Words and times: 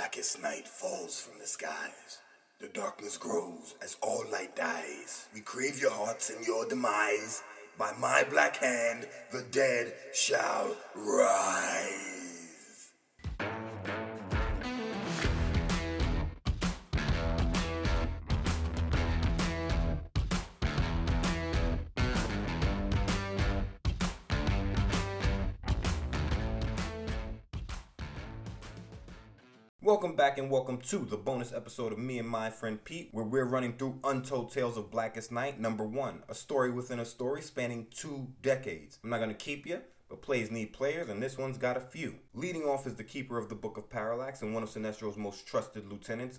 blackest 0.00 0.40
night 0.40 0.66
falls 0.66 1.20
from 1.20 1.38
the 1.38 1.46
skies. 1.46 2.20
The 2.58 2.68
darkness 2.68 3.18
grows 3.18 3.74
as 3.82 3.98
all 4.00 4.24
light 4.32 4.56
dies. 4.56 5.28
We 5.34 5.42
crave 5.42 5.78
your 5.78 5.90
hearts 5.90 6.30
and 6.30 6.42
your 6.46 6.66
demise. 6.66 7.42
By 7.76 7.92
my 8.00 8.24
black 8.30 8.56
hand, 8.56 9.06
the 9.30 9.44
dead 9.50 9.92
shall 10.14 10.74
rise. 10.96 12.09
Back 30.20 30.36
and 30.36 30.50
welcome 30.50 30.76
to 30.82 30.98
the 30.98 31.16
bonus 31.16 31.50
episode 31.50 31.94
of 31.94 31.98
Me 31.98 32.18
and 32.18 32.28
My 32.28 32.50
Friend 32.50 32.84
Pete, 32.84 33.08
where 33.10 33.24
we're 33.24 33.46
running 33.46 33.78
through 33.78 34.00
Untold 34.04 34.52
Tales 34.52 34.76
of 34.76 34.90
Blackest 34.90 35.32
Night, 35.32 35.58
number 35.58 35.82
one, 35.82 36.24
a 36.28 36.34
story 36.34 36.70
within 36.70 37.00
a 37.00 37.06
story 37.06 37.40
spanning 37.40 37.86
two 37.90 38.28
decades. 38.42 38.98
I'm 39.02 39.08
not 39.08 39.24
to 39.24 39.32
keep 39.32 39.66
you, 39.66 39.80
but 40.10 40.20
plays 40.20 40.50
need 40.50 40.74
players, 40.74 41.08
and 41.08 41.22
this 41.22 41.38
one's 41.38 41.56
got 41.56 41.78
a 41.78 41.80
few. 41.80 42.16
Leading 42.34 42.64
off 42.64 42.86
is 42.86 42.96
the 42.96 43.02
keeper 43.02 43.38
of 43.38 43.48
the 43.48 43.54
Book 43.54 43.78
of 43.78 43.88
Parallax 43.88 44.42
and 44.42 44.52
one 44.52 44.62
of 44.62 44.68
Sinestro's 44.68 45.16
most 45.16 45.46
trusted 45.46 45.90
lieutenants, 45.90 46.38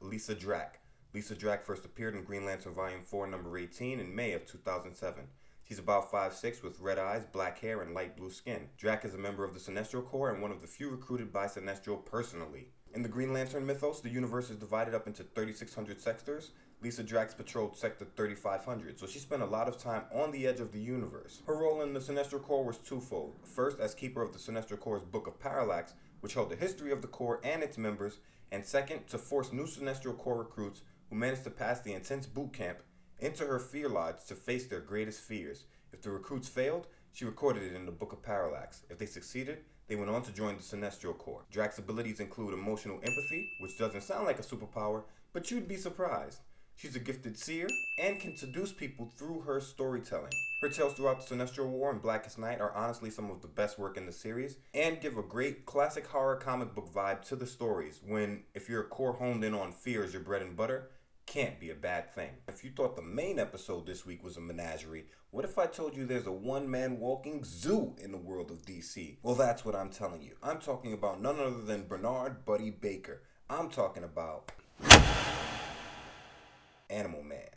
Lyssa 0.00 0.34
Drak. 0.34 0.78
Lyssa 1.12 1.34
Drak 1.34 1.62
first 1.62 1.84
appeared 1.84 2.14
in 2.14 2.24
Green 2.24 2.46
Lantern 2.46 2.72
Volume 2.72 3.02
4, 3.04 3.26
number 3.26 3.58
18 3.58 4.00
in 4.00 4.14
May 4.14 4.32
of 4.32 4.46
2007. 4.46 5.24
She's 5.66 5.78
about 5.78 6.12
5'6 6.12 6.62
with 6.62 6.78
red 6.78 6.98
eyes, 6.98 7.24
black 7.24 7.58
hair, 7.58 7.80
and 7.80 7.94
light 7.94 8.18
blue 8.18 8.30
skin. 8.30 8.68
Drak 8.78 9.02
is 9.04 9.14
a 9.14 9.18
member 9.18 9.44
of 9.44 9.54
the 9.54 9.60
Sinestro 9.60 10.04
Corps 10.04 10.30
and 10.30 10.42
one 10.42 10.50
of 10.50 10.60
the 10.60 10.66
few 10.66 10.90
recruited 10.90 11.32
by 11.32 11.46
Sinestro 11.46 12.04
personally. 12.04 12.68
In 12.94 13.02
the 13.02 13.08
Green 13.08 13.32
Lantern 13.32 13.64
mythos, 13.64 14.02
the 14.02 14.10
universe 14.10 14.50
is 14.50 14.56
divided 14.56 14.94
up 14.94 15.06
into 15.06 15.24
3,600 15.24 16.00
sectors. 16.00 16.50
Lyssa 16.82 17.02
Drak 17.02 17.34
patrolled 17.34 17.78
Sector 17.78 18.08
3500, 18.14 19.00
so 19.00 19.06
she 19.06 19.18
spent 19.18 19.40
a 19.40 19.46
lot 19.46 19.66
of 19.66 19.78
time 19.78 20.02
on 20.14 20.30
the 20.30 20.46
edge 20.46 20.60
of 20.60 20.70
the 20.70 20.78
universe. 20.78 21.40
Her 21.46 21.56
role 21.56 21.80
in 21.80 21.94
the 21.94 22.00
Sinestro 22.00 22.42
Corps 22.42 22.62
was 22.62 22.76
twofold. 22.76 23.36
First, 23.42 23.80
as 23.80 23.94
keeper 23.94 24.20
of 24.20 24.34
the 24.34 24.38
Sinestro 24.38 24.78
Corps' 24.78 25.00
Book 25.00 25.26
of 25.26 25.40
Parallax, 25.40 25.94
which 26.20 26.34
held 26.34 26.50
the 26.50 26.56
history 26.56 26.92
of 26.92 27.00
the 27.00 27.08
Corps 27.08 27.40
and 27.42 27.62
its 27.62 27.78
members, 27.78 28.18
and 28.52 28.66
second, 28.66 29.06
to 29.08 29.16
force 29.16 29.50
new 29.50 29.64
Sinestro 29.64 30.16
Corps 30.16 30.36
recruits 30.36 30.82
who 31.08 31.16
managed 31.16 31.44
to 31.44 31.50
pass 31.50 31.80
the 31.80 31.94
intense 31.94 32.26
boot 32.26 32.52
camp 32.52 32.78
into 33.18 33.46
her 33.46 33.58
fear 33.58 33.88
lodge 33.88 34.24
to 34.28 34.34
face 34.34 34.66
their 34.66 34.80
greatest 34.80 35.20
fears. 35.20 35.64
If 35.92 36.02
the 36.02 36.10
recruits 36.10 36.48
failed, 36.48 36.86
she 37.12 37.24
recorded 37.24 37.62
it 37.62 37.74
in 37.74 37.86
the 37.86 37.92
Book 37.92 38.12
of 38.12 38.22
Parallax. 38.22 38.82
If 38.90 38.98
they 38.98 39.06
succeeded, 39.06 39.58
they 39.86 39.96
went 39.96 40.10
on 40.10 40.22
to 40.22 40.32
join 40.32 40.56
the 40.56 40.62
Sinestro 40.62 41.16
Corps. 41.16 41.44
Drak's 41.50 41.78
abilities 41.78 42.20
include 42.20 42.54
emotional 42.54 42.96
empathy, 42.96 43.50
which 43.60 43.78
doesn't 43.78 44.02
sound 44.02 44.26
like 44.26 44.38
a 44.38 44.42
superpower, 44.42 45.04
but 45.32 45.50
you'd 45.50 45.68
be 45.68 45.76
surprised. 45.76 46.40
She's 46.76 46.96
a 46.96 47.00
gifted 47.00 47.38
seer 47.38 47.68
and 47.98 48.18
can 48.18 48.36
seduce 48.36 48.72
people 48.72 49.08
through 49.16 49.42
her 49.42 49.60
storytelling. 49.60 50.32
Her 50.60 50.68
tales 50.68 50.94
throughout 50.94 51.24
the 51.24 51.34
Sinestro 51.34 51.68
War 51.68 51.92
and 51.92 52.02
Blackest 52.02 52.38
Night 52.38 52.60
are 52.60 52.74
honestly 52.74 53.10
some 53.10 53.30
of 53.30 53.42
the 53.42 53.48
best 53.48 53.78
work 53.78 53.96
in 53.96 54.06
the 54.06 54.12
series 54.12 54.56
and 54.72 55.00
give 55.00 55.16
a 55.16 55.22
great 55.22 55.66
classic 55.66 56.06
horror 56.06 56.36
comic 56.36 56.74
book 56.74 56.92
vibe 56.92 57.22
to 57.28 57.36
the 57.36 57.46
stories 57.46 58.00
when, 58.04 58.42
if 58.54 58.68
your 58.68 58.82
core 58.82 59.12
honed 59.12 59.44
in 59.44 59.54
on 59.54 59.70
fear 59.70 60.02
as 60.02 60.12
your 60.12 60.22
bread 60.22 60.42
and 60.42 60.56
butter, 60.56 60.90
can't 61.26 61.58
be 61.58 61.70
a 61.70 61.74
bad 61.74 62.14
thing. 62.14 62.30
If 62.48 62.64
you 62.64 62.70
thought 62.70 62.96
the 62.96 63.02
main 63.02 63.38
episode 63.38 63.86
this 63.86 64.06
week 64.06 64.22
was 64.22 64.36
a 64.36 64.40
menagerie, 64.40 65.06
what 65.30 65.44
if 65.44 65.58
I 65.58 65.66
told 65.66 65.96
you 65.96 66.04
there's 66.04 66.26
a 66.26 66.32
one 66.32 66.70
man 66.70 66.98
walking 66.98 67.42
zoo 67.44 67.96
in 67.98 68.12
the 68.12 68.18
world 68.18 68.50
of 68.50 68.62
DC? 68.62 69.16
Well, 69.22 69.34
that's 69.34 69.64
what 69.64 69.74
I'm 69.74 69.90
telling 69.90 70.22
you. 70.22 70.36
I'm 70.42 70.58
talking 70.58 70.92
about 70.92 71.20
none 71.20 71.40
other 71.40 71.62
than 71.62 71.88
Bernard 71.88 72.44
Buddy 72.44 72.70
Baker. 72.70 73.22
I'm 73.50 73.68
talking 73.68 74.04
about 74.04 74.52
Animal 76.88 77.22
Man. 77.24 77.48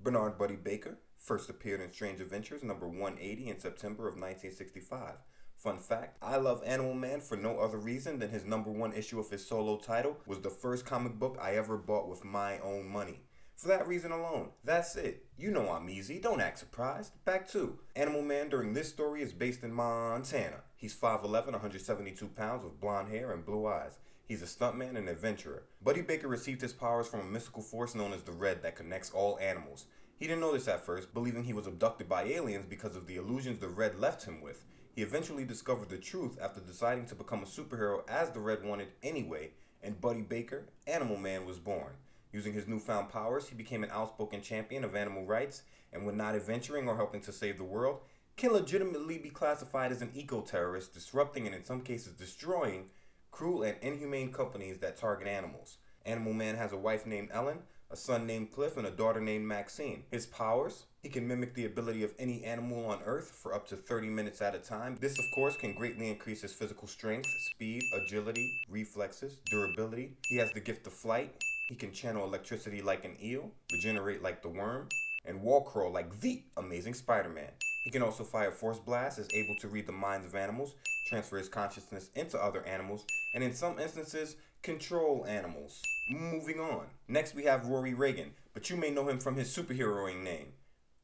Bernard 0.00 0.38
Buddy 0.38 0.56
Baker 0.56 0.98
first 1.16 1.50
appeared 1.50 1.80
in 1.80 1.92
Strange 1.92 2.20
Adventures 2.20 2.62
number 2.62 2.88
180 2.88 3.48
in 3.48 3.58
September 3.58 4.06
of 4.06 4.14
1965. 4.14 5.14
Fun 5.58 5.78
fact, 5.78 6.16
I 6.22 6.36
love 6.36 6.62
Animal 6.64 6.94
Man 6.94 7.20
for 7.20 7.36
no 7.36 7.58
other 7.58 7.78
reason 7.78 8.20
than 8.20 8.30
his 8.30 8.44
number 8.44 8.70
one 8.70 8.92
issue 8.92 9.18
of 9.18 9.28
his 9.28 9.44
solo 9.44 9.76
title 9.76 10.16
was 10.24 10.38
the 10.40 10.50
first 10.50 10.86
comic 10.86 11.18
book 11.18 11.36
I 11.42 11.56
ever 11.56 11.76
bought 11.76 12.08
with 12.08 12.24
my 12.24 12.60
own 12.60 12.88
money. 12.88 13.22
For 13.56 13.66
that 13.66 13.88
reason 13.88 14.12
alone, 14.12 14.50
that's 14.62 14.94
it. 14.94 15.26
You 15.36 15.50
know 15.50 15.68
I'm 15.68 15.90
easy, 15.90 16.20
don't 16.20 16.40
act 16.40 16.60
surprised. 16.60 17.12
Back 17.24 17.48
to 17.50 17.76
Animal 17.96 18.22
Man 18.22 18.48
during 18.48 18.72
this 18.72 18.88
story 18.88 19.20
is 19.20 19.32
based 19.32 19.64
in 19.64 19.72
Montana. 19.72 20.62
He's 20.76 20.94
5'11, 20.94 21.46
172 21.46 22.28
pounds 22.28 22.62
with 22.62 22.80
blonde 22.80 23.08
hair 23.08 23.32
and 23.32 23.44
blue 23.44 23.66
eyes. 23.66 23.98
He's 24.28 24.42
a 24.42 24.44
stuntman 24.44 24.96
and 24.96 25.08
adventurer. 25.08 25.64
Buddy 25.82 26.02
Baker 26.02 26.28
received 26.28 26.60
his 26.60 26.72
powers 26.72 27.08
from 27.08 27.18
a 27.18 27.24
mystical 27.24 27.62
force 27.62 27.96
known 27.96 28.12
as 28.12 28.22
the 28.22 28.30
Red 28.30 28.62
that 28.62 28.76
connects 28.76 29.10
all 29.10 29.40
animals. 29.40 29.86
He 30.20 30.28
didn't 30.28 30.40
know 30.40 30.52
this 30.52 30.68
at 30.68 30.86
first, 30.86 31.12
believing 31.12 31.42
he 31.42 31.52
was 31.52 31.66
abducted 31.66 32.08
by 32.08 32.26
aliens 32.26 32.66
because 32.68 32.94
of 32.94 33.08
the 33.08 33.16
illusions 33.16 33.58
the 33.58 33.68
Red 33.68 33.98
left 33.98 34.24
him 34.24 34.40
with. 34.40 34.64
He 34.98 35.04
eventually 35.04 35.44
discovered 35.44 35.90
the 35.90 35.96
truth 35.96 36.36
after 36.42 36.58
deciding 36.58 37.06
to 37.06 37.14
become 37.14 37.44
a 37.44 37.46
superhero 37.46 38.02
as 38.08 38.32
the 38.32 38.40
Red 38.40 38.64
wanted 38.64 38.88
anyway, 39.00 39.50
and 39.80 40.00
Buddy 40.00 40.22
Baker, 40.22 40.64
Animal 40.88 41.18
Man, 41.18 41.46
was 41.46 41.60
born. 41.60 41.92
Using 42.32 42.52
his 42.52 42.66
newfound 42.66 43.08
powers, 43.08 43.48
he 43.48 43.54
became 43.54 43.84
an 43.84 43.92
outspoken 43.92 44.42
champion 44.42 44.82
of 44.82 44.96
animal 44.96 45.24
rights, 45.24 45.62
and 45.92 46.04
when 46.04 46.16
not 46.16 46.34
adventuring 46.34 46.88
or 46.88 46.96
helping 46.96 47.20
to 47.20 47.32
save 47.32 47.58
the 47.58 47.62
world, 47.62 48.00
can 48.36 48.50
legitimately 48.50 49.18
be 49.18 49.30
classified 49.30 49.92
as 49.92 50.02
an 50.02 50.10
eco 50.16 50.40
terrorist, 50.40 50.94
disrupting 50.94 51.46
and 51.46 51.54
in 51.54 51.64
some 51.64 51.82
cases 51.82 52.14
destroying 52.14 52.86
cruel 53.30 53.62
and 53.62 53.76
inhumane 53.80 54.32
companies 54.32 54.78
that 54.78 54.96
target 54.96 55.28
animals. 55.28 55.76
Animal 56.06 56.32
Man 56.32 56.56
has 56.56 56.72
a 56.72 56.76
wife 56.76 57.06
named 57.06 57.28
Ellen, 57.32 57.58
a 57.90 57.96
son 57.96 58.26
named 58.26 58.52
Cliff, 58.52 58.76
and 58.76 58.86
a 58.86 58.90
daughter 58.90 59.20
named 59.20 59.46
Maxine. 59.46 60.04
His 60.10 60.26
powers? 60.26 60.84
He 61.02 61.08
can 61.08 61.26
mimic 61.26 61.54
the 61.54 61.64
ability 61.64 62.04
of 62.04 62.12
any 62.18 62.44
animal 62.44 62.86
on 62.86 63.00
Earth 63.04 63.30
for 63.30 63.54
up 63.54 63.66
to 63.68 63.76
30 63.76 64.08
minutes 64.08 64.42
at 64.42 64.54
a 64.54 64.58
time. 64.58 64.98
This, 65.00 65.18
of 65.18 65.24
course, 65.34 65.56
can 65.56 65.74
greatly 65.74 66.10
increase 66.10 66.42
his 66.42 66.52
physical 66.52 66.86
strength, 66.86 67.28
speed, 67.54 67.82
agility, 67.94 68.60
reflexes, 68.68 69.38
durability. 69.46 70.16
He 70.28 70.36
has 70.36 70.52
the 70.52 70.60
gift 70.60 70.86
of 70.86 70.92
flight. 70.92 71.32
He 71.68 71.76
can 71.76 71.92
channel 71.92 72.24
electricity 72.24 72.82
like 72.82 73.04
an 73.04 73.16
eel, 73.22 73.50
regenerate 73.72 74.22
like 74.22 74.42
the 74.42 74.48
worm, 74.48 74.88
and 75.24 75.42
wall 75.42 75.62
crawl 75.62 75.92
like 75.92 76.20
the 76.20 76.42
amazing 76.56 76.94
Spider 76.94 77.28
Man. 77.28 77.50
He 77.84 77.90
can 77.90 78.02
also 78.02 78.24
fire 78.24 78.52
force 78.52 78.78
blasts, 78.78 79.18
is 79.18 79.28
able 79.32 79.56
to 79.60 79.68
read 79.68 79.86
the 79.86 79.92
minds 79.92 80.26
of 80.26 80.34
animals, 80.34 80.74
transfer 81.06 81.38
his 81.38 81.48
consciousness 81.48 82.10
into 82.14 82.42
other 82.42 82.62
animals, 82.66 83.06
and 83.34 83.42
in 83.42 83.54
some 83.54 83.78
instances, 83.78 84.36
control 84.62 85.24
animals. 85.26 85.82
Moving 86.08 86.58
on. 86.58 86.86
Next, 87.06 87.34
we 87.34 87.44
have 87.44 87.66
Rory 87.66 87.92
Reagan, 87.92 88.30
but 88.54 88.70
you 88.70 88.76
may 88.76 88.90
know 88.90 89.08
him 89.08 89.18
from 89.18 89.36
his 89.36 89.54
superheroing 89.54 90.22
name 90.22 90.52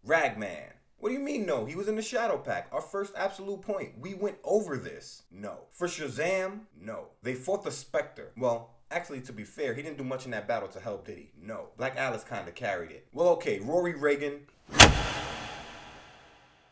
Ragman. 0.02 0.72
What 0.98 1.10
do 1.10 1.14
you 1.14 1.20
mean, 1.20 1.44
no? 1.44 1.66
He 1.66 1.76
was 1.76 1.88
in 1.88 1.96
the 1.96 2.02
Shadow 2.02 2.38
Pact. 2.38 2.72
Our 2.72 2.80
first 2.80 3.12
absolute 3.14 3.60
point. 3.60 3.98
We 4.00 4.14
went 4.14 4.38
over 4.42 4.78
this. 4.78 5.24
No. 5.30 5.64
For 5.70 5.86
Shazam? 5.86 6.60
No. 6.80 7.08
They 7.22 7.34
fought 7.34 7.62
the 7.64 7.70
Spectre. 7.70 8.32
Well, 8.38 8.70
actually, 8.90 9.20
to 9.22 9.32
be 9.34 9.44
fair, 9.44 9.74
he 9.74 9.82
didn't 9.82 9.98
do 9.98 10.04
much 10.04 10.24
in 10.24 10.30
that 10.30 10.48
battle 10.48 10.68
to 10.68 10.80
help, 10.80 11.04
did 11.04 11.18
he? 11.18 11.32
No. 11.38 11.68
Black 11.76 11.96
Alice 11.98 12.24
kinda 12.24 12.50
carried 12.52 12.90
it. 12.90 13.06
Well, 13.12 13.28
okay, 13.30 13.58
Rory 13.58 13.94
Reagan. 13.94 14.46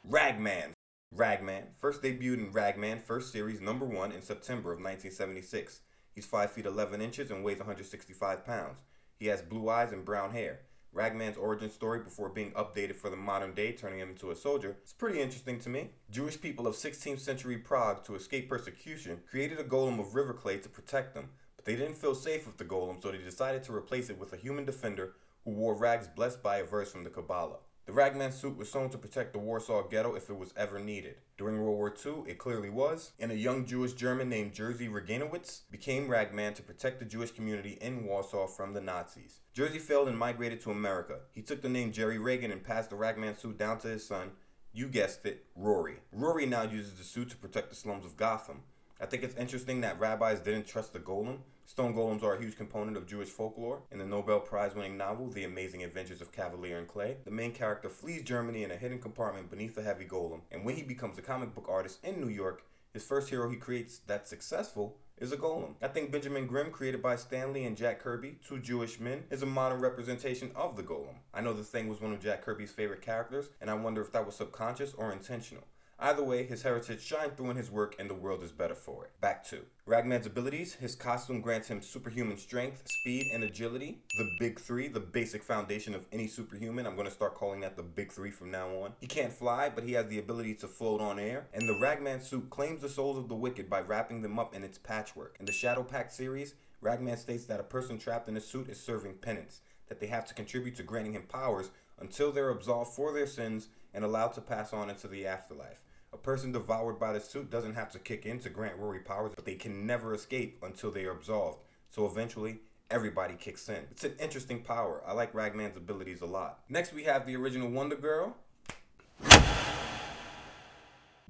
Ragman. 0.09 0.72
Ragman 1.14 1.64
first 1.78 2.00
debuted 2.00 2.38
in 2.38 2.53
Ragman 2.53 3.00
first 3.00 3.32
series 3.32 3.60
number 3.60 3.84
one 3.84 4.12
in 4.12 4.22
September 4.22 4.72
of 4.72 4.78
1976. 4.78 5.82
He's 6.14 6.26
5 6.26 6.50
feet 6.50 6.66
11 6.66 7.00
inches 7.00 7.30
and 7.30 7.44
weighs 7.44 7.58
165 7.58 8.44
pounds. 8.44 8.80
He 9.18 9.26
has 9.26 9.42
blue 9.42 9.68
eyes 9.68 9.92
and 9.92 10.04
brown 10.04 10.32
hair. 10.32 10.60
Ragman's 10.92 11.38
origin 11.38 11.70
story 11.70 12.00
before 12.00 12.28
being 12.28 12.50
updated 12.52 12.96
for 12.96 13.08
the 13.08 13.16
modern 13.16 13.54
day, 13.54 13.72
turning 13.72 14.00
him 14.00 14.10
into 14.10 14.30
a 14.30 14.36
soldier, 14.36 14.76
is 14.84 14.92
pretty 14.92 15.20
interesting 15.20 15.58
to 15.60 15.70
me. 15.70 15.90
Jewish 16.10 16.38
people 16.38 16.66
of 16.66 16.74
16th 16.74 17.20
century 17.20 17.56
Prague, 17.56 18.04
to 18.04 18.14
escape 18.14 18.48
persecution, 18.48 19.20
created 19.30 19.58
a 19.58 19.64
golem 19.64 19.98
of 19.98 20.14
river 20.14 20.34
clay 20.34 20.58
to 20.58 20.68
protect 20.68 21.14
them, 21.14 21.31
but 21.56 21.64
they 21.64 21.76
didn't 21.76 21.96
feel 21.96 22.14
safe 22.14 22.46
with 22.46 22.58
the 22.58 22.64
golem, 22.64 23.02
so 23.02 23.10
they 23.10 23.19
decided 23.19 23.62
to 23.62 23.75
replace 23.75 24.10
it 24.10 24.19
with 24.19 24.34
a 24.34 24.37
human 24.37 24.66
defender 24.66 25.14
who 25.46 25.52
wore 25.52 25.75
rags 25.75 26.08
blessed 26.08 26.42
by 26.42 26.58
a 26.58 26.64
verse 26.64 26.92
from 26.92 27.04
the 27.04 27.10
Kabbalah. 27.10 27.60
The 27.92 27.96
Ragman 27.96 28.32
suit 28.32 28.56
was 28.56 28.72
sewn 28.72 28.88
to 28.88 28.96
protect 28.96 29.34
the 29.34 29.38
Warsaw 29.38 29.86
ghetto 29.86 30.14
if 30.14 30.30
it 30.30 30.38
was 30.38 30.54
ever 30.56 30.78
needed. 30.78 31.16
During 31.36 31.60
World 31.60 31.76
War 31.76 31.94
II, 31.94 32.22
it 32.26 32.38
clearly 32.38 32.70
was, 32.70 33.12
and 33.20 33.30
a 33.30 33.36
young 33.36 33.66
Jewish 33.66 33.92
German 33.92 34.30
named 34.30 34.54
Jerzy 34.54 34.90
Reganowitz 34.90 35.64
became 35.70 36.08
Ragman 36.08 36.54
to 36.54 36.62
protect 36.62 37.00
the 37.00 37.04
Jewish 37.04 37.32
community 37.32 37.76
in 37.82 38.06
Warsaw 38.06 38.46
from 38.46 38.72
the 38.72 38.80
Nazis. 38.80 39.40
Jerzy 39.54 39.78
failed 39.78 40.08
and 40.08 40.18
migrated 40.18 40.62
to 40.62 40.70
America. 40.70 41.18
He 41.32 41.42
took 41.42 41.60
the 41.60 41.68
name 41.68 41.92
Jerry 41.92 42.16
Reagan 42.16 42.50
and 42.50 42.64
passed 42.64 42.88
the 42.88 42.96
Ragman 42.96 43.36
suit 43.36 43.58
down 43.58 43.76
to 43.80 43.88
his 43.88 44.06
son, 44.06 44.30
you 44.72 44.88
guessed 44.88 45.26
it, 45.26 45.44
Rory. 45.54 45.96
Rory 46.12 46.46
now 46.46 46.62
uses 46.62 46.94
the 46.94 47.04
suit 47.04 47.28
to 47.28 47.36
protect 47.36 47.68
the 47.68 47.76
slums 47.76 48.06
of 48.06 48.16
Gotham. 48.16 48.62
I 49.02 49.06
think 49.06 49.25
it's 49.25 49.34
interesting 49.34 49.81
that 49.81 49.99
rabbis 49.99 50.38
didn't 50.38 50.69
trust 50.69 50.93
the 50.93 51.00
golem. 51.00 51.38
Stone 51.66 51.93
golems 51.93 52.22
are 52.22 52.37
a 52.37 52.40
huge 52.40 52.56
component 52.56 52.96
of 52.96 53.08
Jewish 53.08 53.31
folklore. 53.31 53.82
In 53.90 53.99
the 53.99 54.04
Nobel 54.04 54.38
Prize 54.38 54.76
winning 54.76 54.96
novel, 54.96 55.26
The 55.28 55.43
Amazing 55.43 55.82
Adventures 55.82 56.20
of 56.20 56.31
Kavalier 56.31 56.78
and 56.78 56.87
Clay, 56.87 57.16
the 57.25 57.32
main 57.32 57.50
character 57.50 57.88
flees 57.88 58.22
Germany 58.22 58.62
in 58.62 58.70
a 58.70 58.76
hidden 58.76 59.00
compartment 59.00 59.50
beneath 59.50 59.76
a 59.76 59.82
heavy 59.82 60.04
golem, 60.04 60.43
and 60.52 60.64
when 60.64 60.76
he 60.76 60.84
becomes 60.84 61.19
a 61.19 61.22
comic 61.22 61.52
book 61.52 61.66
artist 61.69 61.99
in 62.04 62.20
New 62.20 62.28
York, 62.28 62.62
His 62.93 63.04
first 63.04 63.31
hero 63.31 63.49
he 63.49 63.56
creates 63.56 64.00
that's 64.06 64.28
successful 64.28 64.99
is 65.16 65.32
a 65.32 65.37
golem. 65.37 65.75
I 65.81 65.88
think 65.88 66.12
Benjamin 66.12 66.46
Grimm, 66.46 66.70
created 66.70 67.00
by 67.00 67.16
Stan 67.16 67.52
Lee 67.52 67.64
and 67.64 67.76
Jack 67.76 68.00
Kirby, 68.00 68.38
two 68.46 68.58
Jewish 68.58 69.00
men, 69.00 69.25
is 69.31 69.43
a 69.43 69.46
modern 69.46 69.81
representation 69.81 70.50
of 70.54 70.76
the 70.76 70.82
golem. 70.82 71.16
I 71.32 71.40
know 71.40 71.54
the 71.54 71.64
thing 71.64 71.88
was 71.88 72.02
one 72.02 72.12
of 72.12 72.20
Jack 72.20 72.44
Kirby's 72.44 72.70
favorite 72.70 73.00
characters, 73.00 73.49
and 73.62 73.70
I 73.70 73.75
wonder 73.75 74.02
if 74.02 74.12
that 74.12 74.26
was 74.26 74.34
subconscious 74.34 74.93
or 74.93 75.10
intentional. 75.10 75.64
Either 76.02 76.25
way, 76.25 76.43
his 76.43 76.62
heritage 76.62 77.00
shined 77.00 77.37
through 77.37 77.49
in 77.49 77.56
his 77.56 77.70
work 77.70 77.94
and 77.96 78.10
the 78.10 78.14
world 78.14 78.43
is 78.43 78.50
better 78.50 78.75
for 78.75 79.04
it. 79.04 79.12
Back 79.20 79.44
to 79.50 79.60
Ragman's 79.87 80.26
abilities. 80.26 80.75
His 80.75 80.96
costume 80.96 81.40
grants 81.40 81.69
him 81.69 81.81
superhuman 81.81 82.38
strength, 82.38 82.82
speed, 82.88 83.26
and 83.32 83.44
agility. 83.44 83.99
The 84.19 84.28
big 84.40 84.58
three, 84.58 84.88
the 84.88 84.99
basic 84.99 85.44
foundation 85.44 85.94
of 85.94 86.04
any 86.10 86.26
superhuman. 86.26 86.88
I'm 86.88 86.96
going 86.96 87.06
to 87.06 87.14
start 87.14 87.37
calling 87.37 87.60
that 87.60 87.76
the 87.76 87.84
big 87.84 88.10
three 88.10 88.32
from 88.32 88.50
now 88.50 88.66
on. 88.82 88.94
He 89.00 89.06
can't 89.06 89.32
fly, 89.32 89.69
but 89.69 89.84
he 89.84 89.93
has 89.93 90.08
the 90.08 90.19
ability 90.19 90.54
to 90.56 90.66
float 90.66 91.00
on 91.00 91.20
air. 91.20 91.46
And 91.54 91.69
the 91.69 91.78
Ragman 91.81 92.20
suit 92.20 92.50
claims 92.50 92.82
the 92.82 92.88
souls 92.88 93.16
of 93.16 93.28
the 93.28 93.37
wicked 93.37 93.70
by 93.70 93.82
wrapping 93.82 94.22
them 94.22 94.40
up 94.40 94.56
in 94.56 94.64
its 94.64 94.78
patchwork. 94.78 95.37
In 95.38 95.46
the 95.46 95.52
Shadow 95.52 95.84
Pact 95.84 96.12
series, 96.12 96.56
Ragman 96.81 97.16
states 97.16 97.44
that 97.44 97.60
a 97.60 97.64
person 97.64 97.96
trapped 97.96 98.28
in 98.28 98.37
a 98.37 98.40
suit 98.40 98.69
is 98.69 98.81
serving 98.81 99.19
penance, 99.19 99.60
that 99.88 100.00
they 100.00 100.08
have 100.08 100.26
to 100.26 100.34
contribute 100.34 100.75
to 100.76 100.82
granting 100.82 101.12
him 101.12 101.22
powers 101.28 101.70
until 102.00 102.32
they're 102.32 102.50
absolved 102.50 102.93
for 102.93 103.12
their 103.12 103.28
sins 103.28 103.69
and 103.94 104.04
allowed 104.04 104.32
to 104.32 104.40
pass 104.40 104.72
on 104.72 104.90
into 104.90 105.06
the 105.06 105.28
afterlife. 105.28 105.81
Person 106.22 106.52
devoured 106.52 107.00
by 107.00 107.12
the 107.12 107.20
suit 107.20 107.50
doesn't 107.50 107.74
have 107.74 107.90
to 107.92 107.98
kick 107.98 108.26
in 108.26 108.38
to 108.40 108.48
grant 108.48 108.78
Rory 108.78 109.00
powers, 109.00 109.32
but 109.34 109.44
they 109.44 109.56
can 109.56 109.86
never 109.86 110.14
escape 110.14 110.62
until 110.62 110.92
they 110.92 111.04
are 111.04 111.10
absolved. 111.10 111.58
So 111.90 112.06
eventually, 112.06 112.60
everybody 112.92 113.34
kicks 113.34 113.69
in. 113.69 113.88
It's 113.90 114.04
an 114.04 114.14
interesting 114.20 114.60
power. 114.60 115.02
I 115.04 115.14
like 115.14 115.34
Ragman's 115.34 115.76
abilities 115.76 116.20
a 116.20 116.26
lot. 116.26 116.60
Next, 116.69 116.92
we 116.92 117.02
have 117.04 117.26
the 117.26 117.34
original 117.34 117.69
Wonder 117.69 117.96
Girl, 117.96 118.36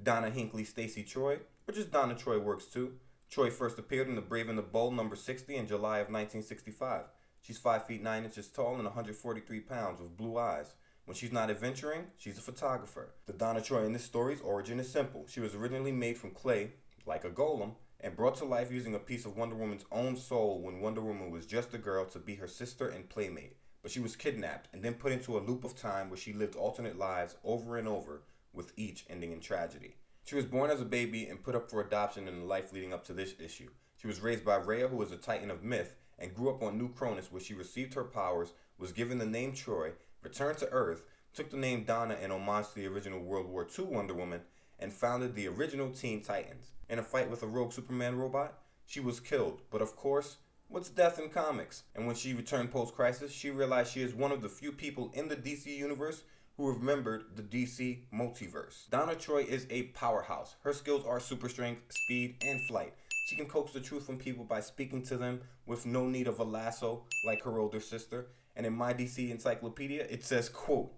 Donna 0.01 0.29
Hinckley 0.29 0.63
Stacy 0.63 1.01
Troy, 1.01 1.39
which 1.65 1.77
is 1.77 1.85
Donna 1.85 2.13
Troy 2.13 2.37
works 2.37 2.65
too. 2.65 2.93
Troy 3.31 3.49
first 3.49 3.79
appeared 3.79 4.07
in 4.07 4.15
The 4.15 4.21
Brave 4.21 4.47
and 4.47 4.59
the 4.59 4.61
Bold 4.61 4.93
number 4.93 5.15
60 5.15 5.55
in 5.55 5.67
July 5.67 5.97
of 5.99 6.09
1965. 6.11 7.05
She's 7.41 7.57
5 7.57 7.87
feet 7.87 8.03
9 8.03 8.25
inches 8.25 8.47
tall 8.47 8.75
and 8.75 8.83
143 8.83 9.59
pounds 9.61 9.99
with 9.99 10.15
blue 10.15 10.37
eyes. 10.37 10.75
When 11.05 11.15
she's 11.15 11.33
not 11.33 11.49
adventuring, 11.49 12.07
she's 12.17 12.37
a 12.37 12.41
photographer. 12.41 13.09
The 13.25 13.33
Donna 13.33 13.61
Troy 13.61 13.83
in 13.85 13.91
this 13.91 14.05
story's 14.05 14.39
origin 14.39 14.79
is 14.79 14.89
simple. 14.89 15.25
She 15.27 15.41
was 15.41 15.53
originally 15.53 15.91
made 15.91 16.17
from 16.17 16.31
clay, 16.31 16.71
like 17.05 17.25
a 17.25 17.29
golem, 17.29 17.75
and 17.99 18.15
brought 18.15 18.35
to 18.35 18.45
life 18.45 18.71
using 18.71 18.95
a 18.95 18.99
piece 18.99 19.25
of 19.25 19.35
Wonder 19.35 19.55
Woman's 19.55 19.83
own 19.91 20.15
soul 20.15 20.61
when 20.61 20.79
Wonder 20.79 21.01
Woman 21.01 21.29
was 21.29 21.45
just 21.45 21.73
a 21.73 21.77
girl 21.77 22.05
to 22.05 22.19
be 22.19 22.35
her 22.35 22.47
sister 22.47 22.87
and 22.87 23.09
playmate. 23.09 23.57
But 23.81 23.91
she 23.91 23.99
was 23.99 24.15
kidnapped 24.15 24.69
and 24.71 24.81
then 24.81 24.93
put 24.93 25.11
into 25.11 25.37
a 25.37 25.41
loop 25.41 25.65
of 25.65 25.75
time 25.75 26.09
where 26.09 26.17
she 26.17 26.31
lived 26.31 26.55
alternate 26.55 26.97
lives 26.97 27.35
over 27.43 27.75
and 27.77 27.87
over, 27.87 28.21
with 28.53 28.71
each 28.77 29.05
ending 29.09 29.33
in 29.33 29.41
tragedy. 29.41 29.97
She 30.23 30.35
was 30.35 30.45
born 30.45 30.71
as 30.71 30.79
a 30.79 30.85
baby 30.85 31.25
and 31.25 31.43
put 31.43 31.55
up 31.55 31.69
for 31.69 31.81
adoption 31.81 32.29
in 32.29 32.39
the 32.39 32.45
life 32.45 32.71
leading 32.71 32.93
up 32.93 33.03
to 33.07 33.13
this 33.13 33.33
issue. 33.39 33.69
She 33.97 34.07
was 34.07 34.21
raised 34.21 34.45
by 34.45 34.55
Rhea, 34.55 34.87
who 34.87 34.95
was 34.95 35.11
a 35.11 35.17
titan 35.17 35.51
of 35.51 35.63
myth, 35.63 35.95
and 36.17 36.33
grew 36.33 36.49
up 36.49 36.63
on 36.63 36.77
New 36.77 36.93
Chronos, 36.93 37.29
where 37.29 37.41
she 37.41 37.53
received 37.53 37.93
her 37.95 38.05
powers, 38.05 38.53
was 38.77 38.93
given 38.93 39.17
the 39.17 39.25
name 39.25 39.51
Troy, 39.51 39.91
returned 40.23 40.57
to 40.59 40.69
Earth, 40.69 41.05
took 41.33 41.49
the 41.49 41.57
name 41.57 41.83
Donna 41.83 42.17
in 42.21 42.31
homage 42.31 42.69
to 42.69 42.75
the 42.75 42.87
original 42.87 43.19
World 43.19 43.47
War 43.47 43.67
II 43.77 43.85
Wonder 43.85 44.13
Woman, 44.13 44.41
and 44.79 44.93
founded 44.93 45.35
the 45.35 45.47
original 45.47 45.89
Teen 45.89 46.21
Titans. 46.21 46.71
In 46.89 46.99
a 46.99 47.03
fight 47.03 47.29
with 47.29 47.43
a 47.43 47.47
rogue 47.47 47.73
Superman 47.73 48.17
robot, 48.17 48.59
she 48.85 48.99
was 48.99 49.19
killed, 49.19 49.61
but 49.71 49.81
of 49.81 49.95
course, 49.95 50.37
what's 50.67 50.89
death 50.89 51.19
in 51.19 51.29
comics? 51.29 51.83
And 51.95 52.05
when 52.05 52.15
she 52.15 52.33
returned 52.33 52.71
post 52.71 52.95
crisis, 52.95 53.31
she 53.31 53.49
realized 53.49 53.91
she 53.91 54.01
is 54.01 54.13
one 54.13 54.31
of 54.31 54.41
the 54.41 54.49
few 54.49 54.71
people 54.71 55.11
in 55.13 55.27
the 55.27 55.35
DC 55.35 55.65
universe 55.65 56.23
who 56.57 56.71
remembered 56.71 57.23
the 57.35 57.41
DC 57.41 58.01
multiverse. 58.13 58.89
Donna 58.89 59.15
Troy 59.15 59.43
is 59.43 59.65
a 59.69 59.83
powerhouse. 59.93 60.55
Her 60.63 60.73
skills 60.73 61.05
are 61.05 61.19
super 61.19 61.49
strength, 61.49 61.81
speed, 61.89 62.35
and 62.45 62.61
flight. 62.67 62.93
She 63.25 63.35
can 63.35 63.47
coax 63.47 63.71
the 63.71 63.79
truth 63.79 64.05
from 64.05 64.17
people 64.17 64.43
by 64.43 64.59
speaking 64.59 65.01
to 65.03 65.17
them 65.17 65.41
with 65.65 65.85
no 65.85 66.07
need 66.07 66.27
of 66.27 66.39
a 66.39 66.43
lasso 66.43 67.05
like 67.25 67.41
her 67.43 67.57
older 67.57 67.79
sister. 67.79 68.27
And 68.55 68.65
in 68.65 68.73
my 68.73 68.93
DC 68.93 69.31
encyclopedia, 69.31 70.05
it 70.09 70.23
says, 70.23 70.49
quote, 70.49 70.93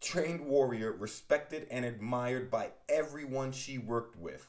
trained 0.00 0.46
warrior, 0.46 0.92
respected 0.92 1.66
and 1.70 1.84
admired 1.84 2.50
by 2.50 2.70
everyone 2.88 3.52
she 3.52 3.78
worked 3.78 4.16
with. 4.16 4.46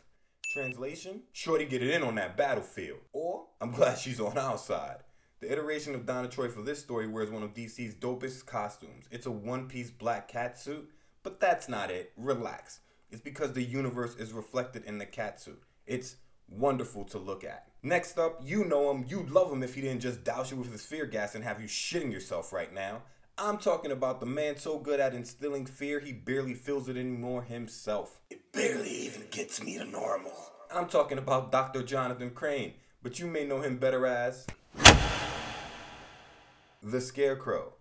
Translation? 0.53 1.23
Shorty 1.33 1.65
get 1.65 1.83
it 1.83 1.89
in 1.89 2.03
on 2.03 2.15
that 2.15 2.37
battlefield. 2.37 2.99
Or, 3.13 3.47
I'm 3.59 3.71
glad 3.71 3.97
she's 3.97 4.19
on 4.19 4.37
our 4.37 4.57
side. 4.57 4.97
The 5.39 5.51
iteration 5.51 5.93
of 5.93 6.05
Donna 6.05 6.27
Troy 6.27 6.49
for 6.49 6.63
this 6.63 6.79
story 6.79 7.07
wears 7.07 7.29
one 7.29 7.43
of 7.43 7.53
DC's 7.53 7.93
dopest 7.93 8.45
costumes. 8.45 9.05
It's 9.11 9.27
a 9.27 9.31
one 9.31 9.67
piece 9.67 9.91
black 9.91 10.27
cat 10.27 10.57
suit, 10.57 10.89
but 11.21 11.39
that's 11.39 11.69
not 11.69 11.91
it. 11.91 12.11
Relax. 12.17 12.79
It's 13.11 13.21
because 13.21 13.53
the 13.53 13.63
universe 13.63 14.15
is 14.15 14.33
reflected 14.33 14.83
in 14.85 14.97
the 14.97 15.05
cat 15.05 15.39
suit. 15.39 15.61
It's 15.85 16.15
wonderful 16.49 17.03
to 17.05 17.17
look 17.17 17.43
at. 17.43 17.67
Next 17.83 18.17
up, 18.17 18.41
you 18.43 18.65
know 18.65 18.91
him. 18.91 19.05
You'd 19.07 19.29
love 19.29 19.51
him 19.51 19.63
if 19.63 19.75
he 19.75 19.81
didn't 19.81 20.01
just 20.01 20.23
douse 20.23 20.51
you 20.51 20.57
with 20.57 20.71
his 20.71 20.85
fear 20.85 21.05
gas 21.05 21.35
and 21.35 21.43
have 21.43 21.61
you 21.61 21.67
shitting 21.67 22.11
yourself 22.11 22.51
right 22.51 22.73
now. 22.73 23.03
I'm 23.37 23.59
talking 23.59 23.91
about 23.91 24.19
the 24.19 24.25
man 24.25 24.57
so 24.57 24.79
good 24.79 24.99
at 24.99 25.13
instilling 25.13 25.67
fear 25.67 25.99
he 25.99 26.11
barely 26.11 26.55
feels 26.55 26.89
it 26.89 26.97
anymore 26.97 27.43
himself. 27.43 28.19
It 28.31 28.51
barely 28.51 28.89
even 28.89 29.25
gets 29.29 29.61
me 29.61 29.77
to 29.77 29.85
normal. 29.85 30.33
I'm 30.73 30.87
talking 30.87 31.19
about 31.19 31.51
Dr. 31.51 31.83
Jonathan 31.83 32.31
Crane, 32.31 32.73
but 33.03 33.19
you 33.19 33.27
may 33.27 33.45
know 33.45 33.61
him 33.61 33.77
better 33.77 34.07
as. 34.07 34.47
The 36.81 36.99
Scarecrow. 36.99 37.73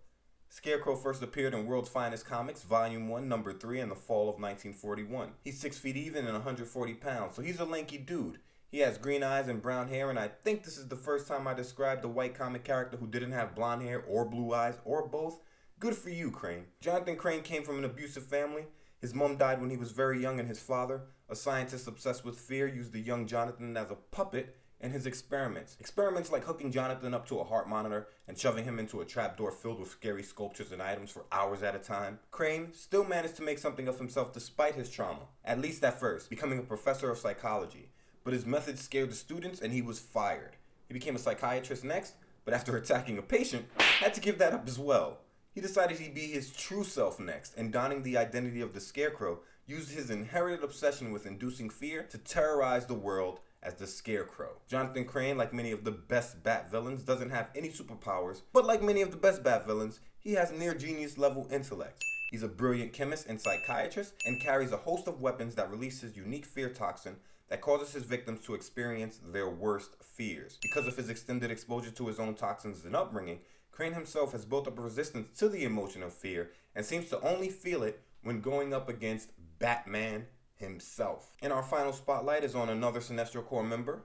Scarecrow 0.50 0.94
first 0.96 1.22
appeared 1.22 1.54
in 1.54 1.66
World's 1.66 1.88
Finest 1.88 2.26
Comics, 2.26 2.62
Volume 2.62 3.08
1, 3.08 3.28
Number 3.28 3.52
3, 3.52 3.80
in 3.80 3.88
the 3.88 3.94
fall 3.94 4.28
of 4.28 4.40
1941. 4.40 5.32
He's 5.42 5.58
6 5.60 5.78
feet 5.78 5.96
even 5.96 6.24
and 6.24 6.34
140 6.34 6.94
pounds, 6.94 7.36
so 7.36 7.42
he's 7.42 7.60
a 7.60 7.64
lanky 7.64 7.98
dude. 7.98 8.38
He 8.76 8.82
has 8.82 8.98
green 8.98 9.22
eyes 9.22 9.48
and 9.48 9.62
brown 9.62 9.88
hair, 9.88 10.10
and 10.10 10.18
I 10.18 10.28
think 10.28 10.62
this 10.62 10.76
is 10.76 10.88
the 10.88 10.96
first 10.96 11.26
time 11.26 11.48
I 11.48 11.54
described 11.54 12.04
a 12.04 12.08
white 12.08 12.34
comic 12.34 12.62
character 12.62 12.98
who 12.98 13.06
didn't 13.06 13.32
have 13.32 13.54
blonde 13.54 13.80
hair 13.80 14.04
or 14.06 14.26
blue 14.26 14.52
eyes 14.52 14.74
or 14.84 15.08
both. 15.08 15.40
Good 15.78 15.94
for 15.96 16.10
you, 16.10 16.30
Crane. 16.30 16.66
Jonathan 16.82 17.16
Crane 17.16 17.40
came 17.40 17.62
from 17.62 17.78
an 17.78 17.86
abusive 17.86 18.24
family. 18.24 18.66
His 19.00 19.14
mom 19.14 19.38
died 19.38 19.62
when 19.62 19.70
he 19.70 19.78
was 19.78 19.92
very 19.92 20.20
young, 20.20 20.38
and 20.38 20.46
his 20.46 20.60
father, 20.60 21.04
a 21.30 21.34
scientist 21.34 21.88
obsessed 21.88 22.22
with 22.22 22.38
fear, 22.38 22.66
used 22.66 22.92
the 22.92 23.00
young 23.00 23.26
Jonathan 23.26 23.74
as 23.78 23.90
a 23.90 23.94
puppet 23.94 24.54
in 24.82 24.90
his 24.90 25.06
experiments. 25.06 25.78
Experiments 25.80 26.30
like 26.30 26.44
hooking 26.44 26.70
Jonathan 26.70 27.14
up 27.14 27.26
to 27.28 27.40
a 27.40 27.44
heart 27.44 27.70
monitor 27.70 28.08
and 28.28 28.36
shoving 28.36 28.64
him 28.64 28.78
into 28.78 29.00
a 29.00 29.06
trapdoor 29.06 29.52
filled 29.52 29.80
with 29.80 29.88
scary 29.88 30.22
sculptures 30.22 30.72
and 30.72 30.82
items 30.82 31.10
for 31.10 31.24
hours 31.32 31.62
at 31.62 31.74
a 31.74 31.78
time. 31.78 32.18
Crane 32.30 32.74
still 32.74 33.04
managed 33.04 33.36
to 33.36 33.42
make 33.42 33.58
something 33.58 33.88
of 33.88 33.96
himself 33.96 34.34
despite 34.34 34.74
his 34.74 34.90
trauma, 34.90 35.28
at 35.46 35.62
least 35.62 35.82
at 35.82 35.98
first, 35.98 36.28
becoming 36.28 36.58
a 36.58 36.62
professor 36.62 37.10
of 37.10 37.16
psychology. 37.16 37.88
But 38.26 38.34
his 38.34 38.44
methods 38.44 38.82
scared 38.82 39.12
the 39.12 39.14
students 39.14 39.60
and 39.60 39.72
he 39.72 39.82
was 39.82 40.00
fired. 40.00 40.56
He 40.88 40.94
became 40.94 41.14
a 41.14 41.18
psychiatrist 41.20 41.84
next, 41.84 42.14
but 42.44 42.54
after 42.54 42.76
attacking 42.76 43.18
a 43.18 43.22
patient, 43.22 43.66
had 43.78 44.14
to 44.14 44.20
give 44.20 44.38
that 44.38 44.52
up 44.52 44.66
as 44.66 44.80
well. 44.80 45.18
He 45.54 45.60
decided 45.60 46.00
he'd 46.00 46.16
be 46.16 46.26
his 46.26 46.50
true 46.50 46.82
self 46.82 47.20
next, 47.20 47.56
and 47.56 47.72
donning 47.72 48.02
the 48.02 48.18
identity 48.18 48.60
of 48.60 48.74
the 48.74 48.80
Scarecrow, 48.80 49.42
used 49.64 49.92
his 49.92 50.10
inherited 50.10 50.64
obsession 50.64 51.12
with 51.12 51.24
inducing 51.24 51.70
fear 51.70 52.02
to 52.10 52.18
terrorize 52.18 52.86
the 52.86 52.94
world 52.94 53.38
as 53.62 53.74
the 53.74 53.86
Scarecrow. 53.86 54.56
Jonathan 54.66 55.04
Crane, 55.04 55.38
like 55.38 55.52
many 55.52 55.70
of 55.70 55.84
the 55.84 55.92
best 55.92 56.42
Bat 56.42 56.68
villains, 56.68 57.04
doesn't 57.04 57.30
have 57.30 57.50
any 57.54 57.68
superpowers, 57.68 58.42
but 58.52 58.66
like 58.66 58.82
many 58.82 59.02
of 59.02 59.12
the 59.12 59.16
best 59.16 59.44
Bat 59.44 59.68
villains, 59.68 60.00
he 60.18 60.32
has 60.32 60.50
near 60.50 60.74
genius 60.74 61.16
level 61.16 61.46
intellect. 61.52 62.04
He's 62.32 62.42
a 62.42 62.48
brilliant 62.48 62.92
chemist 62.92 63.26
and 63.28 63.40
psychiatrist 63.40 64.14
and 64.26 64.42
carries 64.42 64.72
a 64.72 64.78
host 64.78 65.06
of 65.06 65.20
weapons 65.20 65.54
that 65.54 65.70
release 65.70 66.00
his 66.00 66.16
unique 66.16 66.44
fear 66.44 66.68
toxin 66.68 67.14
that 67.48 67.60
causes 67.60 67.92
his 67.92 68.04
victims 68.04 68.40
to 68.40 68.54
experience 68.54 69.20
their 69.24 69.48
worst 69.48 69.96
fears. 70.02 70.58
Because 70.62 70.86
of 70.86 70.96
his 70.96 71.08
extended 71.08 71.50
exposure 71.50 71.90
to 71.90 72.06
his 72.06 72.18
own 72.18 72.34
toxins 72.34 72.84
and 72.84 72.96
upbringing, 72.96 73.40
Crane 73.70 73.92
himself 73.92 74.32
has 74.32 74.44
built 74.44 74.66
up 74.66 74.78
a 74.78 74.82
resistance 74.82 75.38
to 75.38 75.48
the 75.48 75.64
emotion 75.64 76.02
of 76.02 76.12
fear 76.12 76.50
and 76.74 76.84
seems 76.84 77.08
to 77.10 77.20
only 77.20 77.48
feel 77.48 77.82
it 77.82 78.00
when 78.22 78.40
going 78.40 78.72
up 78.72 78.88
against 78.88 79.30
Batman 79.58 80.26
himself. 80.56 81.36
And 81.42 81.52
our 81.52 81.62
final 81.62 81.92
spotlight 81.92 82.42
is 82.42 82.54
on 82.54 82.70
another 82.70 83.00
Sinestro 83.00 83.44
Corps 83.44 83.62
member. 83.62 84.00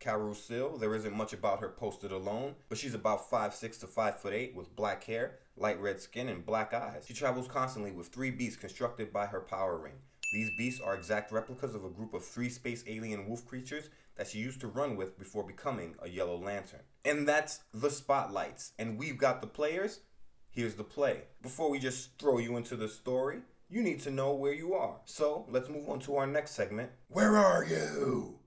Karu-Sil. 0.00 0.78
There 0.78 0.94
isn't 0.94 1.14
much 1.14 1.32
about 1.32 1.60
her 1.60 1.68
posted 1.68 2.12
alone, 2.12 2.54
but 2.68 2.78
she's 2.78 2.94
about 2.94 3.30
5'6 3.30 3.80
to 3.80 3.86
5'8 3.86 4.54
with 4.54 4.74
black 4.74 5.04
hair, 5.04 5.38
light 5.56 5.80
red 5.80 6.00
skin, 6.00 6.28
and 6.28 6.46
black 6.46 6.72
eyes. 6.72 7.04
She 7.06 7.14
travels 7.14 7.48
constantly 7.48 7.90
with 7.92 8.08
three 8.08 8.30
beasts 8.30 8.58
constructed 8.58 9.12
by 9.12 9.26
her 9.26 9.40
power 9.40 9.76
ring. 9.76 9.94
These 10.30 10.50
beasts 10.56 10.80
are 10.80 10.94
exact 10.94 11.32
replicas 11.32 11.74
of 11.74 11.84
a 11.84 11.90
group 11.90 12.12
of 12.12 12.24
three 12.24 12.50
space 12.50 12.84
alien 12.86 13.26
wolf 13.26 13.46
creatures 13.46 13.88
that 14.16 14.26
she 14.28 14.38
used 14.38 14.60
to 14.60 14.66
run 14.66 14.96
with 14.96 15.18
before 15.18 15.44
becoming 15.44 15.94
a 16.02 16.08
Yellow 16.08 16.36
Lantern. 16.36 16.80
And 17.04 17.26
that's 17.26 17.60
the 17.72 17.90
spotlights. 17.90 18.72
And 18.78 18.98
we've 18.98 19.16
got 19.16 19.40
the 19.40 19.46
players. 19.46 20.00
Here's 20.50 20.74
the 20.74 20.84
play. 20.84 21.22
Before 21.40 21.70
we 21.70 21.78
just 21.78 22.18
throw 22.18 22.38
you 22.38 22.56
into 22.56 22.76
the 22.76 22.88
story, 22.88 23.40
you 23.70 23.82
need 23.82 24.00
to 24.00 24.10
know 24.10 24.34
where 24.34 24.52
you 24.52 24.74
are. 24.74 24.96
So 25.04 25.46
let's 25.48 25.68
move 25.68 25.88
on 25.88 26.00
to 26.00 26.16
our 26.16 26.26
next 26.26 26.52
segment. 26.52 26.90
Where 27.08 27.36
are 27.36 27.64
you? 27.64 28.40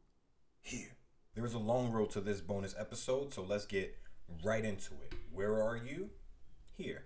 Here. 0.59 0.97
There 1.33 1.45
is 1.45 1.53
a 1.53 1.59
long 1.59 1.91
road 1.91 2.09
to 2.11 2.21
this 2.21 2.41
bonus 2.41 2.75
episode, 2.77 3.33
so 3.33 3.41
let's 3.43 3.65
get 3.65 3.97
right 4.43 4.65
into 4.65 4.93
it. 4.95 5.13
Where 5.31 5.63
are 5.63 5.77
you? 5.77 6.09
Here. 6.75 7.05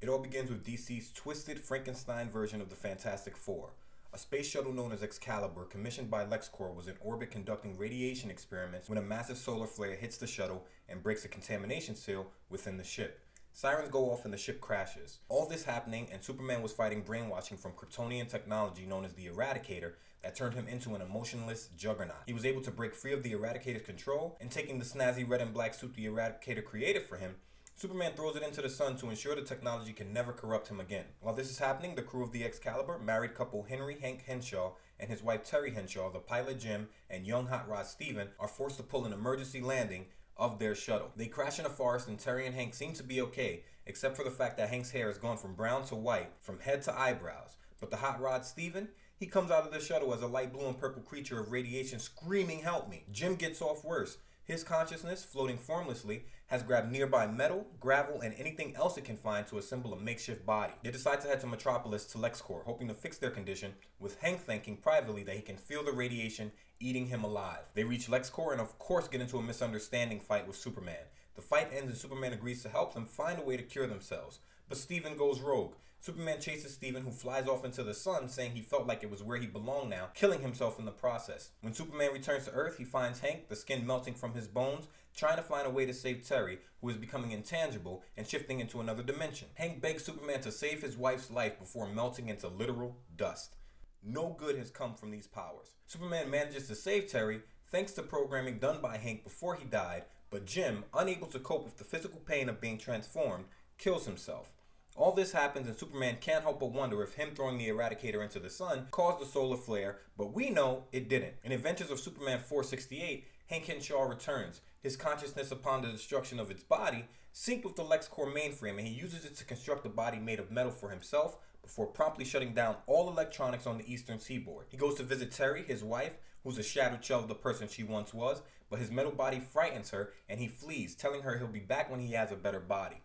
It 0.00 0.08
all 0.08 0.20
begins 0.20 0.48
with 0.48 0.64
DC's 0.64 1.10
twisted 1.12 1.58
Frankenstein 1.58 2.30
version 2.30 2.60
of 2.60 2.70
the 2.70 2.76
Fantastic 2.76 3.36
Four, 3.36 3.70
A 4.14 4.18
space 4.18 4.48
shuttle 4.48 4.72
known 4.72 4.92
as 4.92 5.02
Excalibur, 5.02 5.64
commissioned 5.64 6.08
by 6.08 6.24
LexCorp, 6.24 6.76
was 6.76 6.86
in 6.86 6.94
orbit 7.00 7.32
conducting 7.32 7.76
radiation 7.76 8.30
experiments 8.30 8.88
when 8.88 8.96
a 8.96 9.02
massive 9.02 9.36
solar 9.36 9.66
flare 9.66 9.96
hits 9.96 10.16
the 10.16 10.26
shuttle 10.26 10.64
and 10.88 11.02
breaks 11.02 11.24
a 11.24 11.28
contamination 11.28 11.96
seal 11.96 12.28
within 12.48 12.76
the 12.76 12.84
ship. 12.84 13.20
Sirens 13.52 13.90
go 13.90 14.10
off 14.10 14.24
and 14.24 14.32
the 14.32 14.38
ship 14.38 14.60
crashes. 14.60 15.18
All 15.28 15.46
this 15.46 15.64
happening, 15.64 16.08
and 16.12 16.22
Superman 16.22 16.62
was 16.62 16.72
fighting 16.72 17.02
brainwashing 17.02 17.58
from 17.58 17.72
Kryptonian 17.72 18.28
technology 18.28 18.86
known 18.86 19.04
as 19.04 19.14
the 19.14 19.26
Eradicator 19.26 19.94
that 20.22 20.36
turned 20.36 20.54
him 20.54 20.68
into 20.68 20.94
an 20.94 21.02
emotionless 21.02 21.70
juggernaut. 21.76 22.22
He 22.26 22.32
was 22.32 22.44
able 22.44 22.62
to 22.62 22.70
break 22.70 22.94
free 22.94 23.12
of 23.12 23.24
the 23.24 23.32
Eradicator's 23.32 23.84
control, 23.84 24.38
and 24.40 24.50
taking 24.50 24.78
the 24.78 24.84
snazzy 24.84 25.28
red 25.28 25.40
and 25.42 25.52
black 25.52 25.74
suit 25.74 25.94
the 25.94 26.06
Eradicator 26.06 26.64
created 26.64 27.02
for 27.02 27.16
him, 27.16 27.34
Superman 27.78 28.10
throws 28.16 28.34
it 28.34 28.42
into 28.42 28.60
the 28.60 28.68
sun 28.68 28.96
to 28.96 29.08
ensure 29.08 29.36
the 29.36 29.42
technology 29.42 29.92
can 29.92 30.12
never 30.12 30.32
corrupt 30.32 30.66
him 30.66 30.80
again. 30.80 31.04
While 31.20 31.36
this 31.36 31.48
is 31.48 31.60
happening, 31.60 31.94
the 31.94 32.02
crew 32.02 32.24
of 32.24 32.32
the 32.32 32.42
Excalibur, 32.42 32.98
married 32.98 33.36
couple 33.36 33.62
Henry 33.62 33.96
Hank 34.00 34.24
Henshaw 34.26 34.72
and 34.98 35.08
his 35.08 35.22
wife 35.22 35.44
Terry 35.44 35.70
Henshaw, 35.70 36.10
the 36.10 36.18
pilot 36.18 36.58
Jim, 36.58 36.88
and 37.08 37.24
young 37.24 37.46
hot 37.46 37.68
rod 37.68 37.86
Steven 37.86 38.30
are 38.40 38.48
forced 38.48 38.78
to 38.78 38.82
pull 38.82 39.04
an 39.04 39.12
emergency 39.12 39.60
landing 39.60 40.06
of 40.36 40.58
their 40.58 40.74
shuttle. 40.74 41.12
They 41.14 41.28
crash 41.28 41.60
in 41.60 41.66
a 41.66 41.70
forest 41.70 42.08
and 42.08 42.18
Terry 42.18 42.46
and 42.46 42.54
Hank 42.56 42.74
seem 42.74 42.94
to 42.94 43.04
be 43.04 43.20
okay, 43.20 43.62
except 43.86 44.16
for 44.16 44.24
the 44.24 44.30
fact 44.32 44.56
that 44.56 44.70
Hank's 44.70 44.90
hair 44.90 45.06
has 45.06 45.16
gone 45.16 45.36
from 45.36 45.54
brown 45.54 45.84
to 45.84 45.94
white, 45.94 46.32
from 46.40 46.58
head 46.58 46.82
to 46.82 46.98
eyebrows. 46.98 47.58
But 47.78 47.90
the 47.90 47.98
hot 47.98 48.20
rod 48.20 48.44
Steven, 48.44 48.88
he 49.16 49.26
comes 49.26 49.52
out 49.52 49.64
of 49.64 49.72
the 49.72 49.78
shuttle 49.78 50.12
as 50.12 50.22
a 50.22 50.26
light 50.26 50.52
blue 50.52 50.66
and 50.66 50.76
purple 50.76 51.02
creature 51.02 51.38
of 51.38 51.52
radiation 51.52 52.00
screaming, 52.00 52.58
Help 52.58 52.90
me! 52.90 53.04
Jim 53.12 53.36
gets 53.36 53.62
off 53.62 53.84
worse. 53.84 54.18
His 54.42 54.64
consciousness, 54.64 55.24
floating 55.24 55.58
formlessly, 55.58 56.24
has 56.48 56.62
grabbed 56.62 56.90
nearby 56.90 57.26
metal, 57.26 57.66
gravel, 57.78 58.20
and 58.22 58.34
anything 58.38 58.74
else 58.74 58.96
it 58.96 59.04
can 59.04 59.16
find 59.16 59.46
to 59.46 59.58
assemble 59.58 59.92
a 59.92 60.00
makeshift 60.00 60.44
body. 60.44 60.72
They 60.82 60.90
decide 60.90 61.20
to 61.20 61.28
head 61.28 61.40
to 61.40 61.46
Metropolis 61.46 62.06
to 62.06 62.18
LexCorp, 62.18 62.64
hoping 62.64 62.88
to 62.88 62.94
fix 62.94 63.18
their 63.18 63.30
condition, 63.30 63.74
with 64.00 64.18
Hank 64.20 64.40
thinking 64.40 64.78
privately 64.78 65.22
that 65.24 65.36
he 65.36 65.42
can 65.42 65.58
feel 65.58 65.84
the 65.84 65.92
radiation 65.92 66.50
eating 66.80 67.06
him 67.06 67.22
alive. 67.22 67.64
They 67.74 67.84
reach 67.84 68.08
LexCorp 68.08 68.52
and, 68.52 68.60
of 68.60 68.78
course, 68.78 69.08
get 69.08 69.20
into 69.20 69.36
a 69.36 69.42
misunderstanding 69.42 70.20
fight 70.20 70.46
with 70.46 70.56
Superman. 70.56 71.04
The 71.36 71.42
fight 71.42 71.68
ends 71.70 71.90
and 71.90 71.96
Superman 71.96 72.32
agrees 72.32 72.62
to 72.62 72.68
help 72.68 72.94
them 72.94 73.04
find 73.04 73.38
a 73.38 73.44
way 73.44 73.56
to 73.56 73.62
cure 73.62 73.86
themselves. 73.86 74.40
But 74.68 74.78
Steven 74.78 75.16
goes 75.16 75.40
rogue. 75.40 75.74
Superman 76.00 76.40
chases 76.40 76.74
Steven, 76.74 77.02
who 77.02 77.10
flies 77.10 77.48
off 77.48 77.64
into 77.64 77.82
the 77.82 77.92
sun, 77.92 78.28
saying 78.28 78.52
he 78.52 78.62
felt 78.62 78.86
like 78.86 79.02
it 79.02 79.10
was 79.10 79.22
where 79.22 79.36
he 79.36 79.46
belonged 79.46 79.90
now, 79.90 80.10
killing 80.14 80.40
himself 80.40 80.78
in 80.78 80.84
the 80.84 80.92
process. 80.92 81.50
When 81.60 81.74
Superman 81.74 82.12
returns 82.12 82.44
to 82.44 82.52
Earth, 82.52 82.78
he 82.78 82.84
finds 82.84 83.18
Hank, 83.18 83.48
the 83.48 83.56
skin 83.56 83.86
melting 83.86 84.14
from 84.14 84.32
his 84.32 84.46
bones, 84.46 84.86
trying 85.18 85.36
to 85.36 85.42
find 85.42 85.66
a 85.66 85.70
way 85.70 85.84
to 85.84 85.92
save 85.92 86.26
Terry, 86.26 86.60
who 86.80 86.88
is 86.88 86.96
becoming 86.96 87.32
intangible 87.32 88.04
and 88.16 88.26
shifting 88.26 88.60
into 88.60 88.80
another 88.80 89.02
dimension. 89.02 89.48
Hank 89.54 89.82
begs 89.82 90.04
Superman 90.04 90.40
to 90.42 90.52
save 90.52 90.80
his 90.80 90.96
wife's 90.96 91.28
life 91.28 91.58
before 91.58 91.88
melting 91.88 92.28
into 92.28 92.46
literal 92.46 92.96
dust. 93.16 93.56
No 94.04 94.36
good 94.38 94.56
has 94.56 94.70
come 94.70 94.94
from 94.94 95.10
these 95.10 95.26
powers. 95.26 95.74
Superman 95.86 96.30
manages 96.30 96.68
to 96.68 96.76
save 96.76 97.08
Terry 97.08 97.40
thanks 97.66 97.92
to 97.92 98.02
programming 98.02 98.60
done 98.60 98.80
by 98.80 98.96
Hank 98.96 99.24
before 99.24 99.56
he 99.56 99.64
died, 99.64 100.04
but 100.30 100.46
Jim, 100.46 100.84
unable 100.94 101.26
to 101.26 101.40
cope 101.40 101.64
with 101.64 101.78
the 101.78 101.84
physical 101.84 102.20
pain 102.20 102.48
of 102.48 102.60
being 102.60 102.78
transformed, 102.78 103.46
kills 103.76 104.06
himself. 104.06 104.52
All 104.94 105.12
this 105.12 105.32
happens, 105.32 105.66
and 105.66 105.76
Superman 105.76 106.18
can't 106.20 106.42
help 106.44 106.60
but 106.60 106.72
wonder 106.72 107.02
if 107.02 107.14
him 107.14 107.30
throwing 107.34 107.58
the 107.58 107.68
Eradicator 107.68 108.22
into 108.22 108.38
the 108.38 108.50
sun 108.50 108.86
caused 108.90 109.20
the 109.20 109.26
solar 109.26 109.56
flare, 109.56 109.98
but 110.16 110.32
we 110.32 110.50
know 110.50 110.84
it 110.92 111.08
didn't. 111.08 111.34
In 111.44 111.52
Adventures 111.52 111.90
of 111.90 112.00
Superman 112.00 112.38
468, 112.38 113.26
Hank 113.48 113.64
Henshaw 113.64 114.02
returns. 114.02 114.60
His 114.80 114.96
consciousness 114.96 115.50
upon 115.50 115.82
the 115.82 115.88
destruction 115.88 116.38
of 116.38 116.50
its 116.50 116.62
body 116.62 117.06
sync 117.32 117.64
with 117.64 117.76
the 117.76 117.84
LexCorp 117.84 118.34
mainframe, 118.34 118.78
and 118.78 118.86
he 118.86 118.94
uses 118.94 119.24
it 119.24 119.36
to 119.36 119.44
construct 119.44 119.86
a 119.86 119.88
body 119.88 120.18
made 120.18 120.38
of 120.38 120.50
metal 120.50 120.72
for 120.72 120.90
himself 120.90 121.38
before 121.62 121.86
promptly 121.86 122.24
shutting 122.24 122.54
down 122.54 122.76
all 122.86 123.08
electronics 123.08 123.66
on 123.66 123.78
the 123.78 123.92
eastern 123.92 124.18
seaboard. 124.18 124.66
He 124.70 124.76
goes 124.76 124.94
to 124.96 125.02
visit 125.02 125.30
Terry, 125.30 125.64
his 125.64 125.84
wife, 125.84 126.12
who's 126.42 126.58
a 126.58 126.62
shadowed 126.62 127.04
shell 127.04 127.20
of 127.20 127.28
the 127.28 127.34
person 127.34 127.68
she 127.68 127.82
once 127.82 128.14
was, 128.14 128.42
but 128.70 128.78
his 128.78 128.90
metal 128.90 129.12
body 129.12 129.40
frightens 129.40 129.90
her, 129.90 130.12
and 130.28 130.40
he 130.40 130.48
flees, 130.48 130.94
telling 130.94 131.22
her 131.22 131.38
he'll 131.38 131.48
be 131.48 131.58
back 131.58 131.90
when 131.90 132.00
he 132.00 132.12
has 132.12 132.32
a 132.32 132.36
better 132.36 132.60
body. 132.60 133.02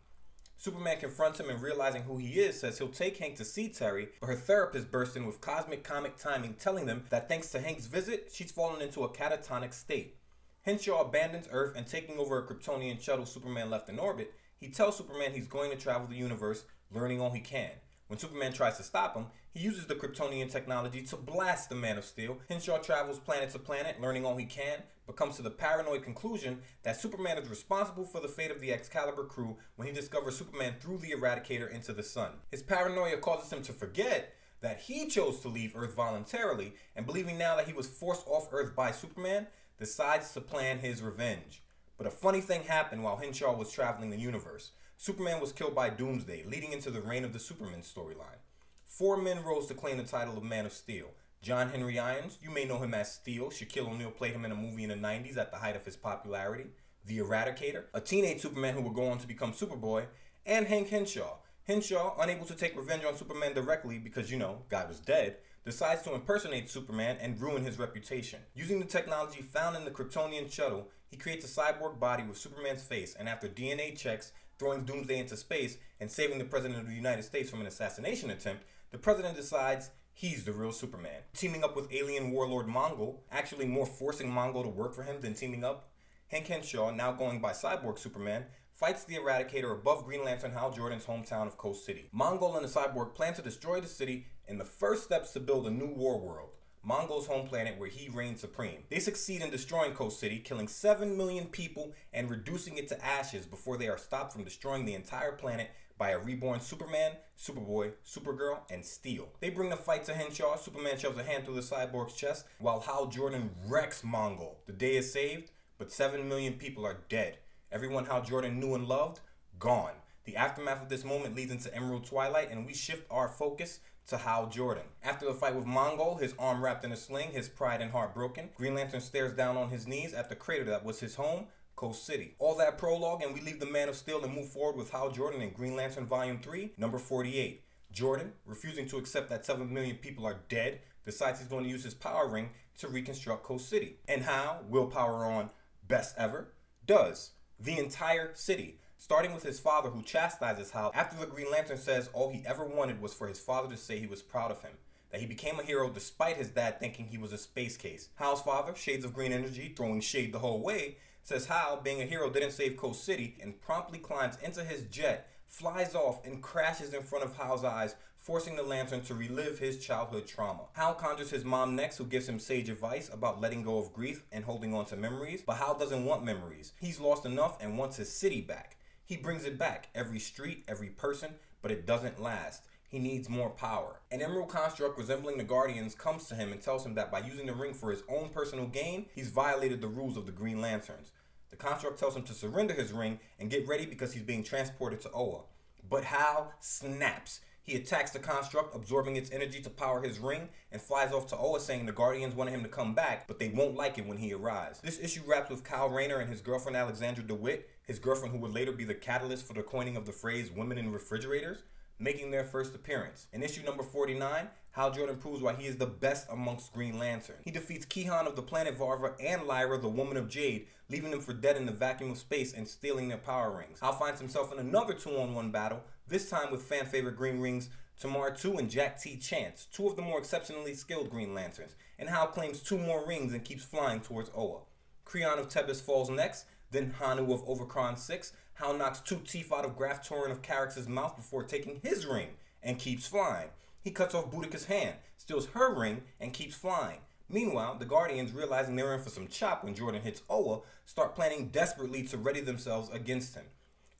Superman 0.55 0.99
confronts 0.99 1.39
him 1.39 1.49
and 1.49 1.61
realizing 1.61 2.03
who 2.03 2.17
he 2.17 2.39
is 2.39 2.59
says 2.59 2.77
he'll 2.77 2.87
take 2.87 3.17
Hank 3.17 3.35
to 3.35 3.43
see 3.43 3.67
Terry, 3.67 4.09
but 4.21 4.27
her 4.27 4.35
therapist 4.35 4.91
bursts 4.91 5.15
in 5.15 5.25
with 5.25 5.41
cosmic 5.41 5.83
comic 5.83 6.15
timing 6.15 6.53
telling 6.53 6.85
them 6.85 7.03
that 7.09 7.27
thanks 7.27 7.49
to 7.49 7.59
Hank's 7.59 7.87
visit, 7.87 8.31
she's 8.33 8.51
fallen 8.51 8.81
into 8.81 9.03
a 9.03 9.09
catatonic 9.09 9.73
state. 9.73 10.15
Henshaw 10.63 11.01
abandons 11.01 11.49
Earth 11.51 11.75
and 11.75 11.85
taking 11.85 12.17
over 12.17 12.37
a 12.37 12.47
Kryptonian 12.47 13.01
shuttle 13.01 13.25
Superman 13.25 13.69
left 13.69 13.89
in 13.89 13.99
orbit, 13.99 14.33
he 14.57 14.69
tells 14.69 14.97
Superman 14.97 15.33
he's 15.33 15.47
going 15.47 15.69
to 15.71 15.77
travel 15.77 16.07
the 16.07 16.15
universe, 16.15 16.63
learning 16.89 17.19
all 17.19 17.31
he 17.31 17.41
can. 17.41 17.71
When 18.07 18.17
Superman 18.17 18.53
tries 18.53 18.77
to 18.77 18.83
stop 18.83 19.13
him, 19.13 19.25
he 19.51 19.59
uses 19.59 19.87
the 19.87 19.95
Kryptonian 19.95 20.49
technology 20.49 21.01
to 21.01 21.17
blast 21.17 21.67
the 21.67 21.75
Man 21.75 21.97
of 21.97 22.05
Steel. 22.05 22.37
Henshaw 22.47 22.77
travels 22.77 23.19
planet 23.19 23.49
to 23.49 23.59
planet, 23.59 23.99
learning 23.99 24.25
all 24.25 24.37
he 24.37 24.45
can, 24.45 24.79
but 25.05 25.17
comes 25.17 25.35
to 25.35 25.41
the 25.41 25.49
paranoid 25.49 26.03
conclusion 26.03 26.59
that 26.83 26.99
Superman 26.99 27.37
is 27.37 27.49
responsible 27.49 28.05
for 28.05 28.21
the 28.21 28.29
fate 28.29 28.51
of 28.51 28.61
the 28.61 28.71
Excalibur 28.71 29.25
crew 29.25 29.57
when 29.75 29.89
he 29.89 29.93
discovers 29.93 30.37
Superman 30.37 30.75
threw 30.79 30.97
the 30.97 31.11
Eradicator 31.11 31.69
into 31.69 31.91
the 31.91 32.03
sun. 32.03 32.31
His 32.51 32.63
paranoia 32.63 33.17
causes 33.17 33.51
him 33.51 33.63
to 33.63 33.73
forget 33.73 34.33
that 34.61 34.79
he 34.79 35.07
chose 35.07 35.41
to 35.41 35.49
leave 35.49 35.75
Earth 35.75 35.93
voluntarily, 35.93 36.73
and 36.95 37.05
believing 37.05 37.37
now 37.37 37.57
that 37.57 37.67
he 37.67 37.73
was 37.73 37.85
forced 37.85 38.25
off 38.27 38.47
Earth 38.53 38.73
by 38.73 38.91
Superman, 38.91 39.45
decides 39.83 40.31
to 40.31 40.39
plan 40.39 40.79
his 40.79 41.01
revenge. 41.01 41.61
But 41.97 42.07
a 42.07 42.11
funny 42.11 42.39
thing 42.39 42.63
happened 42.63 43.03
while 43.03 43.17
Henshaw 43.17 43.53
was 43.53 43.69
traveling 43.69 44.11
the 44.11 44.17
universe. 44.17 44.71
Superman 44.95 45.41
was 45.41 45.51
killed 45.51 45.75
by 45.75 45.89
Doomsday, 45.89 46.45
leading 46.47 46.71
into 46.71 46.89
the 46.89 47.01
reign 47.01 47.25
of 47.25 47.33
the 47.33 47.39
Superman 47.39 47.81
storyline. 47.81 48.39
Four 48.85 49.17
men 49.17 49.43
rose 49.43 49.67
to 49.67 49.73
claim 49.73 49.97
the 49.97 50.03
title 50.03 50.37
of 50.37 50.43
Man 50.43 50.65
of 50.65 50.71
Steel. 50.71 51.07
John 51.41 51.69
Henry 51.69 51.99
Irons, 51.99 52.37
you 52.41 52.49
may 52.49 52.63
know 52.63 52.79
him 52.79 52.93
as 52.93 53.11
Steel. 53.11 53.49
Shaquille 53.49 53.89
O'Neal 53.89 54.11
played 54.11 54.31
him 54.31 54.45
in 54.45 54.53
a 54.53 54.55
movie 54.55 54.83
in 54.83 54.89
the 54.89 54.95
90s 54.95 55.37
at 55.37 55.51
the 55.51 55.57
height 55.57 55.75
of 55.75 55.83
his 55.83 55.97
popularity. 55.97 56.67
The 57.05 57.17
Eradicator, 57.17 57.83
a 57.93 57.99
teenage 57.99 58.39
Superman 58.39 58.75
who 58.75 58.81
would 58.83 58.93
go 58.93 59.07
on 59.07 59.17
to 59.17 59.27
become 59.27 59.51
Superboy, 59.51 60.05
and 60.45 60.65
Hank 60.67 60.87
Henshaw. 60.87 61.39
Henshaw, 61.67 62.15
unable 62.21 62.45
to 62.45 62.55
take 62.55 62.77
revenge 62.77 63.03
on 63.03 63.17
Superman 63.17 63.53
directly 63.53 63.97
because, 63.97 64.31
you 64.31 64.37
know, 64.37 64.61
guy 64.69 64.85
was 64.85 65.01
dead, 65.01 65.35
decides 65.65 66.01
to 66.03 66.13
impersonate 66.13 66.69
Superman 66.69 67.17
and 67.21 67.39
ruin 67.39 67.63
his 67.63 67.79
reputation. 67.79 68.39
Using 68.53 68.79
the 68.79 68.85
technology 68.85 69.41
found 69.41 69.75
in 69.75 69.85
the 69.85 69.91
Kryptonian 69.91 70.51
shuttle, 70.51 70.89
he 71.07 71.17
creates 71.17 71.45
a 71.45 71.61
cyborg 71.61 71.99
body 71.99 72.23
with 72.23 72.37
Superman's 72.37 72.83
face, 72.83 73.15
and 73.17 73.29
after 73.29 73.47
DNA 73.47 73.97
checks, 73.97 74.31
throwing 74.59 74.83
Doomsday 74.83 75.19
into 75.19 75.37
space 75.37 75.77
and 75.99 76.09
saving 76.09 76.37
the 76.37 76.45
President 76.45 76.79
of 76.79 76.87
the 76.87 76.95
United 76.95 77.23
States 77.23 77.49
from 77.49 77.61
an 77.61 77.67
assassination 77.67 78.29
attempt, 78.29 78.63
the 78.91 78.97
President 78.97 79.35
decides 79.35 79.89
he's 80.13 80.43
the 80.43 80.51
real 80.51 80.71
Superman. 80.71 81.21
Teaming 81.33 81.63
up 81.63 81.75
with 81.75 81.91
alien 81.91 82.31
warlord 82.31 82.67
Mongul, 82.67 83.19
actually 83.31 83.65
more 83.65 83.85
forcing 83.85 84.29
Mongul 84.29 84.63
to 84.63 84.69
work 84.69 84.93
for 84.93 85.03
him 85.03 85.21
than 85.21 85.33
teaming 85.33 85.63
up, 85.63 85.89
Hank 86.27 86.47
Henshaw, 86.47 86.91
now 86.91 87.11
going 87.11 87.39
by 87.39 87.51
Cyborg 87.51 87.99
Superman, 87.99 88.45
fights 88.73 89.03
the 89.03 89.15
Eradicator 89.15 89.71
above 89.71 90.05
Green 90.05 90.25
Lantern 90.25 90.51
Hal 90.51 90.71
Jordan's 90.71 91.05
hometown 91.05 91.47
of 91.47 91.57
Coast 91.57 91.85
City. 91.85 92.09
Mongul 92.15 92.57
and 92.57 92.67
the 92.67 92.69
Cyborg 92.69 93.13
plan 93.13 93.33
to 93.35 93.41
destroy 93.41 93.79
the 93.79 93.87
city 93.87 94.25
in 94.47 94.57
the 94.57 94.65
first 94.65 95.03
steps 95.03 95.31
to 95.33 95.39
build 95.39 95.67
a 95.67 95.71
new 95.71 95.87
war 95.87 96.19
world. 96.19 96.49
Mongul's 96.87 97.27
home 97.27 97.47
planet 97.47 97.79
where 97.79 97.89
he 97.89 98.09
reigns 98.09 98.41
supreme. 98.41 98.83
They 98.89 98.99
succeed 98.99 99.41
in 99.41 99.49
destroying 99.49 99.93
Coast 99.93 100.19
City, 100.19 100.39
killing 100.39 100.67
7 100.67 101.15
million 101.15 101.45
people 101.45 101.93
and 102.11 102.29
reducing 102.29 102.77
it 102.77 102.89
to 102.89 103.05
ashes 103.05 103.45
before 103.45 103.77
they 103.77 103.87
are 103.87 103.97
stopped 103.97 104.33
from 104.33 104.43
destroying 104.43 104.83
the 104.83 104.93
entire 104.93 105.31
planet 105.31 105.69
by 105.97 106.09
a 106.09 106.19
reborn 106.19 106.59
Superman, 106.59 107.13
Superboy, 107.39 107.93
Supergirl, 108.05 108.59
and 108.69 108.83
Steel. 108.83 109.29
They 109.39 109.49
bring 109.49 109.69
the 109.69 109.77
fight 109.77 110.03
to 110.05 110.13
Henshaw. 110.13 110.57
Superman 110.57 110.97
shoves 110.97 111.17
a 111.17 111.23
hand 111.23 111.45
through 111.45 111.55
the 111.55 111.61
cyborg's 111.61 112.15
chest 112.15 112.45
while 112.59 112.81
Hal 112.81 113.05
Jordan 113.05 113.51
wrecks 113.67 114.01
Mongul. 114.01 114.55
The 114.65 114.73
day 114.73 114.97
is 114.97 115.13
saved, 115.13 115.51
but 115.77 115.91
7 115.91 116.27
million 116.27 116.53
people 116.53 116.85
are 116.85 117.05
dead. 117.07 117.37
Everyone 117.71 118.05
Hal 118.05 118.23
Jordan 118.23 118.59
knew 118.59 118.75
and 118.75 118.87
loved, 118.87 119.21
gone. 119.57 119.93
The 120.25 120.35
aftermath 120.35 120.81
of 120.81 120.89
this 120.89 121.03
moment 121.03 121.35
leads 121.35 121.51
into 121.51 121.73
Emerald 121.75 122.05
Twilight, 122.05 122.49
and 122.51 122.65
we 122.65 122.73
shift 122.73 123.05
our 123.09 123.27
focus 123.27 123.79
to 124.07 124.17
Hal 124.17 124.47
Jordan. 124.47 124.83
After 125.03 125.25
the 125.25 125.33
fight 125.33 125.55
with 125.55 125.65
Mongul, 125.65 126.19
his 126.19 126.33
arm 126.37 126.63
wrapped 126.63 126.85
in 126.85 126.91
a 126.91 126.97
sling, 126.97 127.31
his 127.31 127.49
pride 127.49 127.81
and 127.81 127.91
heart 127.91 128.13
broken, 128.13 128.49
Green 128.55 128.75
Lantern 128.75 129.01
stares 129.01 129.33
down 129.33 129.57
on 129.57 129.69
his 129.69 129.87
knees 129.87 130.13
at 130.13 130.29
the 130.29 130.35
crater 130.35 130.65
that 130.65 130.83
was 130.83 130.99
his 130.99 131.15
home, 131.15 131.47
Coast 131.75 132.05
City. 132.05 132.35
All 132.39 132.55
that 132.57 132.77
prologue, 132.77 133.23
and 133.23 133.33
we 133.33 133.41
leave 133.41 133.59
the 133.59 133.65
Man 133.65 133.89
of 133.89 133.95
Steel 133.95 134.23
and 134.23 134.33
move 134.33 134.49
forward 134.49 134.77
with 134.77 134.91
Hal 134.91 135.11
Jordan 135.11 135.41
in 135.41 135.51
Green 135.51 135.75
Lantern 135.75 136.05
Volume 136.05 136.39
3, 136.39 136.73
number 136.77 136.97
48. 136.97 137.63
Jordan, 137.91 138.33
refusing 138.45 138.87
to 138.87 138.97
accept 138.97 139.29
that 139.29 139.45
7 139.45 139.71
million 139.71 139.97
people 139.97 140.25
are 140.25 140.41
dead, 140.49 140.79
decides 141.05 141.39
he's 141.39 141.47
going 141.47 141.63
to 141.63 141.69
use 141.69 141.83
his 141.83 141.93
power 141.93 142.27
ring 142.27 142.49
to 142.79 142.87
reconstruct 142.87 143.43
Coast 143.43 143.69
City. 143.69 143.97
And 144.07 144.23
how, 144.23 144.59
willpower 144.67 145.25
on, 145.25 145.49
best 145.87 146.15
ever, 146.17 146.53
does. 146.85 147.31
The 147.59 147.77
entire 147.77 148.33
city 148.33 148.79
starting 149.03 149.33
with 149.33 149.43
his 149.43 149.59
father 149.59 149.89
who 149.89 150.01
chastises 150.01 150.71
Hal 150.71 150.89
after 150.95 151.17
the 151.17 151.25
Green 151.25 151.51
Lantern 151.51 151.77
says 151.77 152.09
all 152.13 152.29
he 152.29 152.41
ever 152.47 152.63
wanted 152.63 153.01
was 153.01 153.13
for 153.13 153.27
his 153.27 153.37
father 153.37 153.67
to 153.67 153.75
say 153.75 153.99
he 153.99 154.07
was 154.07 154.21
proud 154.21 154.49
of 154.49 154.61
him. 154.61 154.71
That 155.11 155.19
he 155.19 155.27
became 155.27 155.59
a 155.59 155.63
hero 155.63 155.89
despite 155.89 156.37
his 156.37 156.47
dad 156.47 156.79
thinking 156.79 157.07
he 157.07 157.17
was 157.17 157.33
a 157.33 157.37
space 157.37 157.75
case. 157.75 158.07
Hal's 158.15 158.41
father, 158.41 158.73
Shades 158.73 159.03
of 159.03 159.13
Green 159.13 159.33
Energy, 159.33 159.73
throwing 159.75 159.99
shade 159.99 160.31
the 160.31 160.39
whole 160.39 160.61
way, 160.61 160.99
says 161.21 161.47
Hal, 161.47 161.81
being 161.83 162.01
a 162.01 162.05
hero, 162.05 162.29
didn't 162.29 162.51
save 162.51 162.77
Coast 162.77 163.03
City 163.03 163.35
and 163.41 163.61
promptly 163.61 163.99
climbs 163.99 164.37
into 164.41 164.63
his 164.63 164.83
jet, 164.83 165.27
flies 165.47 165.95
off, 165.95 166.25
and 166.25 166.41
crashes 166.41 166.93
in 166.93 167.03
front 167.03 167.25
of 167.25 167.35
Hal's 167.35 167.65
eyes, 167.65 167.95
forcing 168.15 168.55
the 168.55 168.63
Lantern 168.63 169.01
to 169.01 169.15
relive 169.15 169.59
his 169.59 169.85
childhood 169.85 170.27
trauma. 170.27 170.67
Hal 170.77 170.93
conjures 170.93 171.29
his 171.29 171.43
mom 171.43 171.75
next, 171.75 171.97
who 171.97 172.05
gives 172.05 172.29
him 172.29 172.39
sage 172.39 172.69
advice 172.69 173.13
about 173.13 173.41
letting 173.41 173.63
go 173.63 173.79
of 173.79 173.91
grief 173.91 174.23
and 174.31 174.45
holding 174.45 174.73
on 174.73 174.85
to 174.85 174.95
memories, 174.95 175.43
but 175.45 175.57
Hal 175.57 175.77
doesn't 175.77 176.05
want 176.05 176.23
memories. 176.23 176.71
He's 176.79 177.01
lost 177.01 177.25
enough 177.25 177.61
and 177.61 177.77
wants 177.77 177.97
his 177.97 178.09
city 178.09 178.39
back. 178.39 178.77
He 179.13 179.19
brings 179.19 179.45
it 179.45 179.59
back, 179.59 179.89
every 179.93 180.17
street, 180.17 180.65
every 180.67 180.89
person, 180.89 181.35
but 181.61 181.69
it 181.69 181.85
doesn't 181.85 182.19
last. 182.19 182.63
He 182.89 182.97
needs 182.97 183.29
more 183.29 183.51
power. 183.51 183.99
An 184.11 184.23
emerald 184.23 184.49
construct 184.49 184.97
resembling 184.97 185.37
the 185.37 185.43
Guardians 185.43 185.93
comes 185.93 186.25
to 186.29 186.35
him 186.35 186.51
and 186.51 186.59
tells 186.59 186.83
him 186.83 186.95
that 186.95 187.11
by 187.11 187.19
using 187.19 187.45
the 187.45 187.53
ring 187.53 187.75
for 187.75 187.91
his 187.91 188.01
own 188.09 188.29
personal 188.29 188.65
gain, 188.65 189.05
he's 189.13 189.29
violated 189.29 189.81
the 189.81 189.87
rules 189.87 190.17
of 190.17 190.25
the 190.25 190.31
Green 190.31 190.59
Lanterns. 190.59 191.11
The 191.51 191.57
construct 191.57 191.99
tells 191.99 192.15
him 192.15 192.23
to 192.23 192.33
surrender 192.33 192.73
his 192.73 192.91
ring 192.91 193.19
and 193.39 193.51
get 193.51 193.67
ready 193.67 193.85
because 193.85 194.13
he's 194.13 194.23
being 194.23 194.43
transported 194.43 194.99
to 195.01 195.11
Oa. 195.11 195.41
But 195.87 196.05
Hal 196.05 196.51
snaps. 196.59 197.41
He 197.63 197.75
attacks 197.75 198.11
the 198.11 198.19
construct, 198.19 198.75
absorbing 198.75 199.15
its 199.15 199.31
energy 199.31 199.61
to 199.61 199.69
power 199.69 200.01
his 200.01 200.19
ring, 200.19 200.49
and 200.71 200.81
flies 200.81 201.13
off 201.13 201.27
to 201.27 201.37
Oa 201.37 201.59
saying 201.59 201.85
the 201.85 201.93
Guardians 201.93 202.35
wanted 202.35 202.51
him 202.51 202.63
to 202.63 202.69
come 202.69 202.93
back, 202.93 203.25
but 203.27 203.39
they 203.39 203.49
won't 203.49 203.75
like 203.75 203.97
it 203.97 204.05
when 204.05 204.17
he 204.17 204.33
arrives. 204.33 204.81
This 204.81 204.99
issue 204.99 205.21
wraps 205.25 205.49
with 205.49 205.63
Kyle 205.63 205.89
Rayner 205.89 206.19
and 206.19 206.29
his 206.29 206.41
girlfriend 206.41 206.75
Alexandra 206.75 207.23
DeWitt, 207.23 207.69
his 207.83 207.99
girlfriend 207.99 208.33
who 208.33 208.41
would 208.41 208.53
later 208.53 208.73
be 208.73 208.83
the 208.83 208.93
catalyst 208.93 209.47
for 209.47 209.53
the 209.53 209.63
coining 209.63 209.95
of 209.95 210.05
the 210.05 210.11
phrase 210.11 210.51
women 210.51 210.77
in 210.77 210.91
refrigerators 210.91 211.63
making 211.99 212.31
their 212.31 212.43
first 212.43 212.75
appearance. 212.75 213.27
In 213.31 213.43
issue 213.43 213.63
number 213.63 213.83
49, 213.83 214.47
Hal 214.71 214.91
Jordan 214.91 215.17
proves 215.17 215.41
why 215.41 215.53
he 215.53 215.67
is 215.67 215.77
the 215.77 215.85
best 215.85 216.27
amongst 216.29 216.73
Green 216.73 216.97
Lantern. 216.97 217.37
He 217.43 217.51
defeats 217.51 217.85
Ke'Haan 217.85 218.27
of 218.27 218.35
the 218.35 218.41
planet 218.41 218.77
Varva 218.77 219.13
and 219.19 219.43
Laira, 219.43 219.79
the 219.79 219.87
Woman 219.87 220.17
of 220.17 220.27
Jade, 220.27 220.67
leaving 220.89 221.11
them 221.11 221.21
for 221.21 221.33
dead 221.33 221.57
in 221.57 221.65
the 221.65 221.71
vacuum 221.71 222.11
of 222.11 222.17
space 222.17 222.53
and 222.53 222.67
stealing 222.67 223.07
their 223.07 223.17
power 223.17 223.55
rings. 223.55 223.79
Hal 223.79 223.93
finds 223.93 224.19
himself 224.19 224.51
in 224.51 224.59
another 224.59 224.93
two-on-one 224.93 225.51
battle, 225.51 225.83
this 226.07 226.29
time 226.29 226.51
with 226.51 226.63
fan 226.63 226.85
favorite 226.85 227.15
Green 227.15 227.39
Rings 227.39 227.69
Tomar-Tu 227.99 228.57
and 228.57 228.69
Jack 228.69 228.99
T. 228.99 229.17
Chance, 229.17 229.67
two 229.71 229.87
of 229.87 229.95
the 229.95 230.01
more 230.01 230.19
exceptionally 230.19 230.73
skilled 230.73 231.09
Green 231.09 231.33
Lanterns, 231.33 231.75
and 231.97 232.09
Hal 232.09 232.27
claims 232.27 232.61
two 232.61 232.77
more 232.77 233.07
rings 233.07 233.33
and 233.33 233.45
keeps 233.45 233.63
flying 233.63 234.01
towards 234.01 234.29
Oa. 234.35 234.61
Kreon 235.05 235.39
of 235.39 235.47
Tebis 235.47 235.81
falls 235.81 236.09
next, 236.09 236.45
then 236.71 236.93
Hanu 236.99 237.31
of 237.31 237.45
Overkron 237.45 237.97
6, 237.97 238.33
Hal 238.55 238.73
knocks 238.73 238.99
two 238.99 239.21
teeth 239.25 239.51
out 239.53 239.65
of 239.65 239.77
Graf 239.77 240.07
Toren 240.07 240.31
of 240.31 240.41
Karax's 240.41 240.87
mouth 240.87 241.15
before 241.15 241.43
taking 241.43 241.79
his 241.83 242.05
ring 242.05 242.29
and 242.61 242.79
keeps 242.79 243.07
flying. 243.07 243.49
He 243.81 243.91
cuts 243.91 244.15
off 244.15 244.31
Boodikka's 244.31 244.65
hand, 244.65 244.95
steals 245.17 245.47
her 245.47 245.73
ring, 245.73 246.03
and 246.19 246.33
keeps 246.33 246.55
flying. 246.55 246.99
Meanwhile, 247.29 247.77
the 247.79 247.85
Guardians, 247.85 248.31
realizing 248.31 248.75
they're 248.75 248.93
in 248.93 249.01
for 249.01 249.09
some 249.09 249.27
chop 249.27 249.63
when 249.63 249.75
Jordan 249.75 250.01
hits 250.01 250.21
Oa, 250.29 250.61
start 250.85 251.15
planning 251.15 251.49
desperately 251.49 252.03
to 252.03 252.17
ready 252.17 252.41
themselves 252.41 252.89
against 252.89 253.35
him. 253.35 253.45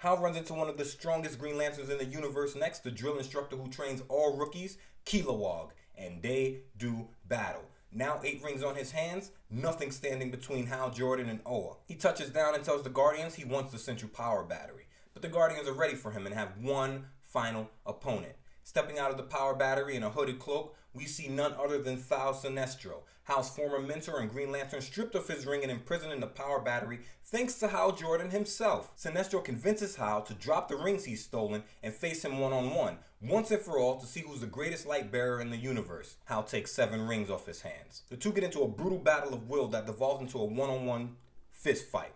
Hal 0.03 0.17
runs 0.17 0.36
into 0.36 0.53
one 0.53 0.67
of 0.67 0.75
the 0.75 0.83
strongest 0.83 1.39
Green 1.39 1.57
Lanterns 1.57 1.89
in 1.89 1.98
the 1.98 2.03
universe 2.03 2.57
next, 2.57 2.83
the 2.83 2.91
drill 2.91 3.17
instructor 3.19 3.55
who 3.55 3.69
trains 3.69 4.03
all 4.10 4.36
rookies, 4.36 4.77
Kilowog, 5.05 5.69
and 5.98 6.22
they 6.22 6.63
do 6.77 7.07
battle. 7.25 7.63
Now 7.89 8.19
eight 8.22 8.43
rings 8.43 8.63
on 8.63 8.75
his 8.75 8.91
hands, 8.91 9.31
nothing 9.50 9.91
standing 9.91 10.29
between 10.29 10.65
Hal 10.65 10.89
Jordan 10.89 11.29
and 11.29 11.39
Oa. 11.45 11.77
He 11.86 11.95
touches 11.95 12.31
down 12.31 12.53
and 12.53 12.65
tells 12.65 12.83
the 12.83 12.89
Guardians 12.89 13.36
he 13.36 13.45
wants 13.45 13.72
the 13.72 13.77
Central 13.79 14.12
Power 14.12 14.43
Battery. 14.43 14.88
But 15.13 15.22
the 15.22 15.29
Guardians 15.29 15.69
are 15.69 15.74
ready 15.74 15.95
for 15.95 16.12
him 16.12 16.25
and 16.25 16.36
have 16.36 16.57
one 16.62 17.05
final 17.22 17.69
opponent. 17.86 18.33
Stepping 18.65 19.00
out 19.00 19.12
of 19.12 19.15
the 19.15 19.24
power 19.24 19.55
battery 19.55 19.95
in 19.95 20.03
a 20.03 20.10
hooded 20.10 20.38
cloak, 20.38 20.75
we 20.93 21.05
see 21.05 21.29
none 21.29 21.53
other 21.53 21.81
than 21.81 21.95
Thal 21.95 22.33
Sinestro, 22.33 23.03
Hal's 23.23 23.49
former 23.49 23.79
mentor 23.79 24.19
and 24.19 24.29
Green 24.29 24.51
Lantern 24.51 24.81
stripped 24.81 25.15
of 25.15 25.27
his 25.27 25.45
ring 25.45 25.63
and 25.63 25.71
imprisoned 25.71 26.11
in 26.11 26.19
the 26.19 26.27
power 26.27 26.59
battery 26.59 26.99
thanks 27.23 27.55
to 27.55 27.69
Hal 27.69 27.93
Jordan 27.93 28.31
himself. 28.31 28.91
Sinestro 28.97 29.43
convinces 29.43 29.95
Hal 29.95 30.23
to 30.23 30.33
drop 30.33 30.67
the 30.67 30.75
rings 30.75 31.05
he's 31.05 31.23
stolen 31.23 31.63
and 31.81 31.93
face 31.93 32.25
him 32.25 32.39
one 32.39 32.51
on 32.51 32.75
one, 32.75 32.97
once 33.21 33.49
and 33.51 33.61
for 33.61 33.79
all 33.79 33.97
to 33.97 34.05
see 34.05 34.19
who's 34.19 34.41
the 34.41 34.47
greatest 34.47 34.85
light 34.85 35.11
bearer 35.11 35.39
in 35.39 35.49
the 35.49 35.57
universe. 35.57 36.17
Hal 36.25 36.43
takes 36.43 36.73
seven 36.73 37.07
rings 37.07 37.29
off 37.29 37.45
his 37.45 37.61
hands. 37.61 38.03
The 38.09 38.17
two 38.17 38.33
get 38.33 38.43
into 38.43 38.61
a 38.61 38.67
brutal 38.67 38.99
battle 38.99 39.33
of 39.33 39.47
will 39.47 39.67
that 39.69 39.85
devolves 39.85 40.21
into 40.21 40.39
a 40.39 40.45
one 40.45 40.69
on 40.69 40.85
one 40.85 41.15
fist 41.51 41.87
fight. 41.87 42.13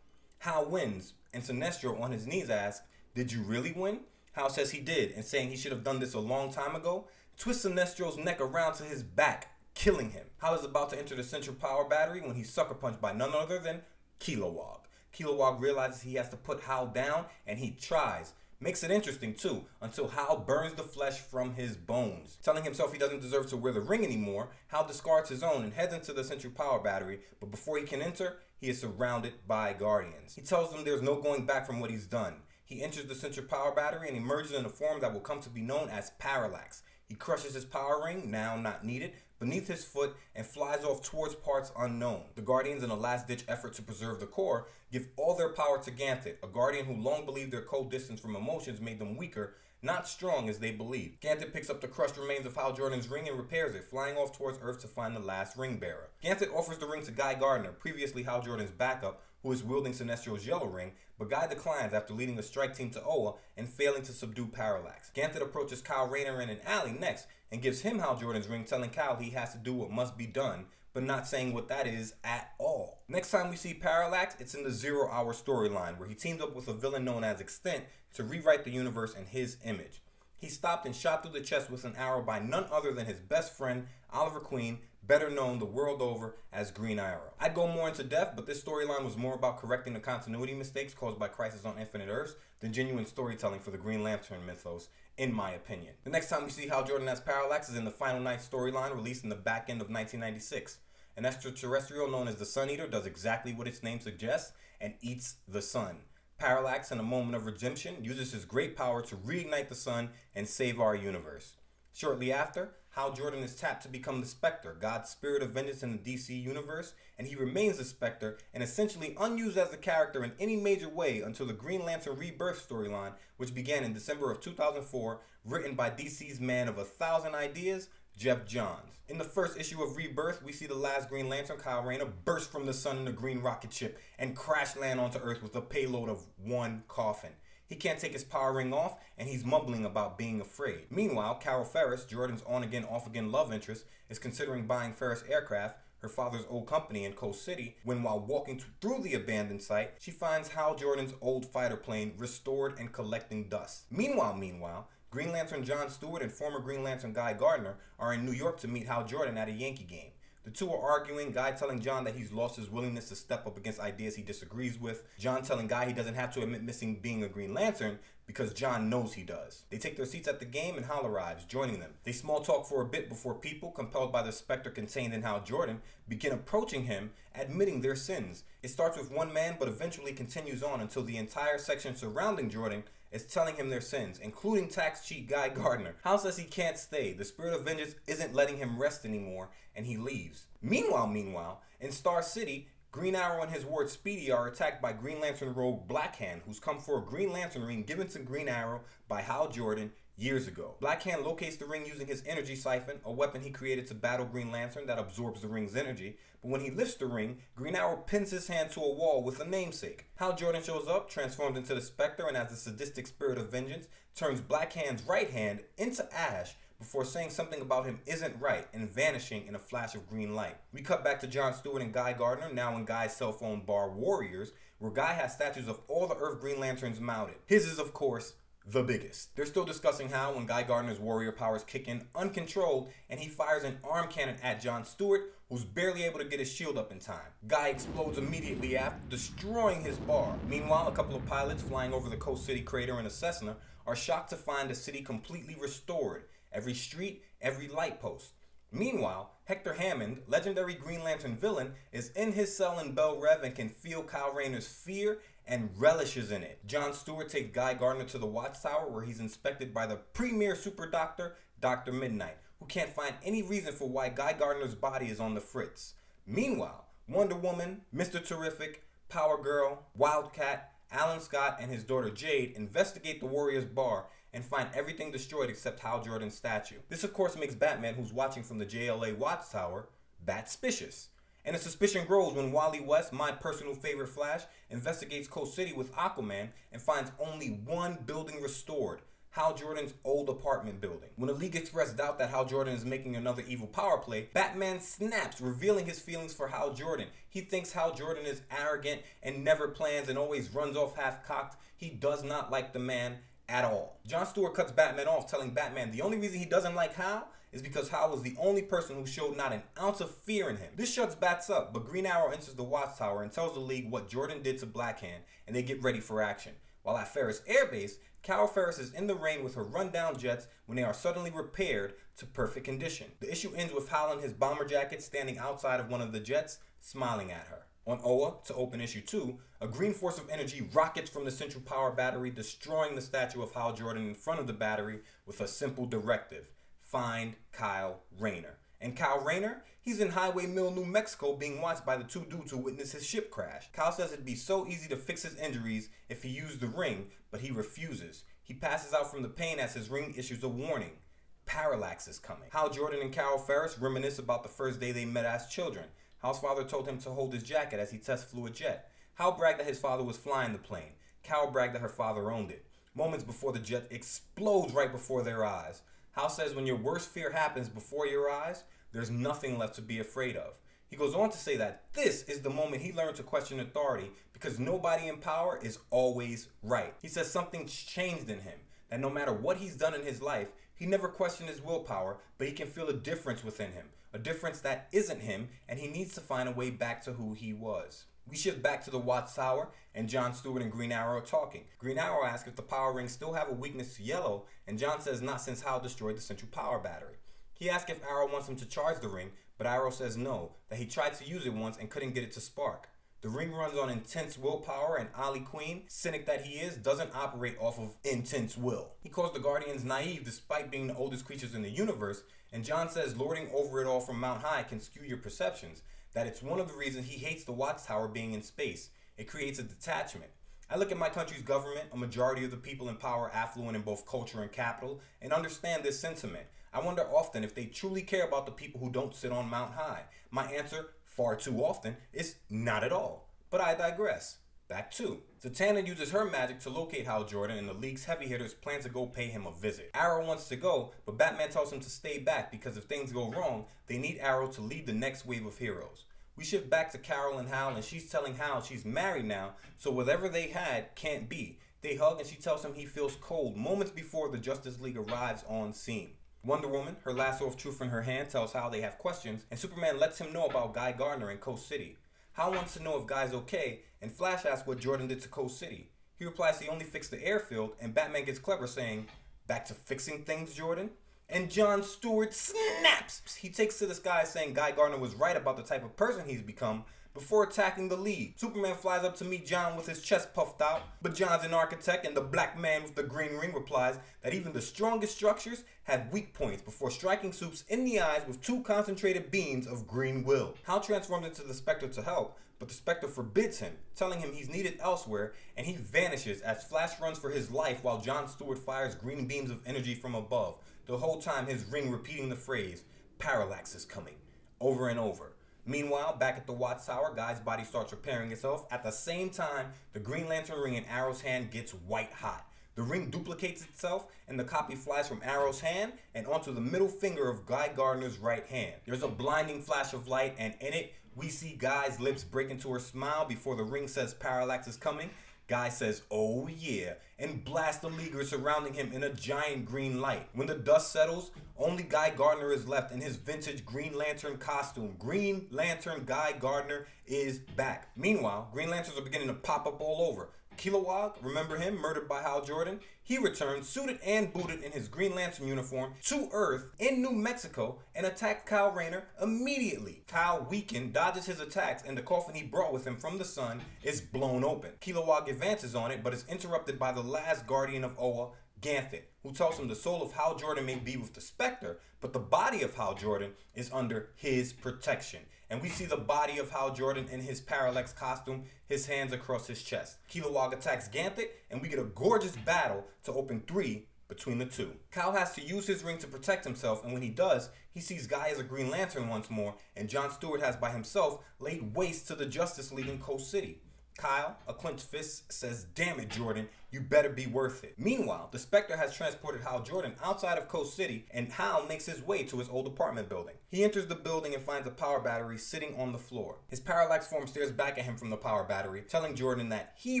Hal 0.40 0.66
wins, 0.66 1.14
and 1.32 1.42
Sinestro 1.42 1.98
on 2.00 2.12
his 2.12 2.26
knees 2.26 2.50
asks, 2.50 2.84
Did 3.14 3.32
you 3.32 3.42
really 3.42 3.72
win? 3.72 4.00
Hal 4.32 4.50
says 4.50 4.70
he 4.70 4.80
did, 4.80 5.12
and 5.12 5.24
saying 5.24 5.48
he 5.48 5.56
should 5.56 5.72
have 5.72 5.84
done 5.84 5.98
this 5.98 6.14
a 6.14 6.20
long 6.20 6.52
time 6.52 6.76
ago, 6.76 7.08
twists 7.36 7.64
Sinestro's 7.64 8.16
neck 8.16 8.40
around 8.40 8.74
to 8.74 8.84
his 8.84 9.02
back, 9.02 9.54
killing 9.74 10.10
him. 10.10 10.26
Hal 10.38 10.54
is 10.54 10.64
about 10.64 10.90
to 10.90 10.98
enter 10.98 11.14
the 11.14 11.24
central 11.24 11.56
power 11.56 11.84
battery 11.84 12.20
when 12.20 12.34
he's 12.34 12.52
sucker 12.52 12.74
punched 12.74 13.00
by 13.00 13.12
none 13.12 13.34
other 13.34 13.58
than 13.58 13.82
Kilowog. 14.20 14.80
Kilowog 15.14 15.60
realizes 15.60 16.02
he 16.02 16.14
has 16.14 16.28
to 16.30 16.36
put 16.36 16.62
Hal 16.62 16.86
down, 16.86 17.26
and 17.46 17.58
he 17.58 17.72
tries. 17.72 18.32
Makes 18.62 18.82
it 18.82 18.90
interesting 18.90 19.32
too, 19.32 19.64
until 19.80 20.08
Hal 20.08 20.44
burns 20.46 20.74
the 20.74 20.82
flesh 20.82 21.18
from 21.18 21.54
his 21.54 21.76
bones. 21.76 22.36
Telling 22.42 22.62
himself 22.62 22.92
he 22.92 22.98
doesn't 22.98 23.22
deserve 23.22 23.46
to 23.48 23.56
wear 23.56 23.72
the 23.72 23.80
ring 23.80 24.04
anymore, 24.04 24.50
Hal 24.68 24.86
discards 24.86 25.30
his 25.30 25.42
own 25.42 25.64
and 25.64 25.72
heads 25.72 25.94
into 25.94 26.12
the 26.12 26.24
central 26.24 26.52
power 26.52 26.78
battery, 26.78 27.20
but 27.40 27.50
before 27.50 27.78
he 27.78 27.84
can 27.84 28.02
enter, 28.02 28.36
he 28.58 28.68
is 28.68 28.78
surrounded 28.78 29.32
by 29.48 29.72
guardians. 29.72 30.34
He 30.34 30.42
tells 30.42 30.70
them 30.70 30.84
there's 30.84 31.00
no 31.00 31.16
going 31.16 31.46
back 31.46 31.66
from 31.66 31.80
what 31.80 31.90
he's 31.90 32.06
done. 32.06 32.34
He 32.62 32.82
enters 32.82 33.06
the 33.06 33.14
central 33.14 33.46
power 33.46 33.74
battery 33.74 34.08
and 34.08 34.16
emerges 34.16 34.52
in 34.52 34.66
a 34.66 34.68
form 34.68 35.00
that 35.00 35.14
will 35.14 35.20
come 35.20 35.40
to 35.40 35.48
be 35.48 35.62
known 35.62 35.88
as 35.88 36.12
Parallax. 36.18 36.82
He 37.08 37.14
crushes 37.14 37.54
his 37.54 37.64
power 37.64 38.02
ring, 38.04 38.30
now 38.30 38.56
not 38.56 38.84
needed, 38.84 39.14
beneath 39.40 39.66
his 39.66 39.84
foot 39.84 40.14
and 40.36 40.46
flies 40.46 40.84
off 40.84 41.02
towards 41.02 41.34
parts 41.34 41.72
unknown. 41.76 42.22
The 42.36 42.42
Guardians, 42.42 42.84
in 42.84 42.90
a 42.90 42.94
last 42.94 43.26
ditch 43.26 43.44
effort 43.48 43.72
to 43.74 43.82
preserve 43.82 44.20
the 44.20 44.26
core, 44.26 44.68
give 44.92 45.08
all 45.16 45.34
their 45.34 45.48
power 45.48 45.82
to 45.82 45.90
Ganthet, 45.90 46.36
a 46.44 46.46
Guardian 46.46 46.86
who 46.86 47.02
long 47.02 47.24
believed 47.24 47.52
their 47.52 47.62
cold 47.62 47.90
distance 47.90 48.20
from 48.20 48.36
emotions 48.36 48.80
made 48.80 49.00
them 49.00 49.16
weaker, 49.16 49.54
not 49.82 50.06
strong 50.06 50.48
as 50.48 50.58
they 50.58 50.70
believed. 50.70 51.20
Ganthet 51.22 51.52
picks 51.52 51.70
up 51.70 51.80
the 51.80 51.88
crushed 51.88 52.18
remains 52.18 52.44
of 52.44 52.54
Hal 52.54 52.74
Jordan's 52.74 53.08
ring 53.08 53.28
and 53.28 53.38
repairs 53.38 53.74
it, 53.74 53.84
flying 53.84 54.16
off 54.16 54.36
towards 54.36 54.58
Earth 54.62 54.80
to 54.82 54.86
find 54.86 55.16
the 55.16 55.20
last 55.20 55.56
ring 55.56 55.78
bearer. 55.78 56.10
Ganthet 56.22 56.54
offers 56.54 56.78
the 56.78 56.86
ring 56.86 57.02
to 57.04 57.10
Guy 57.10 57.34
Gardner, 57.34 57.72
previously 57.72 58.22
Hal 58.22 58.42
Jordan's 58.42 58.70
backup, 58.70 59.22
who 59.42 59.52
is 59.52 59.64
wielding 59.64 59.94
Sinestro's 59.94 60.46
yellow 60.46 60.66
ring, 60.66 60.92
but 61.18 61.30
Guy 61.30 61.46
declines 61.46 61.94
after 61.94 62.12
leading 62.12 62.38
a 62.38 62.42
strike 62.42 62.74
team 62.74 62.90
to 62.90 63.02
Oa 63.02 63.34
and 63.56 63.68
failing 63.68 64.02
to 64.02 64.12
subdue 64.12 64.46
Parallax. 64.46 65.10
Ganthet 65.14 65.40
approaches 65.40 65.80
Kyle 65.80 66.06
Rayner 66.06 66.42
in 66.42 66.50
an 66.50 66.60
alley 66.66 66.92
next 66.92 67.26
and 67.52 67.62
gives 67.62 67.80
him 67.80 67.98
Hal 67.98 68.16
Jordan's 68.16 68.48
ring, 68.48 68.64
telling 68.64 68.90
Kyle 68.90 69.16
he 69.16 69.30
has 69.30 69.52
to 69.52 69.58
do 69.58 69.74
what 69.74 69.90
must 69.90 70.16
be 70.16 70.26
done, 70.26 70.66
but 70.92 71.02
not 71.02 71.26
saying 71.26 71.52
what 71.52 71.68
that 71.68 71.86
is 71.86 72.14
at 72.24 72.52
all. 72.58 73.02
Next 73.08 73.30
time 73.30 73.50
we 73.50 73.56
see 73.56 73.74
Parallax, 73.74 74.36
it's 74.38 74.54
in 74.54 74.64
the 74.64 74.70
Zero 74.70 75.08
Hour 75.10 75.32
storyline, 75.32 75.98
where 75.98 76.08
he 76.08 76.14
teamed 76.14 76.40
up 76.40 76.54
with 76.54 76.68
a 76.68 76.72
villain 76.72 77.04
known 77.04 77.24
as 77.24 77.40
Extant 77.40 77.84
to 78.14 78.24
rewrite 78.24 78.64
the 78.64 78.70
universe 78.70 79.14
in 79.14 79.24
his 79.26 79.56
image. 79.64 80.02
He 80.36 80.48
stopped 80.48 80.86
and 80.86 80.96
shot 80.96 81.22
through 81.22 81.32
the 81.32 81.44
chest 81.44 81.70
with 81.70 81.84
an 81.84 81.96
arrow 81.96 82.22
by 82.22 82.38
none 82.38 82.66
other 82.72 82.92
than 82.92 83.06
his 83.06 83.20
best 83.20 83.56
friend, 83.56 83.86
Oliver 84.10 84.40
Queen, 84.40 84.78
better 85.02 85.30
known 85.30 85.58
the 85.58 85.64
world 85.64 86.02
over 86.02 86.36
as 86.52 86.70
Green 86.70 86.98
Arrow. 86.98 87.32
I'd 87.38 87.54
go 87.54 87.66
more 87.66 87.88
into 87.88 88.04
depth, 88.04 88.36
but 88.36 88.46
this 88.46 88.62
storyline 88.62 89.04
was 89.04 89.16
more 89.16 89.34
about 89.34 89.58
correcting 89.58 89.94
the 89.94 90.00
continuity 90.00 90.54
mistakes 90.54 90.94
caused 90.94 91.18
by 91.18 91.28
Crisis 91.28 91.64
on 91.64 91.78
Infinite 91.78 92.08
Earths 92.08 92.36
than 92.60 92.72
genuine 92.72 93.06
storytelling 93.06 93.60
for 93.60 93.70
the 93.70 93.78
Green 93.78 94.02
Lantern 94.02 94.44
mythos, 94.46 94.88
in 95.16 95.32
my 95.32 95.50
opinion. 95.50 95.94
The 96.04 96.10
next 96.10 96.28
time 96.28 96.44
we 96.44 96.50
see 96.50 96.68
Hal 96.68 96.84
Jordan 96.84 97.08
as 97.08 97.20
Parallax 97.20 97.68
is 97.68 97.76
in 97.76 97.84
the 97.84 97.90
Final 97.90 98.20
Night 98.20 98.40
storyline 98.40 98.94
released 98.94 99.24
in 99.24 99.30
the 99.30 99.36
back 99.36 99.68
end 99.68 99.80
of 99.80 99.90
1996. 99.90 100.78
An 101.16 101.26
extraterrestrial 101.26 102.08
known 102.08 102.28
as 102.28 102.36
the 102.36 102.44
Sun 102.44 102.70
Eater 102.70 102.86
does 102.86 103.06
exactly 103.06 103.52
what 103.52 103.68
its 103.68 103.82
name 103.82 104.00
suggests 104.00 104.52
and 104.80 104.94
eats 105.00 105.36
the 105.48 105.62
sun. 105.62 105.96
Parallax, 106.38 106.90
in 106.90 106.98
a 106.98 107.02
moment 107.02 107.34
of 107.34 107.44
redemption, 107.44 108.02
uses 108.02 108.32
his 108.32 108.46
great 108.46 108.74
power 108.74 109.02
to 109.02 109.16
reignite 109.16 109.68
the 109.68 109.74
sun 109.74 110.08
and 110.34 110.48
save 110.48 110.80
our 110.80 110.94
universe. 110.94 111.56
Shortly 111.92 112.32
after, 112.32 112.76
Hal 112.94 113.12
Jordan 113.12 113.44
is 113.44 113.54
tapped 113.54 113.84
to 113.84 113.88
become 113.88 114.20
the 114.20 114.26
Spectre, 114.26 114.76
God's 114.78 115.10
spirit 115.10 115.42
of 115.42 115.50
vengeance 115.50 115.84
in 115.84 115.92
the 115.92 115.98
DC 115.98 116.30
universe, 116.30 116.94
and 117.18 117.26
he 117.26 117.36
remains 117.36 117.78
the 117.78 117.84
Spectre 117.84 118.36
and 118.52 118.64
essentially 118.64 119.16
unused 119.20 119.56
as 119.56 119.72
a 119.72 119.76
character 119.76 120.24
in 120.24 120.32
any 120.40 120.56
major 120.56 120.88
way 120.88 121.20
until 121.20 121.46
the 121.46 121.52
Green 121.52 121.84
Lantern 121.84 122.18
Rebirth 122.18 122.68
storyline, 122.68 123.12
which 123.36 123.54
began 123.54 123.84
in 123.84 123.92
December 123.92 124.30
of 124.32 124.40
2004, 124.40 125.20
written 125.44 125.76
by 125.76 125.88
DC's 125.88 126.40
man 126.40 126.66
of 126.66 126.78
a 126.78 126.84
thousand 126.84 127.36
ideas, 127.36 127.88
Geoff 128.18 128.44
Johns. 128.44 129.00
In 129.08 129.18
the 129.18 129.24
first 129.24 129.56
issue 129.56 129.82
of 129.82 129.96
Rebirth, 129.96 130.42
we 130.42 130.52
see 130.52 130.66
the 130.66 130.74
last 130.74 131.08
Green 131.08 131.28
Lantern, 131.28 131.58
Kyle 131.58 131.82
Rayner, 131.82 132.06
burst 132.24 132.50
from 132.50 132.66
the 132.66 132.74
sun 132.74 132.98
in 132.98 133.08
a 133.08 133.12
green 133.12 133.40
rocket 133.40 133.72
ship 133.72 133.98
and 134.18 134.36
crash 134.36 134.76
land 134.76 135.00
onto 135.00 135.18
Earth 135.18 135.42
with 135.42 135.54
a 135.56 135.60
payload 135.60 136.08
of 136.08 136.26
one 136.36 136.82
coffin. 136.88 137.30
He 137.70 137.76
can't 137.76 138.00
take 138.00 138.14
his 138.14 138.24
power 138.24 138.52
ring 138.52 138.74
off, 138.74 138.96
and 139.16 139.28
he's 139.28 139.44
mumbling 139.44 139.84
about 139.84 140.18
being 140.18 140.40
afraid. 140.40 140.86
Meanwhile, 140.90 141.36
Carol 141.36 141.64
Ferris, 141.64 142.04
Jordan's 142.04 142.42
on 142.44 142.64
again, 142.64 142.84
off 142.84 143.06
again 143.06 143.30
love 143.30 143.52
interest, 143.52 143.84
is 144.08 144.18
considering 144.18 144.66
buying 144.66 144.92
Ferris 144.92 145.22
Aircraft, 145.28 145.78
her 146.00 146.08
father's 146.08 146.44
old 146.48 146.66
company 146.66 147.04
in 147.04 147.12
Coast 147.12 147.44
City, 147.44 147.76
when 147.84 148.02
while 148.02 148.18
walking 148.18 148.60
through 148.80 149.02
the 149.02 149.14
abandoned 149.14 149.62
site, 149.62 149.92
she 150.00 150.10
finds 150.10 150.48
Hal 150.48 150.74
Jordan's 150.74 151.14
old 151.20 151.46
fighter 151.46 151.76
plane 151.76 152.14
restored 152.18 152.76
and 152.80 152.92
collecting 152.92 153.48
dust. 153.48 153.84
Meanwhile, 153.88 154.34
meanwhile, 154.34 154.88
Green 155.12 155.30
Lantern 155.30 155.64
John 155.64 155.90
Stewart 155.90 156.22
and 156.22 156.32
former 156.32 156.58
Green 156.58 156.82
Lantern 156.82 157.12
Guy 157.12 157.34
Gardner 157.34 157.76
are 158.00 158.12
in 158.12 158.26
New 158.26 158.32
York 158.32 158.58
to 158.60 158.68
meet 158.68 158.88
Hal 158.88 159.04
Jordan 159.04 159.38
at 159.38 159.48
a 159.48 159.52
Yankee 159.52 159.84
game. 159.84 160.10
The 160.50 160.56
two 160.56 160.72
are 160.72 160.80
arguing, 160.80 161.30
Guy 161.30 161.52
telling 161.52 161.80
John 161.80 162.02
that 162.02 162.16
he's 162.16 162.32
lost 162.32 162.56
his 162.56 162.68
willingness 162.68 163.08
to 163.10 163.14
step 163.14 163.46
up 163.46 163.56
against 163.56 163.78
ideas 163.78 164.16
he 164.16 164.22
disagrees 164.22 164.80
with. 164.80 165.04
John 165.16 165.44
telling 165.44 165.68
Guy 165.68 165.86
he 165.86 165.92
doesn't 165.92 166.16
have 166.16 166.34
to 166.34 166.42
admit 166.42 166.64
missing 166.64 166.98
being 167.00 167.22
a 167.22 167.28
Green 167.28 167.54
Lantern 167.54 168.00
because 168.26 168.52
John 168.52 168.90
knows 168.90 169.12
he 169.12 169.22
does. 169.22 169.62
They 169.70 169.78
take 169.78 169.96
their 169.96 170.06
seats 170.06 170.26
at 170.26 170.40
the 170.40 170.44
game 170.44 170.76
and 170.76 170.86
Hal 170.86 171.06
arrives, 171.06 171.44
joining 171.44 171.78
them. 171.78 171.94
They 172.02 172.10
small 172.10 172.40
talk 172.40 172.66
for 172.66 172.82
a 172.82 172.84
bit 172.84 173.08
before 173.08 173.34
people, 173.34 173.70
compelled 173.70 174.10
by 174.10 174.22
the 174.22 174.32
specter 174.32 174.70
contained 174.70 175.14
in 175.14 175.22
Hal 175.22 175.44
Jordan, 175.44 175.82
begin 176.08 176.32
approaching 176.32 176.86
him, 176.86 177.12
admitting 177.36 177.80
their 177.80 177.94
sins. 177.94 178.42
It 178.64 178.70
starts 178.70 178.98
with 178.98 179.12
one 179.12 179.32
man, 179.32 179.54
but 179.56 179.68
eventually 179.68 180.12
continues 180.12 180.64
on 180.64 180.80
until 180.80 181.04
the 181.04 181.16
entire 181.16 181.58
section 181.58 181.94
surrounding 181.94 182.50
Jordan 182.50 182.82
is 183.12 183.24
telling 183.26 183.56
him 183.56 183.70
their 183.70 183.80
sins, 183.80 184.18
including 184.18 184.68
tax 184.68 185.06
cheat 185.06 185.28
Guy 185.28 185.48
Gardner. 185.48 185.96
Hal 186.04 186.18
says 186.18 186.36
he 186.36 186.44
can't 186.44 186.78
stay. 186.78 187.12
The 187.12 187.24
spirit 187.24 187.54
of 187.54 187.64
vengeance 187.64 187.94
isn't 188.06 188.34
letting 188.34 188.58
him 188.58 188.78
rest 188.78 189.04
anymore, 189.04 189.50
and 189.74 189.86
he 189.86 189.96
leaves. 189.96 190.46
Meanwhile, 190.62 191.08
meanwhile, 191.08 191.62
in 191.80 191.92
Star 191.92 192.22
City, 192.22 192.68
Green 192.92 193.14
Arrow 193.14 193.42
and 193.42 193.52
his 193.52 193.64
ward 193.64 193.88
Speedy 193.88 194.32
are 194.32 194.48
attacked 194.48 194.82
by 194.82 194.92
Green 194.92 195.20
Lantern 195.20 195.54
rogue 195.54 195.86
Blackhand, 195.86 196.40
who's 196.44 196.58
come 196.58 196.80
for 196.80 196.98
a 196.98 197.04
Green 197.04 197.32
Lantern 197.32 197.62
ring 197.62 197.84
given 197.84 198.08
to 198.08 198.18
Green 198.18 198.48
Arrow 198.48 198.80
by 199.08 199.20
Hal 199.20 199.48
Jordan 199.48 199.92
years 200.20 200.46
ago. 200.46 200.74
Black 200.80 201.02
Hand 201.02 201.24
locates 201.24 201.56
the 201.56 201.64
ring 201.64 201.86
using 201.86 202.06
his 202.06 202.22
energy 202.26 202.54
siphon, 202.54 203.00
a 203.04 203.12
weapon 203.12 203.42
he 203.42 203.50
created 203.50 203.86
to 203.86 203.94
battle 203.94 204.26
Green 204.26 204.52
Lantern 204.52 204.86
that 204.86 204.98
absorbs 204.98 205.40
the 205.40 205.48
ring's 205.48 205.74
energy. 205.74 206.18
But 206.42 206.50
when 206.50 206.60
he 206.60 206.70
lifts 206.70 206.94
the 206.94 207.06
ring, 207.06 207.38
Green 207.54 207.76
Arrow 207.76 207.96
pins 207.96 208.30
his 208.30 208.48
hand 208.48 208.70
to 208.72 208.80
a 208.80 208.94
wall 208.94 209.22
with 209.22 209.40
a 209.40 209.44
namesake. 209.44 210.06
Hal 210.16 210.34
Jordan 210.34 210.62
shows 210.62 210.86
up, 210.88 211.08
transformed 211.08 211.56
into 211.56 211.74
the 211.74 211.80
Spectre, 211.80 212.26
and 212.26 212.36
as 212.36 212.50
the 212.50 212.56
sadistic 212.56 213.06
spirit 213.06 213.38
of 213.38 213.50
vengeance, 213.50 213.88
turns 214.14 214.40
Black 214.40 214.72
Hand's 214.72 215.02
right 215.02 215.30
hand 215.30 215.60
into 215.78 216.06
ash 216.14 216.54
before 216.78 217.04
saying 217.04 217.30
something 217.30 217.60
about 217.60 217.84
him 217.84 218.00
isn't 218.06 218.40
right 218.40 218.66
and 218.72 218.90
vanishing 218.90 219.46
in 219.46 219.54
a 219.54 219.58
flash 219.58 219.94
of 219.94 220.08
green 220.08 220.34
light. 220.34 220.56
We 220.72 220.80
cut 220.80 221.04
back 221.04 221.20
to 221.20 221.26
John 221.26 221.52
Stewart 221.52 221.82
and 221.82 221.92
Guy 221.92 222.14
Gardner, 222.14 222.52
now 222.52 222.76
in 222.76 222.86
Guy's 222.86 223.14
cell 223.14 223.32
phone 223.32 223.60
bar 223.66 223.90
Warriors, 223.90 224.52
where 224.78 224.90
Guy 224.90 225.12
has 225.12 225.34
statues 225.34 225.68
of 225.68 225.80
all 225.88 226.06
the 226.06 226.16
Earth 226.16 226.40
Green 226.40 226.58
Lanterns 226.58 226.98
mounted. 226.98 227.36
His 227.46 227.66
is, 227.66 227.78
of 227.78 227.92
course, 227.92 228.32
the 228.66 228.82
biggest. 228.82 229.34
They're 229.34 229.46
still 229.46 229.64
discussing 229.64 230.10
how, 230.10 230.34
when 230.34 230.46
Guy 230.46 230.62
Gardner's 230.62 231.00
warrior 231.00 231.32
powers 231.32 231.64
kick 231.64 231.88
in 231.88 232.06
uncontrolled 232.14 232.90
and 233.08 233.18
he 233.18 233.28
fires 233.28 233.64
an 233.64 233.78
arm 233.82 234.08
cannon 234.08 234.36
at 234.42 234.60
John 234.60 234.84
Stewart, 234.84 235.34
who's 235.48 235.64
barely 235.64 236.04
able 236.04 236.18
to 236.18 236.24
get 236.24 236.38
his 236.38 236.52
shield 236.52 236.78
up 236.78 236.92
in 236.92 237.00
time. 237.00 237.32
Guy 237.48 237.68
explodes 237.68 238.18
immediately 238.18 238.76
after, 238.76 239.00
destroying 239.08 239.82
his 239.82 239.96
bar. 239.98 240.36
Meanwhile, 240.48 240.88
a 240.88 240.92
couple 240.92 241.16
of 241.16 241.26
pilots 241.26 241.62
flying 241.62 241.92
over 241.92 242.08
the 242.08 242.16
Coast 242.16 242.46
City 242.46 242.60
crater 242.60 243.00
in 243.00 243.06
a 243.06 243.10
Cessna 243.10 243.56
are 243.86 243.96
shocked 243.96 244.30
to 244.30 244.36
find 244.36 244.70
the 244.70 244.74
city 244.74 245.02
completely 245.02 245.56
restored 245.60 246.24
every 246.52 246.74
street, 246.74 247.24
every 247.40 247.68
light 247.68 248.00
post. 248.00 248.34
Meanwhile, 248.72 249.32
Hector 249.44 249.72
Hammond, 249.72 250.22
legendary 250.28 250.74
Green 250.74 251.02
Lantern 251.02 251.36
villain, 251.36 251.72
is 251.90 252.10
in 252.10 252.32
his 252.32 252.56
cell 252.56 252.78
in 252.78 252.92
Belle 252.92 253.18
Reve 253.18 253.42
and 253.42 253.54
can 253.54 253.68
feel 253.68 254.04
Kyle 254.04 254.32
Rayner's 254.32 254.68
fear 254.68 255.18
and 255.50 255.68
relishes 255.76 256.30
in 256.30 256.42
it. 256.42 256.60
John 256.66 256.94
Stewart 256.94 257.28
takes 257.28 257.52
Guy 257.52 257.74
Gardner 257.74 258.04
to 258.04 258.18
the 258.18 258.26
Watchtower 258.26 258.88
where 258.88 259.04
he's 259.04 259.20
inspected 259.20 259.74
by 259.74 259.86
the 259.86 259.96
premier 259.96 260.54
super 260.54 260.86
doctor, 260.86 261.36
Dr. 261.60 261.92
Midnight, 261.92 262.38
who 262.60 262.66
can't 262.66 262.88
find 262.88 263.14
any 263.24 263.42
reason 263.42 263.74
for 263.74 263.88
why 263.88 264.08
Guy 264.08 264.32
Gardner's 264.32 264.76
body 264.76 265.06
is 265.06 265.18
on 265.20 265.34
the 265.34 265.40
fritz. 265.40 265.94
Meanwhile, 266.24 266.86
Wonder 267.08 267.34
Woman, 267.34 267.82
Mr. 267.94 268.24
Terrific, 268.24 268.84
Power 269.08 269.42
Girl, 269.42 269.86
Wildcat, 269.96 270.72
Alan 270.92 271.20
Scott, 271.20 271.58
and 271.60 271.70
his 271.70 271.82
daughter 271.84 272.10
Jade 272.10 272.52
investigate 272.56 273.18
the 273.18 273.26
Warriors 273.26 273.64
bar 273.64 274.06
and 274.32 274.44
find 274.44 274.68
everything 274.72 275.10
destroyed 275.10 275.50
except 275.50 275.80
Hal 275.80 276.02
Jordan's 276.02 276.36
statue. 276.36 276.76
This, 276.88 277.02
of 277.02 277.12
course, 277.12 277.36
makes 277.36 277.56
Batman, 277.56 277.94
who's 277.94 278.12
watching 278.12 278.44
from 278.44 278.58
the 278.58 278.66
JLA 278.66 279.16
Watchtower, 279.16 279.88
bat-spicious. 280.24 281.08
And 281.44 281.56
the 281.56 281.60
suspicion 281.60 282.06
grows 282.06 282.34
when 282.34 282.52
Wally 282.52 282.80
West, 282.80 283.12
my 283.12 283.32
personal 283.32 283.74
favorite 283.74 284.08
Flash, 284.08 284.42
investigates 284.68 285.28
Coast 285.28 285.54
City 285.54 285.72
with 285.72 285.94
Aquaman 285.94 286.48
and 286.72 286.82
finds 286.82 287.12
only 287.18 287.48
one 287.48 287.98
building 288.04 288.42
restored, 288.42 289.00
Hal 289.30 289.54
Jordan's 289.54 289.94
old 290.04 290.28
apartment 290.28 290.80
building. 290.80 291.08
When 291.16 291.28
the 291.28 291.34
League 291.34 291.56
expressed 291.56 291.96
doubt 291.96 292.18
that 292.18 292.30
Hal 292.30 292.44
Jordan 292.44 292.74
is 292.74 292.84
making 292.84 293.16
another 293.16 293.42
evil 293.48 293.68
power 293.68 293.96
play, 293.96 294.28
Batman 294.34 294.80
snaps, 294.80 295.40
revealing 295.40 295.86
his 295.86 296.00
feelings 296.00 296.34
for 296.34 296.48
Hal 296.48 296.74
Jordan. 296.74 297.06
He 297.28 297.40
thinks 297.40 297.72
Hal 297.72 297.94
Jordan 297.94 298.26
is 298.26 298.42
arrogant 298.50 299.00
and 299.22 299.42
never 299.42 299.68
plans 299.68 300.08
and 300.08 300.18
always 300.18 300.52
runs 300.52 300.76
off 300.76 300.96
half 300.96 301.24
cocked. 301.24 301.56
He 301.76 301.90
does 301.90 302.22
not 302.22 302.50
like 302.50 302.72
the 302.72 302.80
man 302.80 303.18
at 303.50 303.64
all. 303.64 303.98
John 304.06 304.26
Stewart 304.26 304.54
cuts 304.54 304.72
Batman 304.72 305.08
off, 305.08 305.28
telling 305.28 305.50
Batman 305.50 305.90
the 305.90 306.02
only 306.02 306.18
reason 306.18 306.38
he 306.38 306.46
doesn't 306.46 306.74
like 306.74 306.94
Hal 306.94 307.28
is 307.52 307.60
because 307.60 307.88
Hal 307.88 308.10
was 308.10 308.22
the 308.22 308.36
only 308.38 308.62
person 308.62 308.96
who 308.96 309.04
showed 309.04 309.36
not 309.36 309.52
an 309.52 309.62
ounce 309.80 310.00
of 310.00 310.14
fear 310.14 310.48
in 310.48 310.56
him. 310.56 310.70
This 310.76 310.92
shuts 310.92 311.16
Bats 311.16 311.50
up, 311.50 311.72
but 311.72 311.84
Green 311.84 312.06
Arrow 312.06 312.30
enters 312.30 312.54
the 312.54 312.62
Watchtower 312.62 313.22
and 313.22 313.32
tells 313.32 313.54
the 313.54 313.60
League 313.60 313.90
what 313.90 314.08
Jordan 314.08 314.42
did 314.42 314.58
to 314.58 314.66
Blackhand, 314.66 315.22
and 315.46 315.54
they 315.54 315.62
get 315.62 315.82
ready 315.82 316.00
for 316.00 316.22
action. 316.22 316.52
While 316.82 316.96
at 316.96 317.12
Ferris 317.12 317.42
Air 317.46 317.66
Base, 317.66 317.98
Carol 318.22 318.46
Ferris 318.46 318.78
is 318.78 318.92
in 318.92 319.06
the 319.06 319.14
rain 319.14 319.42
with 319.42 319.54
her 319.56 319.64
rundown 319.64 320.16
jets 320.16 320.46
when 320.66 320.76
they 320.76 320.84
are 320.84 320.94
suddenly 320.94 321.30
repaired 321.30 321.94
to 322.18 322.26
perfect 322.26 322.66
condition. 322.66 323.08
The 323.20 323.30
issue 323.30 323.52
ends 323.56 323.74
with 323.74 323.88
Hal 323.88 324.12
in 324.12 324.20
his 324.20 324.32
bomber 324.32 324.64
jacket 324.64 325.02
standing 325.02 325.38
outside 325.38 325.80
of 325.80 325.88
one 325.88 326.00
of 326.00 326.12
the 326.12 326.20
jets, 326.20 326.58
smiling 326.80 327.32
at 327.32 327.46
her. 327.48 327.66
On 327.86 327.98
Oa, 328.04 328.34
to 328.44 328.54
open 328.54 328.80
issue 328.80 329.00
2, 329.00 329.38
a 329.62 329.66
green 329.66 329.94
force 329.94 330.18
of 330.18 330.28
energy 330.30 330.68
rockets 330.72 331.10
from 331.10 331.24
the 331.24 331.30
central 331.30 331.62
power 331.62 331.90
battery, 331.90 332.30
destroying 332.30 332.94
the 332.94 333.00
statue 333.00 333.42
of 333.42 333.52
Hal 333.52 333.72
Jordan 333.72 334.08
in 334.08 334.14
front 334.14 334.38
of 334.38 334.46
the 334.46 334.52
battery 334.52 335.00
with 335.26 335.40
a 335.40 335.48
simple 335.48 335.86
directive 335.86 336.46
find 336.90 337.34
Kyle 337.52 338.02
Rayner. 338.18 338.58
And 338.80 338.96
Kyle 338.96 339.20
Rayner, 339.20 339.62
he's 339.80 340.00
in 340.00 340.10
Highway 340.10 340.46
Mill, 340.46 340.70
New 340.70 340.84
Mexico, 340.84 341.36
being 341.36 341.60
watched 341.60 341.86
by 341.86 341.96
the 341.96 342.04
two 342.04 342.24
dudes 342.28 342.50
who 342.50 342.58
witnessed 342.58 342.94
his 342.94 343.06
ship 343.06 343.30
crash. 343.30 343.68
Kyle 343.72 343.92
says 343.92 344.12
it'd 344.12 344.24
be 344.24 344.34
so 344.34 344.66
easy 344.66 344.88
to 344.88 344.96
fix 344.96 345.22
his 345.22 345.36
injuries 345.36 345.88
if 346.08 346.22
he 346.22 346.30
used 346.30 346.60
the 346.60 346.66
ring, 346.66 347.06
but 347.30 347.40
he 347.40 347.50
refuses. 347.50 348.24
He 348.42 348.54
passes 348.54 348.92
out 348.92 349.10
from 349.10 349.22
the 349.22 349.28
pain 349.28 349.60
as 349.60 349.74
his 349.74 349.88
ring 349.88 350.14
issues 350.16 350.42
a 350.42 350.48
warning. 350.48 350.98
Parallax 351.46 352.08
is 352.08 352.18
coming. 352.18 352.48
Hal 352.52 352.70
Jordan 352.70 353.00
and 353.02 353.12
Carol 353.12 353.38
Ferris 353.38 353.78
reminisce 353.78 354.18
about 354.18 354.42
the 354.42 354.48
first 354.48 354.80
day 354.80 354.92
they 354.92 355.04
met 355.04 355.24
as 355.24 355.48
children. 355.48 355.84
Hal's 356.22 356.38
father 356.38 356.64
told 356.64 356.86
him 356.86 356.98
to 356.98 357.10
hold 357.10 357.32
his 357.32 357.42
jacket 357.42 357.80
as 357.80 357.90
he 357.90 357.98
test 357.98 358.28
flew 358.28 358.46
a 358.46 358.50
jet. 358.50 358.90
Hal 359.14 359.32
bragged 359.32 359.60
that 359.60 359.66
his 359.66 359.78
father 359.78 360.04
was 360.04 360.16
flying 360.16 360.52
the 360.52 360.58
plane. 360.58 360.92
Cal 361.22 361.50
bragged 361.50 361.74
that 361.74 361.82
her 361.82 361.88
father 361.88 362.30
owned 362.30 362.50
it. 362.50 362.64
Moments 362.94 363.24
before 363.24 363.52
the 363.52 363.58
jet 363.58 363.86
explodes 363.90 364.72
right 364.72 364.90
before 364.90 365.22
their 365.22 365.44
eyes. 365.44 365.82
Hal 366.12 366.28
says 366.28 366.54
when 366.54 366.66
your 366.66 366.76
worst 366.76 367.10
fear 367.10 367.30
happens 367.30 367.68
before 367.68 368.06
your 368.06 368.30
eyes, 368.30 368.64
there's 368.92 369.10
nothing 369.10 369.58
left 369.58 369.74
to 369.76 369.82
be 369.82 370.00
afraid 370.00 370.36
of. 370.36 370.54
He 370.86 370.96
goes 370.96 371.14
on 371.14 371.30
to 371.30 371.38
say 371.38 371.56
that 371.56 371.84
this 371.92 372.24
is 372.24 372.40
the 372.40 372.50
moment 372.50 372.82
he 372.82 372.92
learned 372.92 373.16
to 373.16 373.22
question 373.22 373.60
authority 373.60 374.10
because 374.32 374.58
nobody 374.58 375.06
in 375.06 375.18
power 375.18 375.58
is 375.62 375.78
always 375.90 376.48
right. 376.62 376.94
He 377.00 377.08
says 377.08 377.30
something's 377.30 377.72
changed 377.72 378.28
in 378.28 378.40
him, 378.40 378.58
that 378.88 378.98
no 378.98 379.08
matter 379.08 379.32
what 379.32 379.58
he's 379.58 379.76
done 379.76 379.94
in 379.94 380.02
his 380.02 380.20
life, 380.20 380.48
he 380.80 380.86
never 380.86 381.06
questioned 381.06 381.48
his 381.48 381.62
willpower, 381.62 382.18
but 382.36 382.48
he 382.48 382.52
can 382.52 382.66
feel 382.66 382.88
a 382.88 382.92
difference 382.92 383.44
within 383.44 383.70
him 383.70 383.86
a 384.12 384.18
difference 384.18 384.60
that 384.60 384.88
isn't 384.92 385.20
him, 385.20 385.48
and 385.68 385.78
he 385.78 385.86
needs 385.86 386.14
to 386.14 386.20
find 386.20 386.48
a 386.48 386.52
way 386.52 386.70
back 386.70 387.02
to 387.02 387.12
who 387.12 387.32
he 387.32 387.52
was. 387.52 388.06
We 388.28 388.36
shift 388.36 388.62
back 388.62 388.84
to 388.84 388.90
the 388.90 388.98
Watchtower, 388.98 389.68
and 389.94 390.08
John 390.08 390.34
Stewart 390.34 390.62
and 390.62 390.70
Green 390.70 390.92
Arrow 390.92 391.18
are 391.18 391.24
talking. 391.24 391.62
Green 391.78 391.98
Arrow 391.98 392.24
asks 392.24 392.48
if 392.48 392.56
the 392.56 392.62
power 392.62 392.92
rings 392.92 393.12
still 393.12 393.32
have 393.32 393.48
a 393.48 393.54
weakness 393.54 393.96
to 393.96 394.02
yellow, 394.02 394.46
and 394.66 394.78
John 394.78 395.00
says 395.00 395.22
not 395.22 395.40
since 395.40 395.62
Hal 395.62 395.80
destroyed 395.80 396.16
the 396.16 396.20
central 396.20 396.50
power 396.50 396.78
battery. 396.78 397.16
He 397.54 397.70
asks 397.70 397.90
if 397.90 398.02
Arrow 398.04 398.30
wants 398.30 398.48
him 398.48 398.56
to 398.56 398.66
charge 398.66 399.00
the 399.00 399.08
ring, 399.08 399.30
but 399.58 399.66
Arrow 399.66 399.90
says 399.90 400.16
no, 400.16 400.52
that 400.70 400.78
he 400.78 400.86
tried 400.86 401.14
to 401.14 401.24
use 401.24 401.46
it 401.46 401.54
once 401.54 401.76
and 401.78 401.90
couldn't 401.90 402.14
get 402.14 402.24
it 402.24 402.32
to 402.32 402.40
spark. 402.40 402.88
The 403.22 403.28
ring 403.28 403.52
runs 403.52 403.76
on 403.76 403.90
intense 403.90 404.38
willpower, 404.38 404.96
and 404.96 405.10
Ollie 405.14 405.40
Queen, 405.40 405.82
cynic 405.88 406.24
that 406.24 406.46
he 406.46 406.54
is, 406.54 406.76
doesn't 406.76 407.14
operate 407.14 407.56
off 407.60 407.78
of 407.78 407.96
intense 408.02 408.56
will. 408.56 408.92
He 409.02 409.10
calls 409.10 409.34
the 409.34 409.40
Guardians 409.40 409.84
naive 409.84 410.24
despite 410.24 410.70
being 410.70 410.86
the 410.86 410.96
oldest 410.96 411.26
creatures 411.26 411.54
in 411.54 411.60
the 411.60 411.68
universe, 411.68 412.22
and 412.50 412.64
John 412.64 412.88
says 412.88 413.18
lording 413.18 413.50
over 413.52 413.82
it 413.82 413.86
all 413.86 414.00
from 414.00 414.18
Mount 414.18 414.42
High 414.42 414.62
can 414.62 414.80
skew 414.80 415.02
your 415.02 415.18
perceptions, 415.18 415.82
that 416.14 416.26
it's 416.26 416.42
one 416.42 416.60
of 416.60 416.68
the 416.68 416.78
reasons 416.78 417.06
he 417.06 417.18
hates 417.18 417.44
the 417.44 417.52
Watchtower 417.52 418.08
being 418.08 418.32
in 418.32 418.42
space. 418.42 418.88
It 419.18 419.28
creates 419.28 419.58
a 419.58 419.64
detachment. 419.64 420.30
I 420.70 420.76
look 420.76 420.90
at 420.90 420.96
my 420.96 421.10
country's 421.10 421.42
government, 421.42 421.90
a 421.92 421.98
majority 421.98 422.46
of 422.46 422.50
the 422.50 422.56
people 422.56 422.88
in 422.88 422.96
power 422.96 423.30
affluent 423.34 423.76
in 423.76 423.82
both 423.82 424.06
culture 424.06 424.40
and 424.40 424.50
capital, 424.50 424.98
and 425.20 425.34
understand 425.34 425.84
this 425.84 426.00
sentiment. 426.00 426.46
I 426.72 426.80
wonder 426.80 427.02
often 427.02 427.44
if 427.44 427.54
they 427.54 427.66
truly 427.66 428.00
care 428.00 428.26
about 428.26 428.46
the 428.46 428.52
people 428.52 428.80
who 428.80 428.90
don't 428.90 429.14
sit 429.14 429.30
on 429.30 429.50
Mount 429.50 429.74
High. 429.74 430.04
My 430.30 430.46
answer 430.46 430.94
far 431.10 431.36
too 431.36 431.62
often 431.62 431.96
is 432.12 432.36
not 432.48 432.84
at 432.84 432.92
all. 432.92 433.28
But 433.50 433.60
I 433.60 433.74
digress. 433.74 434.38
Back 434.68 434.92
to. 434.92 435.20
Zatanna 435.42 435.84
uses 435.84 436.12
her 436.12 436.24
magic 436.24 436.60
to 436.60 436.70
locate 436.70 437.04
Hal 437.04 437.24
Jordan, 437.24 437.58
and 437.58 437.68
the 437.68 437.74
League's 437.74 438.04
heavy 438.04 438.26
hitters 438.26 438.54
plan 438.54 438.80
to 438.82 438.88
go 438.88 439.04
pay 439.04 439.26
him 439.26 439.44
a 439.44 439.52
visit. 439.52 439.90
Arrow 439.94 440.24
wants 440.24 440.46
to 440.48 440.56
go, 440.56 440.92
but 441.04 441.18
Batman 441.18 441.50
tells 441.50 441.72
him 441.72 441.80
to 441.80 441.90
stay 441.90 442.18
back 442.18 442.52
because 442.52 442.76
if 442.76 442.84
things 442.84 443.10
go 443.10 443.30
wrong, 443.30 443.64
they 443.88 443.98
need 443.98 444.18
Arrow 444.20 444.46
to 444.46 444.60
lead 444.60 444.86
the 444.86 444.92
next 444.92 445.26
wave 445.26 445.44
of 445.44 445.58
heroes. 445.58 446.04
We 446.36 446.44
shift 446.44 446.70
back 446.70 446.90
to 446.92 446.98
Carol 446.98 447.38
and 447.38 447.48
Hal, 447.48 447.74
and 447.74 447.84
she's 447.84 448.08
telling 448.08 448.34
Hal 448.34 448.62
she's 448.62 448.84
married 448.84 449.24
now, 449.24 449.54
so 449.76 449.90
whatever 449.90 450.28
they 450.28 450.46
had 450.46 450.94
can't 450.94 451.28
be. 451.28 451.58
They 451.82 451.96
hug, 451.96 452.20
and 452.20 452.28
she 452.28 452.36
tells 452.36 452.64
him 452.64 452.74
he 452.74 452.86
feels 452.86 453.16
cold 453.16 453.56
moments 453.56 453.90
before 453.90 454.28
the 454.28 454.38
Justice 454.38 454.80
League 454.80 454.98
arrives 454.98 455.42
on 455.48 455.72
scene. 455.72 456.10
Wonder 456.42 456.68
Woman, 456.68 456.96
her 457.04 457.12
lasso 457.12 457.46
of 457.46 457.56
truth 457.56 457.82
in 457.82 457.88
her 457.88 458.02
hand, 458.02 458.30
tells 458.30 458.52
how 458.52 458.70
they 458.70 458.80
have 458.80 458.98
questions, 458.98 459.44
and 459.50 459.60
Superman 459.60 459.98
lets 459.98 460.18
him 460.18 460.32
know 460.32 460.46
about 460.46 460.72
Guy 460.72 460.92
Gardner 460.92 461.30
in 461.30 461.38
Coast 461.38 461.68
City. 461.68 461.98
Hal 462.32 462.52
wants 462.52 462.74
to 462.74 462.82
know 462.82 462.98
if 462.98 463.06
Guy's 463.06 463.34
okay, 463.34 463.80
and 464.00 464.10
Flash 464.10 464.46
asks 464.46 464.66
what 464.66 464.78
Jordan 464.78 465.08
did 465.08 465.20
to 465.20 465.28
Coast 465.28 465.58
City. 465.58 465.90
He 466.18 466.24
replies 466.24 466.58
he 466.58 466.68
only 466.68 466.84
fixed 466.84 467.10
the 467.10 467.22
airfield, 467.22 467.72
and 467.80 467.94
Batman 467.94 468.24
gets 468.24 468.38
clever 468.38 468.66
saying, 468.66 469.08
Back 469.46 469.66
to 469.66 469.74
fixing 469.74 470.22
things, 470.22 470.54
Jordan? 470.54 470.90
And 471.28 471.50
John 471.50 471.82
Stewart 471.82 472.32
snaps! 472.32 473.34
He 473.36 473.50
takes 473.50 473.78
to 473.78 473.86
the 473.86 473.94
sky 473.94 474.24
saying 474.24 474.54
Guy 474.54 474.72
Gardner 474.72 474.98
was 474.98 475.14
right 475.14 475.36
about 475.36 475.56
the 475.56 475.62
type 475.62 475.84
of 475.84 475.96
person 475.96 476.26
he's 476.26 476.42
become, 476.42 476.84
before 477.14 477.44
attacking 477.44 477.88
the 477.88 477.96
lead. 477.96 478.38
Superman 478.38 478.76
flies 478.76 479.04
up 479.04 479.16
to 479.16 479.24
meet 479.24 479.46
John 479.46 479.76
with 479.76 479.86
his 479.86 480.02
chest 480.02 480.32
puffed 480.32 480.62
out, 480.62 480.82
but 481.02 481.14
John's 481.14 481.44
an 481.44 481.54
architect, 481.54 482.06
and 482.06 482.16
the 482.16 482.20
black 482.20 482.58
man 482.58 482.82
with 482.82 482.94
the 482.94 483.02
green 483.02 483.36
ring 483.36 483.52
replies 483.52 483.98
that 484.22 484.34
even 484.34 484.52
the 484.52 484.60
strongest 484.60 485.16
structures 485.16 485.64
have 485.84 486.12
weak 486.12 486.32
points 486.32 486.62
before 486.62 486.90
striking 486.90 487.32
Supes 487.32 487.64
in 487.68 487.84
the 487.84 488.00
eyes 488.00 488.22
with 488.26 488.42
two 488.42 488.62
concentrated 488.62 489.30
beams 489.30 489.66
of 489.66 489.86
green 489.86 490.24
will. 490.24 490.54
Hal 490.64 490.80
transforms 490.80 491.26
into 491.26 491.42
the 491.42 491.54
Spectre 491.54 491.88
to 491.88 492.02
help, 492.02 492.38
but 492.60 492.68
the 492.68 492.74
Spectre 492.74 493.08
forbids 493.08 493.58
him, 493.58 493.72
telling 493.96 494.20
him 494.20 494.32
he's 494.32 494.50
needed 494.50 494.78
elsewhere, 494.80 495.32
and 495.56 495.66
he 495.66 495.76
vanishes 495.76 496.42
as 496.42 496.64
Flash 496.64 497.00
runs 497.00 497.18
for 497.18 497.30
his 497.30 497.50
life 497.50 497.82
while 497.82 498.00
John 498.00 498.28
Stewart 498.28 498.58
fires 498.58 498.94
green 498.94 499.26
beams 499.26 499.50
of 499.50 499.66
energy 499.66 499.94
from 499.94 500.14
above, 500.14 500.58
the 500.86 500.98
whole 500.98 501.20
time 501.20 501.46
his 501.46 501.64
ring 501.64 501.90
repeating 501.90 502.28
the 502.28 502.36
phrase, 502.36 502.82
Parallax 503.18 503.74
is 503.74 503.84
coming, 503.84 504.16
over 504.60 504.88
and 504.88 504.98
over. 504.98 505.32
Meanwhile, 505.66 506.16
back 506.18 506.36
at 506.36 506.46
the 506.46 506.52
Watchtower, 506.52 507.12
Guy's 507.14 507.40
body 507.40 507.64
starts 507.64 507.92
repairing 507.92 508.32
itself. 508.32 508.66
At 508.70 508.82
the 508.82 508.90
same 508.90 509.30
time, 509.30 509.72
the 509.92 510.00
Green 510.00 510.28
Lantern 510.28 510.60
ring 510.60 510.74
in 510.74 510.84
Arrow's 510.86 511.20
hand 511.20 511.50
gets 511.50 511.72
white 511.72 512.12
hot. 512.12 512.46
The 512.76 512.82
ring 512.82 513.10
duplicates 513.10 513.62
itself, 513.62 514.06
and 514.28 514.38
the 514.38 514.44
copy 514.44 514.74
flies 514.74 515.08
from 515.08 515.20
Arrow's 515.22 515.60
hand 515.60 515.92
and 516.14 516.26
onto 516.26 516.54
the 516.54 516.60
middle 516.60 516.88
finger 516.88 517.28
of 517.28 517.44
Guy 517.44 517.70
Gardner's 517.74 518.18
right 518.18 518.46
hand. 518.46 518.74
There's 518.86 519.02
a 519.02 519.08
blinding 519.08 519.60
flash 519.60 519.92
of 519.92 520.08
light, 520.08 520.34
and 520.38 520.54
in 520.60 520.72
it, 520.72 520.94
we 521.16 521.28
see 521.28 521.56
Guy's 521.58 522.00
lips 522.00 522.24
break 522.24 522.50
into 522.50 522.74
a 522.76 522.80
smile 522.80 523.26
before 523.26 523.56
the 523.56 523.64
ring 523.64 523.88
says 523.88 524.14
Parallax 524.14 524.68
is 524.68 524.76
coming. 524.76 525.10
Guy 525.50 525.68
says, 525.68 526.02
oh 526.12 526.46
yeah, 526.46 526.92
and 527.18 527.44
blasts 527.44 527.82
the 527.82 527.88
Leaguer 527.88 528.22
surrounding 528.22 528.72
him 528.72 528.92
in 528.92 529.02
a 529.02 529.12
giant 529.12 529.66
green 529.66 530.00
light. 530.00 530.28
When 530.32 530.46
the 530.46 530.54
dust 530.54 530.92
settles, 530.92 531.32
only 531.58 531.82
Guy 531.82 532.10
Gardner 532.10 532.52
is 532.52 532.68
left 532.68 532.92
in 532.92 533.00
his 533.00 533.16
vintage 533.16 533.66
Green 533.66 533.92
Lantern 533.92 534.38
costume. 534.38 534.94
Green 534.96 535.48
Lantern 535.50 536.04
Guy 536.06 536.34
Gardner 536.38 536.86
is 537.04 537.40
back. 537.40 537.88
Meanwhile, 537.96 538.48
Green 538.52 538.70
Lanterns 538.70 538.96
are 538.96 539.02
beginning 539.02 539.26
to 539.26 539.34
pop 539.34 539.66
up 539.66 539.80
all 539.80 540.08
over. 540.08 540.28
Kilowog, 540.56 541.14
remember 541.22 541.56
him, 541.56 541.80
murdered 541.80 542.06
by 542.06 542.20
Hal 542.20 542.44
Jordan? 542.44 542.80
He 543.02 543.16
returned, 543.18 543.64
suited 543.64 543.98
and 544.04 544.32
booted 544.32 544.62
in 544.62 544.72
his 544.72 544.88
Green 544.88 545.14
Lantern 545.14 545.48
uniform, 545.48 545.94
to 546.04 546.28
Earth 546.32 546.70
in 546.78 547.00
New 547.00 547.12
Mexico 547.12 547.78
and 547.94 548.04
attacked 548.06 548.46
Kyle 548.46 548.70
Rayner 548.70 549.04
immediately. 549.22 550.02
Kyle, 550.06 550.46
weakened, 550.48 550.92
dodges 550.92 551.26
his 551.26 551.40
attacks, 551.40 551.82
and 551.82 551.96
the 551.96 552.02
coffin 552.02 552.34
he 552.34 552.42
brought 552.42 552.72
with 552.72 552.86
him 552.86 552.96
from 552.96 553.18
the 553.18 553.24
sun 553.24 553.62
is 553.82 554.00
blown 554.00 554.44
open. 554.44 554.72
Kilowog 554.80 555.28
advances 555.28 555.74
on 555.74 555.90
it, 555.90 556.04
but 556.04 556.14
is 556.14 556.26
interrupted 556.28 556.78
by 556.78 556.92
the 556.92 557.02
last 557.02 557.46
guardian 557.46 557.82
of 557.82 557.98
Oa, 557.98 558.28
Ganthet, 558.60 559.04
who 559.22 559.32
tells 559.32 559.58
him 559.58 559.68
the 559.68 559.74
soul 559.74 560.02
of 560.02 560.12
Hal 560.12 560.36
Jordan 560.36 560.66
may 560.66 560.74
be 560.76 560.96
with 560.98 561.14
the 561.14 561.20
Spectre, 561.20 561.78
but 562.00 562.12
the 562.12 562.18
body 562.18 562.62
of 562.62 562.74
Hal 562.74 562.94
Jordan 562.94 563.32
is 563.54 563.72
under 563.72 564.10
his 564.16 564.52
protection. 564.52 565.20
And 565.50 565.60
we 565.60 565.68
see 565.68 565.84
the 565.84 565.96
body 565.96 566.38
of 566.38 566.50
Hal 566.50 566.72
Jordan 566.72 567.08
in 567.10 567.20
his 567.20 567.40
parallax 567.40 567.92
costume, 567.92 568.44
his 568.66 568.86
hands 568.86 569.12
across 569.12 569.48
his 569.48 569.62
chest. 569.62 569.98
Kilowog 570.08 570.52
attacks 570.52 570.88
Ganthet, 570.88 571.30
and 571.50 571.60
we 571.60 571.68
get 571.68 571.80
a 571.80 571.84
gorgeous 571.84 572.36
battle 572.36 572.86
to 573.02 573.12
open 573.12 573.42
three 573.46 573.88
between 574.08 574.38
the 574.38 574.46
two. 574.46 574.72
Kyle 574.90 575.12
has 575.12 575.34
to 575.34 575.40
use 575.40 575.66
his 575.66 575.82
ring 575.82 575.98
to 575.98 576.06
protect 576.06 576.44
himself, 576.44 576.84
and 576.84 576.92
when 576.92 577.02
he 577.02 577.10
does, 577.10 577.50
he 577.72 577.80
sees 577.80 578.06
Guy 578.06 578.28
as 578.28 578.38
a 578.38 578.44
Green 578.44 578.70
Lantern 578.70 579.08
once 579.08 579.28
more, 579.28 579.54
and 579.76 579.88
John 579.88 580.10
Stewart 580.10 580.40
has 580.40 580.56
by 580.56 580.70
himself 580.70 581.22
laid 581.38 581.74
waste 581.74 582.08
to 582.08 582.14
the 582.14 582.26
Justice 582.26 582.72
League 582.72 582.88
in 582.88 582.98
Coast 582.98 583.30
City. 583.30 583.60
Kyle, 583.98 584.36
a 584.48 584.54
clenched 584.54 584.86
fist, 584.86 585.32
says, 585.32 585.66
Damn 585.74 586.00
it, 586.00 586.08
Jordan, 586.08 586.48
you 586.70 586.80
better 586.80 587.10
be 587.10 587.26
worth 587.26 587.64
it. 587.64 587.74
Meanwhile, 587.76 588.28
the 588.32 588.38
Spectre 588.38 588.76
has 588.76 588.94
transported 588.94 589.42
Hal 589.42 589.62
Jordan 589.62 589.94
outside 590.02 590.38
of 590.38 590.48
Coast 590.48 590.74
City, 590.74 591.06
and 591.10 591.30
Hal 591.32 591.66
makes 591.66 591.86
his 591.86 592.02
way 592.02 592.22
to 592.24 592.38
his 592.38 592.48
old 592.48 592.66
apartment 592.66 593.08
building. 593.08 593.34
He 593.48 593.64
enters 593.64 593.86
the 593.86 593.94
building 593.94 594.34
and 594.34 594.42
finds 594.42 594.66
a 594.66 594.70
power 594.70 595.00
battery 595.00 595.36
sitting 595.36 595.74
on 595.78 595.92
the 595.92 595.98
floor. 595.98 596.36
His 596.48 596.60
parallax 596.60 597.06
form 597.06 597.26
stares 597.26 597.50
back 597.50 597.78
at 597.78 597.84
him 597.84 597.96
from 597.96 598.10
the 598.10 598.16
power 598.16 598.44
battery, 598.44 598.82
telling 598.88 599.14
Jordan 599.14 599.48
that 599.50 599.74
he 599.76 600.00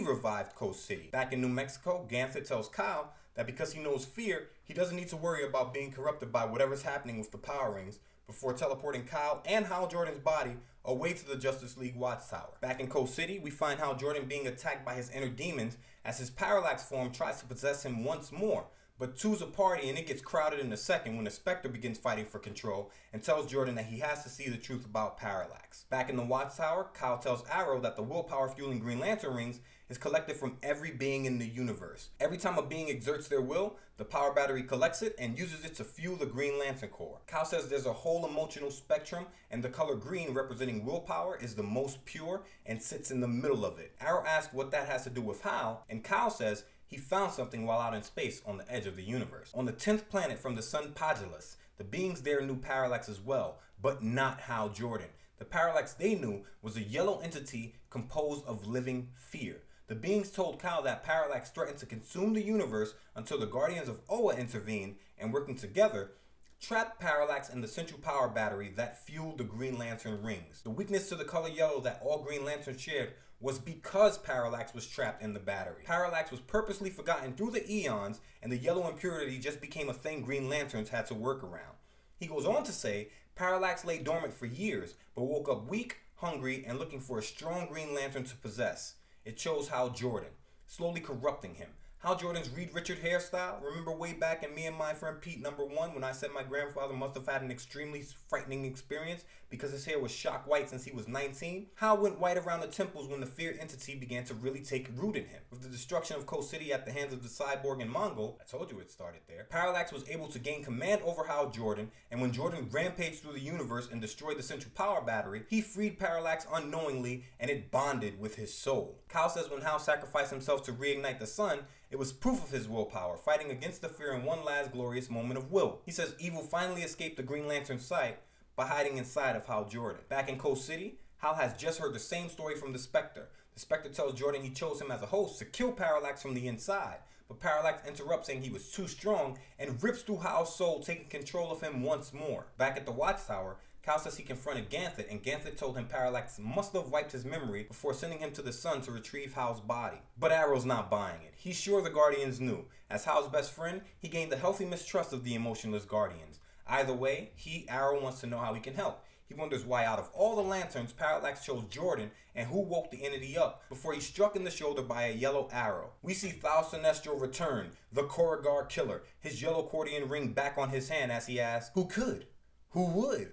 revived 0.00 0.54
Coast 0.54 0.86
City. 0.86 1.10
Back 1.12 1.32
in 1.32 1.40
New 1.40 1.48
Mexico, 1.48 2.06
Ganthet 2.08 2.46
tells 2.46 2.68
Kyle 2.68 3.12
that 3.34 3.46
because 3.46 3.72
he 3.72 3.82
knows 3.82 4.04
fear, 4.04 4.48
he 4.64 4.74
doesn't 4.74 4.96
need 4.96 5.08
to 5.08 5.16
worry 5.16 5.44
about 5.44 5.74
being 5.74 5.90
corrupted 5.90 6.32
by 6.32 6.44
whatever's 6.44 6.82
happening 6.82 7.18
with 7.18 7.32
the 7.32 7.38
power 7.38 7.74
rings 7.74 7.98
before 8.30 8.52
teleporting 8.52 9.02
Kyle 9.02 9.42
and 9.44 9.66
Hal 9.66 9.88
Jordan's 9.88 10.20
body 10.20 10.52
away 10.84 11.12
to 11.12 11.28
the 11.28 11.34
Justice 11.34 11.76
League 11.76 11.96
Watchtower. 11.96 12.52
Back 12.60 12.78
in 12.78 12.86
Coast 12.86 13.16
City, 13.16 13.40
we 13.40 13.50
find 13.50 13.80
Hal 13.80 13.96
Jordan 13.96 14.26
being 14.28 14.46
attacked 14.46 14.86
by 14.86 14.94
his 14.94 15.10
inner 15.10 15.28
demons 15.28 15.76
as 16.04 16.18
his 16.18 16.30
parallax 16.30 16.84
form 16.84 17.10
tries 17.10 17.40
to 17.40 17.46
possess 17.46 17.84
him 17.84 18.04
once 18.04 18.30
more. 18.30 18.66
But 19.00 19.16
two's 19.16 19.42
a 19.42 19.46
party 19.46 19.88
and 19.88 19.98
it 19.98 20.06
gets 20.06 20.22
crowded 20.22 20.60
in 20.60 20.72
a 20.72 20.76
second 20.76 21.16
when 21.16 21.24
the 21.24 21.30
Spectre 21.30 21.68
begins 21.68 21.98
fighting 21.98 22.24
for 22.24 22.38
control 22.38 22.92
and 23.12 23.20
tells 23.20 23.50
Jordan 23.50 23.74
that 23.74 23.86
he 23.86 23.98
has 23.98 24.22
to 24.22 24.28
see 24.28 24.48
the 24.48 24.56
truth 24.56 24.84
about 24.84 25.18
Parallax. 25.18 25.86
Back 25.90 26.08
in 26.08 26.16
the 26.16 26.22
Watchtower, 26.22 26.90
Kyle 26.94 27.18
tells 27.18 27.42
Arrow 27.50 27.80
that 27.80 27.96
the 27.96 28.02
willpower 28.02 28.48
fueling 28.48 28.78
Green 28.78 29.00
Lantern 29.00 29.34
rings 29.34 29.58
is 29.90 29.98
collected 29.98 30.36
from 30.36 30.56
every 30.62 30.92
being 30.92 31.24
in 31.26 31.38
the 31.38 31.46
universe. 31.46 32.10
Every 32.20 32.38
time 32.38 32.56
a 32.56 32.62
being 32.62 32.88
exerts 32.88 33.26
their 33.26 33.40
will, 33.40 33.76
the 33.96 34.04
power 34.04 34.32
battery 34.32 34.62
collects 34.62 35.02
it 35.02 35.16
and 35.18 35.36
uses 35.36 35.64
it 35.64 35.74
to 35.74 35.84
fuel 35.84 36.16
the 36.16 36.26
Green 36.26 36.58
Lantern 36.58 36.90
Corps. 36.90 37.18
Kyle 37.26 37.44
says 37.44 37.68
there's 37.68 37.86
a 37.86 37.92
whole 37.92 38.24
emotional 38.24 38.70
spectrum, 38.70 39.26
and 39.50 39.62
the 39.62 39.68
color 39.68 39.96
green 39.96 40.32
representing 40.32 40.86
willpower 40.86 41.36
is 41.42 41.56
the 41.56 41.62
most 41.64 42.04
pure 42.04 42.44
and 42.64 42.80
sits 42.80 43.10
in 43.10 43.20
the 43.20 43.28
middle 43.28 43.66
of 43.66 43.80
it. 43.80 43.92
Arrow 44.00 44.24
asks 44.24 44.54
what 44.54 44.70
that 44.70 44.88
has 44.88 45.02
to 45.04 45.10
do 45.10 45.20
with 45.20 45.42
Hal, 45.42 45.84
and 45.90 46.04
Kyle 46.04 46.30
says 46.30 46.64
he 46.86 46.96
found 46.96 47.32
something 47.32 47.66
while 47.66 47.80
out 47.80 47.94
in 47.94 48.04
space 48.04 48.40
on 48.46 48.58
the 48.58 48.72
edge 48.72 48.86
of 48.86 48.94
the 48.94 49.02
universe. 49.02 49.50
On 49.54 49.64
the 49.64 49.72
10th 49.72 50.08
planet 50.08 50.38
from 50.38 50.54
the 50.54 50.62
sun 50.62 50.92
Podulus, 50.94 51.56
the 51.78 51.84
beings 51.84 52.22
there 52.22 52.42
knew 52.42 52.56
Parallax 52.56 53.08
as 53.08 53.20
well, 53.20 53.58
but 53.82 54.04
not 54.04 54.40
Hal 54.40 54.68
Jordan. 54.68 55.08
The 55.38 55.44
Parallax 55.46 55.94
they 55.94 56.14
knew 56.14 56.44
was 56.62 56.76
a 56.76 56.82
yellow 56.82 57.18
entity 57.20 57.74
composed 57.88 58.44
of 58.44 58.66
living 58.66 59.08
fear. 59.14 59.62
The 59.90 59.96
beings 59.96 60.30
told 60.30 60.60
Kyle 60.60 60.82
that 60.82 61.02
Parallax 61.02 61.50
threatened 61.50 61.78
to 61.78 61.84
consume 61.84 62.32
the 62.32 62.44
universe 62.44 62.94
until 63.16 63.40
the 63.40 63.46
Guardians 63.46 63.88
of 63.88 63.98
Oa 64.08 64.36
intervened 64.36 64.94
and 65.18 65.32
working 65.32 65.56
together, 65.56 66.12
trapped 66.60 67.00
Parallax 67.00 67.48
in 67.48 67.60
the 67.60 67.66
central 67.66 67.98
power 67.98 68.28
battery 68.28 68.72
that 68.76 69.04
fueled 69.04 69.38
the 69.38 69.42
Green 69.42 69.76
Lantern 69.76 70.22
rings. 70.22 70.62
The 70.62 70.70
weakness 70.70 71.08
to 71.08 71.16
the 71.16 71.24
color 71.24 71.48
yellow 71.48 71.80
that 71.80 72.00
all 72.04 72.22
Green 72.22 72.44
Lanterns 72.44 72.80
shared 72.80 73.14
was 73.40 73.58
because 73.58 74.16
Parallax 74.16 74.72
was 74.72 74.86
trapped 74.86 75.22
in 75.22 75.32
the 75.32 75.40
battery. 75.40 75.82
Parallax 75.84 76.30
was 76.30 76.38
purposely 76.38 76.90
forgotten 76.90 77.32
through 77.32 77.50
the 77.50 77.68
eons, 77.68 78.20
and 78.44 78.52
the 78.52 78.58
yellow 78.58 78.88
impurity 78.88 79.40
just 79.40 79.60
became 79.60 79.88
a 79.88 79.92
thing 79.92 80.22
Green 80.22 80.48
Lanterns 80.48 80.90
had 80.90 81.06
to 81.06 81.14
work 81.14 81.42
around. 81.42 81.74
He 82.14 82.28
goes 82.28 82.46
on 82.46 82.62
to 82.62 82.72
say 82.72 83.08
Parallax 83.34 83.84
lay 83.84 83.98
dormant 83.98 84.34
for 84.34 84.46
years, 84.46 84.94
but 85.16 85.24
woke 85.24 85.48
up 85.48 85.68
weak, 85.68 85.96
hungry, 86.14 86.64
and 86.64 86.78
looking 86.78 87.00
for 87.00 87.18
a 87.18 87.24
strong 87.24 87.66
Green 87.66 87.92
Lantern 87.92 88.22
to 88.22 88.36
possess. 88.36 88.94
It 89.30 89.38
shows 89.38 89.68
Hal 89.68 89.90
Jordan, 89.90 90.30
slowly 90.66 91.00
corrupting 91.00 91.54
him. 91.54 91.68
Hal 92.02 92.16
Jordan's 92.16 92.50
Reed 92.50 92.70
Richard 92.72 92.98
hairstyle. 93.00 93.62
Remember 93.62 93.92
way 93.92 94.14
back 94.14 94.42
in 94.42 94.54
me 94.54 94.66
and 94.66 94.76
my 94.76 94.94
friend 94.94 95.20
Pete 95.20 95.40
number 95.40 95.64
one 95.64 95.94
when 95.94 96.02
I 96.02 96.12
said 96.12 96.30
my 96.34 96.42
grandfather 96.42 96.94
must 96.94 97.14
have 97.14 97.28
had 97.28 97.42
an 97.42 97.50
extremely 97.50 98.02
frightening 98.28 98.64
experience 98.64 99.24
because 99.50 99.70
his 99.70 99.84
hair 99.84 99.98
was 99.98 100.10
shock 100.10 100.48
white 100.48 100.70
since 100.70 100.82
he 100.82 100.92
was 100.92 101.06
19? 101.06 101.66
Hal 101.74 101.98
went 101.98 102.18
white 102.18 102.38
around 102.38 102.60
the 102.60 102.68
temples 102.68 103.06
when 103.06 103.20
the 103.20 103.26
fear 103.26 103.54
entity 103.60 103.94
began 103.94 104.24
to 104.24 104.34
really 104.34 104.60
take 104.60 104.88
root 104.96 105.14
in 105.14 105.26
him. 105.26 105.42
With 105.50 105.60
the 105.60 105.68
destruction 105.68 106.16
of 106.16 106.26
Coast 106.26 106.50
City 106.50 106.72
at 106.72 106.86
the 106.86 106.92
hands 106.92 107.12
of 107.12 107.22
the 107.22 107.28
Cyborg 107.28 107.82
and 107.82 107.94
Mongul, 107.94 108.36
I 108.40 108.44
told 108.50 108.72
you 108.72 108.80
it 108.80 108.90
started 108.90 109.20
there, 109.28 109.46
Parallax 109.50 109.92
was 109.92 110.08
able 110.08 110.28
to 110.28 110.38
gain 110.38 110.64
command 110.64 111.02
over 111.04 111.24
Hal 111.24 111.50
Jordan, 111.50 111.90
and 112.10 112.20
when 112.20 112.32
Jordan 112.32 112.68
rampaged 112.72 113.20
through 113.20 113.34
the 113.34 113.40
universe 113.40 113.90
and 113.92 114.00
destroyed 114.00 114.38
the 114.38 114.42
central 114.42 114.72
power 114.74 115.02
battery, 115.02 115.42
he 115.48 115.60
freed 115.60 115.98
Parallax 115.98 116.46
unknowingly 116.52 117.26
and 117.38 117.50
it 117.50 117.70
bonded 117.70 118.18
with 118.18 118.36
his 118.36 118.54
soul. 118.54 118.99
Kyle 119.10 119.28
says 119.28 119.50
when 119.50 119.62
Hal 119.62 119.80
sacrificed 119.80 120.30
himself 120.30 120.62
to 120.64 120.72
reignite 120.72 121.18
the 121.18 121.26
sun, 121.26 121.60
it 121.90 121.98
was 121.98 122.12
proof 122.12 122.44
of 122.44 122.50
his 122.50 122.68
willpower, 122.68 123.16
fighting 123.16 123.50
against 123.50 123.82
the 123.82 123.88
fear 123.88 124.12
in 124.12 124.24
one 124.24 124.44
last 124.44 124.70
glorious 124.70 125.10
moment 125.10 125.36
of 125.36 125.50
will. 125.50 125.80
He 125.84 125.90
says 125.90 126.14
evil 126.20 126.42
finally 126.42 126.82
escaped 126.82 127.16
the 127.16 127.24
Green 127.24 127.48
Lantern's 127.48 127.84
sight 127.84 128.18
by 128.54 128.66
hiding 128.66 128.98
inside 128.98 129.34
of 129.34 129.46
Hal 129.46 129.64
Jordan. 129.64 130.02
Back 130.08 130.28
in 130.28 130.38
Coast 130.38 130.64
City, 130.64 130.94
Hal 131.18 131.34
has 131.34 131.56
just 131.56 131.80
heard 131.80 131.92
the 131.92 131.98
same 131.98 132.28
story 132.28 132.54
from 132.54 132.72
the 132.72 132.78
Spectre. 132.78 133.28
The 133.54 133.60
Spectre 133.60 133.90
tells 133.90 134.14
Jordan 134.14 134.42
he 134.42 134.50
chose 134.50 134.80
him 134.80 134.92
as 134.92 135.02
a 135.02 135.06
host 135.06 135.40
to 135.40 135.44
kill 135.44 135.72
Parallax 135.72 136.22
from 136.22 136.34
the 136.34 136.46
inside, 136.46 136.98
but 137.26 137.40
Parallax 137.40 137.86
interrupts 137.86 138.28
saying 138.28 138.42
he 138.42 138.50
was 138.50 138.70
too 138.70 138.86
strong 138.86 139.38
and 139.58 139.82
rips 139.82 140.02
through 140.02 140.18
Hal's 140.18 140.54
soul, 140.54 140.80
taking 140.80 141.06
control 141.06 141.50
of 141.50 141.60
him 141.60 141.82
once 141.82 142.12
more. 142.12 142.46
Back 142.58 142.76
at 142.76 142.86
the 142.86 142.92
Watchtower, 142.92 143.56
Cal 143.82 143.98
says 143.98 144.16
he 144.16 144.22
confronted 144.22 144.68
Ganthet, 144.68 145.10
and 145.10 145.22
Ganthet 145.22 145.56
told 145.56 145.76
him 145.76 145.86
Parallax 145.86 146.38
must 146.38 146.74
have 146.74 146.90
wiped 146.90 147.12
his 147.12 147.24
memory 147.24 147.64
before 147.64 147.94
sending 147.94 148.18
him 148.18 148.30
to 148.32 148.42
the 148.42 148.52
sun 148.52 148.82
to 148.82 148.92
retrieve 148.92 149.32
Hal's 149.32 149.60
body. 149.60 149.98
But 150.18 150.32
Arrow's 150.32 150.66
not 150.66 150.90
buying 150.90 151.22
it. 151.22 151.34
He's 151.36 151.58
sure 151.58 151.80
the 151.80 151.88
Guardians 151.88 152.40
knew. 152.40 152.66
As 152.90 153.04
Hal's 153.06 153.28
best 153.28 153.52
friend, 153.52 153.80
he 153.98 154.08
gained 154.08 154.32
a 154.32 154.36
healthy 154.36 154.66
mistrust 154.66 155.12
of 155.12 155.24
the 155.24 155.34
emotionless 155.34 155.84
Guardians. 155.84 156.40
Either 156.66 156.92
way, 156.92 157.30
he, 157.34 157.66
Arrow, 157.68 158.02
wants 158.02 158.20
to 158.20 158.26
know 158.26 158.38
how 158.38 158.52
he 158.52 158.60
can 158.60 158.74
help. 158.74 159.02
He 159.30 159.34
wonders 159.34 159.64
why, 159.64 159.84
out 159.84 160.00
of 160.00 160.10
all 160.12 160.36
the 160.36 160.42
lanterns, 160.42 160.92
Parallax 160.92 161.44
chose 161.44 161.62
Jordan 161.70 162.10
and 162.34 162.48
who 162.48 162.60
woke 162.60 162.90
the 162.90 163.04
entity 163.04 163.38
up 163.38 163.62
before 163.68 163.94
he's 163.94 164.06
struck 164.06 164.34
in 164.34 164.42
the 164.42 164.50
shoulder 164.50 164.82
by 164.82 165.04
a 165.04 165.14
yellow 165.14 165.48
arrow. 165.52 165.90
We 166.02 166.14
see 166.14 166.30
Thal 166.30 166.64
Sinestro 166.64 167.20
return, 167.20 167.70
the 167.92 168.02
Korugar 168.02 168.68
killer, 168.68 169.02
his 169.20 169.40
yellow 169.40 169.68
Qwardian 169.72 170.10
ring 170.10 170.32
back 170.32 170.58
on 170.58 170.70
his 170.70 170.88
hand 170.88 171.12
as 171.12 171.28
he 171.28 171.40
asks, 171.40 171.70
Who 171.74 171.86
could? 171.86 172.26
Who 172.70 172.86
would? 172.86 173.32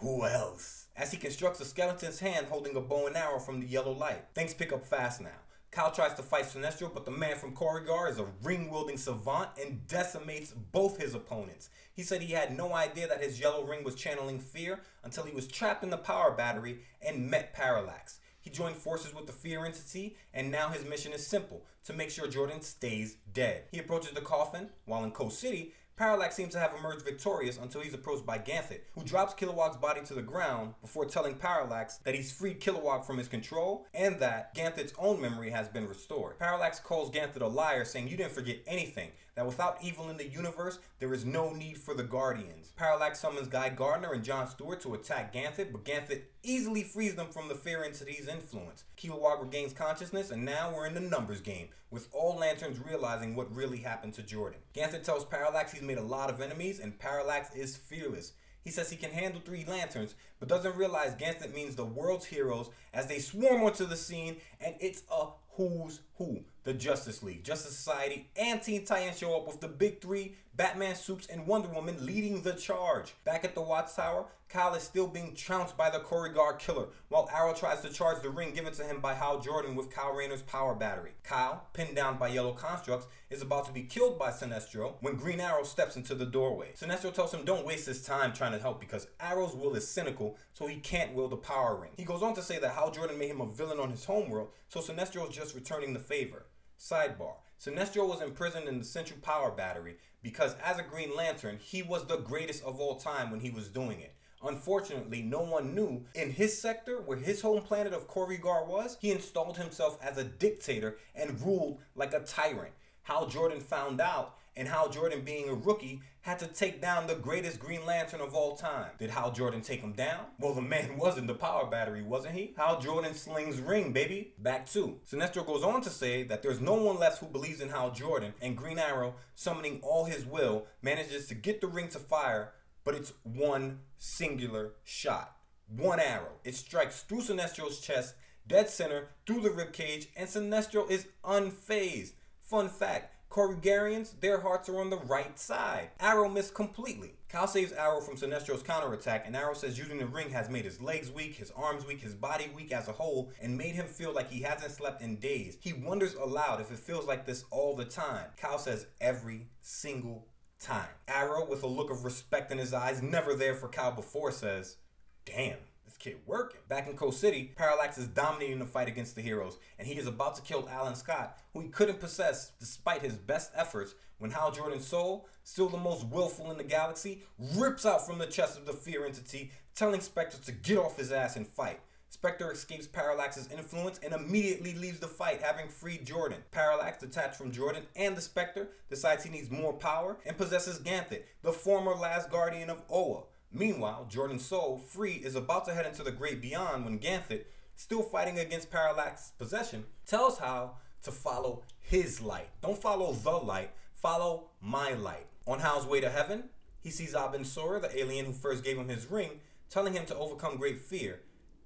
Who 0.00 0.26
else? 0.26 0.88
As 0.94 1.10
he 1.10 1.16
constructs 1.16 1.60
a 1.60 1.64
skeleton's 1.64 2.20
hand 2.20 2.48
holding 2.48 2.76
a 2.76 2.80
bow 2.80 3.06
and 3.06 3.16
arrow 3.16 3.38
from 3.38 3.60
the 3.60 3.66
yellow 3.66 3.92
light. 3.92 4.24
Things 4.34 4.52
pick 4.52 4.72
up 4.72 4.84
fast 4.84 5.22
now. 5.22 5.40
Kyle 5.70 5.90
tries 5.90 6.14
to 6.14 6.22
fight 6.22 6.44
Sinestro, 6.44 6.92
but 6.92 7.04
the 7.04 7.10
man 7.10 7.36
from 7.36 7.54
Korugar 7.54 8.10
is 8.10 8.18
a 8.18 8.26
ring 8.42 8.70
wielding 8.70 8.98
savant 8.98 9.50
and 9.60 9.86
decimates 9.88 10.52
both 10.52 10.98
his 10.98 11.14
opponents. 11.14 11.70
He 11.94 12.02
said 12.02 12.22
he 12.22 12.34
had 12.34 12.56
no 12.56 12.74
idea 12.74 13.08
that 13.08 13.22
his 13.22 13.40
yellow 13.40 13.64
ring 13.64 13.84
was 13.84 13.94
channeling 13.94 14.38
fear 14.38 14.80
until 15.02 15.24
he 15.24 15.34
was 15.34 15.48
trapped 15.48 15.82
in 15.82 15.90
the 15.90 15.96
power 15.96 16.30
battery 16.30 16.80
and 17.00 17.30
met 17.30 17.54
Parallax. 17.54 18.20
He 18.40 18.50
joined 18.50 18.76
forces 18.76 19.14
with 19.14 19.26
the 19.26 19.32
Fear 19.32 19.64
Entity, 19.64 20.16
and 20.32 20.52
now 20.52 20.68
his 20.68 20.84
mission 20.84 21.12
is 21.12 21.26
simple 21.26 21.64
to 21.84 21.92
make 21.92 22.10
sure 22.10 22.28
Jordan 22.28 22.60
stays 22.60 23.16
dead. 23.32 23.64
He 23.70 23.78
approaches 23.78 24.12
the 24.12 24.20
coffin 24.20 24.70
while 24.84 25.04
in 25.04 25.10
Coast 25.10 25.40
City. 25.40 25.72
Parallax 25.96 26.36
seems 26.36 26.52
to 26.52 26.58
have 26.58 26.74
emerged 26.78 27.06
victorious 27.06 27.56
until 27.56 27.80
he's 27.80 27.94
approached 27.94 28.26
by 28.26 28.36
Ganthet, 28.36 28.82
who 28.92 29.02
drops 29.02 29.32
Kilowog's 29.32 29.78
body 29.78 30.02
to 30.02 30.12
the 30.12 30.20
ground 30.20 30.74
before 30.82 31.06
telling 31.06 31.36
Parallax 31.36 31.96
that 32.04 32.14
he's 32.14 32.30
freed 32.30 32.60
Kilowog 32.60 33.06
from 33.06 33.16
his 33.16 33.28
control 33.28 33.86
and 33.94 34.20
that 34.20 34.54
Ganthet's 34.54 34.92
own 34.98 35.22
memory 35.22 35.48
has 35.48 35.68
been 35.68 35.88
restored. 35.88 36.38
Parallax 36.38 36.80
calls 36.80 37.10
Ganthet 37.10 37.40
a 37.40 37.46
liar, 37.46 37.86
saying 37.86 38.08
you 38.08 38.16
didn't 38.18 38.32
forget 38.32 38.58
anything, 38.66 39.10
that 39.36 39.46
without 39.46 39.76
evil 39.82 40.08
in 40.08 40.16
the 40.16 40.26
universe, 40.26 40.78
there 40.98 41.14
is 41.14 41.24
no 41.24 41.52
need 41.52 41.76
for 41.76 41.94
the 41.94 42.02
Guardians. 42.02 42.72
Parallax 42.74 43.20
summons 43.20 43.48
Guy 43.48 43.68
Gardner 43.68 44.12
and 44.12 44.24
John 44.24 44.48
Stewart 44.48 44.80
to 44.80 44.94
attack 44.94 45.32
Ganthet, 45.32 45.70
but 45.72 45.84
Ganthet 45.84 46.22
easily 46.42 46.82
frees 46.82 47.14
them 47.14 47.28
from 47.28 47.48
the 47.48 47.54
Fear 47.54 47.84
Entity's 47.84 48.28
influence. 48.28 48.84
Kilowog 48.96 49.42
regains 49.42 49.74
consciousness, 49.74 50.30
and 50.30 50.44
now 50.44 50.72
we're 50.74 50.86
in 50.86 50.94
the 50.94 51.00
numbers 51.00 51.42
game, 51.42 51.68
with 51.90 52.08
all 52.12 52.36
Lanterns 52.36 52.80
realizing 52.80 53.36
what 53.36 53.54
really 53.54 53.78
happened 53.78 54.14
to 54.14 54.22
Jordan. 54.22 54.60
Ganthet 54.74 55.04
tells 55.04 55.24
Parallax 55.24 55.72
he's 55.72 55.82
made 55.82 55.98
a 55.98 56.02
lot 56.02 56.30
of 56.30 56.40
enemies, 56.40 56.80
and 56.80 56.98
Parallax 56.98 57.54
is 57.54 57.76
fearless. 57.76 58.32
He 58.64 58.72
says 58.72 58.90
he 58.90 58.96
can 58.96 59.12
handle 59.12 59.40
three 59.44 59.64
lanterns, 59.64 60.16
but 60.40 60.48
doesn't 60.48 60.76
realize 60.76 61.14
Ganthet 61.14 61.54
means 61.54 61.76
the 61.76 61.84
world's 61.84 62.24
heroes 62.24 62.70
as 62.92 63.06
they 63.06 63.20
swarm 63.20 63.62
onto 63.62 63.86
the 63.86 63.96
scene, 63.96 64.38
and 64.60 64.74
it's 64.80 65.02
a 65.08 65.26
who's 65.52 66.00
who. 66.16 66.40
The 66.66 66.74
Justice 66.74 67.22
League, 67.22 67.44
Justice 67.44 67.76
Society, 67.76 68.28
and 68.36 68.60
Teen 68.60 68.84
Titans 68.84 69.18
show 69.18 69.36
up 69.36 69.46
with 69.46 69.60
the 69.60 69.68
big 69.68 70.00
three, 70.00 70.34
Batman, 70.56 70.96
Supes, 70.96 71.28
and 71.28 71.46
Wonder 71.46 71.68
Woman 71.68 72.04
leading 72.04 72.42
the 72.42 72.54
charge. 72.54 73.14
Back 73.24 73.44
at 73.44 73.54
the 73.54 73.62
Watchtower, 73.62 74.26
Kyle 74.48 74.74
is 74.74 74.82
still 74.82 75.06
being 75.06 75.36
trounced 75.36 75.76
by 75.76 75.90
the 75.90 76.00
Korugar 76.00 76.58
killer, 76.58 76.88
while 77.08 77.28
Arrow 77.32 77.54
tries 77.54 77.82
to 77.82 77.88
charge 77.88 78.20
the 78.20 78.30
ring 78.30 78.52
given 78.52 78.72
to 78.72 78.82
him 78.82 79.00
by 79.00 79.14
Hal 79.14 79.38
Jordan 79.38 79.76
with 79.76 79.94
Kyle 79.94 80.12
Rayner's 80.12 80.42
power 80.42 80.74
battery. 80.74 81.12
Kyle, 81.22 81.68
pinned 81.72 81.94
down 81.94 82.18
by 82.18 82.28
yellow 82.28 82.52
constructs, 82.52 83.06
is 83.30 83.42
about 83.42 83.66
to 83.66 83.72
be 83.72 83.82
killed 83.82 84.18
by 84.18 84.30
Sinestro 84.30 84.94
when 85.02 85.14
Green 85.14 85.38
Arrow 85.38 85.62
steps 85.62 85.94
into 85.94 86.16
the 86.16 86.26
doorway. 86.26 86.72
Sinestro 86.76 87.14
tells 87.14 87.32
him 87.32 87.44
don't 87.44 87.66
waste 87.66 87.86
his 87.86 88.02
time 88.02 88.32
trying 88.32 88.52
to 88.52 88.58
help 88.58 88.80
because 88.80 89.06
Arrow's 89.20 89.54
will 89.54 89.76
is 89.76 89.86
cynical, 89.86 90.36
so 90.52 90.66
he 90.66 90.76
can't 90.76 91.14
wield 91.14 91.30
the 91.30 91.36
power 91.36 91.76
ring. 91.76 91.92
He 91.96 92.04
goes 92.04 92.24
on 92.24 92.34
to 92.34 92.42
say 92.42 92.58
that 92.58 92.74
Hal 92.74 92.90
Jordan 92.90 93.20
made 93.20 93.30
him 93.30 93.40
a 93.40 93.46
villain 93.46 93.78
on 93.78 93.90
his 93.90 94.04
homeworld, 94.04 94.48
so 94.68 94.80
Sinestro 94.80 95.28
is 95.28 95.36
just 95.36 95.54
returning 95.54 95.92
the 95.92 96.00
favor. 96.00 96.46
Sidebar. 96.78 97.34
Sinestro 97.60 98.06
was 98.06 98.20
imprisoned 98.20 98.68
in 98.68 98.78
the 98.78 98.84
Central 98.84 99.18
Power 99.20 99.50
Battery 99.50 99.96
because 100.22 100.54
as 100.62 100.78
a 100.78 100.82
Green 100.82 101.14
Lantern, 101.16 101.58
he 101.60 101.82
was 101.82 102.04
the 102.04 102.18
greatest 102.18 102.62
of 102.64 102.80
all 102.80 102.96
time 102.96 103.30
when 103.30 103.40
he 103.40 103.50
was 103.50 103.68
doing 103.68 104.00
it. 104.00 104.14
Unfortunately, 104.42 105.22
no 105.22 105.40
one 105.40 105.74
knew 105.74 106.04
in 106.14 106.30
his 106.30 106.60
sector, 106.60 107.00
where 107.00 107.16
his 107.16 107.40
home 107.40 107.62
planet 107.62 107.92
of 107.92 108.06
Korugar 108.06 108.66
was, 108.66 108.98
he 109.00 109.10
installed 109.10 109.56
himself 109.56 109.98
as 110.02 110.18
a 110.18 110.24
dictator 110.24 110.98
and 111.14 111.40
ruled 111.40 111.80
like 111.94 112.12
a 112.12 112.20
tyrant. 112.20 112.74
Hal 113.02 113.26
Jordan 113.26 113.60
found 113.60 114.00
out, 114.00 114.36
and 114.54 114.68
Hal 114.68 114.90
Jordan, 114.90 115.22
being 115.22 115.48
a 115.48 115.54
rookie, 115.54 116.02
had 116.26 116.40
to 116.40 116.46
take 116.48 116.82
down 116.82 117.06
the 117.06 117.14
greatest 117.14 117.60
Green 117.60 117.86
Lantern 117.86 118.20
of 118.20 118.34
all 118.34 118.56
time. 118.56 118.90
Did 118.98 119.10
Hal 119.10 119.30
Jordan 119.30 119.60
take 119.60 119.80
him 119.80 119.92
down? 119.92 120.24
Well, 120.40 120.54
the 120.54 120.60
man 120.60 120.98
was 120.98 121.18
in 121.18 121.28
the 121.28 121.36
power 121.36 121.66
battery, 121.66 122.02
wasn't 122.02 122.34
he? 122.34 122.52
Hal 122.56 122.80
Jordan 122.80 123.14
slings 123.14 123.60
ring, 123.60 123.92
baby. 123.92 124.34
Back 124.36 124.68
two. 124.68 124.96
Sinestro 125.08 125.46
goes 125.46 125.62
on 125.62 125.82
to 125.82 125.90
say 125.90 126.24
that 126.24 126.42
there's 126.42 126.60
no 126.60 126.74
one 126.74 126.98
left 126.98 127.20
who 127.20 127.26
believes 127.26 127.60
in 127.60 127.68
Hal 127.68 127.92
Jordan, 127.92 128.34
and 128.42 128.56
Green 128.56 128.76
Arrow, 128.76 129.14
summoning 129.36 129.78
all 129.84 130.06
his 130.06 130.26
will, 130.26 130.66
manages 130.82 131.28
to 131.28 131.36
get 131.36 131.60
the 131.60 131.68
ring 131.68 131.86
to 131.90 132.00
fire, 132.00 132.54
but 132.82 132.96
it's 132.96 133.12
one 133.22 133.78
singular 133.96 134.72
shot. 134.82 135.36
One 135.68 136.00
arrow. 136.00 136.40
It 136.42 136.56
strikes 136.56 137.02
through 137.02 137.20
Sinestro's 137.20 137.78
chest, 137.78 138.16
dead 138.48 138.68
center, 138.68 139.10
through 139.28 139.42
the 139.42 139.50
ribcage, 139.50 140.08
and 140.16 140.28
Sinestro 140.28 140.90
is 140.90 141.06
unfazed. 141.24 142.14
Fun 142.42 142.68
fact 142.68 143.15
Korugarians, 143.36 144.18
their 144.20 144.40
hearts 144.40 144.66
are 144.70 144.80
on 144.80 144.88
the 144.88 144.96
right 144.96 145.38
side. 145.38 145.90
Arrow 146.00 146.26
missed 146.26 146.54
completely. 146.54 147.12
Kyle 147.28 147.46
saves 147.46 147.70
Arrow 147.70 148.00
from 148.00 148.16
Sinestro's 148.16 148.62
counterattack, 148.62 149.26
and 149.26 149.36
Arrow 149.36 149.52
says 149.52 149.76
using 149.76 149.98
the 149.98 150.06
ring 150.06 150.30
has 150.30 150.48
made 150.48 150.64
his 150.64 150.80
legs 150.80 151.10
weak, 151.10 151.34
his 151.34 151.50
arms 151.50 151.86
weak, 151.86 152.00
his 152.00 152.14
body 152.14 152.50
weak 152.56 152.72
as 152.72 152.88
a 152.88 152.92
whole, 152.92 153.30
and 153.42 153.58
made 153.58 153.74
him 153.74 153.84
feel 153.84 154.10
like 154.14 154.30
he 154.30 154.40
hasn't 154.40 154.72
slept 154.72 155.02
in 155.02 155.16
days. 155.16 155.58
He 155.60 155.74
wonders 155.74 156.14
aloud 156.14 156.62
if 156.62 156.70
it 156.70 156.78
feels 156.78 157.06
like 157.06 157.26
this 157.26 157.44
all 157.50 157.76
the 157.76 157.84
time. 157.84 158.24
Kyle 158.38 158.58
says 158.58 158.86
every 159.02 159.48
single 159.60 160.28
time. 160.58 160.88
Arrow, 161.06 161.46
with 161.46 161.62
a 161.62 161.66
look 161.66 161.90
of 161.90 162.06
respect 162.06 162.50
in 162.50 162.56
his 162.56 162.72
eyes, 162.72 163.02
never 163.02 163.34
there 163.34 163.54
for 163.54 163.68
Kyle 163.68 163.92
before, 163.92 164.32
says, 164.32 164.78
Damn, 165.26 165.58
this 165.96 166.12
kid 166.12 166.20
working. 166.26 166.60
Back 166.68 166.88
in 166.88 166.96
Coast 166.96 167.20
City, 167.20 167.52
Parallax 167.56 167.98
is 167.98 168.06
dominating 168.06 168.58
the 168.58 168.66
fight 168.66 168.88
against 168.88 169.14
the 169.14 169.22
heroes, 169.22 169.58
and 169.78 169.86
he 169.86 169.94
is 169.94 170.06
about 170.06 170.34
to 170.36 170.42
kill 170.42 170.68
Alan 170.70 170.94
Scott, 170.94 171.38
who 171.52 171.60
he 171.60 171.68
couldn't 171.68 172.00
possess 172.00 172.52
despite 172.58 173.02
his 173.02 173.14
best 173.14 173.52
efforts 173.54 173.94
when 174.18 174.30
Hal 174.30 174.50
Jordan's 174.50 174.86
soul, 174.86 175.28
still 175.44 175.68
the 175.68 175.76
most 175.76 176.06
willful 176.06 176.50
in 176.50 176.56
the 176.56 176.64
galaxy, 176.64 177.22
rips 177.54 177.84
out 177.84 178.06
from 178.06 178.18
the 178.18 178.26
chest 178.26 178.58
of 178.58 178.66
the 178.66 178.72
fear 178.72 179.04
entity, 179.04 179.50
telling 179.74 180.00
Spectre 180.00 180.38
to 180.38 180.52
get 180.52 180.78
off 180.78 180.96
his 180.96 181.12
ass 181.12 181.36
and 181.36 181.46
fight. 181.46 181.80
Spectre 182.08 182.50
escapes 182.50 182.86
Parallax's 182.86 183.50
influence 183.52 184.00
and 184.02 184.14
immediately 184.14 184.74
leaves 184.74 185.00
the 185.00 185.08
fight, 185.08 185.42
having 185.42 185.68
freed 185.68 186.06
Jordan. 186.06 186.38
Parallax, 186.50 186.98
detached 186.98 187.36
from 187.36 187.50
Jordan 187.50 187.82
and 187.94 188.16
the 188.16 188.22
Spectre, 188.22 188.68
decides 188.88 189.24
he 189.24 189.30
needs 189.30 189.50
more 189.50 189.72
power 189.72 190.16
and 190.24 190.36
possesses 190.38 190.78
Ganthet, 190.78 191.24
the 191.42 191.52
former 191.52 191.94
last 191.94 192.30
guardian 192.30 192.70
of 192.70 192.82
Oa. 192.88 193.24
Meanwhile, 193.58 194.08
Jordan 194.10 194.38
soul, 194.38 194.76
free, 194.76 195.14
is 195.14 195.34
about 195.34 195.64
to 195.64 195.72
head 195.72 195.86
into 195.86 196.02
the 196.02 196.12
great 196.12 196.42
beyond 196.42 196.84
when 196.84 196.98
Ganthet, 196.98 197.46
still 197.74 198.02
fighting 198.02 198.38
against 198.38 198.70
Parallax's 198.70 199.30
possession, 199.38 199.84
tells 200.06 200.38
Hal 200.38 200.78
to 201.02 201.10
follow 201.10 201.62
his 201.80 202.20
light. 202.20 202.48
Don't 202.60 202.76
follow 202.76 203.14
the 203.14 203.30
light, 203.30 203.70
follow 203.94 204.50
my 204.60 204.92
light. 204.92 205.26
On 205.46 205.60
Hal's 205.60 205.86
way 205.86 206.00
to 206.02 206.10
heaven, 206.10 206.50
he 206.82 206.90
sees 206.90 207.14
Abin 207.14 207.46
Sur, 207.46 207.80
the 207.80 207.98
alien 207.98 208.26
who 208.26 208.32
first 208.34 208.62
gave 208.62 208.76
him 208.76 208.88
his 208.88 209.10
ring, 209.10 209.40
telling 209.70 209.94
him 209.94 210.04
to 210.04 210.16
overcome 210.16 210.58
great 210.58 210.82
fear. 210.82 211.20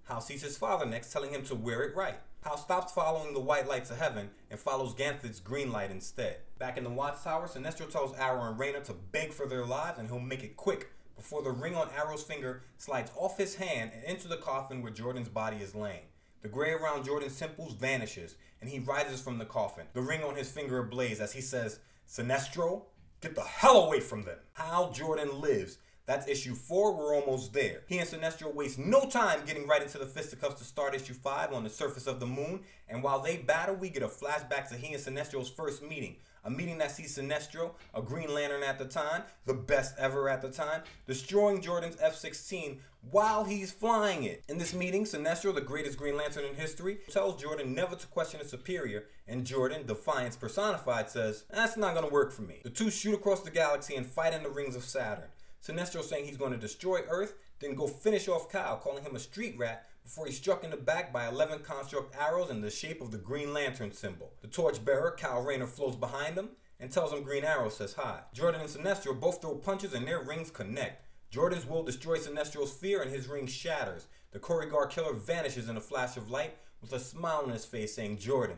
Hal 0.04 0.20
sees 0.20 0.42
his 0.42 0.56
father 0.56 0.86
next, 0.86 1.12
telling 1.12 1.32
him 1.32 1.42
to 1.46 1.56
wear 1.56 1.82
it 1.82 1.96
right. 1.96 2.20
Hal 2.42 2.56
stops 2.56 2.92
following 2.92 3.34
the 3.34 3.40
white 3.40 3.66
lights 3.66 3.90
of 3.90 3.98
heaven 3.98 4.30
and 4.48 4.60
follows 4.60 4.94
Ganthet's 4.94 5.40
green 5.40 5.72
light 5.72 5.90
instead. 5.90 6.36
Back 6.56 6.78
in 6.78 6.84
the 6.84 6.90
Watchtower, 6.90 7.48
Sinestro 7.48 7.90
tells 7.90 8.16
Arrow 8.16 8.44
and 8.44 8.58
Rayner 8.58 8.80
to 8.80 8.92
beg 8.92 9.32
for 9.32 9.46
their 9.46 9.66
lives 9.66 9.98
and 9.98 10.08
he'll 10.08 10.20
make 10.20 10.44
it 10.44 10.56
quick 10.56 10.92
before 11.20 11.42
the 11.42 11.52
ring 11.52 11.74
on 11.74 11.90
Arrow's 11.94 12.22
finger 12.22 12.62
slides 12.78 13.10
off 13.14 13.36
his 13.36 13.56
hand 13.56 13.90
and 13.94 14.02
into 14.04 14.26
the 14.26 14.38
coffin 14.38 14.80
where 14.80 14.90
Jordan's 14.90 15.28
body 15.28 15.58
is 15.58 15.74
laying. 15.74 16.06
The 16.40 16.48
gray 16.48 16.70
around 16.70 17.04
Jordan's 17.04 17.38
temples 17.38 17.74
vanishes, 17.74 18.36
and 18.62 18.70
he 18.70 18.78
rises 18.78 19.20
from 19.20 19.36
the 19.36 19.44
coffin, 19.44 19.84
the 19.92 20.00
ring 20.00 20.22
on 20.22 20.34
his 20.34 20.50
finger 20.50 20.78
ablaze 20.78 21.20
as 21.20 21.34
he 21.34 21.42
says, 21.42 21.80
Sinestro, 22.08 22.84
get 23.20 23.34
the 23.34 23.42
hell 23.42 23.82
away 23.84 24.00
from 24.00 24.24
them. 24.24 24.38
Hal 24.54 24.92
Jordan 24.92 25.42
lives. 25.42 25.76
That's 26.06 26.26
issue 26.26 26.54
4, 26.54 26.96
we're 26.96 27.14
almost 27.14 27.52
there. 27.52 27.82
He 27.86 27.98
and 27.98 28.08
Sinestro 28.08 28.54
waste 28.54 28.78
no 28.78 29.04
time 29.04 29.40
getting 29.46 29.66
right 29.68 29.82
into 29.82 29.98
the 29.98 30.06
fisticuffs 30.06 30.58
to 30.60 30.64
start 30.64 30.94
issue 30.94 31.12
5 31.12 31.52
on 31.52 31.64
the 31.64 31.70
surface 31.70 32.06
of 32.06 32.18
the 32.18 32.26
moon, 32.26 32.62
and 32.88 33.02
while 33.02 33.20
they 33.20 33.36
battle, 33.36 33.76
we 33.76 33.90
get 33.90 34.02
a 34.02 34.08
flashback 34.08 34.70
to 34.70 34.76
he 34.76 34.94
and 34.94 35.02
Sinestro's 35.02 35.50
first 35.50 35.82
meeting, 35.82 36.16
a 36.44 36.50
meeting 36.50 36.78
that 36.78 36.90
sees 36.90 37.16
Sinestro, 37.16 37.72
a 37.94 38.02
Green 38.02 38.32
Lantern 38.32 38.62
at 38.62 38.78
the 38.78 38.84
time, 38.84 39.22
the 39.46 39.54
best 39.54 39.94
ever 39.98 40.28
at 40.28 40.42
the 40.42 40.50
time, 40.50 40.82
destroying 41.06 41.60
Jordan's 41.60 41.96
F 42.00 42.16
16 42.16 42.80
while 43.10 43.44
he's 43.44 43.72
flying 43.72 44.24
it. 44.24 44.42
In 44.48 44.58
this 44.58 44.74
meeting, 44.74 45.04
Sinestro, 45.04 45.54
the 45.54 45.60
greatest 45.60 45.98
Green 45.98 46.16
Lantern 46.16 46.44
in 46.44 46.54
history, 46.54 46.98
tells 47.10 47.40
Jordan 47.40 47.74
never 47.74 47.96
to 47.96 48.06
question 48.08 48.40
a 48.40 48.44
superior, 48.44 49.04
and 49.26 49.46
Jordan, 49.46 49.86
defiance 49.86 50.36
personified, 50.36 51.08
says, 51.08 51.44
That's 51.50 51.76
not 51.76 51.94
gonna 51.94 52.08
work 52.08 52.32
for 52.32 52.42
me. 52.42 52.60
The 52.62 52.70
two 52.70 52.90
shoot 52.90 53.14
across 53.14 53.40
the 53.40 53.50
galaxy 53.50 53.96
and 53.96 54.06
fight 54.06 54.34
in 54.34 54.42
the 54.42 54.50
rings 54.50 54.76
of 54.76 54.84
Saturn. 54.84 55.28
Sinestro 55.66 56.02
saying 56.02 56.26
he's 56.26 56.36
to 56.36 56.56
destroy 56.56 57.00
Earth, 57.08 57.34
then 57.60 57.74
go 57.74 57.86
finish 57.86 58.28
off 58.28 58.50
Kyle, 58.50 58.76
calling 58.76 59.04
him 59.04 59.14
a 59.14 59.18
street 59.18 59.56
rat 59.58 59.86
before 60.02 60.26
he's 60.26 60.36
struck 60.36 60.64
in 60.64 60.70
the 60.70 60.76
back 60.76 61.12
by 61.12 61.28
11 61.28 61.60
construct 61.60 62.16
arrows 62.16 62.50
in 62.50 62.60
the 62.60 62.70
shape 62.70 63.00
of 63.00 63.10
the 63.10 63.18
Green 63.18 63.52
Lantern 63.52 63.92
symbol. 63.92 64.32
The 64.40 64.48
torchbearer, 64.48 65.16
Kyle 65.18 65.42
Rayner, 65.42 65.66
flows 65.66 65.96
behind 65.96 66.36
him 66.36 66.50
and 66.80 66.90
tells 66.90 67.12
him 67.12 67.22
Green 67.22 67.44
Arrow 67.44 67.68
says 67.68 67.94
hi. 67.94 68.20
Jordan 68.32 68.62
and 68.62 68.70
Sinestro 68.70 69.18
both 69.18 69.40
throw 69.40 69.54
punches 69.54 69.92
and 69.92 70.06
their 70.06 70.22
rings 70.22 70.50
connect. 70.50 71.06
Jordan's 71.30 71.66
will 71.66 71.84
destroys 71.84 72.26
Sinestro's 72.26 72.72
fear 72.72 73.02
and 73.02 73.10
his 73.10 73.28
ring 73.28 73.46
shatters. 73.46 74.06
The 74.32 74.38
Korugar 74.38 74.88
killer 74.90 75.12
vanishes 75.12 75.68
in 75.68 75.76
a 75.76 75.80
flash 75.80 76.16
of 76.16 76.30
light 76.30 76.56
with 76.80 76.92
a 76.92 76.98
smile 76.98 77.42
on 77.44 77.50
his 77.50 77.66
face 77.66 77.94
saying, 77.94 78.18
Jordan, 78.18 78.56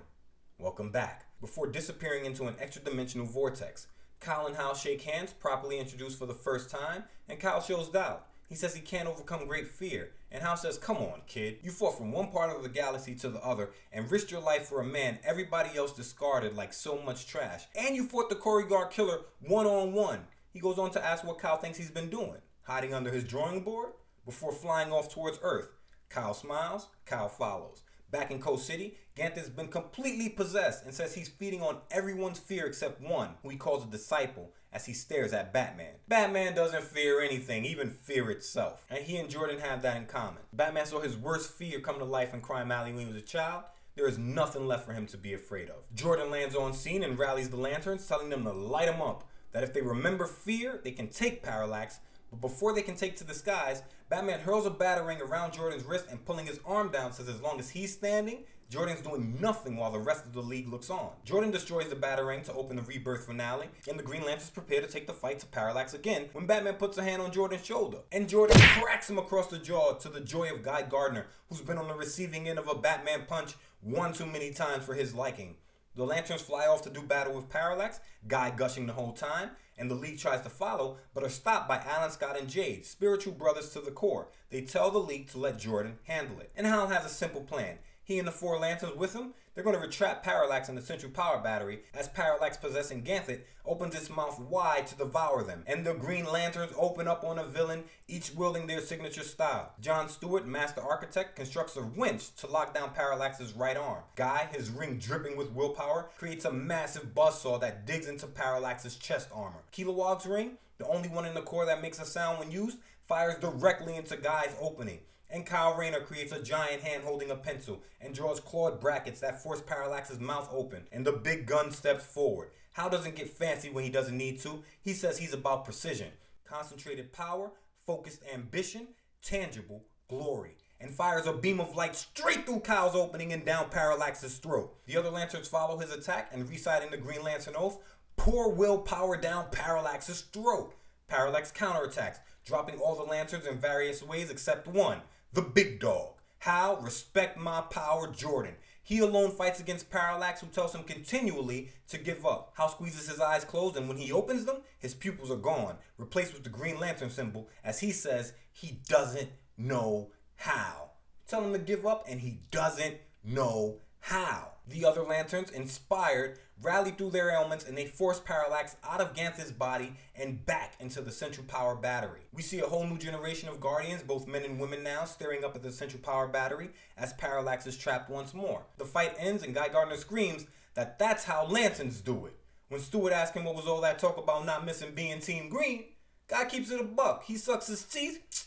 welcome 0.58 0.90
back, 0.90 1.26
before 1.40 1.66
disappearing 1.66 2.24
into 2.24 2.46
an 2.46 2.54
extra 2.60 2.82
dimensional 2.82 3.26
vortex. 3.26 3.88
Kyle 4.20 4.46
and 4.46 4.56
Hal 4.56 4.74
shake 4.74 5.02
hands, 5.02 5.32
properly 5.32 5.80
introduced 5.80 6.18
for 6.18 6.26
the 6.26 6.34
first 6.34 6.70
time, 6.70 7.04
and 7.28 7.40
Kyle 7.40 7.60
shows 7.60 7.88
doubt. 7.88 8.28
He 8.52 8.58
says 8.58 8.74
he 8.74 8.82
can't 8.82 9.08
overcome 9.08 9.46
great 9.46 9.66
fear, 9.66 10.10
and 10.30 10.42
Hal 10.42 10.58
says, 10.58 10.76
Come 10.76 10.98
on, 10.98 11.22
kid. 11.26 11.60
You 11.62 11.70
fought 11.70 11.96
from 11.96 12.12
one 12.12 12.30
part 12.30 12.54
of 12.54 12.62
the 12.62 12.68
galaxy 12.68 13.14
to 13.14 13.30
the 13.30 13.42
other 13.42 13.70
and 13.90 14.10
risked 14.10 14.30
your 14.30 14.42
life 14.42 14.66
for 14.66 14.82
a 14.82 14.84
man 14.84 15.18
everybody 15.24 15.70
else 15.74 15.94
discarded 15.94 16.54
like 16.54 16.74
so 16.74 17.00
much 17.00 17.26
trash. 17.26 17.64
And 17.74 17.96
you 17.96 18.04
fought 18.06 18.28
the 18.28 18.34
Korugar 18.34 18.90
killer 18.90 19.20
one 19.40 19.64
on 19.64 19.94
one. 19.94 20.26
He 20.50 20.60
goes 20.60 20.78
on 20.78 20.90
to 20.90 21.02
ask 21.02 21.24
what 21.24 21.38
Kyle 21.38 21.56
thinks 21.56 21.78
he's 21.78 21.90
been 21.90 22.10
doing 22.10 22.42
hiding 22.64 22.92
under 22.92 23.10
his 23.10 23.24
drawing 23.24 23.62
board 23.62 23.94
before 24.26 24.52
flying 24.52 24.92
off 24.92 25.08
towards 25.08 25.38
Earth. 25.42 25.70
Kyle 26.10 26.34
smiles, 26.34 26.88
Kyle 27.06 27.30
follows. 27.30 27.84
Back 28.12 28.30
in 28.30 28.40
Coast 28.40 28.66
City, 28.66 28.98
Ganthet's 29.16 29.48
been 29.48 29.68
completely 29.68 30.28
possessed 30.28 30.84
and 30.84 30.92
says 30.92 31.14
he's 31.14 31.28
feeding 31.28 31.62
on 31.62 31.78
everyone's 31.90 32.38
fear 32.38 32.66
except 32.66 33.00
one, 33.00 33.30
who 33.42 33.48
he 33.48 33.56
calls 33.56 33.84
a 33.84 33.90
disciple, 33.90 34.52
as 34.70 34.84
he 34.84 34.92
stares 34.92 35.32
at 35.32 35.52
Batman. 35.52 35.94
Batman 36.08 36.54
doesn't 36.54 36.84
fear 36.84 37.22
anything, 37.22 37.64
even 37.64 37.88
fear 37.88 38.30
itself. 38.30 38.84
And 38.90 39.02
he 39.02 39.16
and 39.16 39.30
Jordan 39.30 39.60
have 39.60 39.80
that 39.82 39.96
in 39.96 40.04
common. 40.04 40.42
Batman 40.52 40.84
saw 40.84 41.00
his 41.00 41.16
worst 41.16 41.52
fear 41.52 41.80
come 41.80 41.98
to 41.98 42.04
life 42.04 42.34
in 42.34 42.42
Crime 42.42 42.70
Alley 42.70 42.92
when 42.92 43.06
he 43.06 43.12
was 43.12 43.22
a 43.22 43.26
child. 43.26 43.64
There 43.94 44.06
is 44.08 44.18
nothing 44.18 44.66
left 44.66 44.84
for 44.84 44.92
him 44.92 45.06
to 45.06 45.16
be 45.16 45.32
afraid 45.32 45.70
of. 45.70 45.94
Jordan 45.94 46.30
lands 46.30 46.54
on 46.54 46.74
scene 46.74 47.02
and 47.02 47.18
rallies 47.18 47.48
the 47.48 47.56
lanterns, 47.56 48.06
telling 48.06 48.28
them 48.28 48.44
to 48.44 48.52
light 48.52 48.88
him 48.88 49.00
up. 49.00 49.24
That 49.52 49.62
if 49.62 49.72
they 49.72 49.82
remember 49.82 50.26
fear, 50.26 50.80
they 50.82 50.92
can 50.92 51.08
take 51.08 51.42
Parallax 51.42 51.98
but 52.32 52.40
before 52.40 52.72
they 52.72 52.82
can 52.82 52.96
take 52.96 53.14
to 53.18 53.24
the 53.24 53.34
skies, 53.34 53.82
Batman 54.08 54.40
hurls 54.40 54.66
a 54.66 54.70
batarang 54.70 55.20
around 55.20 55.52
Jordan's 55.52 55.84
wrist 55.84 56.06
and 56.10 56.24
pulling 56.24 56.46
his 56.46 56.58
arm 56.66 56.90
down 56.90 57.12
says 57.12 57.28
as 57.28 57.42
long 57.42 57.60
as 57.60 57.70
he's 57.70 57.92
standing, 57.92 58.44
Jordan's 58.70 59.02
doing 59.02 59.36
nothing 59.38 59.76
while 59.76 59.92
the 59.92 59.98
rest 59.98 60.24
of 60.24 60.32
the 60.32 60.40
league 60.40 60.66
looks 60.66 60.88
on. 60.88 61.10
Jordan 61.26 61.50
destroys 61.50 61.90
the 61.90 61.94
Batarang 61.94 62.42
to 62.44 62.54
open 62.54 62.76
the 62.76 62.82
Rebirth 62.82 63.26
finale, 63.26 63.68
and 63.86 63.98
the 63.98 64.02
Green 64.02 64.24
Lanterns 64.24 64.48
prepare 64.48 64.80
to 64.80 64.86
take 64.86 65.06
the 65.06 65.12
fight 65.12 65.38
to 65.40 65.46
Parallax 65.46 65.92
again 65.92 66.30
when 66.32 66.46
Batman 66.46 66.76
puts 66.76 66.96
a 66.96 67.02
hand 67.04 67.20
on 67.20 67.32
Jordan's 67.32 67.66
shoulder. 67.66 67.98
And 68.12 68.30
Jordan 68.30 68.58
cracks 68.58 69.10
him 69.10 69.18
across 69.18 69.48
the 69.48 69.58
jaw 69.58 69.92
to 69.92 70.08
the 70.08 70.22
joy 70.22 70.50
of 70.50 70.62
Guy 70.62 70.82
Gardner, 70.82 71.26
who's 71.50 71.60
been 71.60 71.76
on 71.76 71.86
the 71.86 71.94
receiving 71.94 72.48
end 72.48 72.58
of 72.58 72.66
a 72.66 72.74
Batman 72.74 73.26
punch 73.28 73.56
one 73.82 74.14
too 74.14 74.24
many 74.24 74.52
times 74.52 74.86
for 74.86 74.94
his 74.94 75.14
liking. 75.14 75.56
The 75.94 76.04
Lanterns 76.04 76.40
fly 76.40 76.66
off 76.66 76.80
to 76.82 76.90
do 76.90 77.02
battle 77.02 77.34
with 77.34 77.50
Parallax, 77.50 78.00
Guy 78.26 78.50
gushing 78.56 78.86
the 78.86 78.94
whole 78.94 79.12
time, 79.12 79.50
and 79.78 79.90
the 79.90 79.94
League 79.94 80.18
tries 80.18 80.42
to 80.42 80.50
follow, 80.50 80.98
but 81.14 81.24
are 81.24 81.28
stopped 81.28 81.68
by 81.68 81.78
Alan 81.78 82.10
Scott 82.10 82.38
and 82.38 82.48
Jade, 82.48 82.84
spiritual 82.86 83.32
brothers 83.32 83.70
to 83.70 83.80
the 83.80 83.90
core. 83.90 84.28
They 84.50 84.62
tell 84.62 84.90
the 84.90 84.98
League 84.98 85.30
to 85.30 85.38
let 85.38 85.58
Jordan 85.58 85.98
handle 86.04 86.40
it. 86.40 86.50
And 86.56 86.66
Hal 86.66 86.88
has 86.88 87.04
a 87.04 87.08
simple 87.08 87.42
plan. 87.42 87.78
He 88.04 88.18
and 88.18 88.26
the 88.26 88.32
four 88.32 88.58
lanterns 88.58 88.96
with 88.96 89.14
him, 89.14 89.34
they're 89.54 89.64
going 89.64 89.78
to 89.78 89.86
retrap 89.86 90.22
Parallax 90.22 90.68
in 90.68 90.74
the 90.74 90.80
central 90.80 91.12
power 91.12 91.38
battery 91.38 91.82
as 91.94 92.08
Parallax 92.08 92.56
possessing 92.56 93.02
Ganthet 93.02 93.42
opens 93.66 93.94
its 93.94 94.08
mouth 94.08 94.40
wide 94.40 94.86
to 94.86 94.96
devour 94.96 95.42
them. 95.42 95.62
And 95.66 95.84
the 95.84 95.94
Green 95.94 96.24
Lanterns 96.24 96.72
open 96.76 97.06
up 97.06 97.22
on 97.22 97.38
a 97.38 97.44
villain, 97.44 97.84
each 98.08 98.34
wielding 98.34 98.66
their 98.66 98.80
signature 98.80 99.22
style. 99.22 99.72
John 99.80 100.08
Stewart, 100.08 100.46
Master 100.46 100.80
Architect, 100.80 101.36
constructs 101.36 101.76
a 101.76 101.82
winch 101.82 102.34
to 102.36 102.46
lock 102.46 102.74
down 102.74 102.94
Parallax's 102.94 103.52
right 103.52 103.76
arm. 103.76 104.02
Guy, 104.16 104.48
his 104.52 104.70
ring 104.70 104.98
dripping 104.98 105.36
with 105.36 105.52
willpower, 105.52 106.08
creates 106.16 106.44
a 106.44 106.52
massive 106.52 107.14
buzzsaw 107.14 107.60
that 107.60 107.86
digs 107.86 108.08
into 108.08 108.26
Parallax's 108.26 108.96
chest 108.96 109.28
armor. 109.34 109.62
Kilowog's 109.70 110.26
ring, 110.26 110.56
the 110.78 110.88
only 110.88 111.08
one 111.08 111.26
in 111.26 111.34
the 111.34 111.42
corps 111.42 111.66
that 111.66 111.82
makes 111.82 112.00
a 112.00 112.06
sound 112.06 112.38
when 112.38 112.50
used, 112.50 112.78
fires 113.04 113.36
directly 113.38 113.96
into 113.96 114.16
Guy's 114.16 114.56
opening 114.60 115.00
and 115.32 115.46
Kyle 115.46 115.74
Rayner 115.74 116.00
creates 116.00 116.30
a 116.30 116.42
giant 116.42 116.82
hand 116.82 117.02
holding 117.04 117.30
a 117.30 117.36
pencil 117.36 117.82
and 118.00 118.14
draws 118.14 118.38
clawed 118.38 118.80
brackets 118.80 119.20
that 119.20 119.42
force 119.42 119.62
Parallax's 119.62 120.20
mouth 120.20 120.48
open, 120.52 120.82
and 120.92 121.04
the 121.04 121.12
big 121.12 121.46
gun 121.46 121.72
steps 121.72 122.04
forward. 122.04 122.50
Hal 122.72 122.90
doesn't 122.90 123.16
get 123.16 123.30
fancy 123.30 123.70
when 123.70 123.84
he 123.84 123.90
doesn't 123.90 124.16
need 124.16 124.40
to. 124.40 124.62
He 124.82 124.92
says 124.92 125.18
he's 125.18 125.32
about 125.32 125.64
precision, 125.64 126.08
concentrated 126.44 127.12
power, 127.12 127.50
focused 127.86 128.22
ambition, 128.32 128.88
tangible 129.22 129.84
glory, 130.08 130.56
and 130.80 130.90
fires 130.90 131.26
a 131.26 131.32
beam 131.32 131.60
of 131.60 131.76
light 131.76 131.96
straight 131.96 132.44
through 132.44 132.60
Kyle's 132.60 132.94
opening 132.94 133.32
and 133.32 133.44
down 133.44 133.70
Parallax's 133.70 134.36
throat. 134.36 134.74
The 134.86 134.96
other 134.96 135.10
lanterns 135.10 135.48
follow 135.48 135.78
his 135.78 135.92
attack 135.92 136.30
and 136.32 136.48
reciting 136.48 136.90
the 136.90 136.96
Green 136.98 137.22
Lantern 137.22 137.54
Oath, 137.56 137.78
pour 138.16 138.52
willpower 138.52 139.16
down 139.16 139.46
Parallax's 139.50 140.20
throat. 140.20 140.74
Parallax 141.08 141.52
counterattacks, 141.52 142.18
dropping 142.44 142.78
all 142.78 142.96
the 142.96 143.02
lanterns 143.02 143.46
in 143.46 143.58
various 143.58 144.02
ways 144.02 144.30
except 144.30 144.66
one, 144.66 144.98
the 145.32 145.42
big 145.42 145.80
dog. 145.80 146.14
Hal? 146.38 146.78
respect 146.78 147.38
my 147.38 147.60
power, 147.62 148.08
Jordan. 148.08 148.56
He 148.82 148.98
alone 148.98 149.30
fights 149.30 149.60
against 149.60 149.90
Parallax, 149.90 150.40
who 150.40 150.48
tells 150.48 150.74
him 150.74 150.82
continually 150.82 151.70
to 151.88 151.98
give 151.98 152.26
up. 152.26 152.52
Hal 152.56 152.68
squeezes 152.68 153.08
his 153.08 153.20
eyes 153.20 153.44
closed, 153.44 153.76
and 153.76 153.88
when 153.88 153.96
he 153.96 154.10
opens 154.10 154.44
them, 154.44 154.62
his 154.78 154.92
pupils 154.92 155.30
are 155.30 155.36
gone, 155.36 155.76
replaced 155.98 156.34
with 156.34 156.42
the 156.42 156.50
Green 156.50 156.80
Lantern 156.80 157.10
symbol, 157.10 157.48
as 157.62 157.78
he 157.80 157.92
says 157.92 158.32
he 158.52 158.80
doesn't 158.88 159.30
know 159.56 160.10
how. 160.34 160.90
Tell 161.28 161.44
him 161.44 161.52
to 161.52 161.58
give 161.60 161.86
up, 161.86 162.04
and 162.08 162.20
he 162.20 162.40
doesn't 162.50 162.96
know 163.24 163.78
how. 164.02 164.50
The 164.68 164.84
other 164.84 165.02
lanterns, 165.02 165.50
inspired, 165.50 166.38
rallied 166.60 166.98
through 166.98 167.10
their 167.10 167.30
ailments 167.30 167.64
and 167.64 167.76
they 167.76 167.86
forced 167.86 168.24
Parallax 168.24 168.76
out 168.84 169.00
of 169.00 169.14
Ganthet's 169.14 169.50
body 169.50 169.94
and 170.14 170.44
back 170.44 170.74
into 170.80 171.00
the 171.00 171.10
Central 171.10 171.46
Power 171.46 171.74
Battery. 171.74 172.20
We 172.32 172.42
see 172.42 172.60
a 172.60 172.66
whole 172.66 172.86
new 172.86 172.98
generation 172.98 173.48
of 173.48 173.60
Guardians, 173.60 174.02
both 174.02 174.26
men 174.26 174.44
and 174.44 174.60
women 174.60 174.82
now, 174.82 175.04
staring 175.04 175.44
up 175.44 175.56
at 175.56 175.62
the 175.62 175.72
Central 175.72 176.02
Power 176.02 176.28
Battery 176.28 176.70
as 176.96 177.12
Parallax 177.14 177.66
is 177.66 177.76
trapped 177.76 178.10
once 178.10 178.34
more. 178.34 178.62
The 178.78 178.84
fight 178.84 179.14
ends 179.18 179.42
and 179.42 179.54
Guy 179.54 179.68
Gardner 179.68 179.96
screams 179.96 180.46
that 180.74 180.98
that's 180.98 181.24
how 181.24 181.46
Lanterns 181.46 182.00
do 182.00 182.26
it. 182.26 182.36
When 182.68 182.80
Stewart 182.80 183.12
asks 183.12 183.36
him 183.36 183.44
what 183.44 183.56
was 183.56 183.66
all 183.66 183.82
that 183.82 183.98
talk 183.98 184.16
about 184.16 184.46
not 184.46 184.64
missing 184.64 184.94
being 184.94 185.20
Team 185.20 185.48
Green, 185.48 185.84
Guy 186.28 186.44
keeps 186.46 186.70
it 186.70 186.80
a 186.80 186.84
buck. 186.84 187.24
He 187.24 187.36
sucks 187.36 187.66
his 187.66 187.84
teeth 187.84 188.46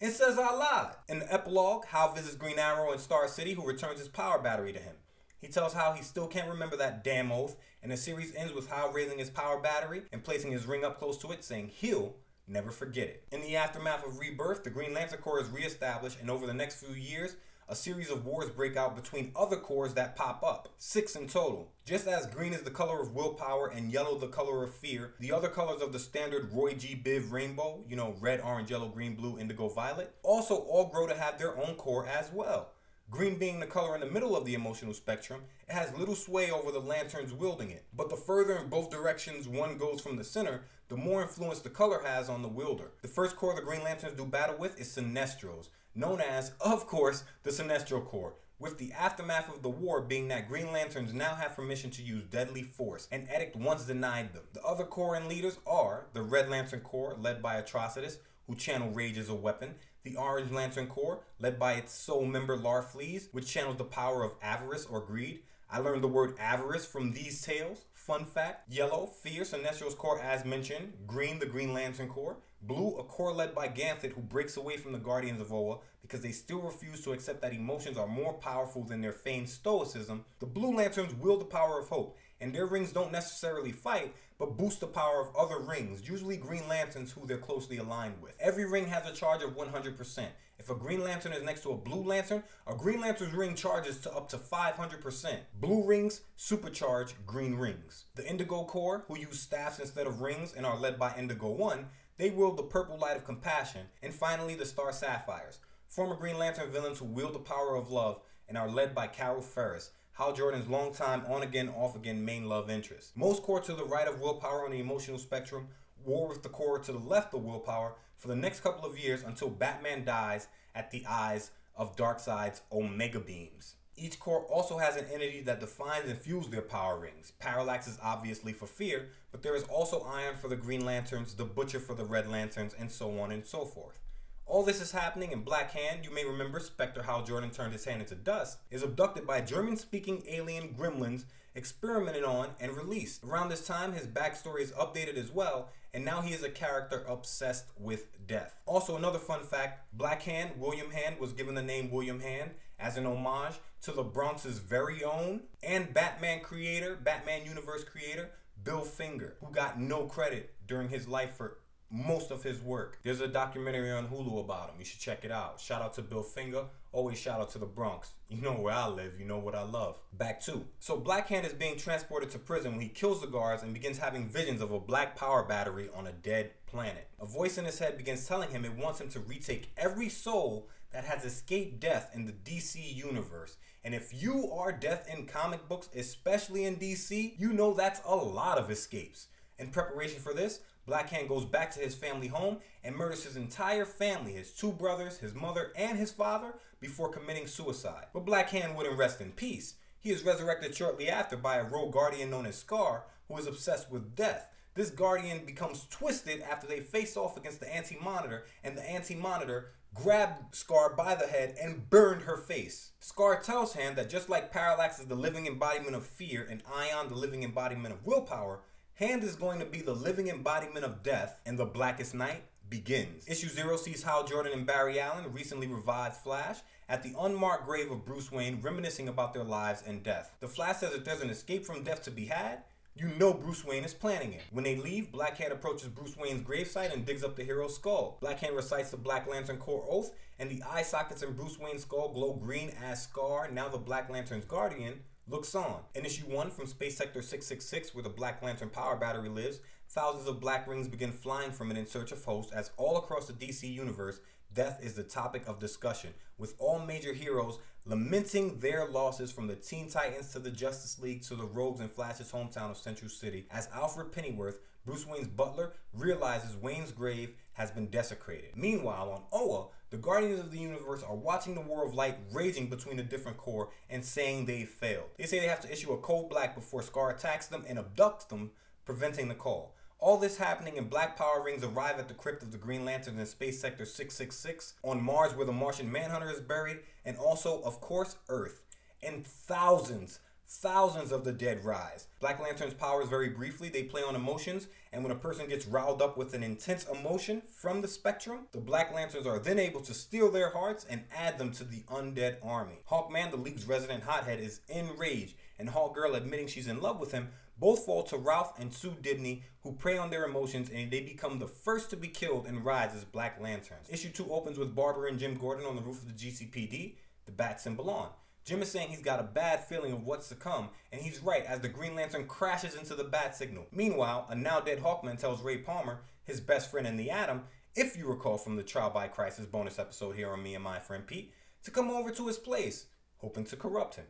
and 0.00 0.12
says 0.12 0.38
I 0.38 0.54
lied. 0.54 0.94
In 1.08 1.20
the 1.20 1.32
epilogue, 1.32 1.86
Hal 1.86 2.12
visits 2.12 2.36
Green 2.36 2.58
Arrow 2.58 2.92
in 2.92 2.98
Star 2.98 3.28
City, 3.28 3.54
who 3.54 3.66
returns 3.66 3.98
his 3.98 4.08
power 4.08 4.38
battery 4.38 4.72
to 4.72 4.78
him. 4.78 4.96
He 5.40 5.48
tells 5.48 5.74
Hal 5.74 5.92
he 5.92 6.02
still 6.02 6.26
can't 6.26 6.48
remember 6.48 6.76
that 6.76 7.04
damn 7.04 7.32
oath, 7.32 7.56
and 7.82 7.90
the 7.90 7.96
series 7.96 8.34
ends 8.34 8.52
with 8.52 8.68
Hal 8.68 8.92
raising 8.92 9.18
his 9.18 9.30
power 9.30 9.60
battery 9.60 10.02
and 10.12 10.24
placing 10.24 10.52
his 10.52 10.66
ring 10.66 10.84
up 10.84 10.98
close 10.98 11.18
to 11.18 11.30
it, 11.32 11.44
saying 11.44 11.68
he'll 11.68 12.16
never 12.48 12.70
forget 12.70 13.08
it. 13.08 13.24
In 13.32 13.40
the 13.40 13.56
aftermath 13.56 14.06
of 14.06 14.18
Rebirth, 14.18 14.64
the 14.64 14.70
Green 14.70 14.94
Lantern 14.94 15.20
Corps 15.20 15.40
is 15.40 15.48
reestablished, 15.50 16.20
and 16.20 16.30
over 16.30 16.46
the 16.46 16.54
next 16.54 16.82
few 16.82 16.94
years, 16.94 17.36
a 17.68 17.74
series 17.74 18.10
of 18.10 18.24
wars 18.24 18.48
break 18.48 18.76
out 18.76 18.94
between 18.94 19.32
other 19.34 19.56
corps 19.56 19.88
that 19.88 20.14
pop 20.14 20.42
up, 20.44 20.68
six 20.78 21.16
in 21.16 21.26
total. 21.26 21.72
Just 21.84 22.06
as 22.06 22.26
green 22.26 22.52
is 22.52 22.62
the 22.62 22.70
color 22.70 23.00
of 23.00 23.14
willpower 23.14 23.68
and 23.68 23.90
yellow 23.90 24.16
the 24.16 24.28
color 24.28 24.62
of 24.62 24.74
fear, 24.74 25.14
the 25.18 25.32
other 25.32 25.48
colors 25.48 25.82
of 25.82 25.92
the 25.92 25.98
standard 25.98 26.52
Roy 26.52 26.74
G. 26.74 27.00
Biv 27.02 27.32
rainbow, 27.32 27.82
you 27.88 27.96
know, 27.96 28.14
red, 28.20 28.40
orange, 28.40 28.70
yellow, 28.70 28.88
green, 28.88 29.16
blue, 29.16 29.38
indigo, 29.38 29.68
violet, 29.68 30.14
also 30.22 30.56
all 30.56 30.86
grow 30.86 31.08
to 31.08 31.16
have 31.16 31.38
their 31.38 31.56
own 31.58 31.74
corps 31.74 32.06
as 32.06 32.30
well. 32.32 32.72
Green 33.08 33.36
being 33.36 33.60
the 33.60 33.66
color 33.66 33.94
in 33.94 34.00
the 34.00 34.10
middle 34.10 34.36
of 34.36 34.44
the 34.44 34.54
emotional 34.54 34.92
spectrum, 34.92 35.42
it 35.68 35.72
has 35.72 35.96
little 35.96 36.16
sway 36.16 36.50
over 36.50 36.72
the 36.72 36.80
lanterns 36.80 37.32
wielding 37.32 37.70
it. 37.70 37.84
But 37.94 38.10
the 38.10 38.16
further 38.16 38.56
in 38.56 38.68
both 38.68 38.90
directions 38.90 39.48
one 39.48 39.78
goes 39.78 40.00
from 40.00 40.16
the 40.16 40.24
center, 40.24 40.64
the 40.88 40.96
more 40.96 41.22
influence 41.22 41.60
the 41.60 41.70
color 41.70 42.00
has 42.04 42.28
on 42.28 42.42
the 42.42 42.48
wielder. 42.48 42.90
The 43.02 43.08
first 43.08 43.36
corps 43.36 43.54
the 43.54 43.62
Green 43.62 43.82
Lanterns 43.82 44.16
do 44.16 44.24
battle 44.24 44.56
with 44.56 44.80
is 44.80 44.88
Sinestros, 44.88 45.68
known 45.96 46.20
as, 46.20 46.52
of 46.60 46.86
course, 46.86 47.24
the 47.42 47.50
Sinestro 47.50 48.04
Corps. 48.04 48.34
With 48.58 48.78
the 48.78 48.92
aftermath 48.92 49.54
of 49.54 49.62
the 49.62 49.68
war 49.68 50.00
being 50.00 50.28
that 50.28 50.48
Green 50.48 50.72
Lanterns 50.72 51.12
now 51.12 51.34
have 51.34 51.56
permission 51.56 51.90
to 51.90 52.02
use 52.02 52.22
deadly 52.22 52.62
force, 52.62 53.06
an 53.12 53.28
edict 53.34 53.56
once 53.56 53.84
denied 53.84 54.32
them. 54.32 54.44
The 54.52 54.62
other 54.62 54.84
corps 54.84 55.16
and 55.16 55.28
leaders 55.28 55.58
are 55.66 56.06
the 56.14 56.22
Red 56.22 56.48
Lantern 56.48 56.80
Corps, 56.80 57.16
led 57.20 57.42
by 57.42 57.60
Atrocitus, 57.60 58.16
who 58.46 58.54
channel 58.54 58.90
rage 58.90 59.18
as 59.18 59.28
a 59.28 59.34
weapon, 59.34 59.74
the 60.04 60.16
Orange 60.16 60.50
Lantern 60.52 60.86
Corps, 60.86 61.20
led 61.38 61.58
by 61.58 61.74
its 61.74 61.92
sole 61.92 62.24
member 62.24 62.56
Larfleeze, 62.56 63.28
which 63.32 63.48
channels 63.48 63.76
the 63.76 63.84
power 63.84 64.22
of 64.22 64.34
avarice 64.40 64.86
or 64.86 65.00
greed. 65.00 65.40
I 65.68 65.80
learned 65.80 66.02
the 66.02 66.08
word 66.08 66.36
avarice 66.38 66.86
from 66.86 67.12
these 67.12 67.42
tales. 67.42 67.86
Fun 67.92 68.24
fact 68.24 68.72
Yellow, 68.72 69.06
Fierce, 69.06 69.50
Sinestro's 69.50 69.96
Corps 69.96 70.20
as 70.20 70.44
mentioned. 70.44 70.92
Green, 71.06 71.40
the 71.40 71.46
Green 71.46 71.74
Lantern 71.74 72.08
Corps. 72.08 72.36
Blue, 72.66 72.96
a 72.96 73.04
corps 73.04 73.32
led 73.32 73.54
by 73.54 73.68
Ganthet, 73.68 74.12
who 74.12 74.20
breaks 74.20 74.56
away 74.56 74.76
from 74.76 74.92
the 74.92 74.98
Guardians 74.98 75.40
of 75.40 75.52
Oa 75.52 75.78
because 76.02 76.20
they 76.20 76.32
still 76.32 76.60
refuse 76.60 77.00
to 77.02 77.12
accept 77.12 77.40
that 77.42 77.52
emotions 77.52 77.96
are 77.96 78.06
more 78.06 78.32
powerful 78.34 78.84
than 78.84 79.00
their 79.00 79.12
feigned 79.12 79.48
stoicism. 79.48 80.24
The 80.38 80.46
Blue 80.46 80.76
Lanterns 80.76 81.14
wield 81.14 81.40
the 81.40 81.46
power 81.46 81.80
of 81.80 81.88
hope, 81.88 82.16
and 82.40 82.54
their 82.54 82.66
rings 82.66 82.92
don't 82.92 83.10
necessarily 83.10 83.72
fight, 83.72 84.14
but 84.38 84.56
boost 84.56 84.80
the 84.80 84.86
power 84.86 85.20
of 85.20 85.34
other 85.34 85.58
rings, 85.58 86.08
usually 86.08 86.36
Green 86.36 86.68
Lanterns 86.68 87.12
who 87.12 87.26
they're 87.26 87.38
closely 87.38 87.78
aligned 87.78 88.20
with. 88.20 88.36
Every 88.38 88.66
ring 88.66 88.86
has 88.86 89.06
a 89.06 89.14
charge 89.14 89.42
of 89.42 89.56
100%. 89.56 90.26
If 90.58 90.70
a 90.70 90.74
Green 90.74 91.02
Lantern 91.02 91.32
is 91.32 91.42
next 91.42 91.62
to 91.62 91.72
a 91.72 91.76
Blue 91.76 92.02
Lantern, 92.02 92.42
a 92.66 92.74
Green 92.74 93.00
Lantern's 93.00 93.34
ring 93.34 93.54
charges 93.54 94.00
to 94.02 94.12
up 94.14 94.28
to 94.30 94.38
500%. 94.38 95.38
Blue 95.60 95.84
rings 95.84 96.22
supercharge 96.38 97.12
green 97.26 97.56
rings. 97.56 98.04
The 98.14 98.26
Indigo 98.26 98.64
Corps, 98.64 99.04
who 99.08 99.18
use 99.18 99.40
staffs 99.40 99.78
instead 99.78 100.06
of 100.06 100.20
rings 100.20 100.54
and 100.54 100.64
are 100.64 100.78
led 100.78 100.98
by 100.98 101.14
Indigo 101.16 101.50
1, 101.50 101.86
they 102.18 102.30
wield 102.30 102.56
the 102.56 102.62
purple 102.62 102.98
light 102.98 103.16
of 103.16 103.24
compassion. 103.24 103.86
And 104.02 104.14
finally, 104.14 104.54
the 104.54 104.66
Star 104.66 104.92
Sapphires, 104.92 105.58
former 105.86 106.16
Green 106.16 106.38
Lantern 106.38 106.70
villains 106.70 106.98
who 106.98 107.04
wield 107.04 107.34
the 107.34 107.40
power 107.40 107.76
of 107.76 107.90
love 107.90 108.20
and 108.48 108.56
are 108.56 108.68
led 108.68 108.94
by 108.94 109.06
Carol 109.06 109.42
Ferris, 109.42 109.90
Hal 110.12 110.32
Jordan's 110.32 110.68
longtime 110.68 111.24
on 111.28 111.42
again, 111.42 111.68
off 111.68 111.94
again 111.94 112.24
main 112.24 112.48
love 112.48 112.70
interest. 112.70 113.16
Most 113.16 113.42
corps 113.42 113.60
to 113.60 113.74
the 113.74 113.84
right 113.84 114.08
of 114.08 114.20
willpower 114.20 114.64
on 114.64 114.70
the 114.70 114.80
emotional 114.80 115.18
spectrum 115.18 115.68
war 116.04 116.28
with 116.28 116.42
the 116.42 116.48
corps 116.48 116.78
to 116.78 116.92
the 116.92 116.98
left 116.98 117.34
of 117.34 117.44
willpower 117.44 117.94
for 118.16 118.28
the 118.28 118.36
next 118.36 118.60
couple 118.60 118.88
of 118.88 118.98
years 118.98 119.22
until 119.22 119.50
Batman 119.50 120.04
dies 120.04 120.48
at 120.74 120.90
the 120.90 121.04
eyes 121.06 121.50
of 121.76 121.96
Darkseid's 121.96 122.62
Omega 122.72 123.20
Beams. 123.20 123.74
Each 123.98 124.20
Corps 124.20 124.44
also 124.50 124.76
has 124.76 124.96
an 124.96 125.06
entity 125.10 125.40
that 125.42 125.58
defines 125.58 126.08
and 126.08 126.18
fuels 126.18 126.50
their 126.50 126.60
power 126.60 126.98
rings. 126.98 127.32
Parallax 127.38 127.86
is 127.86 127.98
obviously 128.02 128.52
for 128.52 128.66
fear, 128.66 129.08
but 129.32 129.42
there 129.42 129.56
is 129.56 129.62
also 129.64 130.00
Ion 130.02 130.36
for 130.36 130.48
the 130.48 130.56
Green 130.56 130.84
Lanterns, 130.84 131.34
the 131.34 131.46
Butcher 131.46 131.80
for 131.80 131.94
the 131.94 132.04
Red 132.04 132.28
Lanterns, 132.28 132.74
and 132.78 132.90
so 132.92 133.18
on 133.18 133.32
and 133.32 133.46
so 133.46 133.64
forth. 133.64 133.98
All 134.44 134.62
this 134.62 134.82
is 134.82 134.92
happening 134.92 135.32
in 135.32 135.40
Black 135.40 135.72
Hand. 135.72 136.04
You 136.04 136.14
may 136.14 136.26
remember 136.26 136.60
Spectre 136.60 137.02
Hal 137.02 137.24
Jordan 137.24 137.50
turned 137.50 137.72
his 137.72 137.86
hand 137.86 138.02
into 138.02 138.14
dust, 138.14 138.58
is 138.70 138.82
abducted 138.82 139.26
by 139.26 139.40
German 139.40 139.78
speaking 139.78 140.22
alien 140.28 140.74
gremlins, 140.74 141.24
experimented 141.54 142.22
on, 142.22 142.50
and 142.60 142.76
released. 142.76 143.24
Around 143.24 143.48
this 143.48 143.66
time, 143.66 143.94
his 143.94 144.06
backstory 144.06 144.60
is 144.60 144.72
updated 144.72 145.16
as 145.16 145.32
well, 145.32 145.70
and 145.94 146.04
now 146.04 146.20
he 146.20 146.34
is 146.34 146.42
a 146.42 146.50
character 146.50 147.02
obsessed 147.08 147.70
with 147.78 148.26
death. 148.26 148.54
Also, 148.66 148.94
another 148.94 149.18
fun 149.18 149.42
fact 149.42 149.88
Black 149.94 150.22
Hand, 150.22 150.50
William 150.58 150.90
Hand, 150.90 151.18
was 151.18 151.32
given 151.32 151.54
the 151.54 151.62
name 151.62 151.90
William 151.90 152.20
Hand 152.20 152.50
as 152.78 152.96
an 152.96 153.06
homage 153.06 153.54
to 153.82 153.92
the 153.92 154.02
Bronx's 154.02 154.58
very 154.58 155.04
own 155.04 155.42
and 155.62 155.92
Batman 155.92 156.40
creator, 156.40 156.96
Batman 157.02 157.44
Universe 157.44 157.84
creator, 157.84 158.30
Bill 158.62 158.80
Finger, 158.80 159.36
who 159.40 159.52
got 159.52 159.80
no 159.80 160.04
credit 160.04 160.54
during 160.66 160.88
his 160.88 161.06
life 161.06 161.34
for 161.36 161.58
most 161.90 162.30
of 162.30 162.42
his 162.42 162.60
work. 162.60 162.98
There's 163.02 163.20
a 163.20 163.28
documentary 163.28 163.92
on 163.92 164.08
Hulu 164.08 164.40
about 164.40 164.70
him. 164.70 164.76
You 164.78 164.84
should 164.84 165.00
check 165.00 165.24
it 165.24 165.30
out. 165.30 165.60
Shout 165.60 165.82
out 165.82 165.94
to 165.94 166.02
Bill 166.02 166.22
Finger. 166.22 166.64
Always 166.92 167.18
shout 167.18 167.40
out 167.40 167.50
to 167.50 167.58
the 167.58 167.66
Bronx. 167.66 168.12
You 168.28 168.40
know 168.40 168.54
where 168.54 168.74
I 168.74 168.88
live. 168.88 169.20
You 169.20 169.26
know 169.26 169.38
what 169.38 169.54
I 169.54 169.62
love. 169.62 169.98
Back 170.12 170.40
to. 170.46 170.64
So 170.80 170.96
Black 170.96 171.28
Hand 171.28 171.46
is 171.46 171.52
being 171.52 171.76
transported 171.76 172.30
to 172.30 172.38
prison 172.38 172.72
when 172.72 172.80
he 172.80 172.88
kills 172.88 173.20
the 173.20 173.26
guards 173.26 173.62
and 173.62 173.72
begins 173.72 173.98
having 173.98 174.28
visions 174.28 174.60
of 174.60 174.72
a 174.72 174.80
black 174.80 175.14
power 175.14 175.44
battery 175.44 175.88
on 175.94 176.06
a 176.06 176.12
dead 176.12 176.50
planet. 176.66 177.08
A 177.20 177.26
voice 177.26 177.58
in 177.58 177.64
his 177.64 177.78
head 177.78 177.96
begins 177.96 178.26
telling 178.26 178.50
him 178.50 178.64
it 178.64 178.76
wants 178.76 179.00
him 179.00 179.08
to 179.10 179.20
retake 179.20 179.70
every 179.76 180.08
soul 180.08 180.68
that 180.92 181.04
has 181.04 181.24
escaped 181.24 181.80
death 181.80 182.10
in 182.14 182.26
the 182.26 182.32
DC 182.32 182.94
universe. 182.94 183.56
And 183.84 183.94
if 183.94 184.22
you 184.22 184.50
are 184.52 184.72
death 184.72 185.08
in 185.12 185.26
comic 185.26 185.68
books, 185.68 185.88
especially 185.94 186.64
in 186.64 186.76
DC, 186.76 187.38
you 187.38 187.52
know 187.52 187.72
that's 187.72 188.00
a 188.06 188.16
lot 188.16 188.58
of 188.58 188.70
escapes. 188.70 189.28
In 189.58 189.68
preparation 189.68 190.20
for 190.20 190.34
this, 190.34 190.60
Black 190.86 191.10
Hand 191.10 191.28
goes 191.28 191.44
back 191.44 191.72
to 191.72 191.80
his 191.80 191.94
family 191.94 192.28
home 192.28 192.58
and 192.84 192.94
murders 192.94 193.24
his 193.24 193.36
entire 193.36 193.84
family, 193.84 194.32
his 194.32 194.52
two 194.52 194.70
brothers, 194.70 195.18
his 195.18 195.34
mother, 195.34 195.72
and 195.76 195.98
his 195.98 196.12
father, 196.12 196.54
before 196.80 197.08
committing 197.08 197.46
suicide. 197.46 198.06
But 198.12 198.24
Black 198.24 198.50
Hand 198.50 198.76
wouldn't 198.76 198.98
rest 198.98 199.20
in 199.20 199.32
peace. 199.32 199.74
He 199.98 200.10
is 200.10 200.24
resurrected 200.24 200.76
shortly 200.76 201.08
after 201.08 201.36
by 201.36 201.56
a 201.56 201.64
rogue 201.64 201.92
guardian 201.92 202.30
known 202.30 202.46
as 202.46 202.56
Scar, 202.56 203.06
who 203.26 203.36
is 203.36 203.46
obsessed 203.46 203.90
with 203.90 204.14
death. 204.14 204.48
This 204.74 204.90
guardian 204.90 205.44
becomes 205.44 205.86
twisted 205.90 206.42
after 206.42 206.66
they 206.66 206.80
face 206.80 207.16
off 207.16 207.36
against 207.36 207.60
the 207.60 207.74
Anti 207.74 207.96
Monitor, 208.00 208.44
and 208.62 208.76
the 208.76 208.88
Anti 208.88 209.14
Monitor 209.14 209.72
grabbed 210.02 210.54
Scar 210.54 210.94
by 210.94 211.14
the 211.14 211.26
head 211.26 211.56
and 211.60 211.88
burned 211.88 212.22
her 212.22 212.36
face. 212.36 212.92
Scar 213.00 213.40
tells 213.40 213.74
Hand 213.74 213.96
that 213.96 214.10
just 214.10 214.28
like 214.28 214.52
Parallax 214.52 214.98
is 214.98 215.06
the 215.06 215.14
living 215.14 215.46
embodiment 215.46 215.96
of 215.96 216.06
fear 216.06 216.46
and 216.48 216.62
Ion 216.72 217.08
the 217.08 217.14
living 217.14 217.42
embodiment 217.42 217.94
of 217.94 218.04
willpower, 218.04 218.60
Hand 218.94 219.22
is 219.24 219.36
going 219.36 219.58
to 219.58 219.66
be 219.66 219.82
the 219.82 219.94
living 219.94 220.28
embodiment 220.28 220.84
of 220.84 221.02
death, 221.02 221.40
and 221.44 221.58
the 221.58 221.66
Blackest 221.66 222.14
Night 222.14 222.44
begins. 222.70 223.28
Issue 223.28 223.48
Zero 223.48 223.76
sees 223.76 224.02
Hal 224.02 224.24
Jordan 224.24 224.52
and 224.52 224.66
Barry 224.66 224.98
Allen, 224.98 225.32
recently 225.32 225.66
revived 225.66 226.16
Flash, 226.16 226.58
at 226.88 227.02
the 227.02 227.14
unmarked 227.18 227.66
grave 227.66 227.90
of 227.90 228.04
Bruce 228.06 228.32
Wayne, 228.32 228.60
reminiscing 228.62 229.08
about 229.08 229.34
their 229.34 229.44
lives 229.44 229.82
and 229.86 230.02
death. 230.02 230.34
The 230.40 230.48
Flash 230.48 230.78
says 230.78 230.92
that 230.92 231.04
there's 231.04 231.20
an 231.20 231.30
escape 231.30 231.66
from 231.66 231.82
death 231.82 232.02
to 232.04 232.10
be 232.10 232.26
had. 232.26 232.62
You 232.98 233.08
know 233.18 233.34
Bruce 233.34 233.62
Wayne 233.62 233.84
is 233.84 233.92
planning 233.92 234.32
it. 234.32 234.40
When 234.52 234.64
they 234.64 234.76
leave, 234.76 235.12
Black 235.12 235.36
Hand 235.36 235.52
approaches 235.52 235.88
Bruce 235.88 236.16
Wayne's 236.16 236.40
gravesite 236.40 236.94
and 236.94 237.04
digs 237.04 237.22
up 237.22 237.36
the 237.36 237.44
hero's 237.44 237.74
skull. 237.74 238.16
Black 238.22 238.38
Hand 238.38 238.56
recites 238.56 238.90
the 238.90 238.96
Black 238.96 239.28
Lantern 239.28 239.58
Corps 239.58 239.84
oath, 239.86 240.12
and 240.38 240.48
the 240.48 240.62
eye 240.62 240.80
sockets 240.80 241.22
in 241.22 241.34
Bruce 241.34 241.58
Wayne's 241.58 241.82
skull 241.82 242.08
glow 242.08 242.32
green 242.32 242.72
as 242.82 243.02
Scar, 243.02 243.50
now 243.50 243.68
the 243.68 243.76
Black 243.76 244.08
Lantern's 244.08 244.46
guardian, 244.46 245.00
looks 245.28 245.54
on. 245.54 245.80
In 245.94 246.06
issue 246.06 246.24
1 246.24 246.48
from 246.48 246.66
Space 246.66 246.96
Sector 246.96 247.20
666, 247.20 247.94
where 247.94 248.02
the 248.02 248.08
Black 248.08 248.42
Lantern 248.42 248.70
power 248.70 248.96
battery 248.96 249.28
lives, 249.28 249.60
thousands 249.90 250.26
of 250.26 250.40
black 250.40 250.66
rings 250.66 250.88
begin 250.88 251.12
flying 251.12 251.52
from 251.52 251.70
it 251.70 251.76
in 251.76 251.86
search 251.86 252.12
of 252.12 252.24
hosts 252.24 252.52
as 252.52 252.70
all 252.78 252.96
across 252.96 253.26
the 253.26 253.34
DC 253.34 253.70
universe, 253.70 254.20
death 254.54 254.80
is 254.82 254.94
the 254.94 255.02
topic 255.02 255.42
of 255.46 255.58
discussion, 255.58 256.14
with 256.38 256.54
all 256.58 256.78
major 256.78 257.12
heroes 257.12 257.58
lamenting 257.86 258.58
their 258.58 258.88
losses 258.88 259.30
from 259.30 259.46
the 259.46 259.54
Teen 259.54 259.88
Titans 259.88 260.32
to 260.32 260.40
the 260.40 260.50
Justice 260.50 260.98
League 260.98 261.22
to 261.22 261.36
the 261.36 261.44
Rogues 261.44 261.80
in 261.80 261.88
Flash's 261.88 262.32
hometown 262.32 262.70
of 262.70 262.76
Central 262.76 263.08
City, 263.08 263.46
as 263.50 263.68
Alfred 263.72 264.10
Pennyworth, 264.10 264.58
Bruce 264.84 265.06
Wayne's 265.06 265.28
butler, 265.28 265.72
realizes 265.92 266.56
Wayne's 266.56 266.90
grave 266.90 267.34
has 267.52 267.70
been 267.70 267.86
desecrated. 267.86 268.56
Meanwhile, 268.56 269.10
on 269.10 269.22
Oa, 269.32 269.68
the 269.90 269.96
Guardians 269.96 270.40
of 270.40 270.50
the 270.50 270.58
Universe 270.58 271.04
are 271.04 271.14
watching 271.14 271.54
the 271.54 271.60
War 271.60 271.86
of 271.86 271.94
Light 271.94 272.18
raging 272.32 272.68
between 272.68 272.96
the 272.96 273.04
different 273.04 273.36
corps 273.36 273.70
and 273.88 274.04
saying 274.04 274.46
they 274.46 274.64
failed. 274.64 275.10
They 275.16 275.26
say 275.26 275.38
they 275.38 275.46
have 275.46 275.60
to 275.60 275.72
issue 275.72 275.92
a 275.92 275.98
code 275.98 276.28
black 276.28 276.56
before 276.56 276.82
Scar 276.82 277.10
attacks 277.10 277.46
them 277.46 277.64
and 277.68 277.78
abducts 277.78 278.28
them, 278.28 278.50
preventing 278.84 279.28
the 279.28 279.34
call. 279.34 279.76
All 279.98 280.18
this 280.18 280.36
happening 280.36 280.76
and 280.76 280.90
Black 280.90 281.16
Power 281.16 281.42
Rings 281.42 281.64
arrive 281.64 281.98
at 281.98 282.08
the 282.08 282.14
crypt 282.14 282.42
of 282.42 282.52
the 282.52 282.58
Green 282.58 282.84
Lanterns 282.84 283.18
in 283.18 283.26
Space 283.26 283.60
Sector 283.60 283.86
666 283.86 284.74
on 284.82 285.02
Mars 285.02 285.34
where 285.34 285.46
the 285.46 285.52
Martian 285.52 285.90
Manhunter 285.90 286.30
is 286.30 286.40
buried, 286.40 286.80
and 287.04 287.16
also, 287.16 287.62
of 287.62 287.80
course, 287.80 288.16
Earth. 288.28 288.62
And 289.02 289.26
thousands, 289.26 290.20
Thousands 290.48 291.10
of 291.10 291.24
the 291.24 291.32
dead 291.32 291.64
rise. 291.64 292.06
Black 292.20 292.40
Lantern's 292.40 292.72
powers 292.72 293.08
very 293.08 293.28
briefly, 293.28 293.68
they 293.68 293.82
play 293.82 294.02
on 294.02 294.14
emotions, 294.14 294.68
and 294.92 295.02
when 295.02 295.10
a 295.10 295.16
person 295.16 295.48
gets 295.48 295.66
riled 295.66 296.00
up 296.00 296.16
with 296.16 296.34
an 296.34 296.44
intense 296.44 296.86
emotion 296.86 297.42
from 297.52 297.80
the 297.80 297.88
spectrum, 297.88 298.46
the 298.52 298.60
Black 298.60 298.94
Lanterns 298.94 299.26
are 299.26 299.40
then 299.40 299.58
able 299.58 299.80
to 299.80 299.92
steal 299.92 300.30
their 300.30 300.50
hearts 300.50 300.86
and 300.88 301.02
add 301.12 301.38
them 301.38 301.50
to 301.50 301.64
the 301.64 301.80
undead 301.88 302.36
army. 302.44 302.78
Hawkman, 302.88 303.32
the 303.32 303.36
League's 303.36 303.66
resident 303.66 304.04
hothead, 304.04 304.38
is 304.38 304.60
enraged, 304.68 305.34
and 305.58 305.70
Hawkgirl 305.70 306.16
admitting 306.16 306.46
she's 306.46 306.68
in 306.68 306.80
love 306.80 307.00
with 307.00 307.10
him, 307.10 307.30
both 307.58 307.84
fall 307.84 308.02
to 308.04 308.16
Ralph 308.16 308.58
and 308.58 308.72
Sue 308.72 308.96
Dibny, 309.02 309.42
who 309.62 309.72
prey 309.72 309.96
on 309.96 310.10
their 310.10 310.24
emotions 310.24 310.70
and 310.72 310.90
they 310.90 311.00
become 311.00 311.38
the 311.38 311.46
first 311.46 311.90
to 311.90 311.96
be 311.96 312.08
killed 312.08 312.46
and 312.46 312.64
rise 312.64 312.94
as 312.94 313.04
Black 313.04 313.40
Lanterns. 313.40 313.88
Issue 313.90 314.10
2 314.10 314.32
opens 314.32 314.58
with 314.58 314.74
Barbara 314.74 315.10
and 315.10 315.18
Jim 315.18 315.34
Gordon 315.34 315.66
on 315.66 315.76
the 315.76 315.82
roof 315.82 316.02
of 316.02 316.08
the 316.08 316.12
GCPD, 316.12 316.94
the 317.24 317.32
bat 317.32 317.60
symbol 317.60 317.90
on. 317.90 318.08
Jim 318.44 318.62
is 318.62 318.70
saying 318.70 318.90
he's 318.90 319.02
got 319.02 319.18
a 319.18 319.24
bad 319.24 319.64
feeling 319.64 319.92
of 319.92 320.04
what's 320.04 320.28
to 320.28 320.36
come, 320.36 320.68
and 320.92 321.00
he's 321.00 321.20
right 321.20 321.44
as 321.46 321.58
the 321.58 321.68
Green 321.68 321.96
Lantern 321.96 322.28
crashes 322.28 322.76
into 322.76 322.94
the 322.94 323.02
bat 323.02 323.34
signal. 323.34 323.66
Meanwhile, 323.72 324.26
a 324.30 324.36
now 324.36 324.60
dead 324.60 324.78
Hawkman 324.78 325.18
tells 325.18 325.42
Ray 325.42 325.58
Palmer, 325.58 326.02
his 326.22 326.40
best 326.40 326.70
friend 326.70 326.86
in 326.86 326.96
the 326.96 327.10
Atom, 327.10 327.42
if 327.74 327.96
you 327.96 328.06
recall 328.06 328.38
from 328.38 328.54
the 328.54 328.62
Trial 328.62 328.90
by 328.90 329.08
Crisis 329.08 329.46
bonus 329.46 329.80
episode 329.80 330.14
here 330.14 330.30
on 330.30 330.44
Me 330.44 330.54
and 330.54 330.62
My 330.62 330.78
Friend 330.78 331.04
Pete, 331.04 331.32
to 331.64 331.72
come 331.72 331.90
over 331.90 332.12
to 332.12 332.28
his 332.28 332.38
place, 332.38 332.86
hoping 333.16 333.44
to 333.46 333.56
corrupt 333.56 333.96
him. 333.96 334.06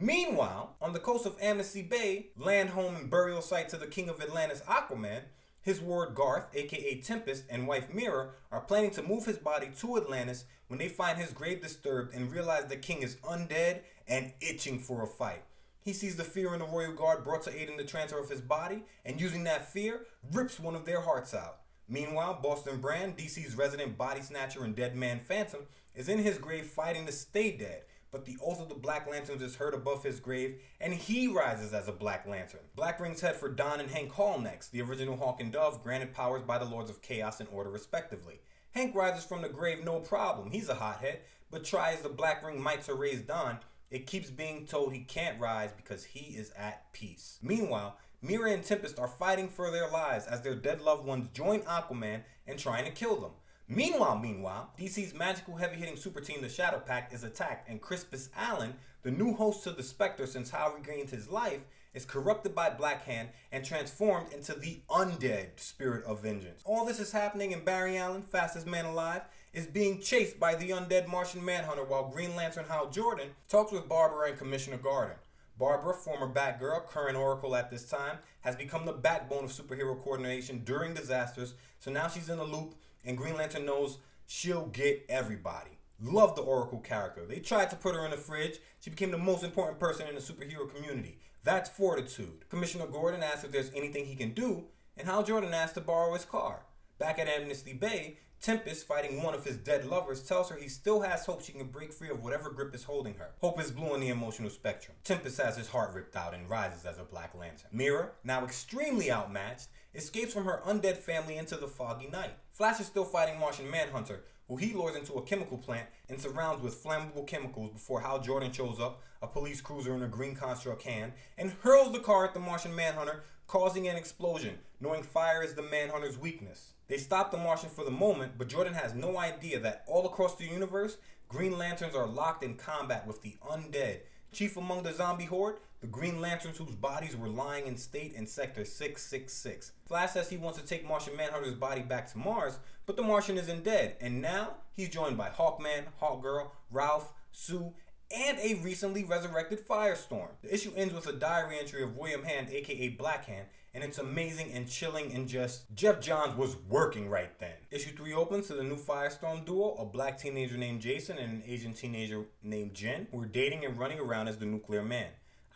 Meanwhile, 0.00 0.76
on 0.80 0.92
the 0.92 1.00
coast 1.00 1.26
of 1.26 1.36
Amnesty 1.40 1.82
Bay, 1.82 2.28
land 2.36 2.70
home 2.70 2.94
and 2.94 3.10
burial 3.10 3.42
site 3.42 3.68
to 3.70 3.76
the 3.76 3.88
King 3.88 4.08
of 4.08 4.20
Atlantis 4.20 4.62
Aquaman, 4.68 5.22
his 5.60 5.80
ward 5.80 6.14
Garth, 6.14 6.48
aka 6.54 7.00
Tempest, 7.00 7.42
and 7.50 7.66
wife 7.66 7.92
Mera 7.92 8.30
are 8.52 8.60
planning 8.60 8.92
to 8.92 9.02
move 9.02 9.24
his 9.24 9.38
body 9.38 9.70
to 9.80 9.96
Atlantis 9.96 10.44
when 10.68 10.78
they 10.78 10.88
find 10.88 11.18
his 11.18 11.32
grave 11.32 11.60
disturbed 11.60 12.14
and 12.14 12.30
realize 12.30 12.66
the 12.66 12.76
king 12.76 13.02
is 13.02 13.16
undead 13.16 13.80
and 14.06 14.32
itching 14.40 14.78
for 14.78 15.02
a 15.02 15.06
fight. 15.06 15.42
He 15.82 15.92
sees 15.92 16.14
the 16.14 16.22
fear 16.22 16.54
in 16.54 16.60
the 16.60 16.66
royal 16.66 16.92
guard 16.92 17.24
brought 17.24 17.42
to 17.42 17.60
aid 17.60 17.68
in 17.68 17.76
the 17.76 17.82
transfer 17.82 18.20
of 18.20 18.30
his 18.30 18.40
body, 18.40 18.84
and 19.04 19.20
using 19.20 19.42
that 19.44 19.72
fear, 19.72 20.06
rips 20.32 20.60
one 20.60 20.76
of 20.76 20.84
their 20.84 21.00
hearts 21.00 21.34
out. 21.34 21.58
Meanwhile, 21.88 22.38
Boston 22.40 22.80
Brand, 22.80 23.16
DC's 23.16 23.56
resident 23.56 23.98
body 23.98 24.20
snatcher 24.20 24.62
and 24.62 24.76
dead 24.76 24.94
man 24.94 25.18
Phantom, 25.18 25.62
is 25.96 26.08
in 26.08 26.18
his 26.18 26.38
grave 26.38 26.66
fighting 26.66 27.06
to 27.06 27.12
stay 27.12 27.50
dead, 27.56 27.82
but 28.10 28.24
the 28.24 28.36
oath 28.42 28.60
of 28.60 28.68
the 28.68 28.74
Black 28.74 29.08
Lanterns 29.10 29.42
is 29.42 29.56
heard 29.56 29.74
above 29.74 30.02
his 30.02 30.20
grave, 30.20 30.60
and 30.80 30.92
he 30.92 31.28
rises 31.28 31.72
as 31.72 31.88
a 31.88 31.92
Black 31.92 32.26
Lantern. 32.26 32.60
Black 32.74 33.00
rings 33.00 33.20
head 33.20 33.36
for 33.36 33.48
Don 33.48 33.80
and 33.80 33.90
Hank 33.90 34.12
Hall 34.12 34.38
next, 34.38 34.68
the 34.68 34.82
original 34.82 35.16
Hawk 35.16 35.40
and 35.40 35.52
Dove, 35.52 35.82
granted 35.82 36.14
powers 36.14 36.42
by 36.42 36.58
the 36.58 36.64
Lords 36.64 36.90
of 36.90 37.02
Chaos 37.02 37.40
and 37.40 37.48
Order 37.52 37.70
respectively. 37.70 38.40
Hank 38.72 38.94
rises 38.94 39.24
from 39.24 39.42
the 39.42 39.48
grave 39.48 39.84
no 39.84 40.00
problem, 40.00 40.50
he's 40.50 40.68
a 40.68 40.74
hothead, 40.74 41.20
but 41.50 41.64
try 41.64 41.92
as 41.92 42.02
the 42.02 42.08
Black 42.08 42.44
Ring 42.44 42.60
might 42.60 42.82
to 42.82 42.94
raise 42.94 43.22
Don, 43.22 43.58
it 43.90 44.06
keeps 44.06 44.30
being 44.30 44.66
told 44.66 44.92
he 44.92 45.00
can't 45.00 45.40
rise 45.40 45.72
because 45.72 46.04
he 46.04 46.36
is 46.36 46.50
at 46.50 46.92
peace. 46.92 47.38
Meanwhile, 47.42 47.96
Mera 48.20 48.52
and 48.52 48.64
Tempest 48.64 48.98
are 48.98 49.08
fighting 49.08 49.48
for 49.48 49.70
their 49.70 49.88
lives 49.88 50.26
as 50.26 50.42
their 50.42 50.54
dead 50.54 50.80
loved 50.80 51.06
ones 51.06 51.28
join 51.32 51.60
Aquaman 51.60 52.22
and 52.46 52.58
trying 52.58 52.84
to 52.84 52.90
kill 52.90 53.16
them. 53.16 53.30
Meanwhile, 53.70 54.18
meanwhile, 54.20 54.70
DC's 54.78 55.12
magical 55.12 55.56
heavy-hitting 55.56 55.96
super 55.96 56.22
team, 56.22 56.40
the 56.40 56.48
Shadow 56.48 56.78
Pact, 56.78 57.12
is 57.12 57.22
attacked, 57.22 57.68
and 57.68 57.82
Crispus 57.82 58.30
Allen, 58.34 58.72
the 59.02 59.10
new 59.10 59.34
host 59.34 59.62
to 59.64 59.72
the 59.72 59.82
Spectre 59.82 60.26
since 60.26 60.50
Hal 60.50 60.72
regained 60.72 61.10
his 61.10 61.28
life, 61.28 61.60
is 61.92 62.06
corrupted 62.06 62.54
by 62.54 62.70
Black 62.70 63.04
Hand 63.04 63.28
and 63.52 63.62
transformed 63.62 64.32
into 64.32 64.54
the 64.54 64.80
undead 64.88 65.60
spirit 65.60 66.02
of 66.06 66.22
vengeance. 66.22 66.62
All 66.64 66.86
this 66.86 66.98
is 66.98 67.12
happening, 67.12 67.52
and 67.52 67.62
Barry 67.62 67.98
Allen, 67.98 68.22
fastest 68.22 68.66
man 68.66 68.86
alive, 68.86 69.22
is 69.52 69.66
being 69.66 70.00
chased 70.00 70.40
by 70.40 70.54
the 70.54 70.70
undead 70.70 71.06
Martian 71.06 71.44
Manhunter 71.44 71.84
while 71.84 72.08
Green 72.08 72.34
Lantern 72.34 72.64
Hal 72.68 72.88
Jordan 72.88 73.28
talks 73.48 73.70
with 73.70 73.86
Barbara 73.86 74.30
and 74.30 74.38
Commissioner 74.38 74.78
Gordon. 74.78 75.16
Barbara, 75.58 75.92
former 75.92 76.32
Batgirl, 76.32 76.86
current 76.86 77.16
Oracle 77.16 77.54
at 77.54 77.70
this 77.70 77.84
time, 77.84 78.16
has 78.40 78.56
become 78.56 78.86
the 78.86 78.92
backbone 78.92 79.44
of 79.44 79.50
superhero 79.50 80.00
coordination 80.02 80.62
during 80.64 80.94
disasters, 80.94 81.54
so 81.80 81.90
now 81.90 82.08
she's 82.08 82.30
in 82.30 82.38
the 82.38 82.44
loop 82.44 82.74
and 83.04 83.16
Green 83.16 83.36
Lantern 83.36 83.64
knows 83.64 83.98
she'll 84.26 84.66
get 84.66 85.04
everybody. 85.08 85.78
Love 86.00 86.36
the 86.36 86.42
Oracle 86.42 86.78
character. 86.78 87.26
They 87.26 87.40
tried 87.40 87.70
to 87.70 87.76
put 87.76 87.94
her 87.94 88.04
in 88.04 88.12
the 88.12 88.16
fridge. 88.16 88.58
She 88.80 88.90
became 88.90 89.10
the 89.10 89.18
most 89.18 89.42
important 89.42 89.80
person 89.80 90.06
in 90.06 90.14
the 90.14 90.20
superhero 90.20 90.72
community. 90.72 91.18
That's 91.42 91.70
fortitude. 91.70 92.48
Commissioner 92.48 92.86
Gordon 92.86 93.22
asks 93.22 93.44
if 93.44 93.52
there's 93.52 93.72
anything 93.74 94.04
he 94.04 94.14
can 94.14 94.32
do, 94.32 94.66
and 94.96 95.06
Hal 95.06 95.22
Jordan 95.22 95.54
asks 95.54 95.74
to 95.74 95.80
borrow 95.80 96.14
his 96.14 96.24
car. 96.24 96.66
Back 96.98 97.18
at 97.18 97.28
Amnesty 97.28 97.72
Bay, 97.72 98.18
Tempest, 98.40 98.86
fighting 98.86 99.22
one 99.22 99.34
of 99.34 99.44
his 99.44 99.56
dead 99.56 99.84
lovers, 99.86 100.22
tells 100.22 100.48
her 100.48 100.56
he 100.56 100.68
still 100.68 101.00
has 101.00 101.26
hope 101.26 101.42
she 101.42 101.52
can 101.52 101.66
break 101.66 101.92
free 101.92 102.08
of 102.08 102.22
whatever 102.22 102.50
grip 102.50 102.72
is 102.72 102.84
holding 102.84 103.14
her. 103.14 103.30
Hope 103.40 103.60
is 103.60 103.72
blue 103.72 103.92
on 103.92 104.00
the 104.00 104.10
emotional 104.10 104.50
spectrum. 104.50 104.96
Tempest 105.02 105.40
has 105.40 105.56
his 105.56 105.68
heart 105.68 105.92
ripped 105.92 106.14
out 106.14 106.34
and 106.34 106.48
rises 106.48 106.84
as 106.84 106.98
a 106.98 107.04
Black 107.04 107.34
Lantern. 107.34 107.70
Mera, 107.72 108.10
now 108.22 108.44
extremely 108.44 109.10
outmatched, 109.10 109.68
escapes 109.92 110.32
from 110.32 110.44
her 110.44 110.62
undead 110.64 110.98
family 110.98 111.36
into 111.36 111.56
the 111.56 111.66
foggy 111.66 112.06
night. 112.08 112.34
Flash 112.58 112.80
is 112.80 112.86
still 112.86 113.04
fighting 113.04 113.38
Martian 113.38 113.70
Manhunter, 113.70 114.24
who 114.48 114.56
he 114.56 114.72
lures 114.72 114.96
into 114.96 115.12
a 115.12 115.22
chemical 115.22 115.56
plant 115.56 115.86
and 116.08 116.20
surrounds 116.20 116.60
with 116.60 116.82
flammable 116.82 117.24
chemicals 117.24 117.70
before 117.70 118.00
Hal 118.00 118.18
Jordan 118.18 118.50
shows 118.50 118.80
up, 118.80 119.00
a 119.22 119.28
police 119.28 119.60
cruiser 119.60 119.94
in 119.94 120.02
a 120.02 120.08
green 120.08 120.34
construct 120.34 120.82
hand, 120.82 121.12
and 121.38 121.52
hurls 121.62 121.92
the 121.92 122.00
car 122.00 122.24
at 122.24 122.34
the 122.34 122.40
Martian 122.40 122.74
Manhunter, 122.74 123.22
causing 123.46 123.86
an 123.86 123.94
explosion, 123.94 124.58
knowing 124.80 125.04
fire 125.04 125.40
is 125.40 125.54
the 125.54 125.62
Manhunter's 125.62 126.18
weakness. 126.18 126.72
They 126.88 126.96
stop 126.96 127.30
the 127.30 127.36
Martian 127.36 127.68
for 127.68 127.84
the 127.84 127.92
moment, 127.92 128.32
but 128.36 128.48
Jordan 128.48 128.74
has 128.74 128.92
no 128.92 129.18
idea 129.18 129.60
that 129.60 129.84
all 129.86 130.04
across 130.06 130.34
the 130.34 130.46
universe, 130.46 130.96
Green 131.28 131.56
Lanterns 131.56 131.94
are 131.94 132.08
locked 132.08 132.42
in 132.42 132.56
combat 132.56 133.06
with 133.06 133.22
the 133.22 133.36
undead. 133.48 134.00
Chief 134.32 134.56
among 134.56 134.82
the 134.82 134.92
zombie 134.92 135.24
horde, 135.24 135.56
the 135.80 135.86
Green 135.86 136.20
Lanterns 136.20 136.58
whose 136.58 136.74
bodies 136.74 137.16
were 137.16 137.28
lying 137.28 137.66
in 137.66 137.76
state 137.76 138.12
in 138.14 138.26
Sector 138.26 138.64
666. 138.64 139.72
Flash 139.86 140.12
says 140.12 140.28
he 140.28 140.36
wants 140.36 140.58
to 140.58 140.66
take 140.66 140.86
Martian 140.86 141.16
Manhunter's 141.16 141.54
body 141.54 141.82
back 141.82 142.10
to 142.12 142.18
Mars, 142.18 142.58
but 142.86 142.96
the 142.96 143.02
Martian 143.02 143.38
isn't 143.38 143.64
dead, 143.64 143.96
and 144.00 144.20
now 144.20 144.56
he's 144.74 144.88
joined 144.88 145.16
by 145.16 145.28
Hawkman, 145.28 145.84
Hawkgirl, 146.00 146.50
Ralph, 146.70 147.12
Sue, 147.32 147.72
and 148.10 148.38
a 148.38 148.60
recently 148.62 149.04
resurrected 149.04 149.66
Firestorm. 149.66 150.30
The 150.42 150.52
issue 150.52 150.72
ends 150.74 150.94
with 150.94 151.06
a 151.06 151.12
diary 151.12 151.58
entry 151.58 151.82
of 151.82 151.96
William 151.96 152.24
Hand, 152.24 152.48
aka 152.50 152.96
Blackhand, 152.96 153.44
and 153.78 153.84
it's 153.84 153.98
amazing 153.98 154.50
and 154.54 154.68
chilling 154.68 155.12
and 155.12 155.28
just 155.28 155.72
Geoff 155.72 156.00
Johns 156.00 156.36
was 156.36 156.56
working 156.68 157.08
right 157.08 157.38
then. 157.38 157.52
Issue 157.70 157.94
3 157.96 158.12
opens 158.12 158.48
to 158.48 158.54
the 158.54 158.64
new 158.64 158.74
Firestorm 158.74 159.44
duo, 159.44 159.76
a 159.78 159.84
black 159.84 160.18
teenager 160.18 160.56
named 160.56 160.80
Jason 160.80 161.16
and 161.16 161.30
an 161.34 161.42
Asian 161.46 161.72
teenager 161.72 162.24
named 162.42 162.74
Jen, 162.74 163.06
who 163.12 163.22
are 163.22 163.26
dating 163.26 163.64
and 163.64 163.78
running 163.78 164.00
around 164.00 164.26
as 164.26 164.36
the 164.36 164.46
nuclear 164.46 164.82
man. 164.82 165.06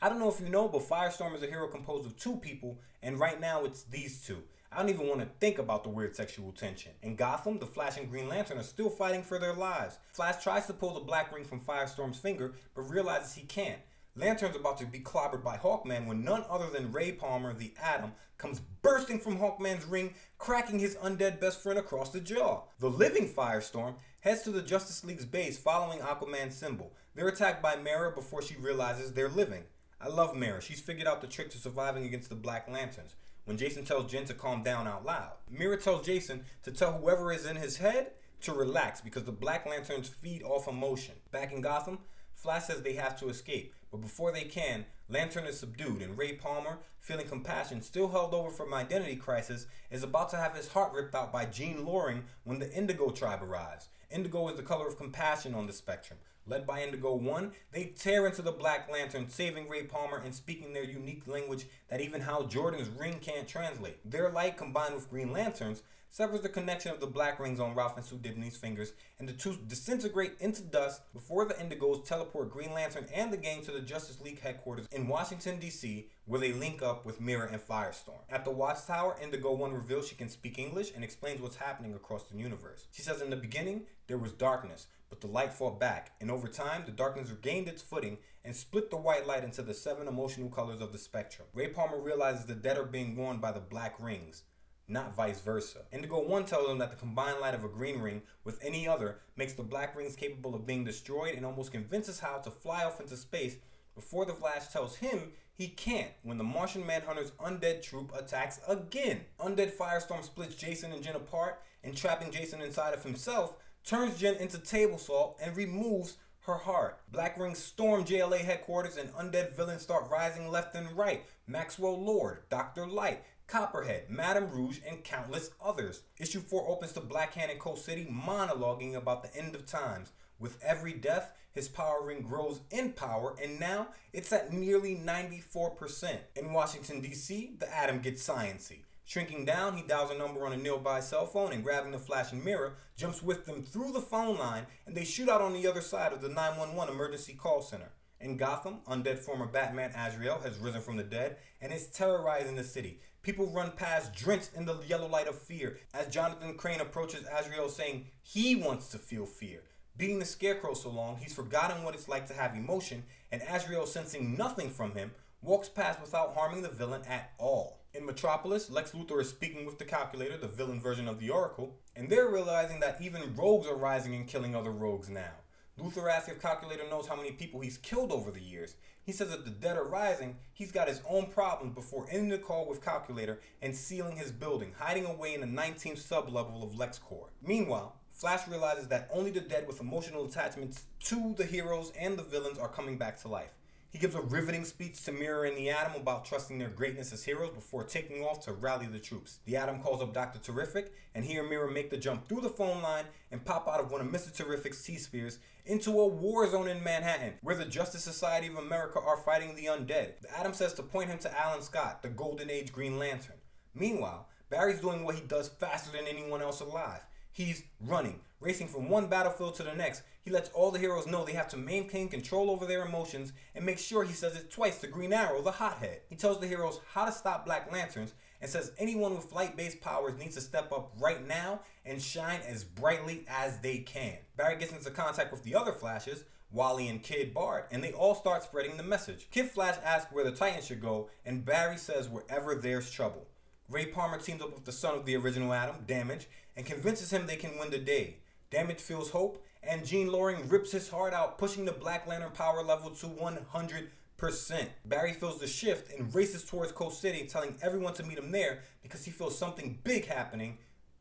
I 0.01 0.09
don't 0.09 0.21
know 0.21 0.29
if 0.29 0.41
you 0.41 0.51
know, 0.51 0.69
but 0.69 0.83
Firestorm 0.83 1.35
is 1.35 1.43
a 1.43 1.49
hero 1.49 1.67
composed 1.67 2.07
of 2.07 2.17
two 2.17 2.37
people, 2.37 2.79
and 3.03 3.19
right 3.19 3.41
now 3.41 3.65
it's 3.65 3.83
these 3.83 4.25
two. 4.25 4.45
I 4.71 4.79
don't 4.79 4.89
even 4.89 5.09
want 5.09 5.21
to 5.21 5.29
think 5.41 5.59
about 5.59 5.83
the 5.83 5.91
weird 5.91 6.15
sexual 6.15 6.53
tension. 6.53 6.93
In 7.03 7.17
Gotham, 7.17 7.59
the 7.59 7.67
Flash 7.67 7.99
and 7.99 8.09
Green 8.09 8.29
Lantern 8.29 8.59
are 8.59 8.63
still 8.63 8.89
fighting 8.89 9.25
for 9.25 9.41
their 9.41 9.53
lives. 9.53 9.99
Flash 10.13 10.45
tries 10.45 10.67
to 10.67 10.75
pull 10.75 10.95
the 10.95 11.01
black 11.01 11.35
ring 11.35 11.45
from 11.45 11.59
Firestorm's 11.59 12.21
finger, 12.21 12.53
but 12.77 12.89
realizes 12.89 13.35
he 13.35 13.43
can't. 13.43 13.81
Lantern's 14.15 14.57
about 14.57 14.77
to 14.77 14.85
be 14.85 15.01
clobbered 15.01 15.43
by 15.43 15.57
Hawkman 15.57 16.07
when 16.07 16.23
none 16.23 16.45
other 16.51 16.69
than 16.69 16.93
Ray 16.93 17.13
Palmer, 17.13 17.55
the 17.55 17.73
Atom, 17.83 18.13
comes 18.37 18.61
bursting 18.83 19.19
from 19.19 19.39
Hawkman's 19.39 19.87
ring, 19.87 20.13
cracking 20.37 20.79
his 20.79 20.97
undead 20.97 21.41
best 21.41 21.63
friend 21.63 21.79
across 21.79 22.11
the 22.11 22.21
jaw. 22.21 22.65
The 22.79 22.91
living 22.91 23.27
Firestorm 23.27 23.95
heads 24.21 24.43
to 24.43 24.51
the 24.51 24.61
Justice 24.61 25.03
League's 25.03 25.25
base 25.25 25.57
following 25.57 26.01
Aquaman's 26.01 26.57
symbol. 26.57 26.93
They're 27.15 27.29
attacked 27.29 27.63
by 27.63 27.77
Mera 27.77 28.13
before 28.13 28.43
she 28.43 28.55
realizes 28.57 29.13
they're 29.13 29.31
living. 29.31 29.65
I 29.99 30.09
love 30.09 30.37
Mera. 30.37 30.61
She's 30.61 30.81
figured 30.81 31.09
out 31.09 31.23
the 31.23 31.27
trick 31.27 31.51
to 31.51 31.59
surviving 31.59 32.05
against 32.05 32.29
the 32.29 32.35
Black 32.35 32.69
Lanterns. 32.69 33.15
When 33.47 33.57
Jason 33.57 33.85
tells 33.85 34.11
Jen 34.11 34.27
to 34.27 34.35
calm 34.35 34.63
down 34.63 34.87
out 34.87 35.07
loud, 35.07 35.33
Mera 35.51 35.81
tells 35.81 36.05
Jason 36.05 36.45
to 36.65 36.71
tell 36.71 36.93
whoever 36.93 37.33
is 37.33 37.47
in 37.47 37.57
his 37.57 37.79
head 37.79 38.11
to 38.43 38.53
relax 38.53 39.01
because 39.01 39.25
the 39.25 39.33
Black 39.33 39.65
Lanterns 39.65 40.09
feed 40.09 40.43
off 40.43 40.69
emotion. 40.69 41.15
Back 41.31 41.51
in 41.53 41.63
Gotham, 41.63 41.99
Flash 42.35 42.65
says 42.65 42.83
they 42.83 42.95
have 42.95 43.19
to 43.21 43.29
escape, 43.29 43.75
but 43.93 44.01
before 44.01 44.33
they 44.33 44.45
can, 44.45 44.87
Lantern 45.09 45.45
is 45.45 45.61
subdued, 45.61 46.01
and 46.01 46.17
Ray 46.17 46.33
Palmer, 46.33 46.79
feeling 46.99 47.29
compassion, 47.29 47.83
still 47.83 48.09
held 48.09 48.33
over 48.33 48.49
from 48.49 48.73
identity 48.73 49.17
crisis, 49.17 49.67
is 49.91 50.03
about 50.03 50.31
to 50.31 50.39
have 50.39 50.57
his 50.57 50.69
heart 50.69 50.95
ripped 50.95 51.15
out 51.15 51.31
by 51.31 51.45
Jean 51.45 51.85
Loring 51.85 52.25
when 52.45 52.59
the 52.59 52.73
Indigo 52.73 53.11
tribe 53.11 53.43
arrives. 53.43 53.89
Indigo 54.11 54.49
is 54.49 54.57
the 54.57 54.63
color 54.63 54.89
of 54.89 54.97
compassion 54.97 55.55
on 55.55 55.67
the 55.67 55.75
spectrum. 55.75 56.19
Led 56.47 56.67
by 56.67 56.83
Indigo 56.83 57.15
One, 57.15 57.53
they 57.71 57.85
tear 57.85 58.27
into 58.27 58.43
the 58.43 58.51
Black 58.51 58.91
Lantern, 58.91 59.29
saving 59.29 59.69
Ray 59.69 59.85
Palmer 59.85 60.19
and 60.19 60.35
speaking 60.35 60.73
their 60.73 60.85
unique 60.85 61.27
language 61.27 61.67
that 61.89 62.01
even 62.01 62.21
Hal 62.21 62.45
Jordan's 62.45 62.89
ring 62.89 63.19
can't 63.21 63.47
translate. 63.47 63.99
Their 64.11 64.29
light, 64.31 64.57
combined 64.57 64.95
with 64.95 65.09
Green 65.09 65.33
Lantern's, 65.33 65.83
severs 66.13 66.43
the 66.43 66.49
connection 66.49 66.93
of 66.93 67.01
the 67.01 67.07
black 67.07 67.41
rings 67.41 67.59
on 67.59 67.75
Ralph 67.75 67.97
and 67.97 68.05
Sue 68.05 68.17
Dibny's 68.17 68.57
fingers, 68.57 68.93
and 69.19 69.27
the 69.27 69.33
two 69.33 69.57
disintegrate 69.67 70.35
into 70.41 70.61
dust 70.61 71.01
before 71.15 71.47
the 71.47 71.55
Indigos 71.55 72.05
teleport 72.05 72.51
Green 72.51 72.75
Lantern 72.75 73.07
and 73.15 73.33
the 73.33 73.39
gang 73.39 73.63
to 73.63 73.71
the 73.71 73.81
Justice 73.81 74.21
League 74.21 74.41
headquarters 74.41 74.87
in 74.93 75.09
Washington, 75.09 75.59
D.C., 75.59 76.09
where 76.27 76.39
they 76.39 76.53
link 76.53 76.83
up 76.83 77.07
with 77.07 77.21
Mera 77.21 77.49
and 77.51 77.63
Firestorm. 77.63 78.21
At 78.29 78.45
the 78.45 78.51
Watchtower, 78.51 79.17
Indigo 79.23 79.53
One 79.53 79.73
reveals 79.73 80.07
she 80.07 80.15
can 80.15 80.29
speak 80.29 80.59
English 80.59 80.93
and 80.95 81.03
explains 81.03 81.41
what's 81.41 81.57
happening 81.57 81.95
across 81.95 82.25
the 82.25 82.37
universe. 82.37 82.89
She 82.93 83.01
says 83.01 83.23
in 83.23 83.31
the 83.31 83.37
beginning, 83.37 83.85
there 84.07 84.19
was 84.19 84.33
darkness, 84.33 84.89
but 85.13 85.21
the 85.21 85.27
light 85.27 85.53
fought 85.53 85.79
back, 85.79 86.13
and 86.23 86.31
over 86.31 86.49
time, 86.49 86.85
the 86.87 86.91
darkness 86.91 87.29
regained 87.29 87.69
its 87.69 87.83
footing 87.83 88.17
and 88.43 88.57
split 88.57 88.91
the 88.91 88.97
white 88.97 89.27
light 89.27 89.45
into 89.45 89.61
the 89.61 89.75
seven 89.75 90.09
emotional 90.09 90.49
colors 90.49 90.81
of 90.81 90.91
the 90.91 90.99
spectrum. 90.99 91.47
Ray 91.53 91.69
Palmer 91.69 92.01
realizes 92.01 92.47
the 92.47 92.55
dead 92.55 92.79
are 92.79 92.87
being 92.87 93.15
worn 93.15 93.37
by 93.37 93.53
the 93.53 93.61
black 93.61 94.03
rings 94.03 94.45
not 94.89 95.15
vice 95.15 95.41
versa. 95.41 95.83
Indigo 95.93 96.21
1 96.21 96.45
tells 96.45 96.69
him 96.69 96.79
that 96.79 96.91
the 96.91 96.97
combined 96.97 97.41
light 97.41 97.55
of 97.55 97.65
a 97.65 97.69
green 97.69 98.01
ring 98.01 98.23
with 98.45 98.59
any 98.63 98.87
other 98.87 99.19
makes 99.37 99.53
the 99.55 99.63
black 99.63 99.97
rings 99.97 100.17
capable 100.17 100.55
of 100.55 100.67
being 100.67 100.85
destroyed 100.85 101.35
and 101.35 101.47
almost 101.47 101.73
convinces 101.73 102.21
Hal 102.21 102.41
to 102.41 102.51
fly 102.51 102.85
off 102.85 103.01
into 103.01 103.17
space 103.17 103.57
before 103.95 104.25
the 104.25 104.33
Flash 104.33 104.69
tells 104.69 104.97
him 104.97 105.33
he 105.55 105.69
can't 105.69 106.11
when 106.23 106.39
the 106.39 106.45
Martian 106.45 106.87
Manhunter's 106.87 107.31
undead 107.33 107.83
troop 107.83 108.13
attacks 108.17 108.61
again. 108.67 109.21
Undead 109.39 109.73
Firestorm 109.77 110.25
splits 110.25 110.55
Jason 110.55 110.93
and 110.93 111.03
Jen 111.03 111.17
apart 111.17 111.61
and 111.85 111.97
trapping 111.97 112.31
Jason 112.31 112.63
inside 112.63 112.95
of 112.95 113.03
himself 113.03 113.55
turns 113.85 114.19
Jen 114.19 114.37
into 114.37 114.59
table 114.59 114.99
salt 114.99 115.39
and 115.43 115.57
removes 115.57 116.17
her 116.41 116.55
heart. 116.55 117.01
Black 117.11 117.39
Ring 117.39 117.55
storm 117.55 118.05
JLA 118.05 118.39
headquarters 118.39 118.97
and 118.97 119.13
undead 119.15 119.55
villains 119.57 119.83
start 119.83 120.11
rising 120.11 120.51
left 120.51 120.75
and 120.75 120.91
right. 120.97 121.25
Maxwell 121.47 122.03
Lord, 122.03 122.49
Dr. 122.51 122.87
Light, 122.87 123.23
Copperhead, 123.47 124.09
Madame 124.09 124.51
Rouge, 124.51 124.81
and 124.89 125.05
countless 125.05 125.51
others. 125.63 126.03
Issue 126.19 126.41
4 126.41 126.69
opens 126.69 126.93
to 126.93 127.01
Blackhand 127.01 127.51
in 127.51 127.59
Coast 127.59 127.85
City 127.85 128.07
monologuing 128.11 128.95
about 128.97 129.23
the 129.23 129.37
end 129.37 129.55
of 129.55 129.67
times. 129.67 130.13
With 130.39 130.59
every 130.63 130.95
death, 130.95 131.33
his 131.53 131.69
power 131.69 132.03
ring 132.03 132.23
grows 132.23 132.61
in 132.71 132.93
power, 132.93 133.37
and 133.41 133.61
now 133.61 133.89
it's 134.13 134.33
at 134.33 134.53
nearly 134.53 134.97
94%. 134.97 136.17
In 136.35 136.53
Washington, 136.53 137.01
D.C., 137.01 137.57
the 137.59 137.73
Atom 137.73 138.01
gets 138.01 138.27
sciency. 138.27 138.81
Shrinking 139.05 139.45
down, 139.45 139.77
he 139.77 139.83
dials 139.83 140.11
a 140.11 140.19
number 140.19 140.47
on 140.47 140.53
a 140.53 140.57
nearby 140.57 141.01
cell 141.01 141.27
phone 141.27 141.53
and 141.53 141.63
grabbing 141.65 141.93
the 141.93 141.99
flashing 141.99 142.43
mirror, 142.43 142.75
jumps 142.97 143.23
with 143.23 143.45
them 143.45 143.63
through 143.63 143.93
the 143.93 144.01
phone 144.01 144.39
line, 144.39 144.67
and 144.87 144.97
they 144.97 145.05
shoot 145.05 145.29
out 145.29 145.43
on 145.43 145.53
the 145.53 145.67
other 145.67 145.81
side 145.81 146.13
of 146.13 146.23
the 146.23 146.29
911 146.29 146.95
emergency 146.95 147.35
call 147.35 147.63
center. 147.63 147.93
In 148.21 148.37
Gotham, 148.37 148.79
undead 148.87 149.19
former 149.19 149.47
Batman 149.47 149.91
Azrael 149.97 150.39
has 150.45 150.57
risen 150.59 150.81
from 150.81 150.97
the 150.97 151.03
dead 151.03 151.39
and 151.61 151.73
is 151.73 151.89
terrorizing 151.89 152.55
the 152.55 152.63
city. 152.63 153.01
People 153.23 153.49
run 153.49 153.73
past, 153.73 154.15
drenched 154.15 154.51
in 154.55 154.65
the 154.65 154.81
yellow 154.87 155.09
light 155.09 155.27
of 155.27 155.37
fear, 155.37 155.79
as 155.93 156.07
Jonathan 156.07 156.55
Crane 156.57 156.81
approaches 156.81 157.27
Azrael 157.27 157.69
saying 157.69 158.07
he 158.23 158.55
wants 158.55 158.89
to 158.89 158.99
feel 158.99 159.27
fear. 159.27 159.63
Being 159.97 160.21
the 160.21 160.25
Scarecrow 160.25 160.75
so 160.75 160.89
long, 160.91 161.17
he's 161.17 161.35
forgotten 161.35 161.83
what 161.83 161.95
it's 161.95 162.09
like 162.09 162.27
to 162.29 162.35
have 162.35 162.55
emotion, 162.55 163.03
and 163.33 163.43
Azrael, 163.43 163.87
sensing 163.87 164.37
nothing 164.37 164.71
from 164.71 164.95
him, 164.95 165.11
walks 165.43 165.69
past 165.69 166.01
without 166.01 166.35
harming 166.35 166.63
the 166.63 166.69
villain 166.69 167.03
at 167.09 167.33
all. 167.39 167.82
In 167.95 168.07
Metropolis, 168.07 168.71
Lex 168.71 168.93
Luthor 168.93 169.21
is 169.21 169.29
speaking 169.29 169.67
with 169.67 169.79
the 169.79 169.85
Calculator, 169.85 170.39
the 170.39 170.49
villain 170.49 170.81
version 170.81 171.07
of 171.09 171.21
the 171.21 171.29
Oracle, 171.29 171.77
and 171.95 172.09
they're 172.09 172.31
realizing 172.31 172.81
that 172.81 172.97
even 173.03 173.37
rogues 173.37 173.67
are 173.67 173.77
rising 173.77 174.15
and 174.15 174.27
killing 174.27 174.57
other 174.57 174.71
rogues 174.71 175.11
now. 175.11 175.33
Luthor 175.79 176.11
asks 176.11 176.31
if 176.31 176.41
Calculator 176.41 176.89
knows 176.89 177.07
how 177.07 177.17
many 177.17 177.33
people 177.33 177.61
he's 177.61 177.77
killed 177.77 178.11
over 178.11 178.31
the 178.31 178.41
years. 178.41 178.77
He 179.05 179.13
says 179.13 179.29
that 179.29 179.45
the 179.45 179.51
dead 179.51 179.77
are 179.77 179.85
rising, 179.85 180.39
he's 180.55 180.73
got 180.73 180.89
his 180.89 181.03
own 181.07 181.27
problems 181.27 181.75
before 181.75 182.07
ending 182.11 182.31
the 182.31 182.39
call 182.39 182.67
with 182.67 182.83
Calculator 182.83 183.41
and 183.61 183.77
sealing 183.77 184.17
his 184.17 184.33
building, 184.33 184.73
hiding 184.79 185.05
away 185.05 185.35
in 185.35 185.43
the 185.43 185.47
19th 185.47 186.01
sublevel 186.03 186.63
of 186.63 186.73
LexCorp. 186.73 187.29
Meanwhile, 187.43 187.97
Flash 188.11 188.49
realizes 188.49 188.89
that 188.89 189.11
only 189.13 189.33
the 189.33 189.41
dead 189.41 189.67
with 189.67 189.81
emotional 189.81 190.25
attachments 190.25 190.85
to 191.01 191.35
the 191.37 191.45
heroes 191.45 191.93
and 191.99 192.17
the 192.17 192.23
villains 192.23 192.59
are 192.59 192.69
coming 192.69 192.97
back 192.97 193.21
to 193.21 193.29
life. 193.29 193.53
He 193.93 193.99
gives 193.99 194.15
a 194.15 194.23
riveting 194.23 194.65
speech 194.65 195.05
to 195.05 195.13
Mera 195.13 195.47
and 195.47 195.57
the 195.57 195.69
Atom 195.69 196.01
about 196.01 196.25
trusting 196.25 196.59
their 196.59 196.71
greatness 196.71 197.13
as 197.13 197.25
heroes 197.25 197.51
before 197.51 197.85
taking 197.85 198.25
off 198.25 198.43
to 198.47 198.53
rally 198.55 198.87
the 198.87 198.99
troops. 198.99 199.41
The 199.45 199.59
Atom 199.59 199.83
calls 199.83 200.01
up 200.01 200.15
Dr. 200.15 200.39
Terrific, 200.39 200.95
and 201.15 201.27
he 201.27 201.37
and 201.37 201.51
Mera 201.51 201.71
make 201.71 201.91
the 201.91 201.99
jump 201.99 202.27
through 202.27 202.41
the 202.41 202.49
phone 202.49 202.81
line 202.81 203.05
and 203.31 203.45
pop 203.45 203.69
out 203.69 203.81
of 203.81 203.91
one 203.91 204.01
of 204.01 204.07
Mr. 204.07 204.35
Terrific's 204.35 204.83
T-spheres 204.83 205.41
into 205.67 206.01
a 206.01 206.07
war 206.07 206.51
zone 206.51 206.69
in 206.69 206.83
Manhattan, 206.83 207.35
where 207.43 207.55
the 207.55 207.67
Justice 207.67 208.03
Society 208.03 208.47
of 208.47 208.57
America 208.57 208.99
are 208.99 209.19
fighting 209.19 209.55
the 209.55 209.67
undead. 209.67 210.23
The 210.23 210.39
Atom 210.39 210.55
says 210.55 210.73
to 210.75 210.83
point 210.83 211.11
him 211.11 211.19
to 211.19 211.39
Alan 211.39 211.61
Scott, 211.61 212.01
the 212.01 212.09
Golden 212.09 212.49
Age 212.49 212.73
Green 212.73 212.99
Lantern. 212.99 213.37
Meanwhile, 213.75 214.27
Barry's 214.49 214.81
doing 214.81 215.05
what 215.05 215.17
he 215.17 215.21
does 215.21 215.49
faster 215.49 215.95
than 215.95 216.07
anyone 216.09 216.41
else 216.41 216.61
alive. 216.61 217.03
He's 217.33 217.65
running, 217.81 218.21
racing 218.41 218.69
from 218.69 218.91
one 218.91 219.07
battlefield 219.07 219.55
to 219.55 219.63
the 219.63 219.75
next. 219.75 220.03
He 220.23 220.31
lets 220.31 220.51
all 220.51 220.71
the 220.71 220.79
heroes 220.79 221.07
know 221.07 221.25
they 221.25 221.33
have 221.33 221.49
to 221.49 221.57
maintain 221.57 222.09
control 222.09 222.51
over 222.51 222.67
their 222.67 222.85
emotions 222.85 223.33
and 223.55 223.65
make 223.65 223.79
sure 223.79 224.05
he 224.05 224.13
says 224.13 224.37
it 224.37 224.51
twice 224.51 224.81
to 224.81 224.87
Green 224.87 225.15
Arrow, 225.15 225.41
the 225.41 225.51
hothead. 225.51 226.03
He 226.11 226.15
tells 226.15 226.41
the 226.41 226.47
heroes 226.47 226.81
how 226.93 227.07
to 227.07 227.13
stop 227.13 227.47
Black 227.47 227.73
Lanterns 227.73 228.13
and 228.43 228.51
says 228.51 228.73
anyone 228.79 229.17
with 229.17 229.33
light 229.33 229.57
based 229.57 229.81
powers 229.81 230.19
needs 230.19 230.35
to 230.35 230.43
step 230.43 230.71
up 230.73 230.93
right 231.01 231.27
now 231.27 231.61
and 231.87 232.03
shine 232.03 232.41
as 232.47 232.65
brightly 232.65 233.25
as 233.29 233.59
they 233.61 233.79
can. 233.79 234.19
Barry 234.37 234.57
gets 234.59 234.73
into 234.73 234.91
contact 234.91 235.33
with 235.33 235.43
the 235.43 235.55
other 235.55 235.73
Flashes, 235.73 236.25
Wally 236.51 236.89
and 236.89 237.03
Kid 237.03 237.33
Bart, 237.33 237.69
and 237.71 237.83
they 237.83 237.93
all 237.93 238.15
start 238.15 238.43
spreading 238.43 238.77
the 238.77 238.83
message. 238.83 239.29
Kid 239.31 239.49
Flash 239.49 239.77
asks 239.83 240.13
where 240.13 240.25
the 240.25 240.33
Titans 240.33 240.67
should 240.67 240.83
go, 240.83 241.09
and 241.25 241.47
Barry 241.47 241.79
says 241.79 242.11
wherever 242.11 242.55
there's 242.55 242.91
trouble. 242.91 243.27
Ray 243.69 243.87
Palmer 243.87 244.19
teams 244.19 244.43
up 244.43 244.53
with 244.53 244.67
the 244.67 244.73
son 244.73 244.95
of 244.95 245.07
the 245.07 245.17
original 245.17 245.55
Atom, 245.55 245.85
Damage, 245.87 246.29
and 246.57 246.67
convinces 246.67 247.13
him 247.13 247.27
they 247.27 247.37
can 247.37 247.59
win 247.59 247.71
the 247.71 247.79
day. 247.79 248.17
Damage 248.51 248.81
feels 248.81 249.11
hope, 249.11 249.45
and 249.63 249.87
Jean 249.87 250.11
Loring 250.11 250.49
rips 250.49 250.73
his 250.73 250.89
heart 250.89 251.15
out, 251.15 251.39
pushing 251.39 251.65
the 251.65 251.73
Black 251.73 252.07
Lantern 252.07 252.33
power 252.33 252.63
level 252.63 252.91
to 252.91 253.07
100%. 253.07 254.69
Barry 254.85 255.13
feels 255.13 255.41
the 255.41 255.47
shift 255.47 255.93
and 255.99 256.15
races 256.15 256.45
towards 256.45 256.73
Coast 256.73 257.01
City, 257.01 257.27
telling 257.27 257.57
everyone 257.63 257.95
to 257.95 258.03
meet 258.03 258.19
him 258.19 258.31
there 258.31 258.61
because 258.83 259.05
he 259.05 259.11
feels 259.11 259.39
something 259.39 259.79
big 259.85 260.07
happening 260.07 260.59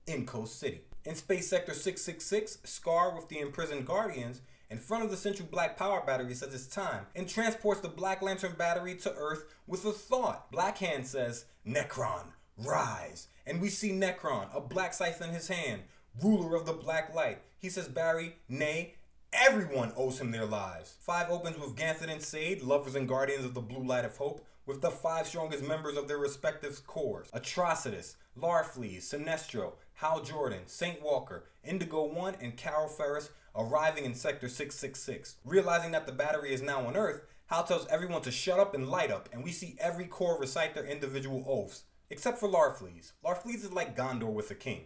in 0.07 0.25
Coast 0.25 0.59
City. 0.59 0.81
In 1.03 1.15
Space 1.15 1.49
Sector 1.49 1.73
666, 1.73 2.59
Scar 2.63 3.15
with 3.15 3.27
the 3.27 3.39
imprisoned 3.39 3.85
Guardians 3.85 4.41
in 4.69 4.77
front 4.77 5.03
of 5.03 5.11
the 5.11 5.17
Central 5.17 5.47
Black 5.51 5.75
Power 5.75 6.01
Battery 6.05 6.33
says 6.33 6.53
it's 6.53 6.67
time 6.67 7.05
and 7.15 7.27
transports 7.27 7.81
the 7.81 7.89
Black 7.89 8.21
Lantern 8.21 8.53
battery 8.57 8.95
to 8.95 9.13
Earth 9.15 9.43
with 9.67 9.83
a 9.85 9.91
thought. 9.91 10.51
Black 10.51 10.77
Hand 10.77 11.05
says, 11.05 11.45
Nekron, 11.67 12.27
rise. 12.57 13.27
And 13.45 13.61
we 13.61 13.69
see 13.69 13.91
Nekron, 13.91 14.55
a 14.55 14.61
black 14.61 14.93
scythe 14.93 15.21
in 15.21 15.29
his 15.29 15.47
hand, 15.47 15.81
ruler 16.21 16.55
of 16.55 16.65
the 16.65 16.73
black 16.73 17.13
light. 17.13 17.39
He 17.59 17.69
says 17.69 17.87
Barry, 17.87 18.35
nay, 18.49 18.95
everyone 19.33 19.93
owes 19.95 20.19
him 20.19 20.31
their 20.31 20.45
lives. 20.45 20.95
Five 20.99 21.29
opens 21.29 21.57
with 21.57 21.75
Ganthet 21.75 22.09
and 22.09 22.21
Sayd, 22.21 22.61
lovers 22.61 22.95
and 22.95 23.07
guardians 23.07 23.45
of 23.45 23.53
the 23.53 23.61
blue 23.61 23.83
light 23.83 24.05
of 24.05 24.17
hope, 24.17 24.45
with 24.65 24.81
the 24.81 24.91
five 24.91 25.27
strongest 25.27 25.63
members 25.63 25.97
of 25.97 26.07
their 26.07 26.17
respective 26.17 26.85
corps. 26.85 27.25
Atrocitus, 27.33 28.15
Larfleeze, 28.39 29.03
Sinestro, 29.03 29.73
Hal 29.95 30.21
Jordan, 30.21 30.61
Saint 30.65 31.01
Walker, 31.01 31.45
Indigo 31.63 32.05
One, 32.05 32.35
and 32.39 32.57
Carol 32.57 32.87
Ferris 32.87 33.29
arriving 33.55 34.05
in 34.05 34.15
Sector 34.15 34.49
666. 34.49 35.35
Realizing 35.45 35.91
that 35.91 36.05
the 36.05 36.11
battery 36.11 36.53
is 36.53 36.61
now 36.61 36.85
on 36.85 36.95
Earth, 36.95 37.21
Hal 37.47 37.63
tells 37.65 37.87
everyone 37.87 38.21
to 38.21 38.31
shut 38.31 38.59
up 38.59 38.73
and 38.73 38.87
light 38.87 39.11
up, 39.11 39.27
and 39.33 39.43
we 39.43 39.51
see 39.51 39.75
every 39.79 40.05
corps 40.05 40.39
recite 40.39 40.73
their 40.73 40.85
individual 40.85 41.43
oaths. 41.47 41.83
Except 42.11 42.37
for 42.37 42.49
Larfleeze. 42.49 43.13
Larfleeze 43.23 43.63
is 43.63 43.71
like 43.71 43.95
Gondor 43.95 44.33
with 44.33 44.51
a 44.51 44.55
king. 44.55 44.81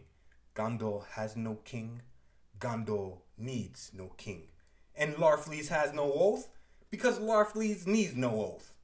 Gondor 0.55 1.07
has 1.13 1.35
no 1.35 1.55
king. 1.65 2.03
Gondor 2.59 3.17
needs 3.35 3.89
no 3.95 4.11
king. 4.15 4.43
And 4.95 5.15
Larfleeze 5.15 5.69
has 5.69 5.91
no 5.91 6.13
oath 6.13 6.49
because 6.91 7.17
Larfleeze 7.17 7.87
needs 7.87 8.15
no 8.15 8.29
oath. 8.29 8.75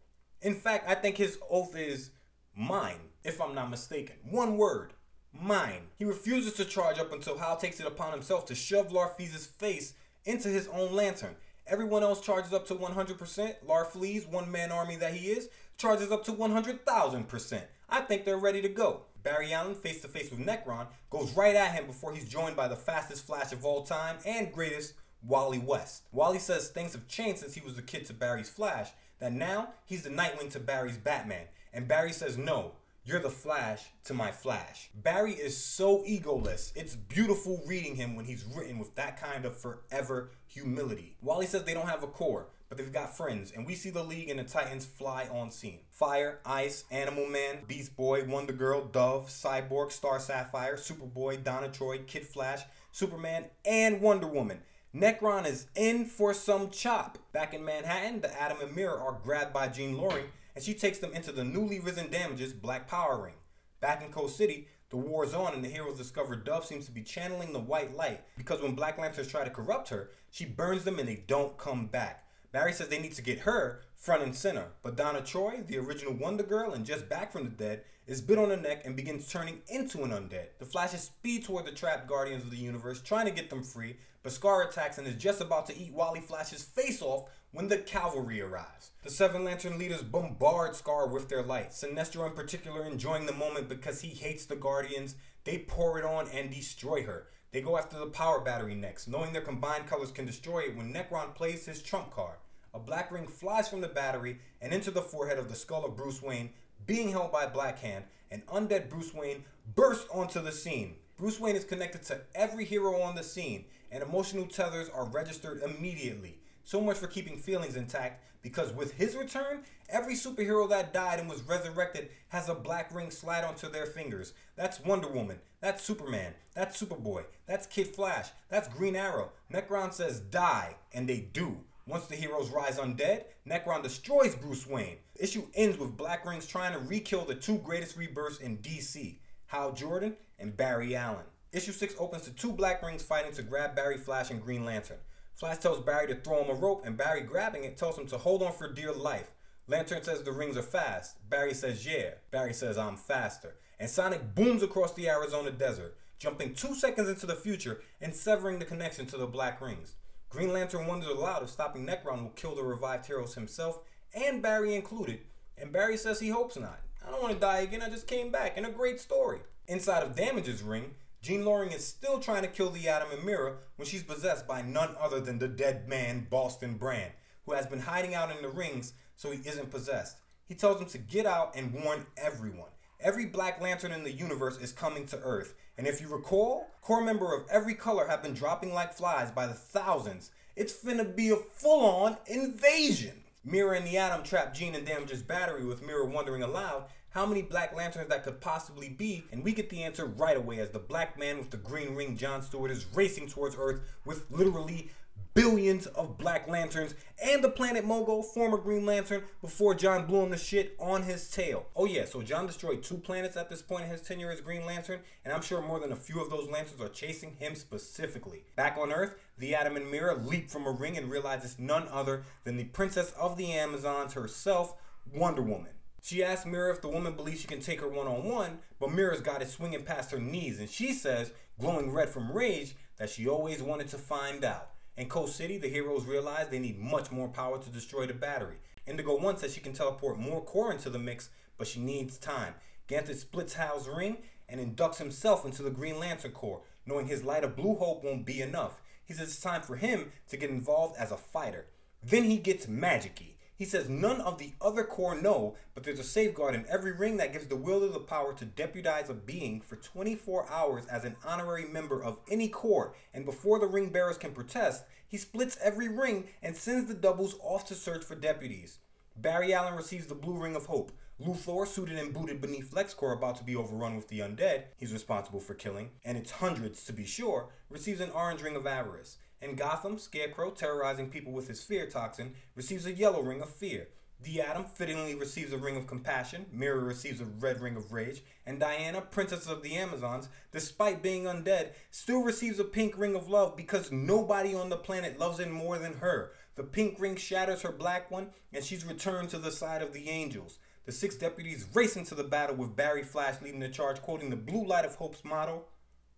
In 0.42 0.56
fact, 0.56 0.90
I 0.90 0.96
think 0.96 1.18
his 1.18 1.38
oath 1.52 1.78
is 1.78 2.10
mine, 2.56 3.12
if 3.24 3.40
I'm 3.40 3.54
not 3.54 3.70
mistaken. 3.70 4.16
One 4.24 4.58
word. 4.58 4.94
Mine. 5.32 5.90
He 6.00 6.04
refuses 6.04 6.54
to 6.54 6.66
charge 6.66 6.98
up 6.98 7.14
until 7.14 7.38
Hal 7.38 7.58
takes 7.58 7.80
it 7.80 7.86
upon 7.86 8.12
himself 8.12 8.48
to 8.48 8.56
shove 8.56 8.90
Larfleeze's 8.90 9.46
face 9.46 9.94
into 10.26 10.50
his 10.50 10.68
own 10.70 10.94
lantern. 10.94 11.36
Everyone 11.68 12.02
else 12.02 12.22
charges 12.22 12.54
up 12.54 12.66
to 12.68 12.76
100%. 12.76 13.56
Larfleeze, 13.68 14.28
one 14.28 14.52
man 14.52 14.72
army 14.72 14.96
that 14.96 15.14
he 15.14 15.28
is, 15.28 15.48
charges 15.78 16.12
up 16.12 16.24
to 16.26 16.34
100,000%. 16.34 17.62
I 17.92 18.00
think 18.00 18.24
they're 18.24 18.38
ready 18.38 18.62
to 18.62 18.70
go. 18.70 19.02
Barry 19.22 19.52
Allen, 19.52 19.76
face 19.76 20.02
to 20.02 20.08
face 20.08 20.32
with 20.32 20.40
Nekron, 20.40 20.88
goes 21.10 21.34
right 21.34 21.56
at 21.56 21.76
him 21.76 21.86
before 21.86 22.14
he's 22.14 22.28
joined 22.28 22.56
by 22.56 22.70
the 22.70 22.76
fastest 22.76 23.26
Flash 23.26 23.52
of 23.52 23.66
all 23.66 23.84
time 23.84 24.18
and 24.26 24.52
greatest, 24.52 24.94
Wally 25.22 25.60
West. 25.60 26.04
Wally 26.14 26.40
says 26.40 26.70
things 26.70 26.94
have 26.94 27.08
changed 27.10 27.42
since 27.42 27.54
he 27.54 27.62
was 27.62 27.78
a 27.78 27.82
kid 27.82 28.06
to 28.06 28.14
Barry's 28.14 28.50
Flash, 28.50 28.92
that 29.20 29.34
now 29.34 29.74
he's 29.86 30.04
the 30.04 30.10
Nightwing 30.10 30.50
to 30.52 30.60
Barry's 30.60 30.98
Batman. 30.98 31.46
And 31.74 31.88
Barry 31.88 32.14
says, 32.14 32.38
No, 32.38 32.72
you're 33.04 33.20
the 33.20 33.30
Flash 33.30 33.84
to 34.06 34.14
my 34.14 34.32
Flash. 34.32 34.90
Barry 34.96 35.34
is 35.34 35.58
so 35.58 36.00
egoless. 36.04 36.72
It's 36.76 36.96
beautiful 36.96 37.62
reading 37.68 37.96
him 37.96 38.16
when 38.16 38.26
he's 38.26 38.46
written 38.56 38.80
with 38.80 38.96
that 38.96 39.22
kind 39.22 39.46
of 39.46 39.58
forever 39.58 40.32
humility. 40.48 41.18
Wally 41.22 41.46
says 41.46 41.66
they 41.66 41.74
don't 41.74 41.90
have 41.90 42.04
a 42.04 42.08
corps, 42.08 42.48
but 42.72 42.78
they've 42.78 42.94
got 42.94 43.18
friends, 43.18 43.52
and 43.52 43.68
we 43.68 43.76
see 43.76 43.90
the 43.90 44.02
League 44.02 44.30
and 44.30 44.40
the 44.40 44.46
Titans 44.46 44.86
fly 44.86 45.28
on 45.30 45.52
scene. 45.52 45.80
Fire, 45.90 46.40
Ice, 46.46 46.86
Animal 46.90 47.28
Man, 47.28 47.58
Beast 47.68 47.98
Boy, 47.98 48.24
Wonder 48.24 48.54
Girl, 48.54 48.86
Dove, 48.86 49.28
Cyborg, 49.28 49.92
Star 49.92 50.22
Sapphire, 50.22 50.78
Superboy, 50.78 51.44
Donna 51.44 51.68
Troy, 51.68 51.98
Kid 52.08 52.26
Flash, 52.26 52.62
Superman, 52.94 53.48
and 53.66 54.00
Wonder 54.00 54.26
Woman. 54.26 54.62
Nekron 54.96 55.46
is 55.46 55.68
in 55.76 56.06
for 56.06 56.34
some 56.34 56.70
chop. 56.70 57.18
Back 57.34 57.54
in 57.54 57.66
Manhattan, 57.66 58.22
the 58.22 58.42
Atom 58.42 58.62
and 58.62 58.74
Mera 58.74 58.98
are 58.98 59.20
grabbed 59.22 59.52
by 59.52 59.68
Jean 59.68 59.98
Loring, 59.98 60.28
and 60.56 60.64
she 60.64 60.74
takes 60.74 61.00
them 61.00 61.12
into 61.12 61.34
the 61.34 61.44
newly 61.44 61.82
risen 61.82 62.10
Damages 62.10 62.54
Black 62.54 62.88
Power 62.88 63.22
Ring. 63.22 63.36
Back 63.82 64.02
in 64.02 64.14
Coast 64.14 64.38
City, 64.38 64.70
the 64.92 64.98
war 64.98 65.26
is 65.26 65.34
on, 65.34 65.54
and 65.54 65.62
the 65.62 65.68
heroes 65.68 65.98
discover 65.98 66.38
Dove 66.38 66.66
seems 66.66 66.86
to 66.86 66.92
be 66.94 67.04
channeling 67.04 67.52
the 67.52 67.60
white 67.60 67.98
light 67.98 68.22
because 68.38 68.62
when 68.62 68.76
Black 68.76 68.98
Lanterns 68.98 69.28
try 69.28 69.44
to 69.44 69.50
corrupt 69.50 69.90
her, 69.90 70.12
she 70.30 70.46
burns 70.46 70.86
them 70.86 71.00
and 71.00 71.10
they 71.10 71.26
don't 71.28 71.58
come 71.58 71.88
back. 71.88 72.21
Barry 72.52 72.74
says 72.74 72.90
they 72.90 73.00
need 73.00 73.14
to 73.14 73.22
get 73.22 73.40
her 73.40 73.82
front 73.96 74.24
and 74.24 74.36
center, 74.36 74.68
but 74.84 74.98
Donna 74.98 75.22
Troy, 75.22 75.64
the 75.66 75.78
original 75.78 76.14
Wonder 76.14 76.44
Girl 76.44 76.74
and 76.74 76.86
just 76.86 77.08
back 77.08 77.32
from 77.32 77.46
the 77.46 77.50
dead, 77.50 77.84
is 78.08 78.20
bit 78.20 78.38
on 78.38 78.50
the 78.50 78.58
neck 78.58 78.82
and 78.84 78.96
begins 78.96 79.30
turning 79.30 79.62
into 79.70 80.04
an 80.04 80.12
undead. 80.12 80.48
The 80.60 80.66
Flashes 80.66 81.04
speed 81.04 81.46
toward 81.46 81.66
the 81.66 81.72
trapped 81.72 82.08
Guardians 82.08 82.44
of 82.44 82.52
the 82.52 82.58
Universe, 82.58 83.02
trying 83.02 83.26
to 83.26 83.32
get 83.32 83.50
them 83.50 83.64
free, 83.64 83.96
but 84.22 84.34
Scar 84.34 84.64
attacks 84.64 84.98
and 84.98 85.08
is 85.08 85.16
just 85.16 85.40
about 85.40 85.66
to 85.68 85.78
eat 85.78 85.94
Wally 85.94 86.20
Flash's 86.20 86.64
face 86.64 87.02
off 87.02 87.30
when 87.52 87.70
the 87.70 87.78
cavalry 87.78 88.42
arrives. 88.42 88.92
The 89.04 89.10
Seven 89.10 89.46
Lantern 89.46 89.78
leaders 89.78 90.04
bombard 90.04 90.76
Scar 90.76 91.08
with 91.08 91.30
their 91.30 91.44
light. 91.44 91.72
Sinestro, 91.72 92.28
in 92.28 92.34
particular, 92.34 92.86
enjoying 92.86 93.28
the 93.28 93.34
moment 93.34 93.70
because 93.70 94.02
he 94.02 94.10
hates 94.10 94.46
the 94.46 94.56
Guardians. 94.56 95.16
They 95.44 95.60
pour 95.60 95.98
it 95.98 96.06
on 96.06 96.28
and 96.34 96.52
destroy 96.52 97.04
her. 97.04 97.28
They 97.52 97.62
go 97.62 97.78
after 97.78 98.00
the 98.00 98.06
power 98.06 98.40
battery 98.40 98.76
next, 98.76 99.10
knowing 99.10 99.34
their 99.34 99.42
combined 99.42 99.86
colors 99.86 100.12
can 100.12 100.26
destroy 100.26 100.60
it 100.60 100.78
when 100.78 100.94
Nekron 100.94 101.36
plays 101.36 101.66
his 101.66 101.82
trump 101.82 102.12
card. 102.12 102.38
A 102.74 102.80
black 102.80 103.12
ring 103.12 103.28
flies 103.28 103.68
from 103.68 103.82
the 103.82 103.90
battery 103.90 104.40
and 104.62 104.74
into 104.74 104.90
the 104.90 105.02
forehead 105.02 105.38
of 105.38 105.50
the 105.50 105.56
skull 105.56 105.84
of 105.84 105.98
Bruce 105.98 106.22
Wayne, 106.22 106.52
being 106.86 107.10
held 107.10 107.32
by 107.32 107.46
Black 107.46 107.80
Hand, 107.80 108.06
and 108.32 108.46
undead 108.48 108.90
Bruce 108.90 109.14
Wayne 109.14 109.44
bursts 109.76 110.08
onto 110.14 110.42
the 110.42 110.54
scene. 110.54 110.96
Bruce 111.18 111.42
Wayne 111.42 111.58
is 111.58 111.66
connected 111.66 112.04
to 112.04 112.22
every 112.34 112.64
hero 112.64 113.02
on 113.02 113.16
the 113.16 113.24
scene, 113.24 113.66
and 113.92 114.02
emotional 114.02 114.46
tethers 114.46 114.88
are 114.88 115.04
registered 115.04 115.62
immediately. 115.62 116.41
So 116.72 116.80
much 116.80 117.00
for 117.00 117.08
keeping 117.08 117.38
feelings 117.38 117.76
intact, 117.76 118.24
because 118.42 118.72
with 118.72 118.94
his 118.94 119.18
return, 119.18 119.64
every 119.90 120.14
superhero 120.14 120.70
that 120.70 120.94
died 120.94 121.20
and 121.20 121.30
was 121.30 121.42
resurrected 121.42 122.08
has 122.30 122.48
a 122.48 122.56
black 122.56 122.96
ring 122.96 123.12
slide 123.12 123.44
onto 123.44 123.70
their 123.70 123.86
fingers. 123.86 124.32
That's 124.56 124.80
Wonder 124.80 125.10
Woman, 125.10 125.40
that's 125.60 125.84
Superman, 125.84 126.34
that's 126.56 126.82
Superboy, 126.82 127.26
that's 127.46 127.68
Kid 127.68 127.88
Flash, 127.88 128.30
that's 128.48 128.70
Green 128.70 128.96
Arrow. 128.96 129.34
Nekron 129.52 129.92
says 129.92 130.22
die, 130.22 130.78
and 130.94 131.10
they 131.10 131.28
do. 131.34 131.58
Once 131.88 132.06
the 132.06 132.16
heroes 132.16 132.50
rise 132.50 132.80
undead, 132.80 133.26
Nekron 133.46 133.84
destroys 133.84 134.34
Bruce 134.34 134.66
Wayne. 134.66 134.96
Issue 135.20 135.48
ends 135.54 135.78
with 135.78 135.98
Black 135.98 136.26
Rings 136.26 136.48
trying 136.48 136.72
to 136.72 136.80
re-kill 136.80 137.26
the 137.26 137.36
two 137.36 137.58
greatest 137.58 137.98
rebirths 137.98 138.40
in 138.40 138.60
DC, 138.60 139.18
Hal 139.48 139.74
Jordan 139.74 140.16
and 140.40 140.56
Barry 140.56 140.96
Allen. 140.96 141.26
Issue 141.52 141.74
6 141.74 141.96
opens 142.00 142.24
to 142.24 142.32
two 142.32 142.54
Black 142.54 142.82
Rings 142.82 143.04
fighting 143.04 143.34
to 143.34 143.44
grab 143.44 143.76
Barry 143.76 143.98
Flash 143.98 144.32
and 144.32 144.42
Green 144.42 144.64
Lantern. 144.64 145.00
Flash 145.42 145.58
tells 145.58 145.80
Barry 145.80 146.06
to 146.06 146.14
throw 146.14 146.44
him 146.44 146.52
a 146.52 146.54
rope, 146.54 146.86
and 146.86 146.96
Barry, 146.96 147.22
grabbing 147.22 147.64
it, 147.64 147.76
tells 147.76 147.98
him 147.98 148.06
to 148.10 148.18
hold 148.20 148.44
on 148.44 148.54
for 148.54 148.72
dear 148.72 148.94
life. 148.94 149.32
Lantern 149.68 150.04
says 150.04 150.22
the 150.22 150.32
rings 150.32 150.56
are 150.56 150.62
fast. 150.62 151.18
Barry 151.32 151.56
says, 151.56 151.84
yeah. 151.84 152.12
Barry 152.30 152.54
says, 152.54 152.78
I'm 152.78 152.96
faster. 152.96 153.56
And 153.80 153.90
Sonic 153.90 154.36
booms 154.36 154.62
across 154.62 154.94
the 154.94 155.10
Arizona 155.10 155.50
desert, 155.50 155.98
jumping 156.20 156.54
two 156.54 156.76
seconds 156.76 157.10
into 157.10 157.26
the 157.26 157.34
future 157.34 157.82
and 158.00 158.14
severing 158.14 158.60
the 158.60 158.66
connection 158.66 159.08
to 159.08 159.18
the 159.18 159.26
Black 159.26 159.60
Rings. 159.62 159.96
Green 160.30 160.54
Lantern 160.54 160.86
wonders 160.86 161.10
aloud 161.10 161.42
if 161.42 161.50
stopping 161.50 161.88
Nekron 161.88 162.22
will 162.22 162.30
kill 162.36 162.54
the 162.54 162.62
revived 162.62 163.08
heroes 163.08 163.34
himself, 163.34 163.80
and 164.14 164.44
Barry 164.44 164.76
included. 164.76 165.22
And 165.58 165.74
Barry 165.74 165.98
says 165.98 166.20
he 166.20 166.30
hopes 166.30 166.56
not. 166.56 166.82
I 167.04 167.10
don't 167.10 167.24
want 167.24 167.34
to 167.34 167.40
die 167.40 167.62
again, 167.62 167.82
I 167.82 167.90
just 167.90 168.06
came 168.06 168.32
back, 168.32 168.58
and 168.58 168.66
a 168.68 168.70
great 168.70 169.00
story. 169.00 169.40
Inside 169.68 170.04
of 170.04 170.16
Damage's 170.16 170.62
ring, 170.62 170.92
Jean 171.22 171.46
Loring 171.46 171.72
is 171.72 171.86
still 171.86 172.20
trying 172.20 172.42
to 172.42 172.48
kill 172.48 172.72
the 172.72 172.90
Atom 172.90 173.12
and 173.12 173.24
Mera 173.24 173.58
when 173.76 173.88
she's 173.88 174.02
possessed 174.02 174.48
by 174.48 174.64
none 174.64 174.96
other 175.00 175.20
than 175.20 175.38
the 175.38 175.48
dead 175.48 175.88
man, 175.88 176.26
Boston 176.28 176.78
Brand, 176.78 177.12
who 177.46 177.54
has 177.54 177.68
been 177.68 177.82
hiding 177.82 178.16
out 178.16 178.36
in 178.36 178.42
the 178.42 178.50
rings 178.50 178.94
so 179.16 179.30
he 179.30 179.48
isn't 179.48 179.70
possessed. 179.70 180.18
He 180.48 180.56
tells 180.56 180.82
him 180.82 180.88
to 180.88 180.98
get 180.98 181.28
out 181.28 181.56
and 181.56 181.74
warn 181.74 182.08
everyone. 182.18 182.70
Every 183.00 183.28
Black 183.28 183.62
Lantern 183.62 183.92
in 183.92 184.04
the 184.04 184.12
universe 184.12 184.58
is 184.58 184.72
coming 184.72 185.06
to 185.08 185.20
Earth, 185.20 185.54
and 185.78 185.86
if 185.86 186.02
you 186.02 186.08
recall, 186.08 186.68
corps 186.82 187.04
member 187.04 187.36
of 187.36 187.46
every 187.52 187.76
color 187.76 188.08
have 188.08 188.24
been 188.24 188.34
dropping 188.34 188.74
like 188.74 188.94
flies 188.94 189.30
by 189.30 189.46
the 189.46 189.54
thousands. 189.54 190.32
It's 190.56 190.74
finna 190.74 191.16
be 191.16 191.30
a 191.30 191.36
full 191.36 191.86
on 191.86 192.18
invasion. 192.26 193.22
Mera 193.44 193.78
and 193.78 193.88
the 193.88 193.98
Atom 193.98 194.24
trap 194.24 194.54
Jean 194.56 194.76
and 194.76 194.86
Damage's 194.86 195.24
battery 195.24 195.66
with 195.66 195.82
Mera 195.84 196.06
wondering 196.06 196.44
aloud 196.44 196.86
how 197.12 197.26
many 197.26 197.42
Black 197.42 197.76
Lanterns 197.76 198.10
that 198.10 198.24
could 198.24 198.42
possibly 198.42 198.90
be, 198.90 199.24
and 199.32 199.44
we 199.44 199.52
get 199.52 199.70
the 199.70 199.84
answer 199.84 200.06
right 200.06 200.38
away 200.38 200.60
as 200.60 200.70
the 200.70 200.80
black 200.80 201.20
man 201.20 201.38
with 201.38 201.52
the 201.52 201.58
green 201.58 201.94
ring, 201.96 202.18
John 202.18 202.42
Stewart, 202.42 202.72
is 202.72 202.86
racing 202.94 203.28
towards 203.28 203.56
Earth 203.58 203.82
with 204.06 204.26
literally 204.32 204.90
billions 205.34 205.88
of 205.88 206.18
Black 206.18 206.48
Lanterns 206.48 206.96
and 207.24 207.44
the 207.44 207.50
Planet 207.50 207.86
Mogo, 207.86 208.24
former 208.24 208.58
Green 208.58 208.86
Lantern, 208.86 209.24
before 209.42 209.74
John 209.74 210.06
blew 210.06 210.22
him 210.22 210.30
the 210.30 210.38
shit 210.38 210.76
on 210.80 211.04
his 211.04 211.30
tail. 211.30 211.68
Oh 211.76 211.86
yeah, 211.86 212.06
so 212.06 212.22
John 212.22 212.48
destroyed 212.48 212.84
two 212.84 212.98
planets 212.98 213.38
at 213.38 213.50
this 213.50 213.62
point 213.62 213.86
in 213.86 213.90
his 213.90 214.02
tenure 214.02 214.32
as 214.32 214.42
Green 214.42 214.66
Lantern, 214.66 215.00
and 215.24 215.34
I'm 215.34 215.42
sure 215.42 215.62
more 215.62 215.80
than 215.80 215.92
a 215.92 215.98
few 215.98 216.22
of 216.22 216.30
those 216.30 216.50
lanterns 216.50 216.82
are 216.82 216.90
chasing 216.90 217.36
him 217.40 217.56
specifically. 217.56 218.44
Back 218.56 218.78
on 218.78 218.92
Earth, 218.92 219.16
the 219.38 219.56
Atom 219.56 219.78
and 219.78 219.90
Mera 219.90 220.16
leap 220.16 220.50
from 220.50 220.66
a 220.66 220.72
ring 220.72 220.98
and 220.98 221.10
realize 221.10 221.44
it's 221.44 221.60
none 221.60 221.88
other 221.90 222.24
than 222.44 222.58
the 222.58 222.66
Princess 222.66 223.12
of 223.12 223.38
the 223.38 223.52
Amazons 223.52 224.14
herself, 224.14 224.76
Wonder 225.14 225.42
Woman. 225.42 225.72
She 226.04 226.24
asks 226.24 226.48
Mera 226.48 226.74
if 226.74 226.82
the 226.82 226.90
woman 226.90 227.14
believes 227.14 227.42
she 227.42 227.48
can 227.48 227.62
take 227.62 227.80
her 227.80 227.88
one 227.88 228.08
on 228.08 228.24
one, 228.24 228.60
but 228.80 228.92
Mera's 228.92 229.22
got 229.22 229.42
it 229.42 229.50
swinging 229.50 229.84
past 229.84 230.12
her 230.12 230.20
knees, 230.20 230.60
and 230.60 230.68
she 230.68 230.94
says, 230.94 231.32
glowing 231.60 231.92
red 231.92 232.10
from 232.10 232.32
rage, 232.32 232.76
that 232.98 233.10
she 233.10 233.28
always 233.28 233.62
wanted 233.62 233.88
to 233.90 233.98
find 233.98 234.44
out. 234.44 234.72
In 234.98 235.08
Coast 235.08 235.36
City, 235.36 235.58
the 235.58 235.70
heroes 235.70 236.06
realize 236.06 236.50
they 236.50 236.60
need 236.60 236.80
much 236.80 237.12
more 237.12 237.28
power 237.28 237.60
to 237.60 237.70
destroy 237.70 238.08
the 238.08 238.14
battery. 238.14 238.58
Indigo 238.88 239.18
One 239.18 239.38
says 239.38 239.54
she 239.54 239.62
can 239.62 239.74
teleport 239.74 240.18
more 240.18 240.44
corps 240.44 240.72
into 240.72 240.90
the 240.90 241.00
mix, 241.00 241.30
but 241.58 241.68
she 241.68 241.80
needs 241.80 242.18
time. 242.18 242.56
Ganthet 242.88 243.18
splits 243.18 243.54
Hal's 243.54 243.88
ring 243.88 244.18
and 244.50 244.60
inducts 244.60 244.98
himself 244.98 245.46
into 245.46 245.62
the 245.62 245.70
Green 245.70 246.00
Lantern 246.00 246.32
Corps, 246.32 246.62
knowing 246.86 247.08
his 247.08 247.24
light 247.24 247.44
of 247.44 247.56
blue 247.56 247.76
hope 247.76 248.04
won't 248.04 248.26
be 248.26 248.42
enough. 248.42 248.82
He 249.06 249.14
says 249.14 249.30
it's 249.30 249.40
time 249.40 249.62
for 249.62 249.76
him 249.76 250.12
to 250.30 250.38
get 250.38 250.50
involved 250.50 250.98
as 250.98 251.12
a 251.12 251.18
fighter. 251.18 251.68
Then 252.04 252.24
he 252.24 252.38
gets 252.38 252.66
magicy. 252.66 253.31
He 253.62 253.68
says 253.68 253.88
none 253.88 254.22
of 254.22 254.40
the 254.40 254.54
other 254.60 254.84
corps 254.84 255.22
know, 255.22 255.56
but 255.76 255.84
there's 255.84 256.00
a 256.00 256.04
safeguard 256.04 256.56
in 256.56 256.66
every 256.68 256.94
ring 256.94 257.18
that 257.18 257.32
gives 257.32 257.46
the 257.46 257.56
wielder 257.56 257.90
the 257.90 258.00
power 258.00 258.34
to 258.34 258.44
deputize 258.44 259.08
a 259.08 259.14
being 259.14 259.62
for 259.62 259.76
24 259.76 260.50
hours 260.50 260.88
as 260.88 261.06
an 261.06 261.16
honorary 261.24 261.66
member 261.66 262.04
of 262.04 262.18
any 262.28 262.48
corps, 262.48 262.96
and 263.14 263.24
before 263.24 263.60
the 263.60 263.68
ring 263.68 263.90
bearers 263.90 264.18
can 264.18 264.32
protest, 264.32 264.84
he 265.08 265.16
splits 265.16 265.60
every 265.64 265.88
ring 265.88 266.30
and 266.42 266.58
sends 266.58 266.88
the 266.88 266.96
doubles 266.96 267.36
off 267.40 267.64
to 267.68 267.76
search 267.76 268.04
for 268.04 268.16
deputies. 268.16 268.80
Barry 269.16 269.54
Allen 269.54 269.76
receives 269.76 270.08
the 270.08 270.16
blue 270.16 270.42
ring 270.42 270.56
of 270.56 270.66
hope. 270.66 270.92
Luthor, 271.24 271.68
suited 271.68 272.00
and 272.00 272.16
booted 272.16 272.42
beneath 272.42 272.72
LexCorp, 272.72 273.18
about 273.18 273.36
to 273.36 273.44
be 273.44 273.56
overrun 273.56 273.96
with 273.96 274.08
the 274.08 274.22
undead 274.22 274.64
he's 274.76 274.92
responsible 274.92 275.40
for 275.40 275.54
killing, 275.54 275.92
and 276.04 276.18
it's 276.18 276.32
hundreds 276.32 276.84
to 276.86 276.94
be 276.94 277.06
sure, 277.06 277.50
receives 277.70 278.02
an 278.02 278.10
orange 278.10 278.42
ring 278.42 278.56
of 278.56 278.66
avarice. 278.66 279.20
In 279.42 279.56
Gotham, 279.56 279.98
Scarecrow, 279.98 280.52
terrorizing 280.52 281.10
people 281.10 281.32
with 281.32 281.48
his 281.48 281.64
fear 281.64 281.88
toxin, 281.88 282.36
receives 282.56 282.86
a 282.86 282.94
yellow 282.94 283.22
ring 283.22 283.42
of 283.42 283.50
fear. 283.50 283.88
The 284.22 284.40
Atom 284.40 284.66
fittingly 284.66 285.16
receives 285.16 285.52
a 285.52 285.58
ring 285.58 285.76
of 285.76 285.88
compassion, 285.88 286.46
Mera 286.52 286.78
receives 286.78 287.20
a 287.22 287.26
red 287.26 287.60
ring 287.60 287.76
of 287.76 287.92
rage, 287.92 288.22
and 288.46 288.60
Diana, 288.60 289.02
Princess 289.02 289.48
of 289.48 289.64
the 289.64 289.76
Amazons, 289.76 290.30
despite 290.52 291.02
being 291.02 291.24
undead, 291.24 291.72
still 291.90 292.22
receives 292.22 292.60
a 292.60 292.64
pink 292.64 292.96
ring 292.96 293.16
of 293.16 293.30
love 293.30 293.58
because 293.58 293.92
nobody 293.92 294.54
on 294.54 294.70
the 294.70 294.78
planet 294.78 295.18
loves 295.18 295.40
him 295.40 295.50
more 295.50 295.80
than 295.80 295.94
her. 295.94 296.34
The 296.54 296.64
pink 296.64 297.00
ring 297.00 297.16
shatters 297.16 297.64
her 297.64 297.72
black 297.72 298.12
one, 298.12 298.30
and 298.54 298.64
she's 298.64 298.86
returned 298.86 299.30
to 299.30 299.40
the 299.40 299.52
side 299.52 299.82
of 299.82 299.92
the 299.92 300.08
angels. 300.08 300.60
The 300.86 300.92
six 300.92 301.16
deputies 301.16 301.66
race 301.74 301.96
into 301.96 302.14
the 302.14 302.24
battle 302.24 302.56
with 302.56 302.76
Barry 302.76 303.04
Flash 303.04 303.42
leading 303.42 303.60
the 303.60 303.70
charge, 303.70 304.04
quoting 304.04 304.30
the 304.30 304.36
Blue 304.36 304.68
Light 304.68 304.86
of 304.86 304.96
Hope's 304.96 305.26
motto 305.26 305.64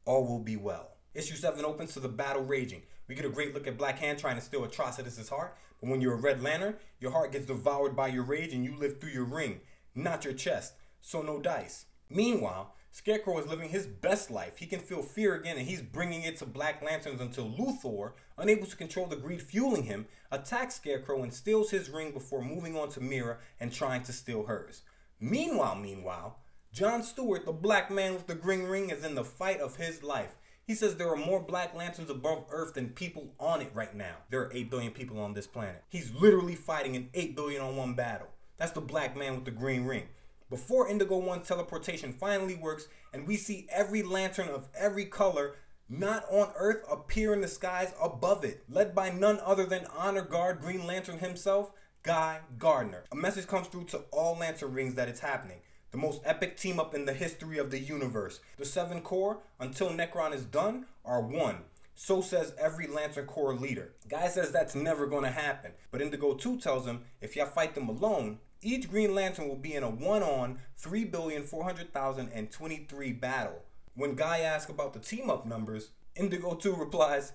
All 0.04 0.28
will 0.28 0.40
be 0.40 0.58
well. 0.58 0.90
Issue 1.14 1.36
7 1.36 1.64
opens 1.64 1.94
to 1.94 2.00
the 2.00 2.10
battle 2.10 2.44
raging. 2.44 2.82
We 3.08 3.16
get 3.16 3.26
a 3.26 3.30
great 3.30 3.54
look 3.54 3.68
at 3.68 3.78
Black 3.78 4.00
Hand 4.00 4.20
trying 4.20 4.36
to 4.36 4.42
steal 4.42 4.64
Atrocitus's 4.64 5.30
heart, 5.30 5.58
but 5.82 5.90
when 5.90 6.02
you're 6.02 6.14
a 6.14 6.22
Red 6.22 6.42
Lantern, 6.42 6.76
your 7.00 7.12
heart 7.12 7.32
gets 7.32 7.46
devoured 7.46 7.96
by 7.96 8.08
your 8.08 8.24
rage 8.24 8.54
and 8.54 8.64
you 8.64 8.76
live 8.76 9.00
through 9.00 9.12
your 9.12 9.26
ring, 9.26 9.62
not 9.94 10.24
your 10.24 10.34
chest. 10.34 10.74
So 11.02 11.22
no 11.22 11.40
dice. 11.40 11.86
Meanwhile, 12.10 12.74
Scarecrow 12.92 13.40
is 13.40 13.48
living 13.48 13.70
his 13.70 13.88
best 13.88 14.30
life. 14.30 14.58
He 14.58 14.68
can 14.68 14.80
feel 14.80 15.02
fear 15.02 15.34
again 15.34 15.58
and 15.58 15.68
he's 15.68 15.82
bringing 15.82 16.22
it 16.22 16.38
to 16.38 16.46
Black 16.46 16.82
Lanterns 16.82 17.20
until 17.20 17.50
Luthor, 17.50 18.14
unable 18.38 18.68
to 18.68 18.76
control 18.76 19.08
the 19.08 19.16
greed 19.16 19.42
fueling 19.42 19.84
him, 19.84 20.06
attacks 20.32 20.76
Scarecrow 20.76 21.24
and 21.24 21.34
steals 21.34 21.72
his 21.72 21.90
ring 21.90 22.12
before 22.12 22.44
moving 22.44 22.78
on 22.78 22.90
to 22.90 23.02
Mera 23.02 23.40
and 23.60 23.74
trying 23.74 24.04
to 24.04 24.14
steal 24.14 24.46
hers. 24.46 24.84
Meanwhile, 25.20 25.76
meanwhile, 25.76 26.38
John 26.72 27.04
Stewart, 27.04 27.46
the 27.46 27.52
black 27.52 27.92
man 27.92 28.14
with 28.14 28.28
the 28.28 28.36
green 28.36 28.64
ring, 28.64 28.90
is 28.90 29.04
in 29.04 29.16
the 29.16 29.24
fight 29.24 29.60
of 29.60 29.76
his 29.76 30.04
life. 30.04 30.36
He 30.66 30.76
says 30.76 30.96
there 30.96 31.12
are 31.12 31.18
more 31.18 31.42
Black 31.42 31.76
Lanterns 31.76 32.10
above 32.10 32.46
Earth 32.50 32.76
than 32.76 32.90
people 32.90 33.34
on 33.38 33.62
it 33.62 33.72
right 33.74 33.94
now. 33.94 34.16
There 34.30 34.42
are 34.42 34.54
8 34.54 34.70
billion 34.70 34.92
people 34.94 35.20
on 35.20 35.34
this 35.34 35.46
planet. 35.46 35.84
He's 35.90 36.14
literally 36.14 36.56
fighting 36.56 36.96
an 36.96 37.10
8 37.14 37.36
billion 37.36 37.62
on 37.62 37.76
one 37.76 37.96
battle. 37.96 38.30
That's 38.58 38.72
the 38.72 38.80
black 38.80 39.18
man 39.18 39.36
with 39.36 39.44
the 39.44 39.52
green 39.52 39.84
ring. 39.84 40.08
Before 40.50 40.88
Indigo 40.88 41.18
One's 41.18 41.48
teleportation 41.48 42.14
finally 42.14 42.56
works, 42.56 42.88
and 43.12 43.28
we 43.28 43.36
see 43.36 43.68
every 43.72 44.04
lantern 44.04 44.48
of 44.48 44.70
every 44.78 45.06
color 45.06 45.56
not 45.90 46.24
on 46.32 46.52
Earth 46.56 46.86
appear 46.90 47.34
in 47.34 47.42
the 47.42 47.48
skies 47.50 47.94
above 48.02 48.46
it, 48.46 48.64
led 48.70 48.96
by 48.96 49.10
none 49.10 49.42
other 49.44 49.66
than 49.66 49.86
Honor 49.98 50.22
Guard 50.22 50.62
Green 50.62 50.88
Lantern 50.88 51.20
himself, 51.20 51.72
Guy 52.04 52.40
Gardner. 52.58 53.04
A 53.12 53.16
message 53.16 53.48
comes 53.48 53.68
through 53.68 53.86
to 53.86 54.04
all 54.12 54.38
lantern 54.38 54.74
rings 54.74 54.96
that 54.96 55.10
it's 55.10 55.20
happening 55.20 55.60
the 55.94 55.98
most 56.00 56.22
epic 56.26 56.58
team 56.58 56.80
up 56.80 56.96
in 56.96 57.06
the 57.06 57.14
history 57.14 57.60
of 57.60 57.70
the 57.70 57.80
universe. 57.80 58.40
The 58.58 58.66
seven 58.66 59.00
corps, 59.00 59.38
until 59.60 59.92
Nekron 59.92 60.34
is 60.34 60.44
done, 60.44 60.88
are 61.06 61.22
one. 61.22 61.58
So 61.94 62.20
says 62.20 62.56
every 62.60 62.88
Lantern 62.88 63.28
Corps 63.28 63.54
leader. 63.54 63.94
Guy 64.10 64.28
says 64.28 64.52
that's 64.52 64.74
never 64.74 65.06
gonna 65.06 65.30
happen, 65.30 65.74
but 65.92 66.02
Indigo 66.02 66.34
2 66.34 66.58
tells 66.58 66.88
him 66.88 67.04
if 67.22 67.36
y'all 67.36 67.46
fight 67.46 67.76
them 67.76 67.90
alone, 67.90 68.40
each 68.64 68.90
Green 68.90 69.14
Lantern 69.14 69.48
will 69.48 69.56
be 69.56 69.76
in 69.76 69.84
a 69.84 69.90
one 69.90 70.24
on 70.24 70.58
3,400,023 70.82 73.22
battle. 73.22 73.62
When 73.94 74.16
Guy 74.16 74.40
asks 74.40 74.72
about 74.72 74.94
the 74.94 75.00
team 75.00 75.30
up 75.30 75.46
numbers, 75.46 75.92
Indigo 76.16 76.56
2 76.56 76.74
replies, 76.74 77.34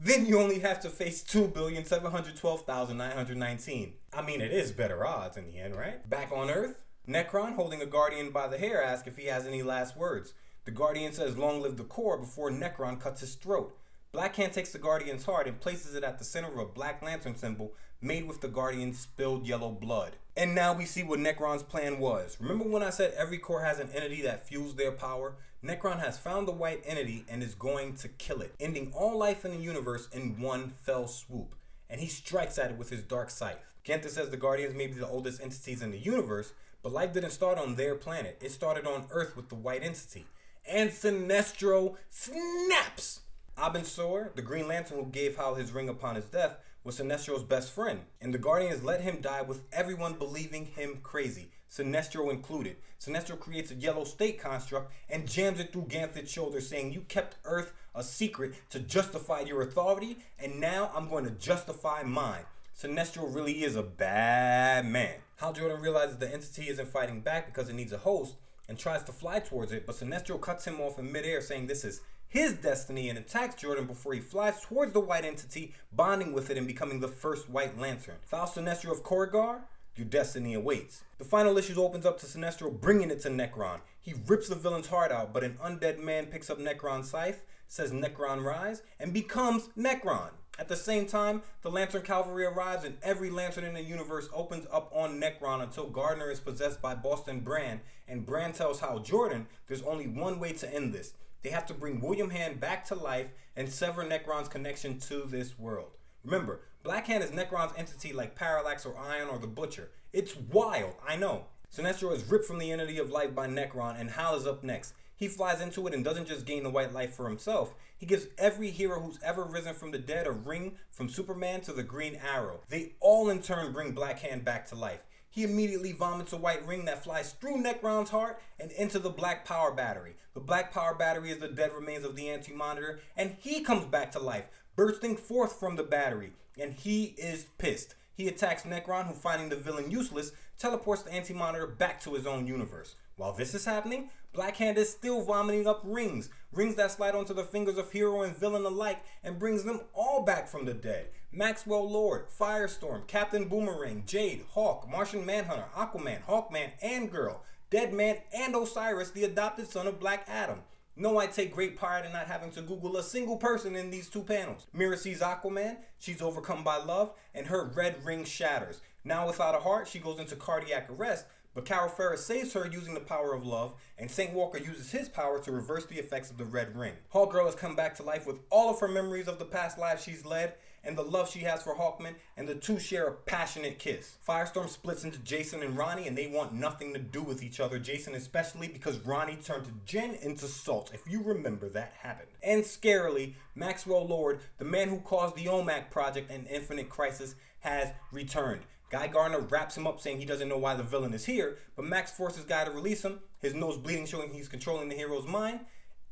then 0.00 0.26
you 0.26 0.38
only 0.38 0.60
have 0.60 0.78
to 0.80 0.90
face 0.90 1.24
2,712,919. 1.24 3.92
I 4.12 4.22
mean, 4.22 4.40
it 4.40 4.52
is 4.52 4.70
better 4.70 5.04
odds 5.04 5.36
in 5.36 5.46
the 5.46 5.58
end, 5.58 5.74
right? 5.74 6.08
Back 6.08 6.30
on 6.30 6.50
Earth, 6.50 6.84
Nekron, 7.08 7.54
holding 7.54 7.80
a 7.80 7.86
Guardian 7.86 8.30
by 8.30 8.48
the 8.48 8.58
hair, 8.58 8.82
asks 8.82 9.06
if 9.06 9.16
he 9.16 9.26
has 9.26 9.46
any 9.46 9.62
last 9.62 9.96
words. 9.96 10.34
The 10.64 10.72
Guardian 10.72 11.12
says, 11.12 11.38
Long 11.38 11.62
live 11.62 11.76
the 11.76 11.84
corps, 11.84 12.18
before 12.18 12.50
Nekron 12.50 13.00
cuts 13.00 13.20
his 13.20 13.36
throat. 13.36 13.78
Black 14.10 14.34
Hand 14.34 14.52
takes 14.52 14.72
the 14.72 14.78
Guardian's 14.78 15.24
heart 15.24 15.46
and 15.46 15.60
places 15.60 15.94
it 15.94 16.02
at 16.02 16.18
the 16.18 16.24
center 16.24 16.48
of 16.48 16.58
a 16.58 16.64
Black 16.64 17.02
Lantern 17.02 17.36
symbol 17.36 17.74
made 18.00 18.26
with 18.26 18.40
the 18.40 18.48
Guardian's 18.48 18.98
spilled 18.98 19.46
yellow 19.46 19.70
blood. 19.70 20.16
And 20.36 20.54
now 20.54 20.72
we 20.72 20.84
see 20.84 21.04
what 21.04 21.20
Nekron's 21.20 21.62
plan 21.62 21.98
was. 21.98 22.36
Remember 22.40 22.64
when 22.64 22.82
I 22.82 22.90
said 22.90 23.14
every 23.16 23.38
corps 23.38 23.62
has 23.62 23.78
an 23.78 23.90
entity 23.94 24.22
that 24.22 24.46
fuels 24.48 24.74
their 24.74 24.92
power? 24.92 25.36
Nekron 25.64 26.00
has 26.00 26.18
found 26.18 26.48
the 26.48 26.52
white 26.52 26.82
entity 26.84 27.24
and 27.28 27.42
is 27.42 27.54
going 27.54 27.94
to 27.96 28.08
kill 28.08 28.40
it, 28.40 28.54
ending 28.58 28.92
all 28.94 29.16
life 29.16 29.44
in 29.44 29.52
the 29.52 29.56
universe 29.58 30.08
in 30.12 30.40
one 30.40 30.70
fell 30.70 31.06
swoop. 31.06 31.54
And 31.88 32.00
he 32.00 32.08
strikes 32.08 32.58
at 32.58 32.72
it 32.72 32.78
with 32.78 32.90
his 32.90 33.02
dark 33.02 33.30
scythe. 33.30 33.74
Ganthet 33.84 34.10
says 34.10 34.30
the 34.30 34.36
Guardians 34.36 34.74
may 34.74 34.88
be 34.88 34.94
the 34.94 35.08
oldest 35.08 35.40
entities 35.40 35.82
in 35.82 35.92
the 35.92 35.98
universe, 35.98 36.52
but 36.86 36.92
life 36.92 37.12
didn't 37.12 37.30
start 37.30 37.58
on 37.58 37.74
their 37.74 37.96
planet. 37.96 38.38
It 38.40 38.52
started 38.52 38.86
on 38.86 39.06
Earth 39.10 39.34
with 39.34 39.48
the 39.48 39.56
white 39.56 39.82
entity. 39.82 40.24
And 40.70 40.90
Sinestro 40.90 41.96
snaps! 42.10 43.22
Abin 43.58 43.84
Sur, 43.84 44.30
the 44.36 44.42
Green 44.42 44.68
Lantern 44.68 44.98
who 44.98 45.06
gave 45.06 45.34
Hal 45.34 45.56
his 45.56 45.72
ring 45.72 45.88
upon 45.88 46.14
his 46.14 46.26
death, 46.26 46.58
was 46.84 47.00
Sinestro's 47.00 47.42
best 47.42 47.72
friend, 47.72 48.02
and 48.20 48.32
the 48.32 48.38
Guardians 48.38 48.84
let 48.84 49.00
him 49.00 49.20
die 49.20 49.42
with 49.42 49.64
everyone 49.72 50.12
believing 50.12 50.66
him 50.66 51.00
crazy, 51.02 51.50
Sinestro 51.68 52.30
included. 52.30 52.76
Sinestro 53.00 53.36
creates 53.36 53.72
a 53.72 53.74
yellow 53.74 54.04
state 54.04 54.40
construct 54.40 54.92
and 55.10 55.28
jams 55.28 55.58
it 55.58 55.72
through 55.72 55.86
Ganthet's 55.88 56.30
shoulder, 56.30 56.60
saying, 56.60 56.92
You 56.92 57.00
kept 57.00 57.34
Earth 57.44 57.72
a 57.96 58.04
secret 58.04 58.54
to 58.70 58.78
justify 58.78 59.40
your 59.40 59.60
authority, 59.60 60.18
and 60.38 60.60
now 60.60 60.92
I'm 60.94 61.08
going 61.08 61.24
to 61.24 61.30
justify 61.30 62.04
mine. 62.04 62.44
Sinestro 62.78 63.34
really 63.34 63.64
is 63.64 63.74
a 63.74 63.82
bad 63.82 64.84
man. 64.84 65.14
Hal 65.36 65.54
Jordan 65.54 65.80
realizes 65.80 66.18
the 66.18 66.30
entity 66.30 66.68
isn't 66.68 66.88
fighting 66.88 67.22
back 67.22 67.46
because 67.46 67.70
it 67.70 67.74
needs 67.74 67.92
a 67.92 67.96
host 67.96 68.36
and 68.68 68.78
tries 68.78 69.02
to 69.04 69.12
fly 69.12 69.38
towards 69.38 69.72
it, 69.72 69.86
but 69.86 69.96
Sinestro 69.96 70.38
cuts 70.38 70.66
him 70.66 70.78
off 70.78 70.98
in 70.98 71.10
midair, 71.10 71.40
saying 71.40 71.68
this 71.68 71.86
is 71.86 72.02
his 72.28 72.52
destiny 72.52 73.08
and 73.08 73.18
attacks 73.18 73.54
Jordan 73.54 73.86
before 73.86 74.12
he 74.12 74.20
flies 74.20 74.60
towards 74.60 74.92
the 74.92 75.00
white 75.00 75.24
entity, 75.24 75.72
bonding 75.90 76.34
with 76.34 76.50
it 76.50 76.58
and 76.58 76.66
becoming 76.66 77.00
the 77.00 77.08
first 77.08 77.48
White 77.48 77.78
Lantern. 77.78 78.16
Foul 78.20 78.46
Sinestro 78.46 78.92
of 78.92 79.02
Korugar, 79.02 79.60
your 79.94 80.06
destiny 80.06 80.52
awaits. 80.52 81.02
The 81.16 81.24
final 81.24 81.56
issue 81.56 81.80
opens 81.80 82.04
up 82.04 82.18
to 82.20 82.26
Sinestro 82.26 82.78
bringing 82.78 83.10
it 83.10 83.20
to 83.20 83.30
Nekron. 83.30 83.80
He 84.02 84.12
rips 84.26 84.48
the 84.48 84.54
villain's 84.54 84.88
heart 84.88 85.10
out, 85.10 85.32
but 85.32 85.44
an 85.44 85.56
undead 85.64 85.98
man 85.98 86.26
picks 86.26 86.50
up 86.50 86.58
Nekron's 86.58 87.08
scythe, 87.08 87.40
says 87.68 87.90
Nekron 87.90 88.44
rise, 88.44 88.82
and 89.00 89.14
becomes 89.14 89.70
Nekron. 89.78 90.32
At 90.58 90.68
the 90.68 90.76
same 90.76 91.06
time, 91.06 91.42
the 91.60 91.70
Lantern 91.70 92.02
Cavalry 92.02 92.46
arrives 92.46 92.84
and 92.84 92.96
every 93.02 93.28
lantern 93.28 93.64
in 93.64 93.74
the 93.74 93.82
universe 93.82 94.28
opens 94.32 94.66
up 94.72 94.90
on 94.94 95.20
Nekron 95.20 95.62
until 95.62 95.90
Gardner 95.90 96.30
is 96.30 96.40
possessed 96.40 96.80
by 96.80 96.94
Boston 96.94 97.40
Brand, 97.40 97.80
and 98.08 98.24
Brand 98.24 98.54
tells 98.54 98.80
Hal 98.80 99.00
Jordan 99.00 99.48
there's 99.66 99.82
only 99.82 100.06
one 100.06 100.40
way 100.40 100.52
to 100.54 100.74
end 100.74 100.94
this. 100.94 101.12
They 101.42 101.50
have 101.50 101.66
to 101.66 101.74
bring 101.74 102.00
William 102.00 102.30
Hand 102.30 102.58
back 102.58 102.86
to 102.86 102.94
life 102.94 103.28
and 103.54 103.68
sever 103.68 104.02
Nekron's 104.02 104.48
connection 104.48 104.98
to 105.00 105.24
this 105.26 105.58
world. 105.58 105.90
Remember, 106.24 106.62
Black 106.82 107.06
Hand 107.06 107.22
is 107.22 107.30
Nekron's 107.30 107.74
entity 107.76 108.12
like 108.12 108.34
Parallax 108.34 108.86
or 108.86 108.96
Ion 108.96 109.28
or 109.28 109.38
the 109.38 109.46
Butcher. 109.46 109.90
It's 110.12 110.36
wild, 110.36 110.94
I 111.06 111.16
know. 111.16 111.44
Sinestro 111.74 112.14
is 112.14 112.24
ripped 112.24 112.46
from 112.46 112.58
the 112.58 112.72
entity 112.72 112.98
of 112.98 113.10
life 113.10 113.34
by 113.34 113.46
Nekron 113.46 114.00
and 114.00 114.10
Hal 114.10 114.36
is 114.36 114.46
up 114.46 114.64
next. 114.64 114.94
He 115.16 115.28
flies 115.28 115.60
into 115.60 115.86
it 115.86 115.94
and 115.94 116.04
doesn't 116.04 116.28
just 116.28 116.46
gain 116.46 116.62
the 116.62 116.70
white 116.70 116.92
light 116.92 117.14
for 117.14 117.28
himself. 117.28 117.74
He 117.96 118.06
gives 118.06 118.26
every 118.38 118.70
hero 118.70 119.00
who's 119.00 119.18
ever 119.22 119.42
risen 119.44 119.74
from 119.74 119.90
the 119.90 119.98
dead 119.98 120.26
a 120.26 120.30
ring 120.30 120.76
from 120.90 121.08
Superman 121.08 121.62
to 121.62 121.72
the 121.72 121.82
Green 121.82 122.16
Arrow. 122.16 122.60
They 122.68 122.92
all 123.00 123.30
in 123.30 123.42
turn 123.42 123.72
bring 123.72 123.92
Black 123.92 124.20
Hand 124.20 124.44
back 124.44 124.66
to 124.68 124.74
life. 124.74 125.00
He 125.30 125.42
immediately 125.42 125.92
vomits 125.92 126.32
a 126.32 126.36
white 126.36 126.66
ring 126.66 126.84
that 126.84 127.02
flies 127.02 127.32
through 127.32 127.62
Nekron's 127.62 128.10
heart 128.10 128.40
and 128.60 128.70
into 128.72 128.98
the 128.98 129.10
Black 129.10 129.44
Power 129.44 129.72
Battery. 129.72 130.16
The 130.34 130.40
Black 130.40 130.72
Power 130.72 130.94
Battery 130.94 131.30
is 131.30 131.38
the 131.38 131.48
dead 131.48 131.72
remains 131.72 132.04
of 132.04 132.16
the 132.16 132.28
Anti 132.28 132.52
Monitor, 132.52 133.00
and 133.16 133.36
he 133.40 133.62
comes 133.62 133.84
back 133.84 134.12
to 134.12 134.18
life, 134.18 134.46
bursting 134.76 135.16
forth 135.16 135.58
from 135.58 135.76
the 135.76 135.82
battery 135.82 136.32
and 136.58 136.72
he 136.72 137.14
is 137.18 137.46
pissed. 137.58 137.94
He 138.14 138.28
attacks 138.28 138.62
Nekron, 138.62 139.06
who, 139.06 139.14
finding 139.14 139.50
the 139.50 139.56
villain 139.56 139.90
useless, 139.90 140.32
teleports 140.58 141.02
the 141.02 141.12
Anti 141.12 141.34
Monitor 141.34 141.66
back 141.66 142.00
to 142.00 142.14
his 142.14 142.26
own 142.26 142.46
universe. 142.46 142.94
While 143.18 143.32
this 143.32 143.54
is 143.54 143.64
happening, 143.64 144.10
Black 144.34 144.58
Hand 144.58 144.76
is 144.76 144.90
still 144.90 145.22
vomiting 145.22 145.66
up 145.66 145.80
rings, 145.84 146.28
rings 146.52 146.74
that 146.74 146.90
slide 146.90 147.14
onto 147.14 147.32
the 147.32 147.44
fingers 147.44 147.78
of 147.78 147.90
hero 147.90 148.20
and 148.20 148.36
villain 148.36 148.66
alike, 148.66 149.02
and 149.24 149.38
brings 149.38 149.64
them 149.64 149.80
all 149.94 150.22
back 150.22 150.46
from 150.46 150.66
the 150.66 150.74
dead. 150.74 151.06
Maxwell 151.32 151.90
Lord, 151.90 152.26
Firestorm, 152.28 153.06
Captain 153.06 153.48
Boomerang, 153.48 154.02
Jade, 154.04 154.44
Hawk, 154.50 154.86
Martian 154.90 155.24
Manhunter, 155.24 155.64
Aquaman, 155.74 156.24
Hawkman, 156.24 156.72
and 156.82 157.10
Girl, 157.10 157.42
Deadman, 157.70 158.18
and 158.34 158.54
Osiris, 158.54 159.12
the 159.12 159.24
adopted 159.24 159.68
son 159.68 159.86
of 159.86 159.98
Black 159.98 160.26
Adam. 160.28 160.58
No, 160.94 161.16
I 161.18 161.26
take 161.26 161.54
great 161.54 161.74
pride 161.74 162.04
in 162.04 162.12
not 162.12 162.26
having 162.26 162.50
to 162.50 162.60
Google 162.60 162.98
a 162.98 163.02
single 163.02 163.38
person 163.38 163.76
in 163.76 163.90
these 163.90 164.10
two 164.10 164.22
panels. 164.22 164.66
Mera 164.74 164.98
sees 164.98 165.20
Aquaman, 165.20 165.78
she's 165.98 166.20
overcome 166.20 166.62
by 166.62 166.76
love, 166.76 167.14
and 167.34 167.46
her 167.46 167.64
red 167.64 168.04
ring 168.04 168.24
shatters. 168.24 168.82
Now, 169.04 169.26
without 169.26 169.54
a 169.54 169.60
heart, 169.60 169.88
she 169.88 170.00
goes 170.00 170.18
into 170.18 170.36
cardiac 170.36 170.90
arrest, 170.90 171.26
but 171.56 171.64
Carol 171.64 171.88
Ferris 171.88 172.26
saves 172.26 172.52
her 172.52 172.68
using 172.70 172.92
the 172.92 173.00
power 173.00 173.32
of 173.32 173.46
love, 173.46 173.72
and 173.98 174.10
St. 174.10 174.34
Walker 174.34 174.58
uses 174.58 174.90
his 174.90 175.08
power 175.08 175.38
to 175.40 175.50
reverse 175.50 175.86
the 175.86 175.98
effects 175.98 176.30
of 176.30 176.36
the 176.36 176.44
red 176.44 176.76
ring. 176.76 176.92
Hawkgirl 177.14 177.46
has 177.46 177.54
come 177.54 177.74
back 177.74 177.96
to 177.96 178.02
life 178.02 178.26
with 178.26 178.40
all 178.50 178.68
of 178.68 178.78
her 178.80 178.86
memories 178.86 179.26
of 179.26 179.38
the 179.38 179.46
past 179.46 179.78
lives 179.78 180.04
she's 180.04 180.26
led, 180.26 180.52
and 180.84 180.98
the 180.98 181.02
love 181.02 181.30
she 181.30 181.40
has 181.40 181.62
for 181.62 181.74
Hawkman, 181.74 182.14
and 182.36 182.46
the 182.46 182.56
two 182.56 182.78
share 182.78 183.06
a 183.06 183.12
passionate 183.12 183.78
kiss. 183.78 184.18
Firestorm 184.28 184.68
splits 184.68 185.02
into 185.02 185.18
Jason 185.20 185.62
and 185.62 185.78
Ronnie, 185.78 186.06
and 186.06 186.16
they 186.16 186.26
want 186.26 186.52
nothing 186.52 186.92
to 186.92 186.98
do 186.98 187.22
with 187.22 187.42
each 187.42 187.58
other. 187.58 187.78
Jason, 187.78 188.14
especially 188.14 188.68
because 188.68 188.98
Ronnie 188.98 189.38
turned 189.42 189.80
Jen 189.86 190.14
into 190.16 190.48
Salt, 190.48 190.90
if 190.92 191.10
you 191.10 191.22
remember 191.22 191.70
that 191.70 191.94
happened. 192.02 192.28
And 192.42 192.64
scarily, 192.64 193.32
Maxwell 193.54 194.06
Lord, 194.06 194.40
the 194.58 194.66
man 194.66 194.90
who 194.90 195.00
caused 195.00 195.36
the 195.36 195.46
OMAC 195.46 195.90
project 195.90 196.30
and 196.30 196.46
Infinite 196.48 196.90
Crisis, 196.90 197.34
has 197.60 197.92
returned. 198.12 198.60
Guy 198.88 199.08
Gardner 199.08 199.40
wraps 199.40 199.76
him 199.76 199.86
up 199.86 200.00
saying 200.00 200.18
he 200.18 200.24
doesn't 200.24 200.48
know 200.48 200.58
why 200.58 200.74
the 200.74 200.82
villain 200.82 201.12
is 201.12 201.26
here, 201.26 201.58
but 201.74 201.84
Max 201.84 202.12
forces 202.12 202.44
Guy 202.44 202.64
to 202.64 202.70
release 202.70 203.04
him, 203.04 203.20
his 203.40 203.54
nose 203.54 203.76
bleeding 203.76 204.06
showing 204.06 204.30
he's 204.30 204.48
controlling 204.48 204.88
the 204.88 204.94
hero's 204.94 205.26
mind, 205.26 205.60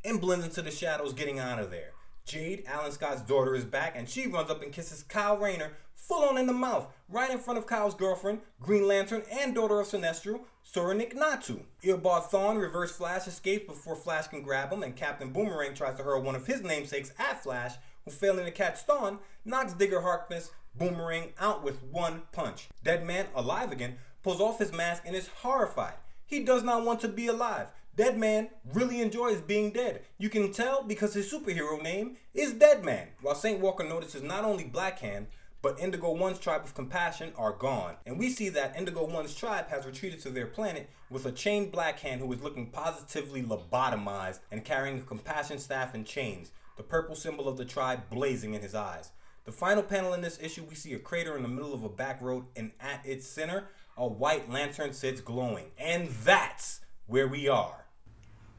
and 0.05 0.21
blends 0.21 0.45
into 0.45 0.61
the 0.61 0.71
shadows 0.71 1.13
getting 1.13 1.39
out 1.39 1.61
of 1.61 1.71
there. 1.71 1.93
Jade, 2.27 2.65
Alan 2.67 2.91
Scott's 2.91 3.23
daughter, 3.23 3.55
is 3.55 3.65
back, 3.65 3.95
and 3.97 4.09
she 4.09 4.27
runs 4.27 4.51
up 4.51 4.63
and 4.63 4.73
kisses 4.73 5.03
Kyle 5.03 5.37
Rayner 5.37 5.73
full 5.95 6.25
on 6.25 6.37
in 6.37 6.47
the 6.47 6.53
mouth, 6.53 6.87
right 7.09 7.31
in 7.31 7.39
front 7.39 7.59
of 7.59 7.67
Kyle's 7.67 7.95
girlfriend, 7.95 8.41
Green 8.61 8.87
Lantern, 8.89 9.23
and 9.31 9.55
daughter 9.55 9.81
of 9.81 9.87
Sinestro, 9.87 10.41
Soranik 10.65 11.15
Natu. 11.15 11.61
Eobard 11.83 12.31
Thawne, 12.31 12.61
Reverse 12.61 12.93
Flash, 12.93 13.27
escapes 13.27 13.67
before 13.67 13.95
Flash 13.95 14.27
can 14.27 14.43
grab 14.43 14.73
him, 14.73 14.83
and 14.83 14.97
Captain 14.97 15.33
Boomerang 15.33 15.75
tries 15.75 15.97
to 15.97 16.03
hurl 16.03 16.23
one 16.23 16.35
of 16.35 16.47
his 16.47 16.63
namesakes 16.63 17.13
at 17.19 17.43
Flash, 17.43 17.75
who, 18.05 18.11
failing 18.11 18.45
to 18.45 18.51
catch 18.51 18.87
Thawne, 18.87 19.19
knocks 19.45 19.73
Digger 19.75 20.01
Harkness 20.01 20.51
Boomerang 20.77 21.33
out 21.39 21.63
with 21.63 21.83
one 21.85 22.23
punch. 22.33 22.69
Dead 22.83 23.07
man, 23.07 23.27
alive 23.35 23.73
again, 23.73 23.97
pulls 24.23 24.41
off 24.41 24.59
his 24.59 24.73
mask 24.73 25.03
and 25.07 25.15
is 25.15 25.29
horrified. 25.43 25.95
He 26.27 26.43
does 26.43 26.63
not 26.63 26.85
want 26.85 27.01
to 27.01 27.09
be 27.09 27.27
alive. 27.27 27.69
Dead 27.97 28.19
Man 28.19 28.49
really 28.73 29.01
enjoys 29.01 29.41
being 29.41 29.71
dead. 29.71 30.01
You 30.19 30.29
can 30.29 30.53
tell 30.53 30.83
because 30.83 31.15
his 31.15 31.33
superhero 31.33 31.81
name 31.81 32.17
is 32.35 32.53
Dead 32.53 32.85
Man. 32.85 33.09
While 33.21 33.37
St. 33.37 33.61
Walker 33.61 33.85
notices 33.85 34.23
not 34.23 34.45
only 34.45 34.65
Black 34.65 34.99
Hand, 34.99 35.29
but 35.63 35.79
Indigo 35.79 36.11
One's 36.11 36.41
tribe 36.41 36.65
of 36.65 36.75
compassion 36.75 37.33
are 37.37 37.53
gone. 37.53 37.95
And 38.05 38.19
we 38.19 38.31
see 38.31 38.49
that 38.49 38.77
Indigo 38.77 39.05
One's 39.05 39.35
tribe 39.35 39.69
has 39.69 39.87
retreated 39.87 40.21
to 40.23 40.31
their 40.31 40.47
planet 40.47 40.91
with 41.09 41.25
a 41.25 41.33
chained 41.33 41.71
Black 41.71 42.01
Hand 42.01 42.21
who 42.21 42.33
is 42.33 42.43
looking 42.43 42.67
positively 42.67 43.43
lobotomized 43.43 44.41
and 44.51 44.65
carrying 44.65 44.99
a 44.99 45.03
compassion 45.03 45.61
staff 45.61 45.95
and 45.95 46.05
chains, 46.05 46.51
the 46.77 46.83
purple 46.83 47.15
symbol 47.15 47.49
of 47.49 47.57
the 47.57 47.65
tribe 47.65 48.11
blazing 48.11 48.55
in 48.55 48.61
his 48.61 48.75
eyes. 48.75 49.13
The 49.45 49.53
final 49.53 49.83
panel 49.83 50.15
in 50.15 50.23
this 50.23 50.39
issue, 50.41 50.65
we 50.65 50.75
see 50.75 50.95
a 50.95 50.99
crater 50.99 51.37
in 51.37 51.43
the 51.43 51.49
middle 51.49 51.75
of 51.75 51.85
a 51.85 51.89
back 51.89 52.23
road, 52.23 52.47
and 52.57 52.73
at 52.81 53.05
its 53.05 53.27
center, 53.27 53.69
a 53.95 54.07
white 54.07 54.51
lantern 54.51 54.95
sits 54.95 55.21
glowing. 55.21 55.67
And 55.79 56.09
that's 56.09 56.81
where 57.07 57.29
we 57.29 57.47
are. 57.47 57.85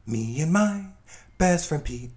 Me 0.06 0.40
and 0.40 0.52
my 0.52 0.86
best 1.38 1.68
friend 1.68 1.84
Pete, 1.84 2.12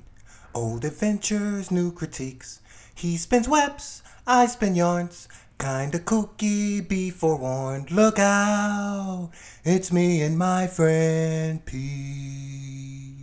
old 0.53 0.85
adventures, 0.85 1.71
new 1.71 1.91
critiques. 1.91 2.61
He 2.93 3.17
spins 3.17 3.49
webs, 3.49 4.03
I 4.27 4.45
spin 4.45 4.75
yarns. 4.75 5.27
Kinda 5.57 5.99
kooky, 5.99 6.87
be 6.87 7.09
forewarned. 7.09 7.91
Look 7.91 8.17
out, 8.19 9.31
it's 9.65 9.91
me 9.91 10.21
and 10.21 10.37
my 10.37 10.67
friend 10.67 11.65
Pete. 11.65 13.18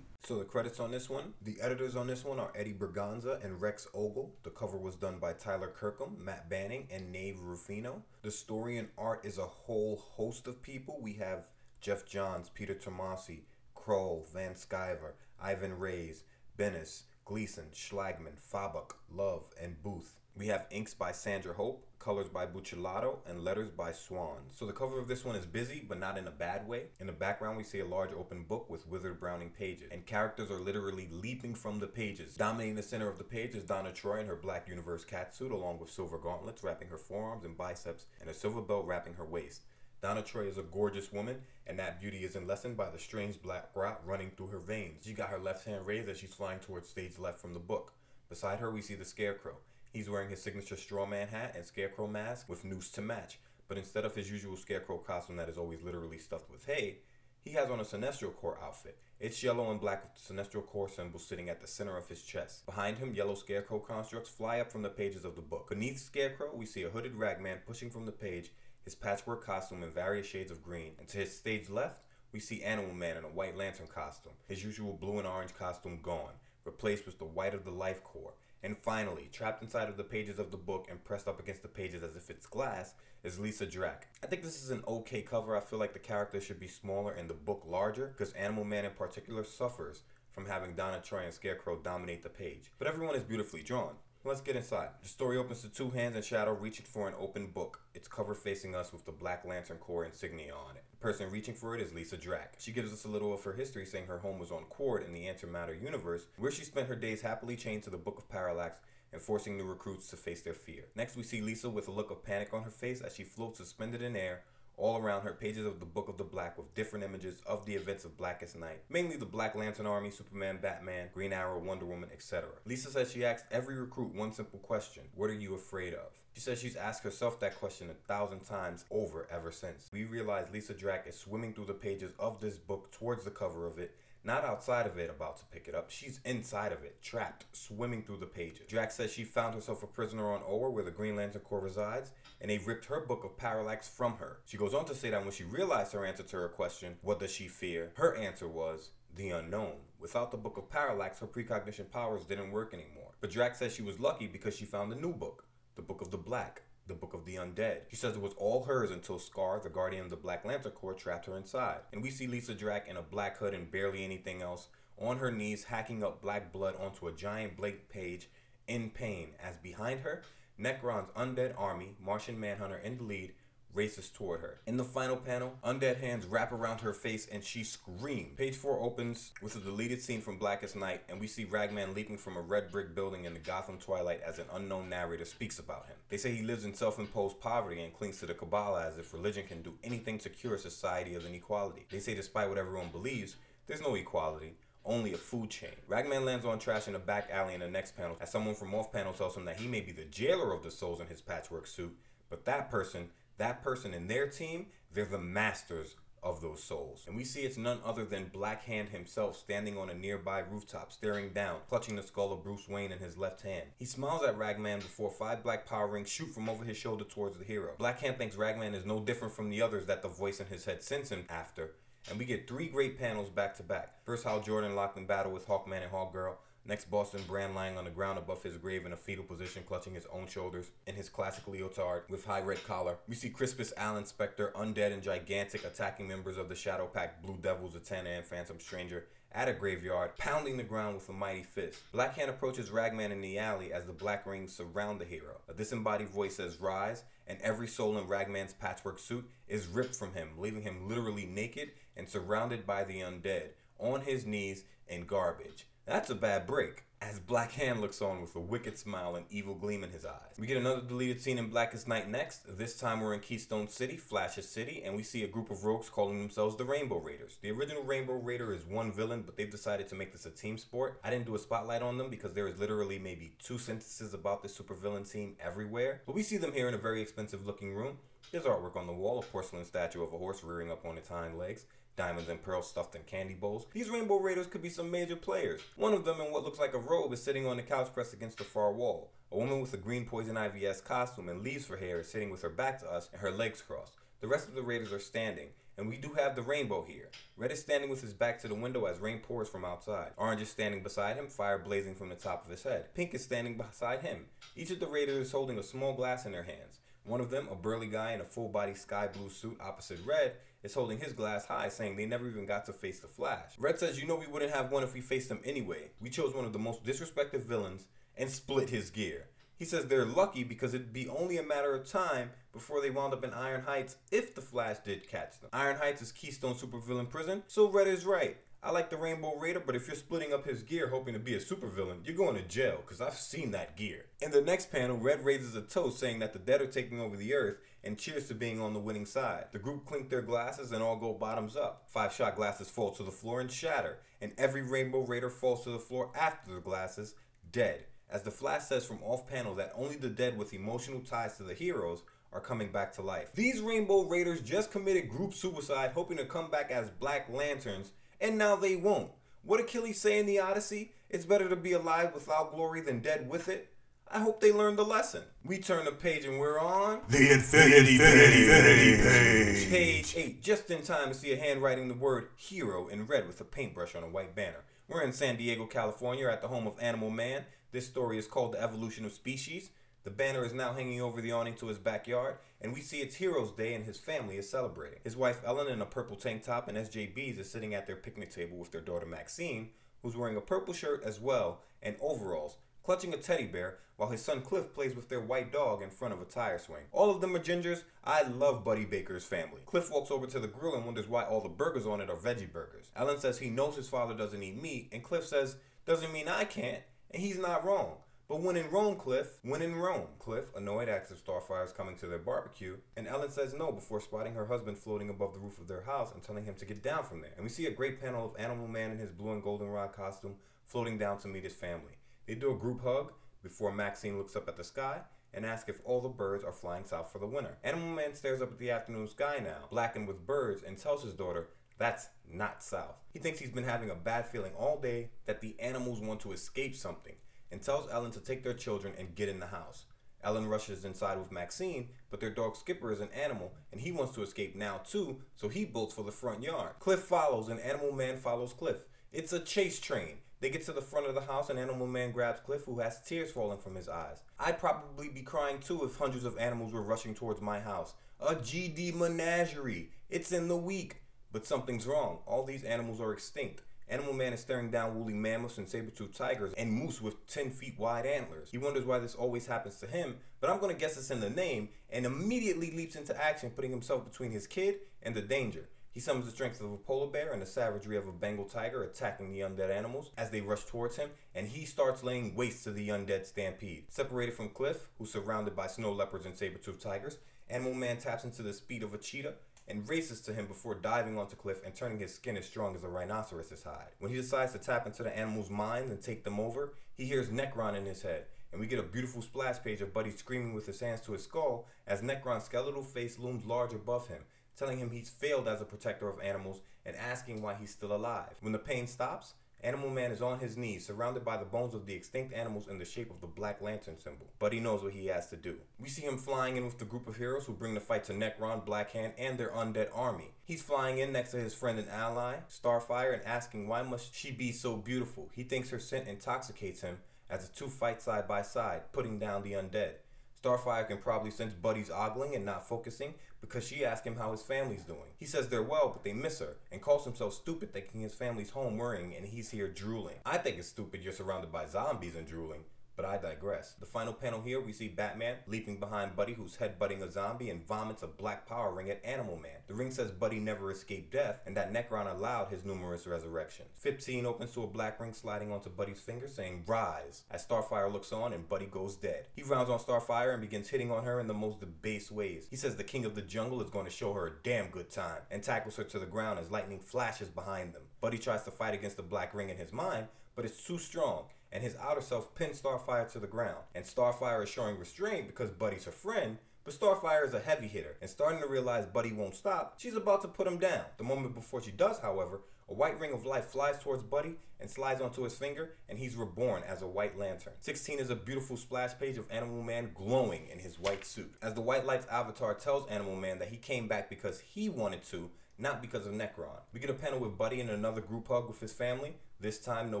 So 0.24 0.38
the 0.38 0.44
credits 0.46 0.80
on 0.80 0.90
this 0.90 1.10
one, 1.10 1.34
the 1.42 1.60
editors 1.60 1.94
on 1.94 2.06
this 2.06 2.24
one 2.24 2.40
are 2.40 2.50
Eddie 2.56 2.72
Berganza 2.72 3.44
and 3.44 3.60
Rex 3.60 3.86
Ogle. 3.92 4.32
The 4.42 4.48
cover 4.48 4.78
was 4.78 4.96
done 4.96 5.18
by 5.18 5.34
Tyler 5.34 5.68
Kirkham, 5.68 6.16
Matt 6.18 6.48
Banning, 6.48 6.88
and 6.90 7.12
Nei 7.12 7.34
Ruffino. 7.38 8.02
The 8.22 8.30
story 8.30 8.78
and 8.78 8.88
art 8.96 9.22
is 9.22 9.36
a 9.36 9.44
whole 9.44 9.96
host 9.96 10.48
of 10.48 10.62
people. 10.62 10.98
We 11.02 11.12
have 11.14 11.48
Geoff 11.82 12.06
Johns, 12.06 12.48
Peter 12.48 12.74
Tomasi, 12.74 13.40
Kroll, 13.74 14.26
Van 14.32 14.54
Sciver, 14.54 15.12
Ivan 15.42 15.78
Reis, 15.78 16.22
Benes, 16.56 17.04
Gleason, 17.26 17.66
Schlagman, 17.74 18.40
Fabok, 18.40 18.92
Love, 19.12 19.52
and 19.60 19.82
Booth. 19.82 20.16
We 20.34 20.46
have 20.46 20.66
inks 20.70 20.94
by 20.94 21.12
Sandra 21.12 21.52
Hope, 21.52 21.86
colors 22.04 22.28
by 22.28 22.44
Buccellato, 22.44 23.16
and 23.26 23.42
letters 23.42 23.70
by 23.70 23.90
Swan. 23.90 24.36
So 24.54 24.66
the 24.66 24.74
cover 24.74 24.98
of 24.98 25.08
this 25.08 25.24
one 25.24 25.36
is 25.36 25.46
busy, 25.46 25.82
but 25.88 25.98
not 25.98 26.18
in 26.18 26.26
a 26.26 26.30
bad 26.30 26.68
way. 26.68 26.88
In 27.00 27.06
the 27.06 27.14
background, 27.14 27.56
we 27.56 27.64
see 27.64 27.80
a 27.80 27.86
large 27.86 28.12
open 28.12 28.42
book 28.42 28.68
with 28.68 28.86
withered 28.86 29.18
browning 29.18 29.48
pages, 29.48 29.88
and 29.90 30.04
characters 30.04 30.50
are 30.50 30.60
literally 30.60 31.08
leaping 31.10 31.54
from 31.54 31.80
the 31.80 31.86
pages. 31.86 32.34
Dominating 32.34 32.74
the 32.74 32.82
center 32.82 33.08
of 33.08 33.16
the 33.16 33.24
page 33.24 33.54
is 33.54 33.64
Donna 33.64 33.90
Troy 33.90 34.20
in 34.20 34.26
her 34.26 34.36
Black 34.36 34.68
Universe 34.68 35.02
catsuit, 35.02 35.50
along 35.50 35.78
with 35.78 35.90
silver 35.90 36.18
gauntlets 36.18 36.62
wrapping 36.62 36.88
her 36.88 36.98
forearms 36.98 37.46
and 37.46 37.56
biceps, 37.56 38.04
and 38.20 38.28
a 38.28 38.34
silver 38.34 38.60
belt 38.60 38.84
wrapping 38.84 39.14
her 39.14 39.24
waist. 39.24 39.62
Donna 40.02 40.20
Troy 40.20 40.42
is 40.42 40.58
a 40.58 40.62
gorgeous 40.62 41.10
woman, 41.10 41.40
and 41.66 41.78
that 41.78 42.02
beauty 42.02 42.22
isn't 42.24 42.46
lessened 42.46 42.76
by 42.76 42.90
the 42.90 42.98
strange 42.98 43.40
black 43.40 43.70
rot 43.74 44.02
running 44.04 44.30
through 44.36 44.48
her 44.48 44.58
veins. 44.58 45.04
She 45.06 45.14
got 45.14 45.30
her 45.30 45.38
left 45.38 45.64
hand 45.64 45.86
raised 45.86 46.10
as 46.10 46.18
she's 46.18 46.34
flying 46.34 46.58
towards 46.58 46.90
stage 46.90 47.18
left 47.18 47.40
from 47.40 47.54
the 47.54 47.60
book. 47.60 47.94
Beside 48.28 48.58
her, 48.58 48.70
we 48.70 48.82
see 48.82 48.94
the 48.94 49.06
Scarecrow. 49.06 49.56
He's 49.94 50.10
wearing 50.10 50.28
his 50.28 50.42
signature 50.42 50.74
strawman 50.74 51.28
hat 51.28 51.54
and 51.54 51.64
scarecrow 51.64 52.08
mask 52.08 52.48
with 52.48 52.64
noose 52.64 52.90
to 52.90 53.00
match, 53.00 53.38
but 53.68 53.78
instead 53.78 54.04
of 54.04 54.16
his 54.16 54.28
usual 54.28 54.56
scarecrow 54.56 54.98
costume 54.98 55.36
that 55.36 55.48
is 55.48 55.56
always 55.56 55.84
literally 55.84 56.18
stuffed 56.18 56.50
with 56.50 56.66
hay, 56.66 56.98
He 57.44 57.50
has 57.52 57.70
on 57.70 57.78
a 57.78 57.84
Sinestro 57.84 58.34
Corps 58.34 58.58
outfit. 58.62 58.96
It's 59.20 59.42
yellow 59.42 59.70
and 59.70 59.78
black 59.78 60.02
with 60.02 60.14
the 60.14 60.34
Sinestro 60.34 60.64
Corps 60.66 60.88
symbol 60.88 61.18
sitting 61.18 61.50
at 61.50 61.60
the 61.60 61.66
center 61.66 61.94
of 61.96 62.08
his 62.08 62.22
chest. 62.22 62.64
Behind 62.64 62.96
him, 62.96 63.12
yellow 63.12 63.34
Scarecrow 63.34 63.80
constructs 63.80 64.30
fly 64.30 64.60
up 64.60 64.72
from 64.72 64.80
the 64.80 64.88
pages 64.88 65.26
of 65.26 65.36
the 65.36 65.42
book. 65.42 65.68
Beneath 65.68 65.98
Scarecrow, 65.98 66.54
we 66.54 66.64
see 66.64 66.84
a 66.84 66.88
hooded 66.88 67.14
ragman 67.14 67.58
pushing 67.66 67.90
from 67.90 68.06
the 68.06 68.12
page, 68.12 68.50
his 68.82 68.94
patchwork 68.94 69.44
costume 69.44 69.82
in 69.82 69.90
various 69.90 70.26
shades 70.26 70.50
of 70.50 70.62
green. 70.62 70.92
And 70.98 71.06
to 71.08 71.18
his 71.18 71.36
stage 71.36 71.68
left, 71.68 72.00
we 72.32 72.40
see 72.40 72.64
Animal 72.64 72.94
Man 72.94 73.18
in 73.18 73.24
a 73.24 73.28
White 73.28 73.58
Lantern 73.58 73.88
costume, 73.88 74.32
his 74.48 74.64
usual 74.64 74.94
blue 74.94 75.18
and 75.18 75.26
orange 75.26 75.54
costume 75.54 76.00
gone, 76.02 76.32
replaced 76.64 77.04
with 77.04 77.18
the 77.18 77.26
white 77.26 77.54
of 77.54 77.64
the 77.64 77.70
Life 77.70 78.02
Corps. 78.02 78.34
And 78.64 78.78
finally, 78.78 79.28
trapped 79.30 79.62
inside 79.62 79.90
of 79.90 79.98
the 79.98 80.02
pages 80.02 80.38
of 80.38 80.50
the 80.50 80.56
book 80.56 80.86
and 80.90 81.04
pressed 81.04 81.28
up 81.28 81.38
against 81.38 81.60
the 81.60 81.68
pages 81.68 82.02
as 82.02 82.16
if 82.16 82.30
it's 82.30 82.46
glass, 82.46 82.94
is 83.22 83.38
Lyssa 83.38 83.66
Drak. 83.66 84.04
I 84.22 84.26
think 84.26 84.42
this 84.42 84.62
is 84.62 84.70
an 84.70 84.82
okay 84.88 85.20
cover. 85.20 85.54
I 85.54 85.60
feel 85.60 85.78
like 85.78 85.92
the 85.92 85.98
character 85.98 86.40
should 86.40 86.58
be 86.58 86.66
smaller 86.66 87.12
and 87.12 87.28
the 87.28 87.34
book 87.34 87.64
larger, 87.66 88.06
because 88.06 88.32
Animal 88.32 88.64
Man 88.64 88.86
in 88.86 88.92
particular 88.92 89.44
suffers 89.44 90.00
from 90.32 90.46
having 90.46 90.74
Donna 90.74 91.02
Troy 91.04 91.24
and 91.24 91.34
Scarecrow 91.34 91.76
dominate 91.76 92.22
the 92.22 92.30
page. 92.30 92.70
But 92.78 92.88
everyone 92.88 93.16
is 93.16 93.22
beautifully 93.22 93.62
drawn. 93.62 93.96
Let's 94.24 94.40
get 94.40 94.56
inside. 94.56 94.88
The 95.02 95.08
story 95.10 95.36
opens 95.36 95.60
to 95.60 95.68
two 95.68 95.90
hands 95.90 96.16
and 96.16 96.24
shadow 96.24 96.54
reaching 96.54 96.86
for 96.86 97.06
an 97.06 97.14
open 97.20 97.48
book. 97.48 97.80
Its 97.92 98.08
cover 98.08 98.34
facing 98.34 98.74
us 98.74 98.94
with 98.94 99.04
the 99.04 99.12
Black 99.12 99.44
Lantern 99.44 99.76
Corps 99.76 100.06
insignia 100.06 100.54
on 100.54 100.76
it. 100.76 100.84
Person 101.04 101.30
reaching 101.30 101.52
for 101.52 101.74
it 101.74 101.82
is 101.82 101.92
Lyssa 101.92 102.16
Drak. 102.16 102.56
She 102.56 102.72
gives 102.72 102.90
us 102.90 103.04
a 103.04 103.08
little 103.08 103.34
of 103.34 103.44
her 103.44 103.52
history, 103.52 103.84
saying 103.84 104.06
her 104.06 104.20
home 104.20 104.38
was 104.38 104.50
on 104.50 104.64
Qward 104.70 105.04
in 105.04 105.12
the 105.12 105.26
Antimatter 105.26 105.78
universe, 105.78 106.24
where 106.38 106.50
she 106.50 106.64
spent 106.64 106.88
her 106.88 106.96
days 106.96 107.20
happily 107.20 107.56
chained 107.56 107.82
to 107.82 107.90
the 107.90 107.98
Book 107.98 108.16
of 108.16 108.26
Parallax 108.30 108.80
and 109.12 109.20
forcing 109.20 109.58
new 109.58 109.66
recruits 109.66 110.08
to 110.08 110.16
face 110.16 110.40
their 110.40 110.54
fear. 110.54 110.86
Next, 110.96 111.14
we 111.14 111.22
see 111.22 111.42
Lyssa 111.42 111.68
with 111.68 111.88
a 111.88 111.90
look 111.90 112.10
of 112.10 112.24
panic 112.24 112.54
on 112.54 112.62
her 112.62 112.70
face 112.70 113.02
as 113.02 113.14
she 113.14 113.22
floats 113.22 113.58
suspended 113.58 114.00
in 114.00 114.16
air 114.16 114.44
all 114.76 114.98
around 114.98 115.22
her 115.22 115.32
pages 115.32 115.64
of 115.64 115.80
the 115.80 115.86
Book 115.86 116.08
of 116.08 116.16
the 116.16 116.24
Black 116.24 116.56
with 116.58 116.74
different 116.74 117.04
images 117.04 117.40
of 117.46 117.64
the 117.66 117.74
events 117.74 118.04
of 118.04 118.16
Blackest 118.16 118.56
Night, 118.56 118.82
mainly 118.88 119.16
the 119.16 119.24
Black 119.24 119.54
Lantern 119.54 119.86
Army, 119.86 120.10
Superman, 120.10 120.58
Batman, 120.60 121.08
Green 121.14 121.32
Arrow, 121.32 121.58
Wonder 121.58 121.84
Woman, 121.84 122.10
etc. 122.12 122.48
Lyssa 122.66 122.90
says 122.90 123.10
she 123.10 123.24
asked 123.24 123.46
every 123.50 123.76
recruit 123.76 124.14
one 124.14 124.32
simple 124.32 124.58
question 124.58 125.04
What 125.14 125.30
are 125.30 125.34
you 125.34 125.54
afraid 125.54 125.94
of? 125.94 126.20
She 126.34 126.40
says 126.40 126.60
she's 126.60 126.76
asked 126.76 127.04
herself 127.04 127.38
that 127.40 127.58
question 127.60 127.90
a 127.90 128.08
thousand 128.08 128.40
times 128.40 128.84
over 128.90 129.28
ever 129.30 129.52
since. 129.52 129.88
We 129.92 130.04
realize 130.04 130.48
Lyssa 130.52 130.74
Drak 130.74 131.06
is 131.06 131.16
swimming 131.16 131.54
through 131.54 131.66
the 131.66 131.74
pages 131.74 132.12
of 132.18 132.40
this 132.40 132.56
book 132.56 132.90
towards 132.90 133.24
the 133.24 133.30
cover 133.30 133.66
of 133.66 133.78
it 133.78 133.94
not 134.24 134.44
outside 134.44 134.86
of 134.86 134.98
it 134.98 135.10
about 135.10 135.36
to 135.36 135.44
pick 135.46 135.68
it 135.68 135.74
up. 135.74 135.90
She's 135.90 136.20
inside 136.24 136.72
of 136.72 136.82
it, 136.82 137.02
trapped, 137.02 137.44
swimming 137.52 138.02
through 138.02 138.18
the 138.18 138.26
pages. 138.26 138.66
Drax 138.66 138.94
says 138.94 139.12
she 139.12 139.24
found 139.24 139.54
herself 139.54 139.82
a 139.82 139.86
prisoner 139.86 140.32
on 140.32 140.42
Oa 140.46 140.70
where 140.70 140.82
the 140.82 140.90
Green 140.90 141.16
Lantern 141.16 141.42
Corps 141.42 141.60
resides, 141.60 142.12
and 142.40 142.50
they 142.50 142.58
ripped 142.58 142.86
her 142.86 143.00
book 143.00 143.22
of 143.24 143.36
Parallax 143.36 143.88
from 143.88 144.16
her. 144.16 144.38
She 144.46 144.56
goes 144.56 144.74
on 144.74 144.86
to 144.86 144.94
say 144.94 145.10
that 145.10 145.22
when 145.22 145.32
she 145.32 145.44
realized 145.44 145.92
her 145.92 146.06
answer 146.06 146.22
to 146.22 146.36
her 146.36 146.48
question, 146.48 146.96
what 147.02 147.20
does 147.20 147.32
she 147.32 147.48
fear? 147.48 147.92
Her 147.96 148.16
answer 148.16 148.48
was, 148.48 148.90
the 149.16 149.30
unknown. 149.30 149.74
Without 150.00 150.30
the 150.30 150.36
Book 150.36 150.56
of 150.56 150.68
Parallax, 150.68 151.20
her 151.20 151.26
precognition 151.26 151.86
powers 151.86 152.24
didn't 152.24 152.50
work 152.50 152.74
anymore. 152.74 153.12
But 153.20 153.30
Drax 153.30 153.58
says 153.58 153.74
she 153.74 153.82
was 153.82 154.00
lucky 154.00 154.26
because 154.26 154.56
she 154.56 154.64
found 154.64 154.92
a 154.92 155.00
new 155.00 155.12
book, 155.12 155.46
the 155.76 155.82
Book 155.82 156.00
of 156.00 156.10
the 156.10 156.18
Black, 156.18 156.62
the 156.86 156.94
Book 156.94 157.14
of 157.14 157.24
the 157.24 157.36
Undead. 157.36 157.80
She 157.88 157.96
says 157.96 158.14
it 158.14 158.20
was 158.20 158.34
all 158.36 158.64
hers 158.64 158.90
until 158.90 159.18
Scar, 159.18 159.60
the 159.60 159.68
guardian 159.68 160.04
of 160.04 160.10
the 160.10 160.16
Black 160.16 160.44
Lantern 160.44 160.72
Corps, 160.72 160.94
trapped 160.94 161.26
her 161.26 161.36
inside. 161.36 161.80
And 161.92 162.02
we 162.02 162.10
see 162.10 162.26
Lyssa 162.26 162.54
Drak 162.54 162.86
in 162.88 162.96
a 162.96 163.02
black 163.02 163.38
hood 163.38 163.54
and 163.54 163.70
barely 163.70 164.04
anything 164.04 164.42
else, 164.42 164.68
on 164.98 165.18
her 165.18 165.32
knees, 165.32 165.64
hacking 165.64 166.04
up 166.04 166.22
black 166.22 166.52
blood 166.52 166.74
onto 166.78 167.08
a 167.08 167.12
giant 167.12 167.56
blank 167.56 167.88
page 167.88 168.28
in 168.68 168.90
pain, 168.90 169.30
as 169.42 169.56
behind 169.56 170.00
her, 170.00 170.22
Nekron's 170.60 171.10
undead 171.16 171.54
army, 171.58 171.96
Martian 172.04 172.38
Manhunter 172.38 172.76
in 172.76 172.96
the 172.96 173.02
lead, 173.02 173.32
races 173.74 174.08
toward 174.08 174.40
her. 174.40 174.60
In 174.66 174.76
the 174.76 174.84
final 174.84 175.16
panel, 175.16 175.54
undead 175.64 176.00
hands 176.00 176.26
wrap 176.26 176.52
around 176.52 176.80
her 176.80 176.92
face 176.92 177.26
and 177.30 177.42
she 177.42 177.64
screams. 177.64 178.36
Page 178.36 178.56
4 178.56 178.80
opens 178.80 179.32
with 179.42 179.56
a 179.56 179.60
deleted 179.60 180.00
scene 180.00 180.20
from 180.20 180.38
Blackest 180.38 180.76
Night, 180.76 181.02
and 181.08 181.20
we 181.20 181.26
see 181.26 181.44
Ragman 181.44 181.94
leaping 181.94 182.18
from 182.18 182.36
a 182.36 182.40
red 182.40 182.70
brick 182.70 182.94
building 182.94 183.24
in 183.24 183.34
the 183.34 183.40
Gotham 183.40 183.78
twilight 183.78 184.20
as 184.26 184.38
an 184.38 184.46
unknown 184.54 184.88
narrator 184.88 185.24
speaks 185.24 185.58
about 185.58 185.86
him. 185.86 185.96
They 186.08 186.16
say 186.16 186.32
he 186.32 186.42
lives 186.42 186.64
in 186.64 186.74
self 186.74 186.98
imposed 186.98 187.40
poverty 187.40 187.82
and 187.82 187.92
clings 187.92 188.18
to 188.20 188.26
the 188.26 188.34
Kabbalah 188.34 188.86
as 188.86 188.98
if 188.98 189.12
religion 189.12 189.46
can 189.46 189.62
do 189.62 189.74
anything 189.82 190.18
to 190.18 190.28
cure 190.28 190.54
a 190.54 190.58
society 190.58 191.14
of 191.14 191.26
inequality. 191.26 191.86
They 191.90 192.00
say, 192.00 192.14
despite 192.14 192.48
what 192.48 192.58
everyone 192.58 192.90
believes, 192.90 193.36
there's 193.66 193.82
no 193.82 193.94
equality 193.94 194.56
only 194.84 195.14
a 195.14 195.16
food 195.16 195.50
chain. 195.50 195.74
Ragman 195.88 196.24
lands 196.24 196.44
on 196.44 196.58
trash 196.58 196.88
in 196.88 196.94
a 196.94 196.98
back 196.98 197.30
alley 197.32 197.54
in 197.54 197.60
the 197.60 197.68
next 197.68 197.96
panel 197.96 198.16
as 198.20 198.30
someone 198.30 198.54
from 198.54 198.74
off 198.74 198.92
panel 198.92 199.12
tells 199.12 199.36
him 199.36 199.44
that 199.46 199.56
he 199.56 199.66
may 199.66 199.80
be 199.80 199.92
the 199.92 200.04
jailer 200.04 200.52
of 200.52 200.62
the 200.62 200.70
souls 200.70 201.00
in 201.00 201.06
his 201.06 201.20
patchwork 201.20 201.66
suit, 201.66 201.96
but 202.28 202.44
that 202.44 202.70
person, 202.70 203.08
that 203.38 203.62
person 203.62 203.94
and 203.94 204.08
their 204.08 204.26
team, 204.26 204.66
they're 204.92 205.04
the 205.04 205.18
masters 205.18 205.96
of 206.24 206.40
those 206.40 206.62
souls. 206.62 207.04
And 207.06 207.14
we 207.14 207.24
see 207.24 207.40
it's 207.40 207.58
none 207.58 207.78
other 207.84 208.04
than 208.04 208.30
Black 208.32 208.64
Hand 208.64 208.88
himself 208.88 209.36
standing 209.36 209.76
on 209.76 209.90
a 209.90 209.94
nearby 209.94 210.38
rooftop, 210.38 210.90
staring 210.90 211.30
down, 211.34 211.58
clutching 211.68 211.96
the 211.96 212.02
skull 212.02 212.32
of 212.32 212.42
Bruce 212.42 212.66
Wayne 212.66 212.92
in 212.92 212.98
his 212.98 213.18
left 213.18 213.42
hand. 213.42 213.66
He 213.78 213.84
smiles 213.84 214.24
at 214.24 214.38
Ragman 214.38 214.80
before 214.80 215.10
five 215.10 215.42
black 215.42 215.66
power 215.66 215.86
rings 215.86 216.08
shoot 216.08 216.32
from 216.32 216.48
over 216.48 216.64
his 216.64 216.78
shoulder 216.78 217.04
towards 217.04 217.36
the 217.36 217.44
hero. 217.44 217.72
Black 217.78 218.00
Hand 218.00 218.16
thinks 218.16 218.36
Ragman 218.36 218.74
is 218.74 218.86
no 218.86 219.00
different 219.00 219.34
from 219.34 219.50
the 219.50 219.60
others 219.60 219.84
that 219.86 220.00
the 220.00 220.08
voice 220.08 220.40
in 220.40 220.46
his 220.46 220.64
head 220.64 220.82
sends 220.82 221.10
him 221.10 221.26
after, 221.28 221.72
and 222.08 222.18
we 222.18 222.24
get 222.24 222.48
three 222.48 222.68
great 222.68 222.98
panels 222.98 223.28
back 223.28 223.54
to 223.56 223.62
back. 223.62 224.04
First, 224.06 224.24
Hal 224.24 224.40
Jordan 224.40 224.74
locked 224.74 224.96
in 224.96 225.06
battle 225.06 225.32
with 225.32 225.46
Hawkman 225.46 225.82
and 225.82 225.92
Hawkgirl. 225.92 226.36
Next, 226.66 226.90
Boston 226.90 227.20
Brand 227.28 227.54
lying 227.54 227.76
on 227.76 227.84
the 227.84 227.90
ground 227.90 228.16
above 228.16 228.42
his 228.42 228.56
grave 228.56 228.86
in 228.86 228.92
a 228.94 228.96
fetal 228.96 229.24
position, 229.24 229.64
clutching 229.66 229.94
his 229.94 230.06
own 230.10 230.26
shoulders 230.26 230.70
in 230.86 230.94
his 230.94 231.10
classic 231.10 231.46
leotard 231.46 232.04
with 232.08 232.24
high 232.24 232.40
red 232.40 232.64
collar. 232.64 232.96
We 233.06 233.14
see 233.14 233.28
Crispus 233.28 233.74
Allen 233.76 234.06
Spectre, 234.06 234.50
undead 234.56 234.90
and 234.90 235.02
gigantic, 235.02 235.62
attacking 235.64 236.08
members 236.08 236.38
of 236.38 236.48
the 236.48 236.54
Shadow 236.54 236.86
Pact, 236.86 237.22
Blue 237.22 237.36
Devils, 237.36 237.74
Zatanna, 237.74 238.16
and 238.16 238.24
Phantom 238.24 238.58
Stranger 238.58 239.04
at 239.32 239.48
a 239.48 239.52
graveyard, 239.52 240.16
pounding 240.16 240.56
the 240.56 240.62
ground 240.62 240.94
with 240.94 241.08
a 241.10 241.12
mighty 241.12 241.42
fist. 241.42 241.80
Black 241.92 242.16
Hand 242.16 242.30
approaches 242.30 242.70
Ragman 242.70 243.12
in 243.12 243.20
the 243.20 243.38
alley 243.38 243.72
as 243.72 243.84
the 243.84 243.92
Black 243.92 244.24
Rings 244.26 244.54
surround 244.54 245.00
the 245.00 245.04
hero. 245.04 245.42
A 245.48 245.52
disembodied 245.52 246.08
voice 246.08 246.36
says, 246.36 246.60
Rise, 246.60 247.02
and 247.26 247.38
every 247.42 247.68
soul 247.68 247.98
in 247.98 248.06
Ragman's 248.06 248.54
patchwork 248.54 248.98
suit 248.98 249.28
is 249.48 249.66
ripped 249.66 249.96
from 249.96 250.14
him, 250.14 250.30
leaving 250.38 250.62
him 250.62 250.88
literally 250.88 251.26
naked 251.26 251.72
and 251.96 252.08
surrounded 252.08 252.66
by 252.66 252.84
the 252.84 253.00
undead, 253.00 253.48
on 253.78 254.00
his 254.00 254.24
knees 254.24 254.64
in 254.88 255.04
garbage. 255.04 255.66
That's 255.86 256.08
a 256.08 256.14
bad 256.14 256.46
break. 256.46 256.84
As 257.02 257.18
Black 257.18 257.52
Hand 257.52 257.82
looks 257.82 258.00
on 258.00 258.22
with 258.22 258.34
a 258.36 258.40
wicked 258.40 258.78
smile 258.78 259.16
and 259.16 259.26
evil 259.28 259.54
gleam 259.54 259.84
in 259.84 259.90
his 259.90 260.06
eyes. 260.06 260.38
We 260.38 260.46
get 260.46 260.56
another 260.56 260.80
deleted 260.80 261.20
scene 261.20 261.36
in 261.36 261.50
Blackest 261.50 261.86
Night 261.86 262.08
next. 262.08 262.56
This 262.56 262.80
time 262.80 263.00
we're 263.00 263.12
in 263.12 263.20
Keystone 263.20 263.68
City, 263.68 263.98
Flash's 263.98 264.48
city, 264.48 264.82
and 264.82 264.96
we 264.96 265.02
see 265.02 265.24
a 265.24 265.28
group 265.28 265.50
of 265.50 265.64
rogues 265.64 265.90
calling 265.90 266.18
themselves 266.18 266.56
the 266.56 266.64
Rainbow 266.64 266.96
Raiders. 267.00 267.36
The 267.42 267.50
original 267.50 267.82
Rainbow 267.82 268.14
Raider 268.14 268.54
is 268.54 268.64
one 268.64 268.92
villain, 268.92 269.24
but 269.26 269.36
they've 269.36 269.50
decided 269.50 269.86
to 269.88 269.94
make 269.94 270.12
this 270.12 270.24
a 270.24 270.30
team 270.30 270.56
sport. 270.56 270.98
I 271.04 271.10
didn't 271.10 271.26
do 271.26 271.34
a 271.34 271.38
spotlight 271.38 271.82
on 271.82 271.98
them 271.98 272.08
because 272.08 272.32
there 272.32 272.48
is 272.48 272.58
literally 272.58 272.98
maybe 272.98 273.36
two 273.38 273.58
sentences 273.58 274.14
about 274.14 274.42
this 274.42 274.58
supervillain 274.58 275.10
team 275.10 275.36
everywhere. 275.38 276.00
But 276.06 276.14
we 276.14 276.22
see 276.22 276.38
them 276.38 276.54
here 276.54 276.68
in 276.68 276.74
a 276.74 276.78
very 276.78 277.02
expensive 277.02 277.44
looking 277.44 277.74
room. 277.74 277.98
There's 278.32 278.44
artwork 278.44 278.76
on 278.76 278.86
the 278.86 278.92
wall, 278.92 279.20
a 279.20 279.22
porcelain 279.22 279.64
statue 279.64 280.02
of 280.02 280.12
a 280.12 280.18
horse 280.18 280.42
rearing 280.42 280.70
up 280.70 280.84
on 280.84 280.98
its 280.98 281.08
hind 281.08 281.38
legs 281.38 281.66
diamonds 281.96 282.28
and 282.28 282.42
pearls 282.42 282.68
stuffed 282.68 282.94
in 282.94 283.02
candy 283.02 283.34
bowls. 283.34 283.66
These 283.72 283.90
Rainbow 283.90 284.18
Raiders 284.18 284.46
could 284.46 284.62
be 284.62 284.68
some 284.68 284.90
major 284.90 285.16
players. 285.16 285.60
One 285.76 285.92
of 285.92 286.04
them, 286.04 286.20
in 286.20 286.32
what 286.32 286.44
looks 286.44 286.58
like 286.58 286.74
a 286.74 286.78
robe, 286.78 287.12
is 287.12 287.22
sitting 287.22 287.46
on 287.46 287.56
the 287.56 287.62
couch 287.62 287.92
pressed 287.92 288.12
against 288.12 288.38
the 288.38 288.44
far 288.44 288.72
wall. 288.72 289.12
A 289.30 289.38
woman 289.38 289.60
with 289.60 289.74
a 289.74 289.78
green 289.78 290.04
poison 290.04 290.36
ivy 290.36 290.66
costume 290.84 291.28
and 291.28 291.42
leaves 291.42 291.64
for 291.64 291.76
hair 291.76 292.00
is 292.00 292.10
sitting 292.10 292.30
with 292.30 292.42
her 292.42 292.48
back 292.48 292.80
to 292.80 292.90
us 292.90 293.08
and 293.12 293.20
her 293.20 293.30
legs 293.30 293.62
crossed. 293.62 293.92
The 294.20 294.28
rest 294.28 294.48
of 294.48 294.54
the 294.54 294.62
Raiders 294.62 294.92
are 294.92 295.00
standing, 295.00 295.48
and 295.76 295.88
we 295.88 295.96
do 295.96 296.14
have 296.14 296.34
the 296.34 296.42
Rainbow 296.42 296.84
here. 296.88 297.10
Red 297.36 297.52
is 297.52 297.60
standing 297.60 297.90
with 297.90 298.00
his 298.00 298.14
back 298.14 298.40
to 298.40 298.48
the 298.48 298.54
window 298.54 298.86
as 298.86 299.00
rain 299.00 299.18
pours 299.18 299.48
from 299.48 299.64
outside. 299.64 300.12
Orange 300.16 300.40
is 300.40 300.48
standing 300.48 300.82
beside 300.82 301.16
him, 301.16 301.28
fire 301.28 301.58
blazing 301.58 301.94
from 301.94 302.08
the 302.08 302.14
top 302.14 302.44
of 302.44 302.50
his 302.50 302.62
head. 302.62 302.94
Pink 302.94 303.12
is 303.14 303.24
standing 303.24 303.56
beside 303.56 304.00
him. 304.00 304.26
Each 304.56 304.70
of 304.70 304.80
the 304.80 304.86
Raiders 304.86 305.26
is 305.26 305.32
holding 305.32 305.58
a 305.58 305.62
small 305.62 305.94
glass 305.94 306.24
in 306.24 306.32
their 306.32 306.44
hands. 306.44 306.78
One 307.04 307.20
of 307.20 307.30
them, 307.30 307.48
a 307.50 307.54
burly 307.54 307.86
guy 307.86 308.12
in 308.12 308.20
a 308.20 308.24
full 308.24 308.48
body 308.48 308.74
sky 308.74 309.08
blue 309.08 309.28
suit 309.28 309.58
opposite 309.60 310.00
Red, 310.06 310.32
is 310.62 310.72
holding 310.72 310.98
his 310.98 311.12
glass 311.12 311.44
high, 311.44 311.68
saying 311.68 311.96
they 311.96 312.06
never 312.06 312.26
even 312.26 312.46
got 312.46 312.64
to 312.66 312.72
face 312.72 313.00
the 313.00 313.06
Flash. 313.06 313.52
Red 313.58 313.78
says, 313.78 314.00
You 314.00 314.06
know, 314.06 314.16
we 314.16 314.26
wouldn't 314.26 314.54
have 314.54 314.72
one 314.72 314.82
if 314.82 314.94
we 314.94 315.02
faced 315.02 315.28
them 315.28 315.40
anyway. 315.44 315.90
We 316.00 316.08
chose 316.08 316.34
won 316.34 316.46
of 316.46 316.54
the 316.54 316.58
most 316.58 316.82
disrespected 316.82 317.44
villains 317.44 317.84
and 318.16 318.30
split 318.30 318.70
his 318.70 318.88
gear. 318.88 319.26
He 319.56 319.64
says 319.64 319.86
they're 319.86 320.06
lucky 320.06 320.42
because 320.42 320.74
it'd 320.74 320.92
be 320.92 321.08
only 321.08 321.36
a 321.36 321.42
matter 321.42 321.74
of 321.74 321.88
time 321.88 322.30
before 322.52 322.80
they 322.80 322.90
wound 322.90 323.12
up 323.12 323.22
in 323.22 323.32
Iron 323.32 323.62
Heights 323.62 323.96
if 324.10 324.34
the 324.34 324.40
Flash 324.40 324.78
did 324.84 325.08
catch 325.08 325.40
them. 325.40 325.50
Iron 325.52 325.76
Heights 325.76 326.02
is 326.02 326.10
Keystone 326.10 326.54
supervillain 326.54 327.08
prison, 327.08 327.44
so 327.46 327.70
Red 327.70 327.86
is 327.86 328.04
right. 328.04 328.36
I 328.64 328.70
like 328.70 328.88
the 328.88 328.96
Rainbow 328.96 329.36
Raider, 329.36 329.60
but 329.60 329.76
if 329.76 329.86
you're 329.86 329.94
splitting 329.94 330.32
up 330.32 330.46
his 330.46 330.62
gear 330.62 330.88
hoping 330.88 331.12
to 331.12 331.20
be 331.20 331.34
a 331.34 331.38
supervillain, 331.38 331.98
you're 332.02 332.16
going 332.16 332.36
to 332.36 332.48
jail, 332.48 332.78
because 332.80 333.02
I've 333.02 333.12
seen 333.12 333.50
that 333.50 333.76
gear. 333.76 334.06
In 334.22 334.30
the 334.30 334.40
next 334.40 334.72
panel, 334.72 334.96
Red 334.96 335.22
raises 335.22 335.54
a 335.54 335.60
toast 335.60 336.00
saying 336.00 336.20
that 336.20 336.32
the 336.32 336.38
dead 336.38 336.62
are 336.62 336.66
taking 336.66 336.98
over 336.98 337.14
the 337.14 337.34
earth 337.34 337.58
and 337.82 337.98
cheers 337.98 338.26
to 338.28 338.34
being 338.34 338.62
on 338.62 338.72
the 338.72 338.80
winning 338.80 339.04
side. 339.04 339.48
The 339.52 339.58
group 339.58 339.84
clink 339.84 340.08
their 340.08 340.22
glasses 340.22 340.72
and 340.72 340.82
all 340.82 340.96
go 340.96 341.12
bottoms 341.12 341.56
up. 341.56 341.84
Five 341.88 342.14
shot 342.14 342.36
glasses 342.36 342.70
fall 342.70 342.90
to 342.92 343.02
the 343.02 343.10
floor 343.10 343.42
and 343.42 343.52
shatter, 343.52 343.98
and 344.22 344.32
every 344.38 344.62
Rainbow 344.62 345.04
Raider 345.04 345.28
falls 345.28 345.64
to 345.64 345.70
the 345.70 345.78
floor 345.78 346.10
after 346.18 346.54
the 346.54 346.62
glasses, 346.62 347.16
dead. 347.52 347.84
As 348.08 348.22
the 348.22 348.30
Flash 348.30 348.62
says 348.62 348.86
from 348.86 349.02
off 349.02 349.26
panel 349.26 349.54
that 349.56 349.72
only 349.76 349.96
the 349.96 350.08
dead 350.08 350.38
with 350.38 350.54
emotional 350.54 351.00
ties 351.00 351.36
to 351.36 351.42
the 351.42 351.52
heroes 351.52 352.02
are 352.32 352.40
coming 352.40 352.72
back 352.72 352.94
to 352.94 353.02
life. 353.02 353.30
These 353.34 353.60
Rainbow 353.60 354.04
Raiders 354.04 354.40
just 354.40 354.70
committed 354.70 355.10
group 355.10 355.34
suicide, 355.34 355.90
hoping 355.94 356.16
to 356.16 356.24
come 356.24 356.50
back 356.50 356.70
as 356.70 356.88
Black 356.88 357.28
Lanterns, 357.28 357.92
and 358.24 358.38
now 358.38 358.56
they 358.56 358.74
won't. 358.74 359.10
What 359.42 359.60
Achilles 359.60 360.00
say 360.00 360.18
in 360.18 360.24
the 360.24 360.38
Odyssey? 360.38 360.92
It's 361.10 361.26
better 361.26 361.46
to 361.46 361.56
be 361.56 361.72
alive 361.72 362.14
without 362.14 362.54
glory 362.54 362.80
than 362.80 363.00
dead 363.00 363.28
with 363.28 363.48
it. 363.48 363.68
I 364.10 364.20
hope 364.20 364.40
they 364.40 364.50
learned 364.50 364.78
the 364.78 364.84
lesson. 364.84 365.22
We 365.44 365.58
turn 365.58 365.84
the 365.84 365.92
page 365.92 366.24
and 366.24 366.40
we're 366.40 366.58
on 366.58 367.00
The 367.08 367.32
Infinity, 367.32 367.96
Infinity 367.96 368.96
Page. 369.02 369.68
page 369.68 370.14
8, 370.16 370.42
just 370.42 370.70
in 370.70 370.82
time 370.82 371.08
to 371.08 371.14
see 371.14 371.32
a 371.32 371.36
hand 371.36 371.62
writing 371.62 371.88
the 371.88 371.94
word 371.94 372.28
hero 372.36 372.86
in 372.88 373.06
red 373.06 373.26
with 373.26 373.42
a 373.42 373.44
paintbrush 373.44 373.94
on 373.94 374.02
a 374.02 374.08
white 374.08 374.34
banner. 374.34 374.64
We're 374.88 375.02
in 375.02 375.12
San 375.12 375.36
Diego, 375.36 375.66
California, 375.66 376.28
at 376.28 376.40
the 376.40 376.48
home 376.48 376.66
of 376.66 376.80
Animal 376.80 377.10
Man. 377.10 377.44
This 377.72 377.86
story 377.86 378.16
is 378.18 378.26
called 378.26 378.52
The 378.52 378.62
Evolution 378.62 379.04
of 379.04 379.12
Species. 379.12 379.70
The 380.04 380.10
banner 380.10 380.44
is 380.44 380.52
now 380.52 380.74
hanging 380.74 381.00
over 381.00 381.22
the 381.22 381.32
awning 381.32 381.54
to 381.54 381.68
his 381.68 381.78
backyard, 381.78 382.36
and 382.60 382.74
we 382.74 382.82
see 382.82 382.98
it's 382.98 383.16
Heroes 383.16 383.52
Day 383.52 383.72
and 383.72 383.86
his 383.86 383.98
family 383.98 384.36
is 384.36 384.46
celebrating. 384.46 384.98
His 385.02 385.16
wife 385.16 385.40
Ellen 385.46 385.68
in 385.68 385.80
a 385.80 385.86
purple 385.86 386.14
tank 386.14 386.42
top 386.42 386.68
and 386.68 386.76
SJBs 386.76 387.38
is 387.38 387.50
sitting 387.50 387.74
at 387.74 387.86
their 387.86 387.96
picnic 387.96 388.30
table 388.30 388.58
with 388.58 388.70
their 388.70 388.82
daughter 388.82 389.06
Maxine, 389.06 389.70
who's 390.02 390.14
wearing 390.14 390.36
a 390.36 390.42
purple 390.42 390.74
shirt 390.74 391.02
as 391.04 391.18
well 391.18 391.62
and 391.82 391.96
overalls, 392.02 392.58
clutching 392.82 393.14
a 393.14 393.16
teddy 393.16 393.46
bear, 393.46 393.78
while 393.96 394.10
his 394.10 394.22
son 394.22 394.42
Cliff 394.42 394.74
plays 394.74 394.94
with 394.94 395.08
their 395.08 395.22
white 395.22 395.50
dog 395.50 395.80
in 395.80 395.88
front 395.88 396.12
of 396.12 396.20
a 396.20 396.26
tire 396.26 396.58
swing. 396.58 396.82
All 396.92 397.10
of 397.10 397.22
them 397.22 397.34
are 397.34 397.42
gingers. 397.42 397.84
I 398.04 398.24
love 398.24 398.62
Buddy 398.62 398.84
Baker's 398.84 399.24
family. 399.24 399.62
Cliff 399.64 399.90
walks 399.90 400.10
over 400.10 400.26
to 400.26 400.38
the 400.38 400.48
grill 400.48 400.74
and 400.74 400.84
wonders 400.84 401.08
why 401.08 401.24
all 401.24 401.40
the 401.40 401.48
burgers 401.48 401.86
on 401.86 402.02
it 402.02 402.10
are 402.10 402.16
veggie 402.16 402.52
burgers. 402.52 402.90
Ellen 402.94 403.18
says 403.18 403.38
he 403.38 403.48
knows 403.48 403.76
his 403.76 403.88
father 403.88 404.12
doesn't 404.12 404.42
eat 404.42 404.60
meat, 404.60 404.90
and 404.92 405.02
Cliff 405.02 405.26
says, 405.26 405.56
doesn't 405.86 406.12
mean 406.12 406.28
I 406.28 406.44
can't, 406.44 406.82
and 407.10 407.22
he's 407.22 407.38
not 407.38 407.64
wrong. 407.64 407.96
But 408.26 408.40
when 408.40 408.56
in 408.56 408.70
Rome, 408.70 408.96
Cliff, 408.96 409.38
when 409.42 409.60
in 409.60 409.76
Rome, 409.76 410.08
Cliff, 410.18 410.46
annoyed, 410.56 410.88
asks 410.88 411.10
if 411.10 411.24
Starfire 411.24 411.64
is 411.64 411.72
coming 411.72 411.94
to 411.96 412.06
their 412.06 412.18
barbecue, 412.18 412.78
and 412.96 413.06
Ellen 413.06 413.30
says 413.30 413.52
no 413.52 413.70
before 413.70 414.00
spotting 414.00 414.32
her 414.32 414.46
husband 414.46 414.78
floating 414.78 415.10
above 415.10 415.34
the 415.34 415.40
roof 415.40 415.58
of 415.58 415.68
their 415.68 415.82
house 415.82 416.10
and 416.12 416.22
telling 416.22 416.46
him 416.46 416.54
to 416.54 416.64
get 416.64 416.82
down 416.82 417.04
from 417.04 417.20
there. 417.20 417.32
And 417.36 417.44
we 417.44 417.50
see 417.50 417.66
a 417.66 417.70
great 417.70 418.00
panel 418.00 418.24
of 418.24 418.40
Animal 418.40 418.66
Man 418.66 418.92
in 418.92 418.98
his 418.98 419.12
blue 419.12 419.32
and 419.32 419.42
goldenrod 419.42 419.92
costume 419.92 420.36
floating 420.64 420.96
down 420.96 421.18
to 421.18 421.28
meet 421.28 421.44
his 421.44 421.52
family. 421.52 421.98
They 422.26 422.34
do 422.34 422.50
a 422.50 422.56
group 422.56 422.82
hug 422.82 423.12
before 423.42 423.72
Maxine 423.72 424.16
looks 424.16 424.36
up 424.36 424.48
at 424.48 424.56
the 424.56 424.64
sky 424.64 425.02
and 425.34 425.44
asks 425.44 425.68
if 425.68 425.82
all 425.84 426.00
the 426.00 426.08
birds 426.08 426.44
are 426.44 426.52
flying 426.52 426.86
south 426.86 427.12
for 427.12 427.18
the 427.18 427.26
winter. 427.26 427.58
Animal 427.62 427.94
Man 427.94 428.14
stares 428.14 428.40
up 428.40 428.52
at 428.52 428.58
the 428.58 428.70
afternoon 428.70 429.06
sky 429.06 429.38
now, 429.44 429.68
blackened 429.68 430.08
with 430.08 430.26
birds, 430.26 430.62
and 430.62 430.78
tells 430.78 431.02
his 431.02 431.12
daughter 431.12 431.48
that's 431.76 432.08
not 432.32 432.62
south. 432.62 433.02
He 433.12 433.18
thinks 433.18 433.38
he's 433.38 433.50
been 433.50 433.64
having 433.64 433.90
a 433.90 433.94
bad 433.94 434.26
feeling 434.26 434.52
all 434.56 434.80
day 434.80 435.10
that 435.26 435.42
the 435.42 435.56
animals 435.60 436.00
want 436.00 436.20
to 436.20 436.32
escape 436.32 436.74
something 436.74 437.16
and 437.50 437.62
tells 437.62 437.90
Ellen 437.90 438.10
to 438.12 438.20
take 438.20 438.42
their 438.42 438.54
children 438.54 438.94
and 438.98 439.14
get 439.14 439.28
in 439.28 439.40
the 439.40 439.46
house. 439.46 439.86
Ellen 440.22 440.46
rushes 440.46 440.84
inside 440.84 441.18
with 441.18 441.30
Maxine, 441.30 441.90
but 442.10 442.18
their 442.18 442.30
dog 442.30 442.56
Skipper 442.56 442.90
is 442.90 443.00
an 443.00 443.10
animal 443.12 443.52
and 443.72 443.80
he 443.80 443.92
wants 443.92 444.14
to 444.14 444.22
escape 444.22 444.56
now 444.56 444.78
too, 444.78 445.20
so 445.36 445.48
he 445.48 445.64
bolts 445.64 445.94
for 445.94 446.02
the 446.02 446.10
front 446.10 446.42
yard. 446.42 446.72
Cliff 446.80 447.00
follows 447.00 447.48
and 447.48 447.60
Animal 447.60 447.92
Man 447.92 448.16
follows 448.16 448.54
Cliff. 448.54 448.78
It's 449.12 449.32
a 449.32 449.40
chase 449.40 449.78
train. 449.78 450.16
They 450.40 450.50
get 450.50 450.64
to 450.66 450.72
the 450.72 450.82
front 450.82 451.06
of 451.06 451.14
the 451.14 451.20
house 451.22 451.50
and 451.50 451.58
Animal 451.58 451.86
Man 451.86 452.10
grabs 452.10 452.40
Cliff, 452.40 452.64
who 452.64 452.80
has 452.80 453.00
tears 453.02 453.30
falling 453.30 453.58
from 453.58 453.74
his 453.74 453.88
eyes. 453.88 454.22
I'd 454.38 454.58
probably 454.58 455.08
be 455.08 455.22
crying 455.22 455.58
too 455.58 455.84
if 455.84 455.96
hundreds 455.96 456.24
of 456.24 456.38
animals 456.38 456.72
were 456.72 456.82
rushing 456.82 457.14
towards 457.14 457.40
my 457.40 457.60
house. 457.60 457.94
A 458.20 458.34
GD 458.34 458.94
menagerie. 458.94 459.90
It's 460.08 460.32
in 460.32 460.48
the 460.48 460.56
week. 460.56 461.02
But 461.32 461.46
something's 461.46 461.86
wrong. 461.86 462.20
All 462.26 462.44
these 462.44 462.62
animals 462.62 463.00
are 463.00 463.12
extinct. 463.12 463.62
Animal 463.94 464.14
Man 464.14 464.32
is 464.32 464.40
staring 464.40 464.72
down 464.72 464.96
woolly 464.96 465.14
mammoths 465.14 465.58
and 465.58 465.68
saber-toothed 465.68 466.16
tigers 466.16 466.52
and 466.58 466.72
moose 466.72 467.00
with 467.00 467.28
10 467.28 467.50
feet 467.50 467.78
wide 467.78 468.06
antlers. 468.06 468.50
He 468.50 468.58
wonders 468.58 468.84
why 468.84 468.98
this 468.98 469.14
always 469.14 469.46
happens 469.46 469.76
to 469.76 469.86
him, 469.86 470.16
but 470.40 470.50
I'm 470.50 470.58
gonna 470.58 470.74
guess 470.74 470.96
it's 470.96 471.12
in 471.12 471.20
the 471.20 471.30
name 471.30 471.68
and 471.90 472.04
immediately 472.04 472.72
leaps 472.72 472.96
into 472.96 473.16
action, 473.16 473.50
putting 473.50 473.70
himself 473.70 474.04
between 474.04 474.32
his 474.32 474.48
kid 474.48 474.78
and 475.00 475.14
the 475.14 475.22
danger. 475.22 475.68
He 475.92 476.00
summons 476.00 476.26
the 476.26 476.32
strength 476.32 476.60
of 476.60 476.72
a 476.72 476.76
polar 476.76 477.06
bear 477.06 477.32
and 477.32 477.40
the 477.40 477.46
savagery 477.46 477.96
of 477.96 478.08
a 478.08 478.12
Bengal 478.12 478.46
tiger 478.46 478.82
attacking 478.82 479.30
the 479.30 479.42
undead 479.42 479.70
animals 479.70 480.10
as 480.18 480.28
they 480.30 480.40
rush 480.40 480.64
towards 480.64 480.96
him, 480.96 481.10
and 481.32 481.46
he 481.46 481.64
starts 481.64 482.02
laying 482.02 482.34
waste 482.34 482.64
to 482.64 482.72
the 482.72 482.88
undead 482.88 483.24
stampede. 483.24 483.84
Separated 483.90 484.34
from 484.34 484.48
Cliff, 484.48 484.88
who's 484.98 485.12
surrounded 485.12 485.54
by 485.54 485.68
snow 485.68 485.92
leopards 485.92 486.26
and 486.26 486.36
saber-toothed 486.36 486.82
tigers, 486.82 487.18
Animal 487.48 487.74
Man 487.74 487.98
taps 487.98 488.24
into 488.24 488.42
the 488.42 488.54
speed 488.54 488.82
of 488.82 488.92
a 488.92 488.98
cheetah 488.98 489.34
and 489.68 489.88
races 489.88 490.20
to 490.22 490.34
him 490.34 490.46
before 490.46 490.74
diving 490.74 491.18
onto 491.18 491.36
Cliff 491.36 491.64
and 491.64 491.74
turning 491.74 491.98
his 491.98 492.14
skin 492.14 492.36
as 492.36 492.46
strong 492.46 492.74
as 492.74 492.84
a 492.84 492.88
rhinoceros's 492.88 493.62
hide. 493.62 493.92
When 493.98 494.10
he 494.10 494.16
decides 494.16 494.52
to 494.52 494.58
tap 494.58 494.86
into 494.86 495.02
the 495.02 495.16
animal's 495.16 495.50
mind 495.50 495.90
and 495.90 496.00
take 496.02 496.24
them 496.24 496.38
over, 496.38 496.74
he 496.96 497.04
hears 497.04 497.28
Nekron 497.28 497.76
in 497.76 497.84
his 497.84 498.02
head, 498.02 498.26
and 498.52 498.60
we 498.60 498.66
get 498.66 498.78
a 498.78 498.84
beautiful 498.84 499.22
splash 499.22 499.62
page 499.62 499.80
of 499.80 499.92
Buddy 499.92 500.10
screaming 500.10 500.54
with 500.54 500.66
his 500.66 500.80
hands 500.80 501.00
to 501.02 501.12
his 501.12 501.24
skull 501.24 501.66
as 501.86 502.02
Nekron's 502.02 502.44
skeletal 502.44 502.82
face 502.82 503.18
looms 503.18 503.44
large 503.44 503.72
above 503.72 504.08
him, 504.08 504.22
telling 504.56 504.78
him 504.78 504.90
he's 504.90 505.10
failed 505.10 505.48
as 505.48 505.60
a 505.60 505.64
protector 505.64 506.08
of 506.08 506.20
animals 506.20 506.60
and 506.86 506.94
asking 506.96 507.42
why 507.42 507.54
he's 507.54 507.72
still 507.72 507.94
alive. 507.94 508.34
When 508.40 508.52
the 508.52 508.58
pain 508.58 508.86
stops, 508.86 509.34
Animal 509.64 509.88
Man 509.88 510.12
is 510.12 510.20
on 510.20 510.40
his 510.40 510.58
knees, 510.58 510.84
surrounded 510.86 511.24
by 511.24 511.38
the 511.38 511.46
bones 511.46 511.74
of 511.74 511.86
the 511.86 511.94
extinct 511.94 512.34
animals 512.34 512.68
in 512.68 512.78
the 512.78 512.84
shape 512.84 513.10
of 513.10 513.22
the 513.22 513.26
Black 513.26 513.62
Lantern 513.62 513.98
symbol. 513.98 514.26
But 514.38 514.52
he 514.52 514.60
knows 514.60 514.82
what 514.82 514.92
he 514.92 515.06
has 515.06 515.28
to 515.30 515.36
do. 515.36 515.56
We 515.78 515.88
see 515.88 516.02
him 516.02 516.18
flying 516.18 516.58
in 516.58 516.66
with 516.66 516.78
the 516.78 516.84
group 516.84 517.08
of 517.08 517.16
heroes 517.16 517.46
who 517.46 517.54
bring 517.54 517.72
the 517.72 517.80
fight 517.80 518.04
to 518.04 518.12
Nekron, 518.12 518.66
Black 518.66 518.90
Hand, 518.90 519.14
and 519.16 519.38
their 519.38 519.48
undead 519.48 519.88
army. 519.94 520.32
He's 520.44 520.62
flying 520.62 520.98
in 520.98 521.12
next 521.12 521.30
to 521.30 521.38
his 521.38 521.54
friend 521.54 521.78
and 521.78 521.88
ally, 521.88 522.36
Starfire, 522.50 523.14
and 523.14 523.24
asking 523.24 523.66
why 523.66 523.80
must 523.80 524.14
she 524.14 524.30
be 524.32 524.52
so 524.52 524.76
beautiful. 524.76 525.30
He 525.32 525.44
thinks 525.44 525.70
her 525.70 525.80
scent 525.80 526.08
intoxicates 526.08 526.82
him 526.82 526.98
as 527.30 527.48
the 527.48 527.56
two 527.56 527.68
fight 527.68 528.02
side 528.02 528.28
by 528.28 528.42
side, 528.42 528.92
putting 528.92 529.18
down 529.18 529.42
the 529.42 529.52
undead. 529.52 529.94
Starfire 530.44 530.86
can 530.86 530.98
probably 530.98 531.30
sense 531.30 531.54
Buddy's 531.54 531.90
ogling 531.90 532.34
and 532.34 532.44
not 532.44 532.68
focusing 532.68 533.14
because 533.40 533.66
she 533.66 533.84
asked 533.84 534.06
him 534.06 534.16
how 534.16 534.32
his 534.32 534.42
family's 534.42 534.84
doing. 534.84 535.14
He 535.16 535.24
says 535.24 535.48
they're 535.48 535.62
well, 535.62 535.88
but 535.88 536.04
they 536.04 536.12
miss 536.12 536.40
her, 536.40 536.56
and 536.70 536.82
calls 536.82 537.04
himself 537.04 537.32
stupid 537.32 537.72
thinking 537.72 538.02
his 538.02 538.14
family's 538.14 538.50
home 538.50 538.76
worrying 538.76 539.14
and 539.16 539.26
he's 539.26 539.50
here 539.50 539.68
drooling. 539.68 540.16
I 540.26 540.36
think 540.36 540.58
it's 540.58 540.68
stupid 540.68 541.02
you're 541.02 541.14
surrounded 541.14 541.50
by 541.50 541.64
zombies 541.66 542.14
and 542.14 542.26
drooling. 542.26 542.64
But 542.96 543.06
I 543.06 543.16
digress. 543.16 543.74
The 543.80 543.86
final 543.86 544.12
panel 544.12 544.40
here, 544.40 544.60
we 544.60 544.72
see 544.72 544.86
Batman 544.86 545.36
leaping 545.48 545.80
behind 545.80 546.14
Buddy, 546.14 546.32
who's 546.32 546.56
headbutting 546.56 547.02
a 547.02 547.10
zombie 547.10 547.50
and 547.50 547.66
vomits 547.66 548.04
a 548.04 548.06
black 548.06 548.46
power 548.46 548.72
ring 548.72 548.88
at 548.88 549.04
Animal 549.04 549.36
Man. 549.36 549.62
The 549.66 549.74
ring 549.74 549.90
says 549.90 550.12
Buddy 550.12 550.38
never 550.38 550.70
escaped 550.70 551.12
death, 551.12 551.40
and 551.44 551.56
that 551.56 551.72
Nekron 551.72 552.10
allowed 552.10 552.50
his 552.50 552.64
numerous 552.64 553.06
resurrections. 553.06 553.70
15 553.80 554.26
opens 554.26 554.52
to 554.52 554.62
a 554.62 554.68
black 554.68 555.00
ring 555.00 555.12
sliding 555.12 555.50
onto 555.50 555.70
Buddy's 555.70 555.98
finger, 555.98 556.28
saying 556.28 556.62
Rise, 556.66 557.24
as 557.32 557.44
Starfire 557.44 557.92
looks 557.92 558.12
on 558.12 558.32
and 558.32 558.48
Buddy 558.48 558.66
goes 558.66 558.94
dead. 558.94 559.26
He 559.34 559.42
rounds 559.42 559.70
on 559.70 559.80
Starfire 559.80 560.32
and 560.32 560.40
begins 560.40 560.68
hitting 560.68 560.92
on 560.92 561.04
her 561.04 561.18
in 561.18 561.26
the 561.26 561.34
most 561.34 561.60
debased 561.60 562.12
ways. 562.12 562.46
He 562.48 562.56
says 562.56 562.76
the 562.76 562.84
king 562.84 563.04
of 563.04 563.16
the 563.16 563.22
jungle 563.22 563.60
is 563.60 563.70
going 563.70 563.86
to 563.86 563.90
show 563.90 564.12
her 564.12 564.26
a 564.28 564.42
damn 564.44 564.68
good 564.68 564.90
time, 564.90 565.22
and 565.32 565.42
tackles 565.42 565.76
her 565.76 565.84
to 565.84 565.98
the 565.98 566.06
ground 566.06 566.38
as 566.38 566.50
lightning 566.50 566.78
flashes 566.78 567.28
behind 567.28 567.74
them. 567.74 567.82
Buddy 568.00 568.18
tries 568.18 568.44
to 568.44 568.52
fight 568.52 568.74
against 568.74 568.96
the 568.96 569.02
black 569.02 569.34
ring 569.34 569.50
in 569.50 569.56
his 569.56 569.72
mind, 569.72 570.06
but 570.36 570.44
it's 570.44 570.64
too 570.64 570.78
strong 570.78 571.24
and 571.54 571.62
his 571.62 571.76
outer 571.80 572.00
self 572.02 572.34
pins 572.34 572.60
Starfire 572.60 573.10
to 573.12 573.20
the 573.20 573.28
ground. 573.28 573.62
And 573.74 573.84
Starfire 573.84 574.42
is 574.42 574.50
showing 574.50 574.78
restraint 574.78 575.28
because 575.28 575.50
Buddy's 575.50 575.84
her 575.84 575.92
friend, 575.92 576.38
but 576.64 576.74
Starfire 576.74 577.26
is 577.26 577.32
a 577.32 577.40
heavy 577.40 577.68
hitter, 577.68 577.96
and 578.02 578.10
starting 578.10 578.40
to 578.40 578.48
realize 578.48 578.86
Buddy 578.86 579.12
won't 579.12 579.36
stop, 579.36 579.78
she's 579.78 579.94
about 579.94 580.22
to 580.22 580.28
put 580.28 580.46
him 580.46 580.58
down. 580.58 580.82
The 580.98 581.04
moment 581.04 581.34
before 581.34 581.62
she 581.62 581.70
does, 581.70 582.00
however, 582.00 582.40
a 582.68 582.74
white 582.74 582.98
ring 582.98 583.12
of 583.12 583.26
light 583.26 583.44
flies 583.44 583.78
towards 583.78 584.02
Buddy 584.02 584.36
and 584.58 584.68
slides 584.68 585.02
onto 585.02 585.22
his 585.22 585.34
finger, 585.34 585.74
and 585.88 585.98
he's 585.98 586.16
reborn 586.16 586.62
as 586.66 586.80
a 586.82 586.86
white 586.86 587.18
lantern. 587.18 587.52
16 587.60 587.98
is 587.98 588.10
a 588.10 588.16
beautiful 588.16 588.56
splash 588.56 588.98
page 588.98 589.18
of 589.18 589.30
Animal 589.30 589.62
Man 589.62 589.90
glowing 589.94 590.48
in 590.50 590.58
his 590.58 590.78
white 590.78 591.04
suit. 591.04 591.34
As 591.42 591.54
the 591.54 591.60
white 591.60 591.84
light's 591.84 592.06
avatar 592.06 592.54
tells 592.54 592.88
Animal 592.88 593.16
Man 593.16 593.38
that 593.38 593.50
he 593.50 593.58
came 593.58 593.86
back 593.86 594.08
because 594.08 594.40
he 594.40 594.70
wanted 594.70 595.04
to, 595.10 595.30
not 595.58 595.82
because 595.82 596.06
of 596.06 596.14
Nekron. 596.14 596.62
We 596.72 596.80
get 596.80 596.90
a 596.90 596.94
panel 596.94 597.20
with 597.20 597.38
Buddy 597.38 597.60
in 597.60 597.68
another 597.68 598.00
group 598.00 598.28
hug 598.28 598.48
with 598.48 598.60
his 598.60 598.72
family, 598.72 599.16
this 599.38 599.58
time 599.58 599.90
no 599.90 600.00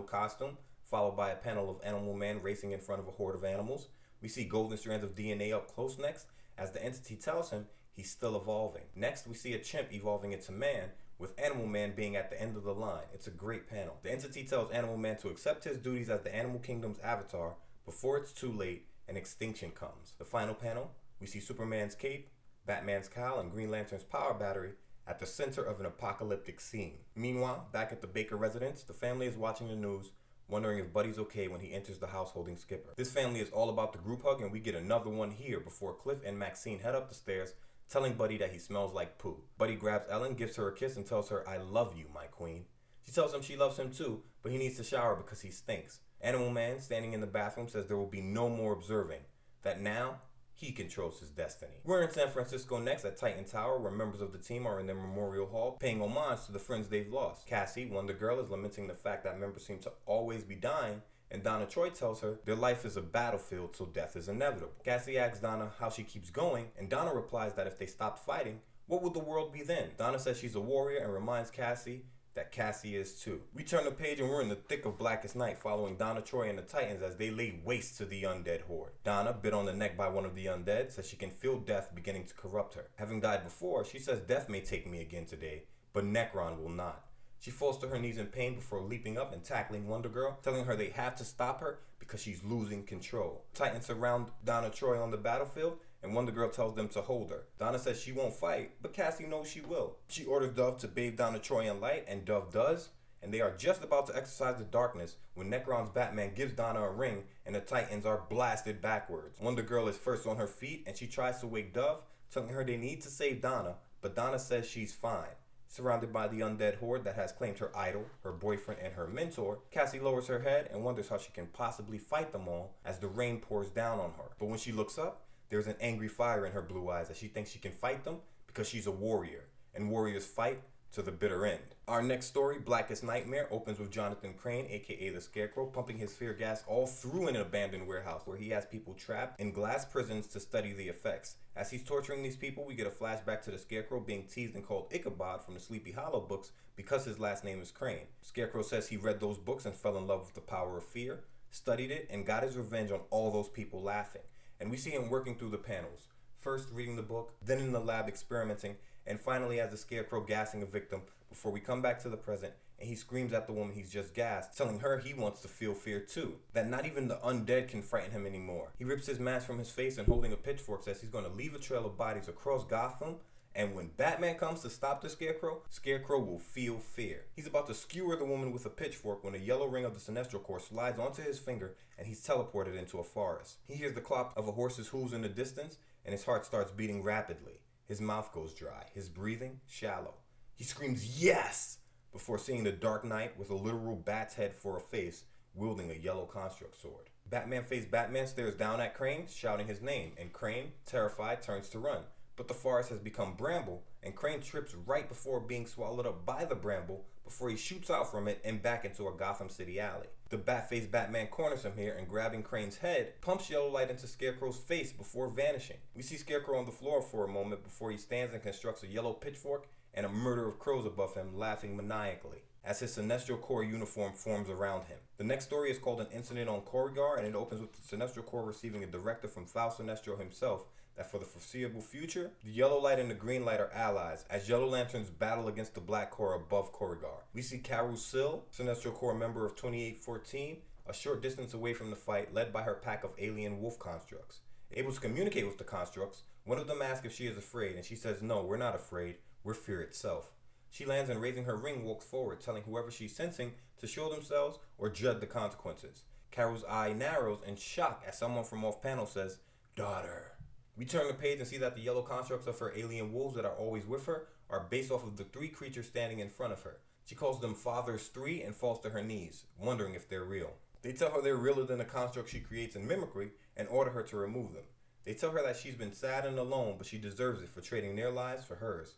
costume 0.00 0.56
followed 0.84 1.16
by 1.16 1.30
a 1.30 1.36
panel 1.36 1.70
of 1.70 1.84
Animal 1.84 2.14
Man 2.14 2.42
racing 2.42 2.72
in 2.72 2.80
front 2.80 3.00
of 3.00 3.08
a 3.08 3.12
horde 3.12 3.34
of 3.34 3.44
animals. 3.44 3.88
We 4.20 4.28
see 4.28 4.44
golden 4.44 4.78
strands 4.78 5.04
of 5.04 5.14
DNA 5.14 5.52
up 5.52 5.74
close 5.74 5.98
next, 5.98 6.26
as 6.56 6.70
the 6.70 6.84
entity 6.84 7.16
tells 7.16 7.50
him 7.50 7.66
he's 7.92 8.10
still 8.10 8.36
evolving. 8.36 8.84
Next, 8.94 9.26
we 9.26 9.34
see 9.34 9.54
a 9.54 9.58
chimp 9.58 9.92
evolving 9.92 10.32
into 10.32 10.52
man, 10.52 10.90
with 11.18 11.38
Animal 11.38 11.66
Man 11.66 11.92
being 11.94 12.16
at 12.16 12.30
the 12.30 12.40
end 12.40 12.56
of 12.56 12.64
the 12.64 12.74
line. 12.74 13.04
It's 13.12 13.26
a 13.26 13.32
great 13.32 13.68
panel. 13.68 13.98
The 14.02 14.12
entity 14.12 14.44
tells 14.44 14.70
Animal 14.70 14.96
Man 14.96 15.16
to 15.18 15.28
accept 15.28 15.64
his 15.64 15.78
duties 15.78 16.10
as 16.10 16.22
the 16.22 16.34
Animal 16.34 16.58
Kingdom's 16.58 16.98
avatar 17.00 17.54
before 17.84 18.16
it's 18.18 18.32
too 18.32 18.52
late 18.52 18.86
and 19.08 19.16
extinction 19.16 19.70
comes. 19.70 20.14
The 20.18 20.24
final 20.24 20.54
panel, 20.54 20.92
we 21.20 21.26
see 21.26 21.40
Superman's 21.40 21.94
cape, 21.94 22.30
Batman's 22.66 23.08
cowl, 23.08 23.40
and 23.40 23.52
Green 23.52 23.70
Lantern's 23.70 24.04
power 24.04 24.34
battery 24.34 24.72
at 25.06 25.18
the 25.18 25.26
center 25.26 25.62
of 25.62 25.80
an 25.80 25.86
apocalyptic 25.86 26.60
scene. 26.60 26.98
Meanwhile, 27.14 27.68
back 27.72 27.92
at 27.92 28.00
the 28.00 28.06
Baker 28.06 28.36
residence, 28.36 28.82
the 28.82 28.94
family 28.94 29.26
is 29.26 29.36
watching 29.36 29.68
the 29.68 29.76
news 29.76 30.10
wondering 30.48 30.78
if 30.78 30.92
Buddy's 30.92 31.18
okay 31.18 31.48
when 31.48 31.60
he 31.60 31.72
enters 31.72 31.98
the 31.98 32.06
house 32.06 32.30
holding 32.30 32.56
Skipper. 32.56 32.92
This 32.96 33.12
family 33.12 33.40
is 33.40 33.50
all 33.50 33.70
about 33.70 33.92
the 33.92 33.98
group 33.98 34.22
hug, 34.22 34.40
and 34.42 34.52
we 34.52 34.60
get 34.60 34.74
another 34.74 35.10
one 35.10 35.30
here 35.30 35.60
before 35.60 35.94
Cliff 35.94 36.18
and 36.24 36.38
Maxine 36.38 36.80
head 36.80 36.94
up 36.94 37.08
the 37.08 37.14
stairs, 37.14 37.54
telling 37.88 38.14
Buddy 38.14 38.38
that 38.38 38.52
he 38.52 38.58
smells 38.58 38.92
like 38.92 39.18
poo. 39.18 39.42
Buddy 39.58 39.74
grabs 39.74 40.06
Ellen, 40.10 40.34
gives 40.34 40.56
her 40.56 40.68
a 40.68 40.74
kiss, 40.74 40.96
and 40.96 41.06
tells 41.06 41.28
her, 41.28 41.48
I 41.48 41.58
love 41.58 41.96
you, 41.96 42.06
my 42.14 42.26
queen. 42.26 42.64
She 43.06 43.12
tells 43.12 43.34
him 43.34 43.42
she 43.42 43.56
loves 43.56 43.78
him 43.78 43.90
too, 43.90 44.22
but 44.42 44.52
he 44.52 44.58
needs 44.58 44.76
to 44.78 44.84
shower 44.84 45.16
because 45.16 45.40
he 45.40 45.50
stinks. 45.50 46.00
Animal 46.20 46.50
Man, 46.50 46.80
standing 46.80 47.12
in 47.12 47.20
the 47.20 47.26
bathroom, 47.26 47.68
says 47.68 47.86
there 47.86 47.96
will 47.96 48.06
be 48.06 48.22
no 48.22 48.48
more 48.48 48.72
observing, 48.72 49.20
that 49.62 49.80
now 49.80 50.20
He 50.56 50.70
controls 50.70 51.18
his 51.18 51.30
destiny. 51.30 51.80
We're 51.84 52.02
in 52.02 52.10
San 52.12 52.30
Francisco 52.30 52.78
next 52.78 53.04
at 53.04 53.16
Titan 53.16 53.44
Tower, 53.44 53.78
where 53.78 53.90
members 53.90 54.20
of 54.20 54.32
the 54.32 54.38
team 54.38 54.66
are 54.66 54.78
in 54.78 54.86
their 54.86 54.94
memorial 54.94 55.46
hall 55.46 55.72
paying 55.72 56.00
homage 56.00 56.46
to 56.46 56.52
the 56.52 56.60
friends 56.60 56.88
they've 56.88 57.12
lost. 57.12 57.46
Cassie, 57.46 57.86
Wonder 57.86 58.12
Girl, 58.12 58.38
is 58.38 58.50
lamenting 58.50 58.86
the 58.86 58.94
fact 58.94 59.24
that 59.24 59.40
members 59.40 59.66
seem 59.66 59.80
to 59.80 59.92
always 60.06 60.44
be 60.44 60.54
dying, 60.54 61.02
and 61.30 61.42
Donna 61.42 61.66
Troy 61.66 61.90
tells 61.90 62.20
her 62.20 62.38
their 62.44 62.54
life 62.54 62.84
is 62.84 62.96
a 62.96 63.02
battlefield, 63.02 63.74
so 63.74 63.86
death 63.86 64.14
is 64.14 64.28
inevitable. 64.28 64.72
Cassie 64.84 65.18
asks 65.18 65.40
Donna 65.40 65.72
how 65.80 65.90
she 65.90 66.04
keeps 66.04 66.30
going, 66.30 66.66
and 66.78 66.88
Donna 66.88 67.12
replies 67.12 67.54
that 67.54 67.66
if 67.66 67.76
they 67.76 67.86
stopped 67.86 68.24
fighting, 68.24 68.60
what 68.86 69.02
would 69.02 69.14
the 69.14 69.18
world 69.18 69.52
be 69.52 69.62
then? 69.62 69.90
Donna 69.98 70.20
says 70.20 70.38
she's 70.38 70.54
a 70.54 70.60
warrior 70.60 70.98
and 70.98 71.12
reminds 71.12 71.50
Cassie 71.50 72.04
that 72.34 72.52
Cassie 72.52 72.96
is 72.96 73.12
too. 73.12 73.42
We 73.54 73.62
turn 73.62 73.84
the 73.84 73.90
page 73.90 74.20
and 74.20 74.28
we're 74.28 74.42
in 74.42 74.48
the 74.48 74.56
thick 74.56 74.84
of 74.86 74.98
Blackest 74.98 75.36
Night, 75.36 75.58
following 75.58 75.96
Donna 75.96 76.20
Troy 76.20 76.48
and 76.48 76.58
the 76.58 76.62
Titans 76.62 77.02
as 77.02 77.16
they 77.16 77.30
lay 77.30 77.60
waste 77.64 77.96
to 77.98 78.04
the 78.04 78.24
undead 78.24 78.62
horde. 78.62 78.92
Donna, 79.04 79.32
bit 79.32 79.54
on 79.54 79.66
the 79.66 79.72
neck 79.72 79.96
by 79.96 80.08
one 80.08 80.24
of 80.24 80.34
the 80.34 80.46
undead, 80.46 80.90
says 80.90 81.08
she 81.08 81.16
can 81.16 81.30
feel 81.30 81.58
death 81.58 81.94
beginning 81.94 82.24
to 82.24 82.34
corrupt 82.34 82.74
her. 82.74 82.88
Having 82.96 83.20
died 83.20 83.44
before, 83.44 83.84
she 83.84 83.98
says 83.98 84.20
death 84.20 84.48
may 84.48 84.60
take 84.60 84.90
me 84.90 85.00
again 85.00 85.26
today, 85.26 85.64
but 85.92 86.04
Nekron 86.04 86.60
will 86.60 86.70
not. 86.70 87.04
She 87.38 87.50
falls 87.50 87.78
to 87.78 87.88
her 87.88 87.98
knees 87.98 88.18
in 88.18 88.26
pain 88.26 88.54
before 88.54 88.80
leaping 88.80 89.18
up 89.18 89.32
and 89.32 89.44
tackling 89.44 89.86
Wonder 89.86 90.08
Girl, 90.08 90.38
telling 90.42 90.64
her 90.64 90.74
they 90.74 90.90
have 90.90 91.14
to 91.16 91.24
stop 91.24 91.60
her 91.60 91.80
because 91.98 92.20
she's 92.20 92.42
losing 92.42 92.84
control. 92.84 93.44
Titans 93.54 93.86
surround 93.86 94.28
Donna 94.44 94.70
Troy 94.70 95.00
on 95.00 95.10
the 95.10 95.16
battlefield 95.16 95.78
and 96.04 96.14
Wonder 96.14 96.30
Girl 96.30 96.50
tells 96.50 96.74
them 96.74 96.88
to 96.88 97.00
hold 97.00 97.30
her. 97.30 97.44
Donna 97.58 97.78
says 97.78 98.00
she 98.00 98.12
won't 98.12 98.34
fight, 98.34 98.72
but 98.82 98.92
Cassie 98.92 99.26
knows 99.26 99.50
she 99.50 99.62
will. 99.62 99.96
She 100.06 100.24
orders 100.24 100.54
Dove 100.54 100.78
to 100.78 100.88
bathe 100.88 101.16
Donna 101.16 101.38
Troy 101.38 101.68
in 101.68 101.80
light, 101.80 102.04
and 102.06 102.24
Dove 102.24 102.52
does, 102.52 102.90
and 103.24 103.32
they 103.32 103.40
are 103.40 103.56
just 103.56 103.82
about 103.82 104.06
to 104.06 104.16
exercise 104.16 104.58
the 104.58 104.64
darkness 104.64 105.16
when 105.32 105.50
Nekron's 105.50 105.90
Batman 105.90 106.34
gives 106.34 106.52
Donna 106.52 106.82
a 106.82 106.90
ring 106.90 107.24
and 107.46 107.54
the 107.54 107.60
Titans 107.60 108.04
are 108.04 108.22
blasted 108.28 108.82
backwards. 108.82 109.40
Wonder 109.40 109.62
Girl 109.62 109.88
is 109.88 109.96
first 109.96 110.26
on 110.26 110.36
her 110.36 110.46
feet 110.46 110.84
and 110.86 110.94
she 110.94 111.06
tries 111.06 111.40
to 111.40 111.46
wake 111.46 111.72
Dove, 111.72 112.02
telling 112.30 112.50
her 112.50 112.62
they 112.62 112.76
need 112.76 113.00
to 113.00 113.08
save 113.08 113.40
Donna, 113.40 113.76
but 114.02 114.14
Donna 114.14 114.38
says 114.38 114.68
she's 114.68 114.92
fine. 114.92 115.34
Surrounded 115.68 116.12
by 116.12 116.28
the 116.28 116.40
undead 116.40 116.76
horde 116.76 117.02
that 117.04 117.16
has 117.16 117.32
claimed 117.32 117.58
her 117.58 117.76
idol, 117.76 118.04
her 118.22 118.30
boyfriend, 118.30 118.80
and 118.80 118.92
her 118.92 119.08
mentor, 119.08 119.60
Cassie 119.70 119.98
lowers 119.98 120.26
her 120.26 120.40
head 120.40 120.68
and 120.70 120.84
wonders 120.84 121.08
how 121.08 121.18
she 121.18 121.32
can 121.32 121.46
possibly 121.46 121.98
fight 121.98 122.30
them 122.30 122.46
all 122.46 122.74
as 122.84 122.98
the 122.98 123.08
rain 123.08 123.40
pours 123.40 123.70
down 123.70 123.98
on 123.98 124.12
her. 124.18 124.30
But 124.38 124.46
when 124.46 124.58
she 124.58 124.70
looks 124.70 124.98
up, 124.98 125.22
there's 125.48 125.66
an 125.66 125.76
angry 125.80 126.08
fire 126.08 126.46
in 126.46 126.52
her 126.52 126.62
blue 126.62 126.90
eyes 126.90 127.10
as 127.10 127.18
she 127.18 127.28
thinks 127.28 127.50
she 127.50 127.58
can 127.58 127.72
fight 127.72 128.04
them 128.04 128.16
because 128.46 128.68
she's 128.68 128.86
a 128.86 128.92
warrior, 128.92 129.44
and 129.74 129.90
warriors 129.90 130.24
fight 130.24 130.60
to 130.94 131.02
the 131.02 131.10
bitter 131.10 131.44
end. 131.44 131.74
Our 131.88 132.02
next 132.02 132.26
story, 132.26 132.60
Blackest 132.60 133.02
Nightmare, 133.02 133.48
opens 133.50 133.80
with 133.80 133.90
Jonathan 133.90 134.32
Crane, 134.34 134.66
aka 134.70 135.10
the 135.10 135.20
Scarecrow, 135.20 135.66
pumping 135.66 135.98
his 135.98 136.12
fear 136.12 136.32
gas 136.32 136.62
all 136.68 136.86
through 136.86 137.26
an 137.26 137.34
abandoned 137.34 137.88
warehouse 137.88 138.22
where 138.24 138.36
he 138.36 138.50
has 138.50 138.64
people 138.64 138.94
trapped 138.94 139.40
in 139.40 139.50
glass 139.50 139.84
prisons 139.84 140.28
to 140.28 140.38
study 140.38 140.72
the 140.72 140.88
effects. 140.88 141.36
As 141.56 141.70
he's 141.70 141.82
torturing 141.82 142.22
these 142.22 142.36
people, 142.36 142.64
we 142.64 142.74
get 142.74 142.86
a 142.86 142.90
flashback 142.90 143.42
to 143.42 143.50
the 143.50 143.58
Scarecrow 143.58 143.98
being 143.98 144.26
teased 144.28 144.54
and 144.54 144.64
called 144.64 144.86
Ichabod 144.92 145.42
from 145.42 145.54
the 145.54 145.60
Sleepy 145.60 145.90
Hollow 145.90 146.20
books 146.20 146.52
because 146.76 147.04
his 147.04 147.18
last 147.18 147.42
name 147.42 147.60
is 147.60 147.72
Crane. 147.72 148.06
Scarecrow 148.22 148.62
says 148.62 148.88
he 148.88 148.96
read 148.96 149.18
those 149.18 149.38
books 149.38 149.66
and 149.66 149.74
fell 149.74 149.98
in 149.98 150.06
love 150.06 150.26
with 150.26 150.34
the 150.34 150.40
power 150.40 150.78
of 150.78 150.84
fear, 150.84 151.24
studied 151.50 151.90
it, 151.90 152.08
and 152.08 152.24
got 152.24 152.44
his 152.44 152.56
revenge 152.56 152.92
on 152.92 153.00
all 153.10 153.32
those 153.32 153.48
people 153.48 153.82
laughing 153.82 154.22
and 154.60 154.70
we 154.70 154.76
see 154.76 154.90
him 154.90 155.10
working 155.10 155.36
through 155.36 155.50
the 155.50 155.58
panels. 155.58 156.08
First 156.40 156.68
reading 156.72 156.96
the 156.96 157.02
book, 157.02 157.32
then 157.44 157.58
in 157.58 157.72
the 157.72 157.80
lab 157.80 158.08
experimenting, 158.08 158.76
and 159.06 159.20
finally 159.20 159.60
as 159.60 159.70
the 159.70 159.76
scarecrow 159.76 160.20
gassing 160.20 160.62
a 160.62 160.66
victim 160.66 161.02
before 161.28 161.52
we 161.52 161.60
come 161.60 161.82
back 161.82 162.00
to 162.02 162.08
the 162.08 162.16
present 162.16 162.52
and 162.78 162.88
he 162.88 162.96
screams 162.96 163.32
at 163.32 163.46
the 163.46 163.52
woman 163.52 163.74
he's 163.74 163.90
just 163.90 164.14
gassed, 164.14 164.56
telling 164.56 164.80
her 164.80 164.98
he 164.98 165.14
wants 165.14 165.40
to 165.40 165.48
feel 165.48 165.74
fear 165.74 166.00
too. 166.00 166.34
That 166.52 166.68
not 166.68 166.86
even 166.86 167.08
the 167.08 167.16
undead 167.16 167.68
can 167.68 167.82
frighten 167.82 168.10
him 168.10 168.26
anymore. 168.26 168.72
He 168.78 168.84
rips 168.84 169.06
his 169.06 169.20
mask 169.20 169.46
from 169.46 169.58
his 169.58 169.70
face 169.70 169.98
and 169.98 170.06
holding 170.06 170.32
a 170.32 170.36
pitchfork 170.36 170.82
says 170.82 171.00
he's 171.00 171.10
going 171.10 171.24
to 171.24 171.30
leave 171.30 171.54
a 171.54 171.58
trail 171.58 171.86
of 171.86 171.96
bodies 171.96 172.28
across 172.28 172.64
Gotham 172.64 173.16
and 173.56 173.74
when 173.74 173.90
Batman 173.96 174.34
comes 174.34 174.62
to 174.62 174.70
stop 174.70 175.00
the 175.00 175.08
Scarecrow, 175.08 175.62
Scarecrow 175.70 176.18
will 176.18 176.40
feel 176.40 176.78
fear. 176.78 177.26
He's 177.36 177.46
about 177.46 177.68
to 177.68 177.74
skewer 177.74 178.16
the 178.16 178.24
woman 178.24 178.50
with 178.50 178.66
a 178.66 178.70
pitchfork 178.70 179.22
when 179.22 179.34
a 179.34 179.38
yellow 179.38 179.66
ring 179.66 179.84
of 179.84 179.94
the 179.94 180.00
Sinestro 180.00 180.42
Corps 180.42 180.58
slides 180.58 180.98
onto 180.98 181.22
his 181.22 181.38
finger 181.38 181.76
and 181.96 182.06
he's 182.06 182.26
teleported 182.26 182.76
into 182.76 182.98
a 182.98 183.04
forest. 183.04 183.58
He 183.68 183.74
hears 183.74 183.94
the 183.94 184.00
clop 184.00 184.36
of 184.36 184.48
a 184.48 184.52
horse's 184.52 184.88
hooves 184.88 185.12
in 185.12 185.22
the 185.22 185.28
distance 185.28 185.78
and 186.04 186.12
his 186.12 186.24
heart 186.24 186.44
starts 186.44 186.72
beating 186.72 187.02
rapidly. 187.02 187.60
His 187.86 188.00
mouth 188.00 188.32
goes 188.32 188.54
dry, 188.54 188.86
his 188.92 189.08
breathing 189.08 189.60
shallow. 189.68 190.14
He 190.56 190.64
screams, 190.64 191.22
Yes! 191.22 191.78
before 192.12 192.38
seeing 192.38 192.64
the 192.64 192.72
Dark 192.72 193.04
Knight 193.04 193.38
with 193.38 193.50
a 193.50 193.54
literal 193.54 193.96
bat's 193.96 194.34
head 194.34 194.54
for 194.54 194.76
a 194.76 194.80
face, 194.80 195.24
wielding 195.54 195.90
a 195.90 195.94
yellow 195.94 196.26
construct 196.26 196.80
sword. 196.80 197.10
Batman 197.28 197.64
face 197.64 197.84
Batman 197.84 198.26
stares 198.26 198.54
down 198.54 198.80
at 198.80 198.94
Crane, 198.94 199.26
shouting 199.28 199.66
his 199.66 199.80
name, 199.80 200.12
and 200.16 200.32
Crane, 200.32 200.72
terrified, 200.86 201.42
turns 201.42 201.68
to 201.70 201.78
run 201.78 202.02
but 202.36 202.48
the 202.48 202.54
forest 202.54 202.90
has 202.90 202.98
become 202.98 203.34
bramble, 203.34 203.82
and 204.02 204.14
Crane 204.14 204.40
trips 204.40 204.74
right 204.74 205.08
before 205.08 205.40
being 205.40 205.66
swallowed 205.66 206.06
up 206.06 206.26
by 206.26 206.44
the 206.44 206.54
bramble 206.54 207.04
before 207.24 207.48
he 207.48 207.56
shoots 207.56 207.90
out 207.90 208.10
from 208.10 208.28
it 208.28 208.40
and 208.44 208.62
back 208.62 208.84
into 208.84 209.08
a 209.08 209.16
Gotham 209.16 209.48
City 209.48 209.80
alley. 209.80 210.08
The 210.28 210.36
bat-faced 210.36 210.90
Batman 210.90 211.28
corners 211.28 211.64
him 211.64 211.72
here 211.76 211.94
and 211.96 212.08
grabbing 212.08 212.42
Crane's 212.42 212.78
head, 212.78 213.20
pumps 213.20 213.48
yellow 213.48 213.68
light 213.68 213.90
into 213.90 214.06
Scarecrow's 214.06 214.58
face 214.58 214.92
before 214.92 215.28
vanishing. 215.28 215.76
We 215.94 216.02
see 216.02 216.16
Scarecrow 216.16 216.58
on 216.58 216.66
the 216.66 216.72
floor 216.72 217.00
for 217.00 217.24
a 217.24 217.32
moment 217.32 217.62
before 217.62 217.90
he 217.90 217.96
stands 217.96 218.34
and 218.34 218.42
constructs 218.42 218.82
a 218.82 218.88
yellow 218.88 219.12
pitchfork 219.12 219.68
and 219.94 220.04
a 220.04 220.08
murder 220.08 220.46
of 220.46 220.58
crows 220.58 220.86
above 220.86 221.14
him, 221.14 221.38
laughing 221.38 221.76
maniacally 221.76 222.42
as 222.64 222.80
his 222.80 222.96
Sinestro 222.96 223.40
Corps 223.40 223.62
uniform 223.62 224.12
forms 224.12 224.48
around 224.48 224.84
him. 224.86 224.96
The 225.18 225.24
next 225.24 225.44
story 225.44 225.70
is 225.70 225.78
called 225.78 226.00
An 226.00 226.06
Incident 226.12 226.48
on 226.48 226.62
Korugar, 226.62 227.18
and 227.18 227.26
it 227.26 227.34
opens 227.34 227.60
with 227.60 227.72
the 227.72 227.96
Sinestro 227.96 228.24
Corps 228.24 228.44
receiving 228.44 228.82
a 228.82 228.86
directive 228.86 229.32
from 229.32 229.44
Thal 229.44 229.70
Sinestro 229.70 230.18
himself 230.18 230.64
that 230.96 231.10
for 231.10 231.18
the 231.18 231.24
foreseeable 231.24 231.80
future, 231.80 232.30
the 232.44 232.50
yellow 232.50 232.80
light 232.80 232.98
and 232.98 233.10
the 233.10 233.14
green 233.14 233.44
light 233.44 233.60
are 233.60 233.72
allies 233.72 234.24
as 234.30 234.48
Yellow 234.48 234.68
Lanterns 234.68 235.10
battle 235.10 235.48
against 235.48 235.74
the 235.74 235.80
Black 235.80 236.10
Corps 236.10 236.34
above 236.34 236.72
Korugar. 236.72 237.22
We 237.32 237.42
see 237.42 237.58
Karu-Sil, 237.58 238.46
Sinestro 238.56 238.94
Corps 238.94 239.14
member 239.14 239.44
of 239.44 239.56
2814, 239.56 240.58
a 240.86 240.94
short 240.94 241.22
distance 241.22 241.54
away 241.54 241.74
from 241.74 241.90
the 241.90 241.96
fight, 241.96 242.34
led 242.34 242.52
by 242.52 242.62
her 242.62 242.74
pack 242.74 243.04
of 243.04 243.14
alien 243.18 243.60
wolf 243.60 243.78
constructs. 243.78 244.40
Able 244.72 244.92
to 244.92 245.00
communicate 245.00 245.46
with 245.46 245.58
the 245.58 245.64
constructs, 245.64 246.22
one 246.44 246.58
of 246.58 246.66
them 246.66 246.82
asks 246.82 247.06
if 247.06 247.14
she 247.14 247.26
is 247.26 247.36
afraid, 247.36 247.76
and 247.76 247.84
she 247.84 247.96
says, 247.96 248.22
No, 248.22 248.42
we're 248.42 248.56
not 248.56 248.74
afraid, 248.74 249.16
we're 249.42 249.54
fear 249.54 249.80
itself. 249.80 250.32
She 250.70 250.84
lands 250.84 251.08
and 251.08 251.20
raising 251.20 251.44
her 251.44 251.56
ring 251.56 251.84
walks 251.84 252.04
forward, 252.04 252.40
telling 252.40 252.64
whoever 252.64 252.90
she's 252.90 253.14
sensing 253.14 253.52
to 253.78 253.86
show 253.86 254.10
themselves 254.10 254.58
or 254.76 254.88
dread 254.88 255.20
the 255.20 255.26
consequences. 255.26 256.02
Karu's 256.32 256.64
eye 256.68 256.92
narrows 256.92 257.42
in 257.46 257.54
shock 257.56 258.02
as 258.06 258.18
someone 258.18 258.44
from 258.44 258.64
off 258.64 258.82
panel 258.82 259.06
says, 259.06 259.38
Daughter. 259.76 260.32
We 260.76 260.84
turn 260.84 261.06
the 261.06 261.14
page 261.14 261.38
and 261.38 261.46
see 261.46 261.58
that 261.58 261.76
the 261.76 261.82
yellow 261.82 262.02
constructs 262.02 262.48
of 262.48 262.58
her 262.58 262.72
alien 262.76 263.12
wolves 263.12 263.36
that 263.36 263.44
are 263.44 263.54
always 263.54 263.86
with 263.86 264.06
her 264.06 264.26
are 264.50 264.66
based 264.68 264.90
off 264.90 265.04
of 265.04 265.16
the 265.16 265.24
three 265.24 265.48
creatures 265.48 265.86
standing 265.86 266.18
in 266.18 266.30
front 266.30 266.52
of 266.52 266.62
her. 266.62 266.78
She 267.04 267.14
calls 267.14 267.40
them 267.40 267.54
Fathers 267.54 268.08
Three 268.08 268.42
and 268.42 268.56
falls 268.56 268.80
to 268.80 268.90
her 268.90 269.02
knees, 269.02 269.44
wondering 269.58 269.94
if 269.94 270.08
they're 270.08 270.24
real. 270.24 270.54
They 270.82 270.92
tell 270.92 271.10
her 271.10 271.22
they're 271.22 271.36
realer 271.36 271.64
than 271.64 271.78
the 271.78 271.84
construct 271.84 272.30
she 272.30 272.40
creates 272.40 272.76
in 272.76 272.86
mimicry 272.86 273.30
and 273.56 273.68
order 273.68 273.90
her 273.90 274.02
to 274.02 274.16
remove 274.16 274.52
them. 274.52 274.64
They 275.04 275.14
tell 275.14 275.30
her 275.30 275.42
that 275.42 275.56
she's 275.56 275.76
been 275.76 275.92
sad 275.92 276.24
and 276.24 276.38
alone, 276.38 276.74
but 276.76 276.86
she 276.86 276.98
deserves 276.98 277.42
it 277.42 277.50
for 277.50 277.60
trading 277.60 277.94
their 277.94 278.10
lives 278.10 278.44
for 278.44 278.56
hers. 278.56 278.94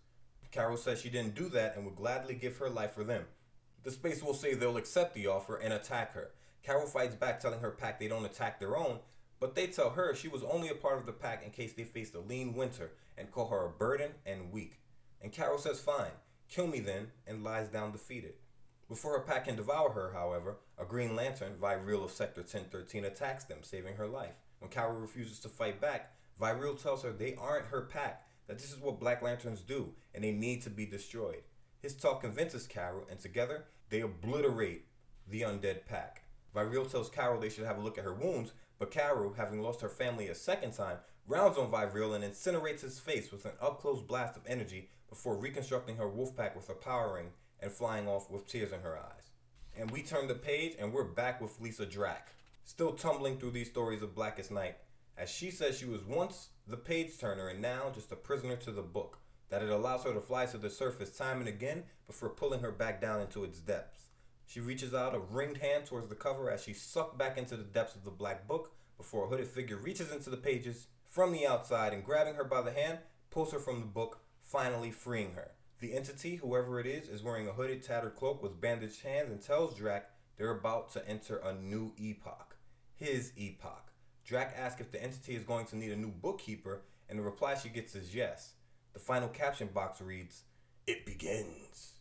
Karu 0.52 0.78
says 0.78 1.00
she 1.00 1.10
didn't 1.10 1.34
do 1.34 1.48
that 1.50 1.76
and 1.76 1.84
would 1.84 1.96
gladly 1.96 2.34
give 2.34 2.56
her 2.56 2.70
life 2.70 2.92
for 2.92 3.04
them. 3.04 3.24
The 3.82 3.90
space 3.90 4.22
will 4.22 4.34
say 4.34 4.54
they'll 4.54 4.76
accept 4.76 5.14
the 5.14 5.26
offer 5.26 5.56
and 5.56 5.72
attack 5.72 6.14
her. 6.14 6.30
Karu 6.66 6.88
fights 6.88 7.14
back, 7.14 7.40
telling 7.40 7.60
her 7.60 7.70
pack 7.70 8.00
they 8.00 8.08
don't 8.08 8.24
attack 8.24 8.58
their 8.58 8.76
own, 8.76 9.00
but 9.40 9.54
they 9.54 9.66
tell 9.66 9.90
her 9.90 10.14
she 10.14 10.28
was 10.28 10.42
only 10.42 10.68
a 10.68 10.74
part 10.74 10.98
of 10.98 11.06
the 11.06 11.12
pack 11.12 11.44
in 11.44 11.50
case 11.50 11.72
they 11.72 11.84
faced 11.84 12.14
a 12.14 12.20
lean 12.20 12.54
winter 12.54 12.92
and 13.16 13.30
call 13.30 13.48
her 13.48 13.66
a 13.66 13.70
burden 13.70 14.12
and 14.24 14.52
weak. 14.52 14.80
And 15.22 15.32
Karu 15.32 15.58
says, 15.58 15.80
Fine, 15.80 16.12
kill 16.48 16.66
me 16.66 16.80
then, 16.80 17.08
and 17.26 17.44
lies 17.44 17.68
down 17.68 17.92
defeated. 17.92 18.34
Before 18.88 19.12
her 19.14 19.24
pack 19.24 19.46
can 19.46 19.56
devour 19.56 19.90
her, 19.90 20.12
however, 20.12 20.58
a 20.78 20.84
Green 20.84 21.16
Lantern, 21.16 21.54
Viril 21.60 22.04
of 22.04 22.12
Sector 22.12 22.42
1013, 22.42 23.04
attacks 23.04 23.44
them, 23.44 23.58
saving 23.62 23.96
her 23.96 24.06
life. 24.06 24.34
When 24.60 24.70
Karu 24.70 25.00
refuses 25.00 25.40
to 25.40 25.48
fight 25.48 25.80
back, 25.80 26.12
Viril 26.38 26.74
tells 26.74 27.02
her 27.02 27.12
they 27.12 27.34
aren't 27.34 27.66
her 27.66 27.82
pack, 27.82 28.26
that 28.46 28.58
this 28.58 28.72
is 28.72 28.78
what 28.78 29.00
Black 29.00 29.22
Lanterns 29.22 29.60
do, 29.60 29.92
and 30.14 30.22
they 30.22 30.30
need 30.30 30.62
to 30.62 30.70
be 30.70 30.86
destroyed. 30.86 31.42
His 31.82 31.94
talk 31.94 32.20
convinces 32.20 32.68
Karu, 32.68 33.10
and 33.10 33.18
together 33.18 33.64
they 33.90 34.02
obliterate 34.02 34.84
the 35.28 35.42
undead 35.42 35.86
pack. 35.86 36.22
Viril 36.54 36.86
tells 36.86 37.10
Karu 37.10 37.40
they 37.40 37.48
should 37.48 37.66
have 37.66 37.78
a 37.78 37.82
look 37.82 37.98
at 37.98 38.04
her 38.04 38.14
wounds, 38.14 38.52
but 38.78 38.90
Karu, 38.90 39.36
having 39.36 39.62
lost 39.62 39.80
her 39.80 39.88
family 39.88 40.28
a 40.28 40.34
second 40.34 40.72
time, 40.72 40.98
rounds 41.26 41.58
on 41.58 41.70
Viril 41.70 42.14
and 42.14 42.24
incinerates 42.24 42.82
his 42.82 42.98
face 42.98 43.32
with 43.32 43.44
an 43.44 43.52
up-close 43.60 44.02
blast 44.02 44.36
of 44.36 44.46
energy 44.46 44.90
before 45.08 45.36
reconstructing 45.36 45.96
her 45.96 46.08
wolf 46.08 46.36
pack 46.36 46.54
with 46.54 46.68
a 46.68 46.74
power 46.74 47.14
ring 47.14 47.28
and 47.60 47.72
flying 47.72 48.06
off 48.06 48.30
with 48.30 48.46
tears 48.46 48.72
in 48.72 48.80
her 48.80 48.96
eyes. 48.96 49.30
And 49.78 49.90
we 49.90 50.02
turn 50.02 50.28
the 50.28 50.34
page 50.34 50.74
and 50.78 50.92
we're 50.92 51.04
back 51.04 51.40
with 51.40 51.60
Lyssa 51.60 51.86
Drak, 51.86 52.32
still 52.64 52.92
tumbling 52.92 53.38
through 53.38 53.52
these 53.52 53.70
stories 53.70 54.02
of 54.02 54.14
Blackest 54.14 54.50
Night, 54.50 54.76
as 55.16 55.30
she 55.30 55.50
says 55.50 55.78
she 55.78 55.86
was 55.86 56.04
once 56.04 56.48
the 56.66 56.76
page 56.76 57.18
turner 57.18 57.48
and 57.48 57.62
now 57.62 57.90
just 57.94 58.12
a 58.12 58.16
prisoner 58.16 58.56
to 58.56 58.70
the 58.70 58.82
book, 58.82 59.18
that 59.48 59.62
it 59.62 59.70
allows 59.70 60.04
her 60.04 60.12
to 60.12 60.20
fly 60.20 60.46
to 60.46 60.58
the 60.58 60.70
surface 60.70 61.16
time 61.16 61.38
and 61.38 61.48
again 61.48 61.84
before 62.06 62.28
pulling 62.28 62.60
her 62.60 62.72
back 62.72 63.00
down 63.00 63.20
into 63.20 63.44
its 63.44 63.60
depths. 63.60 64.05
She 64.46 64.60
reaches 64.60 64.94
out 64.94 65.14
a 65.14 65.18
ringed 65.18 65.58
hand 65.58 65.86
towards 65.86 66.08
the 66.08 66.14
cover 66.14 66.50
as 66.50 66.62
she's 66.62 66.80
sucked 66.80 67.18
back 67.18 67.36
into 67.36 67.56
the 67.56 67.64
depths 67.64 67.96
of 67.96 68.04
the 68.04 68.10
black 68.10 68.46
book 68.46 68.72
before 68.96 69.26
a 69.26 69.28
hooded 69.28 69.48
figure 69.48 69.76
reaches 69.76 70.10
into 70.12 70.30
the 70.30 70.36
pages, 70.36 70.86
from 71.04 71.32
the 71.32 71.46
outside 71.46 71.92
and 71.92 72.04
grabbing 72.04 72.34
her 72.34 72.44
by 72.44 72.62
the 72.62 72.70
hand, 72.70 72.98
pulls 73.30 73.52
her 73.52 73.58
from 73.58 73.80
the 73.80 73.86
book, 73.86 74.20
finally 74.40 74.90
freeing 74.90 75.32
her. 75.34 75.50
The 75.80 75.94
entity, 75.94 76.36
whoever 76.36 76.80
it 76.80 76.86
is, 76.86 77.08
is 77.08 77.22
wearing 77.22 77.48
a 77.48 77.52
hooded, 77.52 77.82
tattered 77.82 78.16
cloak 78.16 78.42
with 78.42 78.60
bandaged 78.60 79.02
hands 79.02 79.30
and 79.30 79.42
tells 79.42 79.74
Drak 79.74 80.02
they're 80.36 80.50
about 80.50 80.90
to 80.92 81.06
enter 81.08 81.36
a 81.36 81.54
new 81.54 81.92
epoch. 81.98 82.56
His 82.94 83.32
epoch. 83.36 83.92
Drak 84.26 84.56
asks 84.58 84.80
if 84.80 84.90
the 84.90 85.02
entity 85.02 85.34
is 85.34 85.44
going 85.44 85.66
to 85.66 85.76
need 85.76 85.92
a 85.92 85.96
new 85.96 86.10
bookkeeper, 86.10 86.82
and 87.08 87.18
the 87.18 87.22
reply 87.22 87.54
she 87.54 87.68
gets 87.68 87.94
is 87.94 88.14
yes. 88.14 88.54
The 88.94 88.98
final 88.98 89.28
caption 89.28 89.68
box 89.68 90.00
reads, 90.00 90.42
It 90.86 91.04
begins. 91.04 91.95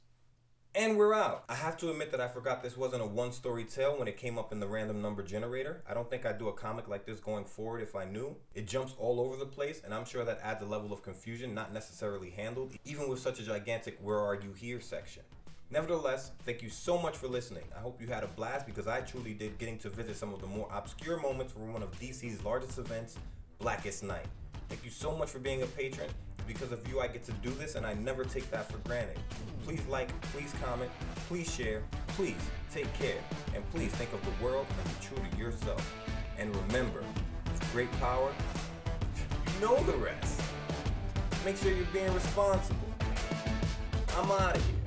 And 0.78 0.98
we're 0.98 1.14
out. 1.14 1.46
I 1.48 1.56
have 1.56 1.78
to 1.78 1.90
admit 1.90 2.12
that 2.12 2.20
I 2.20 2.28
forgot 2.28 2.62
this 2.62 2.76
wasn't 2.76 3.02
a 3.02 3.06
one 3.06 3.32
story 3.32 3.64
tale 3.64 3.98
when 3.98 4.10
it 4.10 4.18
came 4.18 4.38
up 4.38 4.52
in 4.52 4.60
the 4.60 4.68
random 4.68 5.02
number 5.02 5.24
generator. 5.24 5.82
I 5.90 5.94
don't 5.94 6.10
think 6.10 6.26
I'd 6.26 6.38
do 6.38 6.50
a 6.50 6.54
comic 6.54 6.90
like 6.90 7.06
this 7.06 7.22
going 7.22 7.46
forward 7.46 7.82
if 7.82 7.96
I 7.96 8.04
knew. 8.04 8.36
It 8.54 8.68
jumps 8.68 8.94
all 9.00 9.22
over 9.22 9.38
the 9.38 9.46
place, 9.46 9.82
and 9.86 9.94
I'm 9.94 10.04
sure 10.04 10.26
that 10.26 10.42
adds 10.44 10.62
a 10.62 10.66
level 10.66 10.92
of 10.92 11.02
confusion 11.02 11.54
not 11.54 11.72
necessarily 11.72 12.30
handled, 12.30 12.74
even 12.84 13.08
with 13.08 13.20
such 13.20 13.40
a 13.40 13.44
gigantic 13.44 13.98
Where 14.02 14.20
Are 14.20 14.36
You 14.36 14.52
Here 14.52 14.82
section. 14.82 15.24
Nevertheless, 15.72 16.32
thank 16.46 16.62
you 16.62 16.70
so 16.70 17.02
much 17.02 17.16
for 17.16 17.30
listening. 17.30 17.64
I 17.74 17.80
hope 17.80 18.02
you 18.02 18.08
had 18.08 18.26
a 18.26 18.28
blast 18.28 18.66
because 18.66 18.86
I 18.86 19.00
truly 19.00 19.34
did 19.34 19.58
getting 19.58 19.78
to 19.78 19.90
visit 19.90 20.18
some 20.18 20.34
of 20.34 20.42
the 20.42 20.48
more 20.48 20.68
obscure 20.74 21.22
moments 21.22 21.54
from 21.54 21.72
one 21.72 21.84
of 21.84 22.00
DC's 22.02 22.44
largest 22.44 22.78
events, 22.80 23.16
Blackest 23.60 24.04
Night. 24.04 24.26
Thank 24.70 24.84
you 24.84 24.92
so 24.92 25.16
much 25.16 25.30
for 25.30 25.40
being 25.40 25.62
a 25.62 25.68
patron. 25.68 26.10
Because 26.48 26.72
of 26.72 26.88
you, 26.88 27.00
I 27.00 27.08
get 27.08 27.24
to 27.26 27.32
do 27.34 27.50
this, 27.52 27.76
and 27.76 27.86
I 27.86 27.94
never 27.96 28.24
take 28.24 28.50
that 28.52 28.72
for 28.72 28.78
granted. 28.80 29.18
Please 29.64 29.86
like, 29.88 30.10
please 30.32 30.54
comment, 30.64 30.92
please 31.28 31.52
share, 31.52 31.82
please 32.10 32.38
take 32.72 32.92
care, 32.94 33.18
and 33.56 33.68
please 33.72 33.92
think 33.94 34.14
of 34.14 34.24
the 34.24 34.44
world 34.44 34.68
and 34.70 35.00
be 35.00 35.06
true 35.06 35.18
to 35.32 35.38
yourself. 35.38 35.96
And 36.38 36.56
remember, 36.68 37.04
with 37.52 37.72
great 37.72 37.92
power, 37.94 38.32
you 39.16 39.62
know 39.62 39.82
the 39.84 39.98
rest. 39.98 40.42
Make 41.44 41.58
sure 41.58 41.72
you're 41.72 41.86
being 41.88 42.14
responsible. 42.14 42.78
I'm 44.18 44.32
out 44.32 44.56
of 44.56 44.66
here. 44.66 44.85